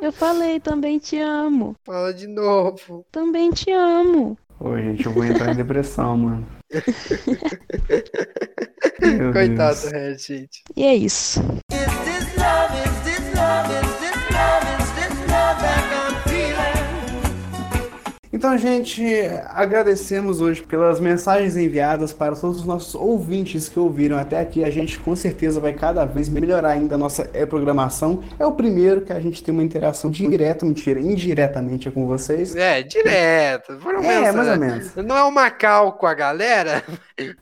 eu 0.00 0.12
falei, 0.12 0.58
também 0.60 0.98
te 0.98 1.18
amo, 1.18 1.74
Fala 1.84 2.12
de 2.12 2.26
novo. 2.26 3.04
também 3.12 3.50
te 3.50 3.70
amo. 3.70 4.36
Ô, 4.58 4.76
gente, 4.78 5.04
eu 5.04 5.12
vou 5.12 5.24
entrar 5.24 5.52
em 5.52 5.56
depressão, 5.56 6.16
mano. 6.16 6.46
Meu 9.00 9.32
Coitado 9.32 9.80
do. 9.80 9.88
Regis, 9.90 10.26
gente. 10.26 10.62
E 10.74 10.82
é 10.84 10.94
isso. 10.94 11.40
Então, 18.56 18.74
gente, 18.74 19.04
agradecemos 19.50 20.40
hoje 20.40 20.62
pelas 20.62 20.98
mensagens 20.98 21.58
enviadas 21.58 22.14
para 22.14 22.34
todos 22.34 22.60
os 22.60 22.64
nossos 22.64 22.94
ouvintes 22.94 23.68
que 23.68 23.78
ouviram 23.78 24.16
até 24.16 24.40
aqui. 24.40 24.64
A 24.64 24.70
gente 24.70 24.98
com 24.98 25.14
certeza 25.14 25.60
vai 25.60 25.74
cada 25.74 26.06
vez 26.06 26.26
melhorar 26.30 26.70
ainda 26.70 26.94
a 26.94 26.98
nossa 26.98 27.28
é, 27.34 27.44
programação. 27.44 28.24
É 28.38 28.46
o 28.46 28.52
primeiro 28.52 29.02
que 29.02 29.12
a 29.12 29.20
gente 29.20 29.44
tem 29.44 29.52
uma 29.52 29.62
interação 29.62 30.10
direta, 30.10 30.64
mentira, 30.64 30.98
indiretamente 30.98 31.90
com 31.90 32.06
vocês. 32.06 32.56
É, 32.56 32.82
direto. 32.82 33.78
Foram 33.78 34.02
É, 34.02 34.32
mensagens. 34.32 34.34
mais 34.34 34.48
ou 34.48 34.56
menos. 34.56 34.94
Não 34.96 35.16
é 35.16 35.22
o 35.24 35.30
Macau 35.30 35.92
com 35.92 36.06
a 36.06 36.14
galera? 36.14 36.82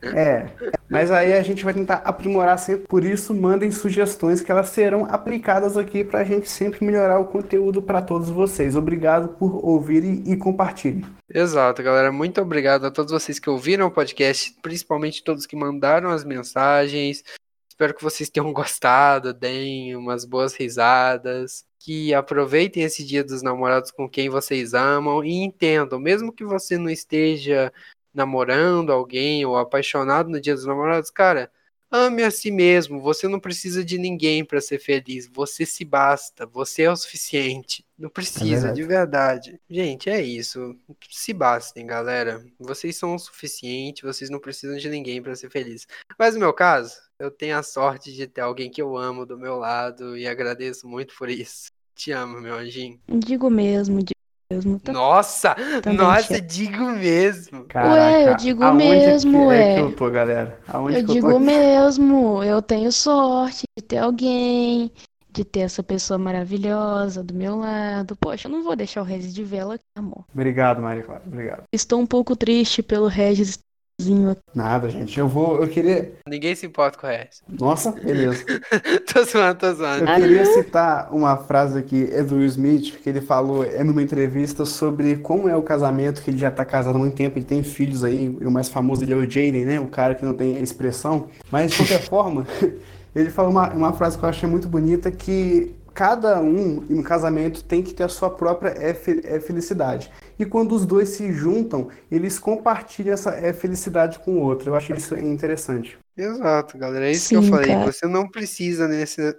É, 0.03 0.47
mas 0.89 1.11
aí 1.11 1.33
a 1.33 1.43
gente 1.43 1.65
vai 1.65 1.75
tentar 1.75 1.97
aprimorar 2.05 2.59
sempre. 2.59 2.87
Por 2.89 3.05
isso, 3.05 3.35
mandem 3.35 3.71
sugestões 3.71 4.41
que 4.41 4.51
elas 4.51 4.69
serão 4.71 5.05
aplicadas 5.11 5.77
aqui 5.77 6.03
para 6.05 6.21
a 6.21 6.25
gente 6.25 6.49
sempre 6.51 6.85
melhorar 6.85 7.19
o 7.21 7.27
conteúdo 7.27 7.83
para 7.83 8.03
todos 8.03 8.31
vocês. 8.31 8.75
Obrigado 8.77 9.29
por 9.31 9.65
ouvirem 9.65 10.23
e 10.27 10.37
compartilhem. 10.37 11.04
Exato, 11.29 11.83
galera. 11.83 12.13
Muito 12.13 12.41
obrigado 12.41 12.87
a 12.87 12.91
todos 12.91 13.13
vocês 13.13 13.39
que 13.39 13.51
ouviram 13.51 13.87
o 13.87 13.91
podcast, 13.91 14.55
principalmente 14.63 15.25
todos 15.25 15.47
que 15.47 15.57
mandaram 15.57 16.11
as 16.11 16.25
mensagens. 16.25 17.25
Espero 17.69 17.95
que 17.95 18.03
vocês 18.03 18.31
tenham 18.31 18.53
gostado, 18.55 19.35
deem 19.35 19.97
umas 19.97 20.25
boas 20.25 20.55
risadas, 20.55 21.65
que 21.81 22.15
aproveitem 22.15 22.85
esse 22.85 23.05
Dia 23.05 23.25
dos 23.25 23.43
Namorados 23.43 23.91
com 23.91 24.09
quem 24.09 24.29
vocês 24.29 24.75
amam 24.75 25.25
e 25.25 25.43
entendam, 25.43 25.99
mesmo 25.99 26.33
que 26.33 26.45
você 26.45 26.79
não 26.79 26.89
esteja 26.89 27.73
namorando 28.15 28.93
alguém 28.93 29.45
ou 29.45 29.57
apaixonado 29.57 30.31
no 30.31 30.41
Dia 30.41 30.55
dos 30.55 30.67
Namorados, 30.67 31.11
cara, 31.11 31.51
ame 31.91 32.23
a 32.23 32.31
si 32.31 32.51
mesmo. 32.51 33.01
Você 33.01 33.29
não 33.29 33.41
precisa 33.41 33.85
de 33.85 33.99
ninguém 33.99 34.45
para 34.45 34.61
ser 34.61 34.79
feliz. 34.79 35.29
Você 35.33 35.67
se 35.67 35.85
basta. 35.85 36.47
Você 36.47 36.83
é 36.83 36.91
o 36.91 36.97
suficiente. 36.97 37.85
Não 37.99 38.11
precisa, 38.11 38.73
verdade. 38.73 38.75
de 38.75 38.83
verdade. 38.87 39.61
Gente, 39.71 40.11
é 40.11 40.21
isso. 40.21 40.75
Se 41.11 41.33
bastem, 41.33 41.87
galera. 41.87 42.45
Vocês 42.59 42.97
são 42.97 43.15
o 43.15 43.19
suficiente. 43.19 44.03
Vocês 44.03 44.29
não 44.31 44.41
precisam 44.41 44.77
de 44.77 44.89
ninguém 44.89 45.23
para 45.23 45.37
ser 45.37 45.49
feliz. 45.51 45.87
Mas 46.19 46.35
no 46.35 46.41
meu 46.41 46.53
caso, 46.53 46.95
eu 47.19 47.31
tenho 47.31 47.57
a 47.57 47.63
sorte 47.63 48.13
de 48.13 48.27
ter 48.27 48.41
alguém 48.41 48.69
que 48.71 48.83
eu 48.83 48.97
amo 48.97 49.25
do 49.25 49.39
meu 49.39 49.57
lado 49.57 50.17
e 50.17 50.27
agradeço 50.27 50.89
muito 50.89 51.15
por 51.17 51.29
isso. 51.31 51.71
Te 51.95 52.11
amo, 52.11 52.41
meu 52.41 52.55
anjinho. 52.57 52.99
Digo 53.09 53.49
mesmo, 53.49 53.99
digo 54.01 54.11
mesmo. 54.51 54.81
Tá- 54.81 54.93
Nossa! 54.93 55.55
Também 55.81 55.97
nossa, 55.99 56.41
digo 56.41 56.85
mesmo. 56.91 57.65
Ué, 57.73 58.29
eu 58.31 58.37
digo 58.37 58.65
aonde 58.65 58.85
mesmo, 58.85 59.31
que 59.33 59.37
é 59.37 59.47
ué. 59.47 59.75
que 59.77 59.81
eu 59.81 59.97
tô, 59.97 60.11
galera? 60.11 60.61
Aonde 60.67 60.99
Eu 60.99 61.05
que 61.05 61.11
eu 61.11 61.15
digo 61.15 61.31
tô? 61.31 61.39
mesmo, 61.39 62.43
eu 62.43 62.61
tenho 62.61 62.91
sorte 62.91 63.63
de 63.79 63.85
ter 63.85 63.99
alguém, 63.99 64.91
de 65.35 65.45
ter 65.45 65.61
essa 65.61 65.83
pessoa 65.83 66.17
maravilhosa 66.17 67.23
do 67.23 67.35
meu 67.35 67.57
lado. 67.57 68.17
Poxa, 68.17 68.47
eu 68.47 68.53
não 68.53 68.63
vou 68.63 68.77
deixar 68.77 69.03
o 69.03 69.05
Regis 69.05 69.35
de 69.35 69.43
vela 69.43 69.75
aqui, 69.75 69.85
amor. 69.97 70.25
Obrigado, 70.33 70.81
Maria 70.81 71.03
Clara. 71.03 71.23
Obrigado. 71.27 71.65
Estou 71.73 72.01
um 72.01 72.07
pouco 72.07 72.37
triste 72.37 72.83
pelo 72.83 73.09
Regis 73.09 73.59
sozinho 74.01 74.31
aqui. 74.31 74.43
Nada, 74.55 74.89
gente. 74.89 75.19
Eu 75.19 75.27
vou. 75.27 75.61
Eu 75.61 75.69
queria. 75.69 76.13
Ninguém 76.29 76.55
se 76.55 76.67
importa 76.67 76.99
com 76.99 77.07
o 77.07 77.11
resto. 77.11 77.43
Nossa, 77.49 77.91
beleza. 77.91 78.45
tô 79.13 79.25
zoando, 79.25 79.59
tô 79.59 79.75
zoando. 79.75 80.05
Eu 80.05 80.15
queria 80.15 80.47
citar 80.47 81.13
uma 81.13 81.37
frase 81.37 81.79
aqui, 81.79 82.09
é 82.13 82.23
do 82.23 82.37
Will 82.37 82.47
Smith, 82.47 83.01
que 83.03 83.09
ele 83.09 83.21
falou 83.21 83.65
é 83.65 83.83
numa 83.83 84.03
entrevista 84.03 84.65
sobre 84.65 85.17
como 85.17 85.49
é 85.49 85.57
o 85.57 85.63
casamento, 85.63 86.23
que 86.23 86.31
ele 86.31 86.39
já 86.39 86.51
tá 86.51 86.65
casado 86.65 86.97
há 86.97 86.99
muito 86.99 87.17
tempo, 87.17 87.39
ele 87.39 87.45
tem 87.45 87.63
filhos 87.63 88.05
aí, 88.05 88.37
e 88.41 88.47
o 88.47 88.51
mais 88.51 88.69
famoso 88.69 89.01
dele 89.01 89.15
é 89.15 89.17
o 89.17 89.31
Jaden, 89.31 89.65
né? 89.65 89.81
O 89.81 89.89
cara 89.89 90.15
que 90.15 90.25
não 90.25 90.35
tem 90.35 90.61
expressão. 90.63 91.29
Mas, 91.51 91.73
de 91.73 91.79
qualquer 91.79 92.03
forma, 92.07 92.47
ele 93.15 93.31
falou 93.31 93.51
uma, 93.51 93.73
uma 93.73 93.93
frase 93.93 94.19
que 94.19 94.25
eu 94.25 94.29
achei 94.29 94.49
muito 94.49 94.69
bonita, 94.69 95.11
que 95.11 95.75
cada 95.95 96.41
um 96.41 96.85
no 96.89 97.03
casamento 97.03 97.63
tem 97.63 97.83
que 97.83 97.95
ter 97.95 98.03
a 98.03 98.09
sua 98.09 98.29
própria 98.29 98.71
é, 98.71 98.91
é 98.91 99.41
felicidade. 99.41 100.11
E 100.39 100.45
quando 100.45 100.73
os 100.73 100.85
dois 100.85 101.11
se 101.11 101.33
juntam, 101.33 101.89
eles 102.11 102.39
compartilham 102.39 103.15
essa 103.15 103.31
é, 103.31 103.53
felicidade 103.53 104.19
com 104.19 104.33
o 104.33 104.43
outro. 104.43 104.71
Eu 104.71 104.75
achei 104.75 104.97
isso 104.97 105.17
interessante. 105.17 105.97
Exato, 106.17 106.77
galera. 106.77 107.07
É 107.07 107.13
isso 107.13 107.29
que 107.29 107.37
eu 107.37 107.43
Sim, 107.43 107.51
falei. 107.51 107.69
cara. 107.69 107.93
Você 107.93 108.07
não 108.07 108.29
precisa 108.29 108.89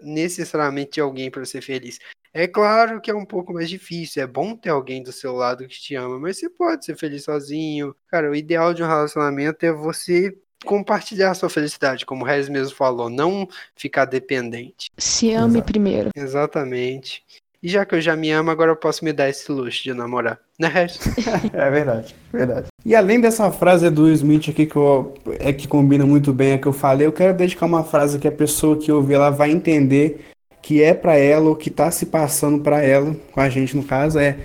necessariamente 0.02 0.94
de 0.94 1.02
alguém 1.02 1.30
para 1.30 1.46
ser 1.46 1.62
feliz. 1.62 2.00
É 2.34 2.48
claro 2.48 3.00
que 3.00 3.12
é 3.12 3.16
um 3.16 3.26
pouco 3.26 3.54
mais 3.54 3.70
difícil. 3.70 4.24
É 4.24 4.28
bom 4.28 4.56
ter 4.56 4.70
alguém 4.70 5.04
do 5.04 5.12
seu 5.12 5.34
lado 5.34 5.68
que 5.68 5.80
te 5.80 5.96
ama, 5.96 6.20
mas 6.20 6.38
você 6.38 6.50
pode 6.50 6.86
ser 6.86 6.98
feliz 6.98 7.24
sozinho. 7.24 7.96
Cara, 8.10 8.30
o 8.30 8.36
ideal 8.36 8.74
de 8.74 8.84
um 8.84 8.88
relacionamento 8.88 9.66
é 9.66 9.72
você 9.72 10.38
compartilhar 10.66 11.32
a 11.32 11.34
sua 11.34 11.50
felicidade, 11.50 12.06
como 12.06 12.24
o 12.24 12.28
Regis 12.28 12.50
mesmo 12.50 12.76
falou, 12.76 13.10
não 13.10 13.48
ficar 13.76 14.04
dependente. 14.06 14.90
Se 14.98 15.32
ame 15.34 15.60
Exato. 15.60 15.72
primeiro. 15.72 16.10
Exatamente. 16.16 17.24
E 17.64 17.70
já 17.70 17.86
que 17.86 17.96
eu 17.96 18.02
já 18.02 18.16
me 18.16 18.30
amo, 18.30 18.52
agora 18.52 18.72
eu 18.72 18.76
posso 18.76 19.04
me 19.04 19.14
dar 19.14 19.30
esse 19.30 19.52
luxo 19.52 19.82
de 19.84 19.94
namorar. 19.94 20.40
Né, 20.60 20.68
Regis? 20.68 21.00
É 21.54 21.70
verdade, 21.70 22.16
verdade. 22.32 22.68
E 22.86 22.96
além 22.96 23.20
dessa 23.20 23.52
frase 23.52 23.90
do 23.90 24.12
Smith 24.12 24.50
aqui 24.50 24.66
que 24.66 24.76
eu, 24.76 25.14
é 25.40 25.54
que 25.54 25.68
combina 25.68 26.06
muito 26.06 26.34
bem 26.34 26.54
a 26.54 26.58
que 26.58 26.68
eu 26.68 26.74
falei, 26.74 27.08
eu 27.08 27.12
quero 27.14 27.34
dedicar 27.34 27.66
uma 27.66 27.84
frase 27.84 28.20
que 28.20 28.28
a 28.28 28.32
pessoa 28.32 28.78
que 28.78 28.92
ouvir 28.92 29.16
ela 29.16 29.30
vai 29.30 29.52
entender 29.52 30.26
que 30.62 30.82
é 30.82 30.94
pra 30.94 31.16
ela 31.16 31.50
ou 31.50 31.56
que 31.56 31.70
tá 31.70 31.92
se 31.92 32.08
passando 32.08 32.64
pra 32.64 32.82
ela, 32.82 33.16
com 33.32 33.40
a 33.40 33.50
gente 33.50 33.78
no 33.78 33.84
caso, 33.84 34.18
é 34.18 34.38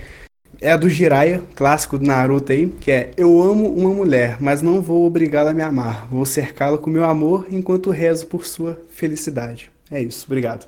é 0.61 0.71
a 0.71 0.77
do 0.77 0.87
Jiraiya, 0.87 1.41
clássico 1.55 1.97
do 1.97 2.05
Naruto 2.05 2.51
aí, 2.51 2.67
que 2.67 2.91
é 2.91 3.11
Eu 3.17 3.41
amo 3.41 3.67
uma 3.73 3.89
mulher, 3.89 4.37
mas 4.39 4.61
não 4.61 4.79
vou 4.79 5.05
obrigá-la 5.05 5.49
a 5.49 5.53
me 5.53 5.63
amar. 5.63 6.07
Vou 6.09 6.23
cercá-la 6.23 6.77
com 6.77 6.89
meu 6.89 7.03
amor 7.03 7.47
enquanto 7.49 7.89
rezo 7.89 8.27
por 8.27 8.45
sua 8.45 8.79
felicidade. 8.91 9.71
É 9.89 9.99
isso, 10.01 10.25
obrigado. 10.27 10.67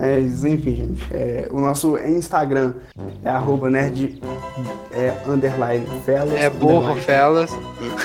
É, 0.00 0.20
isso, 0.20 0.48
enfim, 0.48 0.76
gente. 0.76 1.02
é, 1.12 1.48
o 1.50 1.60
nosso 1.60 1.98
Instagram 1.98 2.72
é 3.22 3.28
arroba 3.28 3.68
nerd 3.68 4.22
é, 4.92 5.12
underline 5.30 5.86
fellas. 6.06 6.34
É 6.34 6.48
burro, 6.48 6.94
felas. 6.96 7.50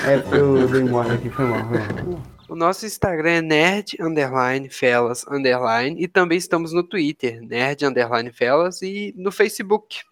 É, 0.06 0.36
eu 0.36 0.68
dei 0.68 0.84
mole 0.84 1.12
aqui, 1.12 1.30
foi 1.30 1.46
mal, 1.46 1.60
foi 1.66 1.78
mal. 1.78 2.33
O 2.54 2.56
nosso 2.56 2.86
Instagram 2.86 3.30
é 3.32 3.42
nerd 3.42 3.96
underline 4.00 4.68
felas 4.68 5.26
underline 5.26 6.00
e 6.00 6.06
também 6.06 6.38
estamos 6.38 6.72
no 6.72 6.84
Twitter, 6.84 7.42
nerd 7.42 7.84
underline 7.84 8.30
felas 8.30 8.80
e 8.80 9.12
no 9.16 9.32
Facebook, 9.32 10.04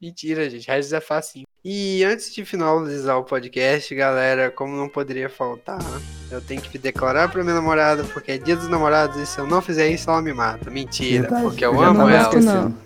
Mentira, 0.00 0.48
gente. 0.48 0.66
Regis 0.68 0.92
é 0.92 1.00
facinho. 1.00 1.46
E 1.64 2.04
antes 2.04 2.34
de 2.34 2.44
finalizar 2.44 3.18
o 3.18 3.24
podcast, 3.24 3.94
galera, 3.94 4.50
como 4.50 4.76
não 4.76 4.88
poderia 4.88 5.30
faltar, 5.30 5.78
eu 6.30 6.40
tenho 6.40 6.60
que 6.60 6.76
declarar 6.76 7.30
pra 7.30 7.42
minha 7.42 7.54
namorada, 7.54 8.04
porque 8.04 8.32
é 8.32 8.38
dia 8.38 8.54
dos 8.54 8.68
namorados, 8.68 9.16
e 9.16 9.24
se 9.26 9.38
eu 9.38 9.46
não 9.46 9.62
fizer 9.62 9.88
isso, 9.88 10.10
ela 10.10 10.20
me 10.20 10.32
mata. 10.34 10.70
Mentira, 10.70 11.22
Verdade, 11.22 11.42
porque 11.42 11.64
eu 11.64 11.72
eu 11.74 11.80
amo 11.82 12.00
não 12.00 12.10
ela. 12.10 12.40
não. 12.40 12.76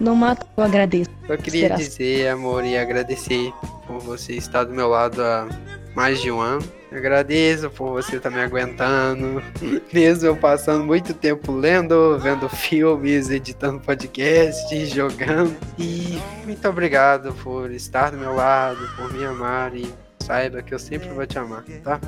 Não 0.00 0.16
mata, 0.16 0.46
eu 0.56 0.64
agradeço. 0.64 1.10
Eu 1.28 1.38
queria 1.38 1.60
Será? 1.62 1.76
dizer, 1.76 2.28
amor, 2.28 2.64
e 2.64 2.76
agradecer 2.76 3.52
por 3.86 3.98
você 4.00 4.32
estar 4.32 4.64
do 4.64 4.72
meu 4.72 4.88
lado 4.88 5.22
há 5.22 5.46
mais 5.94 6.20
de 6.20 6.30
um 6.30 6.40
ano. 6.40 6.62
Agradeço 6.94 7.70
por 7.70 7.90
você 7.92 8.16
estar 8.16 8.30
me 8.30 8.40
aguentando, 8.40 9.42
mesmo 9.92 10.26
eu 10.26 10.36
passando 10.36 10.84
muito 10.84 11.14
tempo 11.14 11.50
lendo, 11.52 12.18
vendo 12.18 12.48
filmes, 12.48 13.30
editando 13.30 13.80
podcast, 13.80 14.86
jogando. 14.86 15.56
E 15.78 16.20
muito 16.44 16.68
obrigado 16.68 17.32
por 17.42 17.70
estar 17.70 18.10
do 18.10 18.18
meu 18.18 18.34
lado, 18.34 18.78
por 18.96 19.12
me 19.12 19.24
amar 19.24 19.74
e 19.74 19.92
saiba 20.22 20.62
que 20.62 20.74
eu 20.74 20.78
sempre 20.78 21.08
vou 21.08 21.26
te 21.26 21.38
amar, 21.38 21.64
tá? 21.82 21.98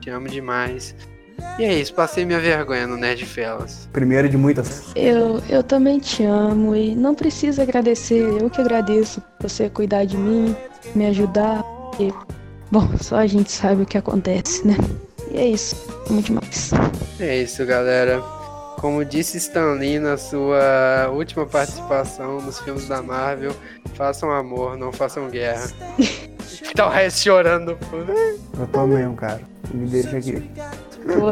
Te 0.00 0.10
amo 0.10 0.28
demais. 0.28 0.94
E 1.58 1.64
é 1.64 1.80
isso, 1.80 1.94
passei 1.94 2.24
minha 2.24 2.40
vergonha 2.40 2.86
no 2.86 2.96
Nerd 2.96 3.24
Felas. 3.24 3.88
Primeiro 3.92 4.28
de 4.28 4.36
muitas. 4.36 4.92
Eu, 4.94 5.42
eu 5.48 5.62
também 5.62 5.98
te 5.98 6.24
amo 6.24 6.74
e 6.74 6.94
não 6.94 7.14
precisa 7.14 7.62
agradecer. 7.62 8.22
Eu 8.40 8.50
que 8.50 8.60
agradeço 8.60 9.20
por 9.38 9.48
você 9.48 9.68
cuidar 9.68 10.04
de 10.04 10.16
mim, 10.16 10.54
me 10.94 11.06
ajudar. 11.06 11.62
E, 11.98 12.12
bom, 12.74 12.88
só 13.00 13.18
a 13.18 13.26
gente 13.26 13.52
sabe 13.52 13.82
o 13.82 13.86
que 13.86 13.96
acontece, 13.96 14.66
né? 14.66 14.74
E 15.30 15.38
é 15.38 15.46
isso. 15.46 15.76
Amo 16.10 16.20
demais. 16.20 16.72
É 17.20 17.38
isso, 17.38 17.64
galera. 17.64 18.20
Como 18.80 19.04
disse 19.04 19.38
Stan 19.38 19.74
Lee 19.74 20.00
na 20.00 20.16
sua 20.16 21.08
última 21.12 21.46
participação 21.46 22.40
nos 22.40 22.58
filmes 22.58 22.88
da 22.88 23.00
Marvel, 23.00 23.54
façam 23.94 24.28
amor, 24.32 24.76
não 24.76 24.92
façam 24.92 25.30
guerra. 25.30 25.70
tá 26.74 26.88
o 26.88 26.90
resto 26.90 27.20
chorando. 27.20 27.78
Eu 28.58 28.66
tô 28.66 28.86
mesmo, 28.88 29.14
cara. 29.14 29.40
Me 29.72 29.86
deixa 29.86 30.16
aqui. 30.16 30.42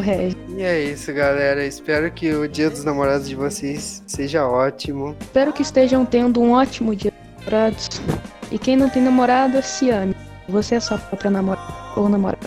Regi. 0.00 0.36
E 0.56 0.62
é 0.62 0.80
isso, 0.80 1.12
galera. 1.12 1.66
Espero 1.66 2.08
que 2.12 2.32
o 2.32 2.46
dia 2.46 2.70
dos 2.70 2.84
namorados 2.84 3.28
de 3.28 3.34
vocês 3.34 4.00
seja 4.06 4.46
ótimo. 4.46 5.16
Espero 5.20 5.52
que 5.52 5.62
estejam 5.62 6.06
tendo 6.06 6.40
um 6.40 6.52
ótimo 6.52 6.94
dia, 6.94 7.12
namorados. 7.40 7.88
E 8.50 8.58
quem 8.58 8.76
não 8.76 8.88
tem 8.88 9.02
namorada, 9.02 9.60
se 9.60 9.90
ame. 9.90 10.14
Você 10.48 10.74
é 10.74 10.80
sua 10.80 10.98
própria 10.98 11.30
namorada 11.30 11.62
ou 11.96 12.08
namorado. 12.08 12.38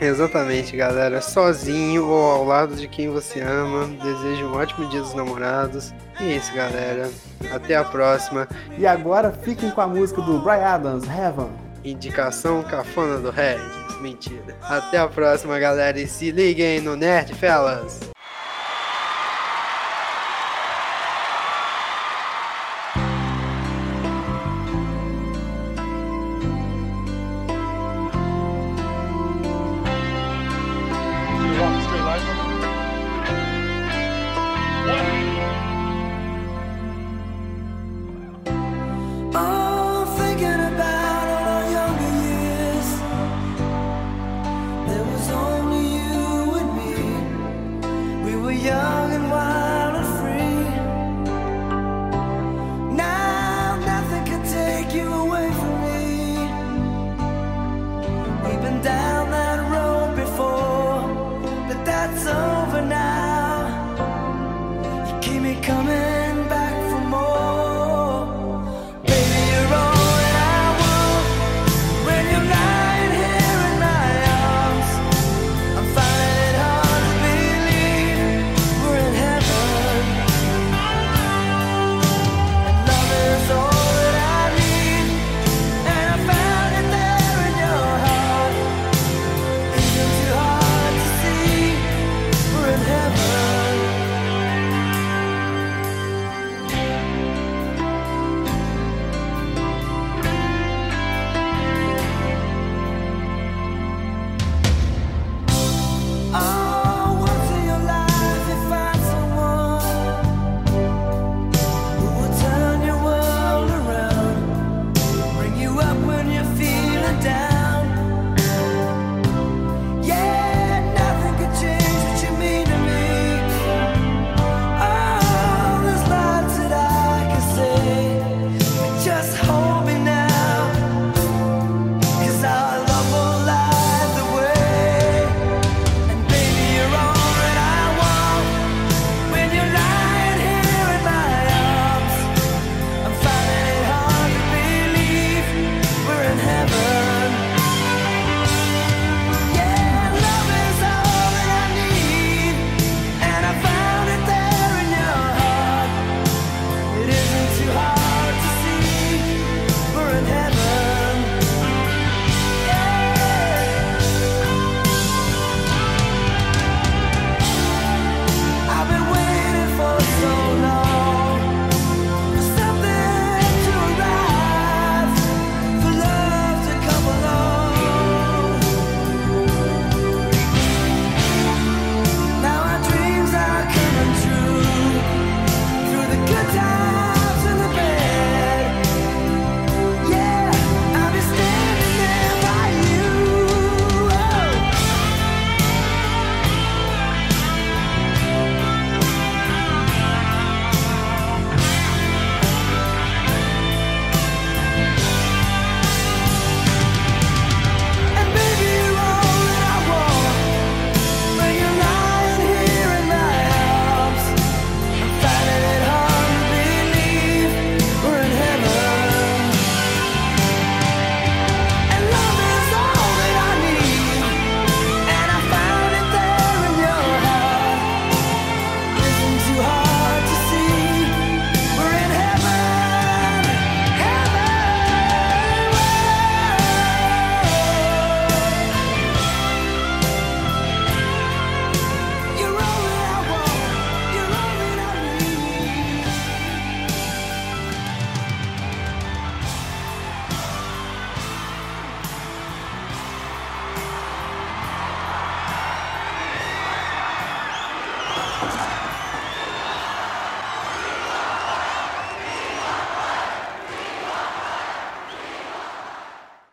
Exatamente, 0.00 0.76
galera. 0.76 1.20
Sozinho 1.20 2.06
ou 2.08 2.30
ao 2.30 2.44
lado 2.44 2.74
de 2.74 2.88
quem 2.88 3.08
você 3.08 3.40
ama. 3.40 3.86
Desejo 4.02 4.46
um 4.46 4.56
ótimo 4.56 4.88
dia 4.88 5.00
dos 5.00 5.14
namorados. 5.14 5.94
E 6.20 6.24
é 6.24 6.36
isso, 6.36 6.54
galera. 6.54 7.10
Até 7.52 7.76
a 7.76 7.84
próxima. 7.84 8.48
E 8.78 8.86
agora 8.86 9.32
fiquem 9.32 9.70
com 9.70 9.80
a 9.80 9.86
música 9.86 10.20
do 10.22 10.40
Brian 10.40 10.64
Adams, 10.64 11.04
Heaven. 11.08 11.50
Indicação 11.84 12.62
cafona 12.62 13.18
do 13.18 13.30
Regis. 13.30 14.00
Mentira. 14.00 14.56
Até 14.62 14.98
a 14.98 15.06
próxima, 15.08 15.58
galera. 15.58 15.98
E 16.00 16.06
se 16.06 16.30
liguem 16.30 16.80
no 16.80 16.96
Nerd 16.96 17.34
Fellas. 17.34 18.13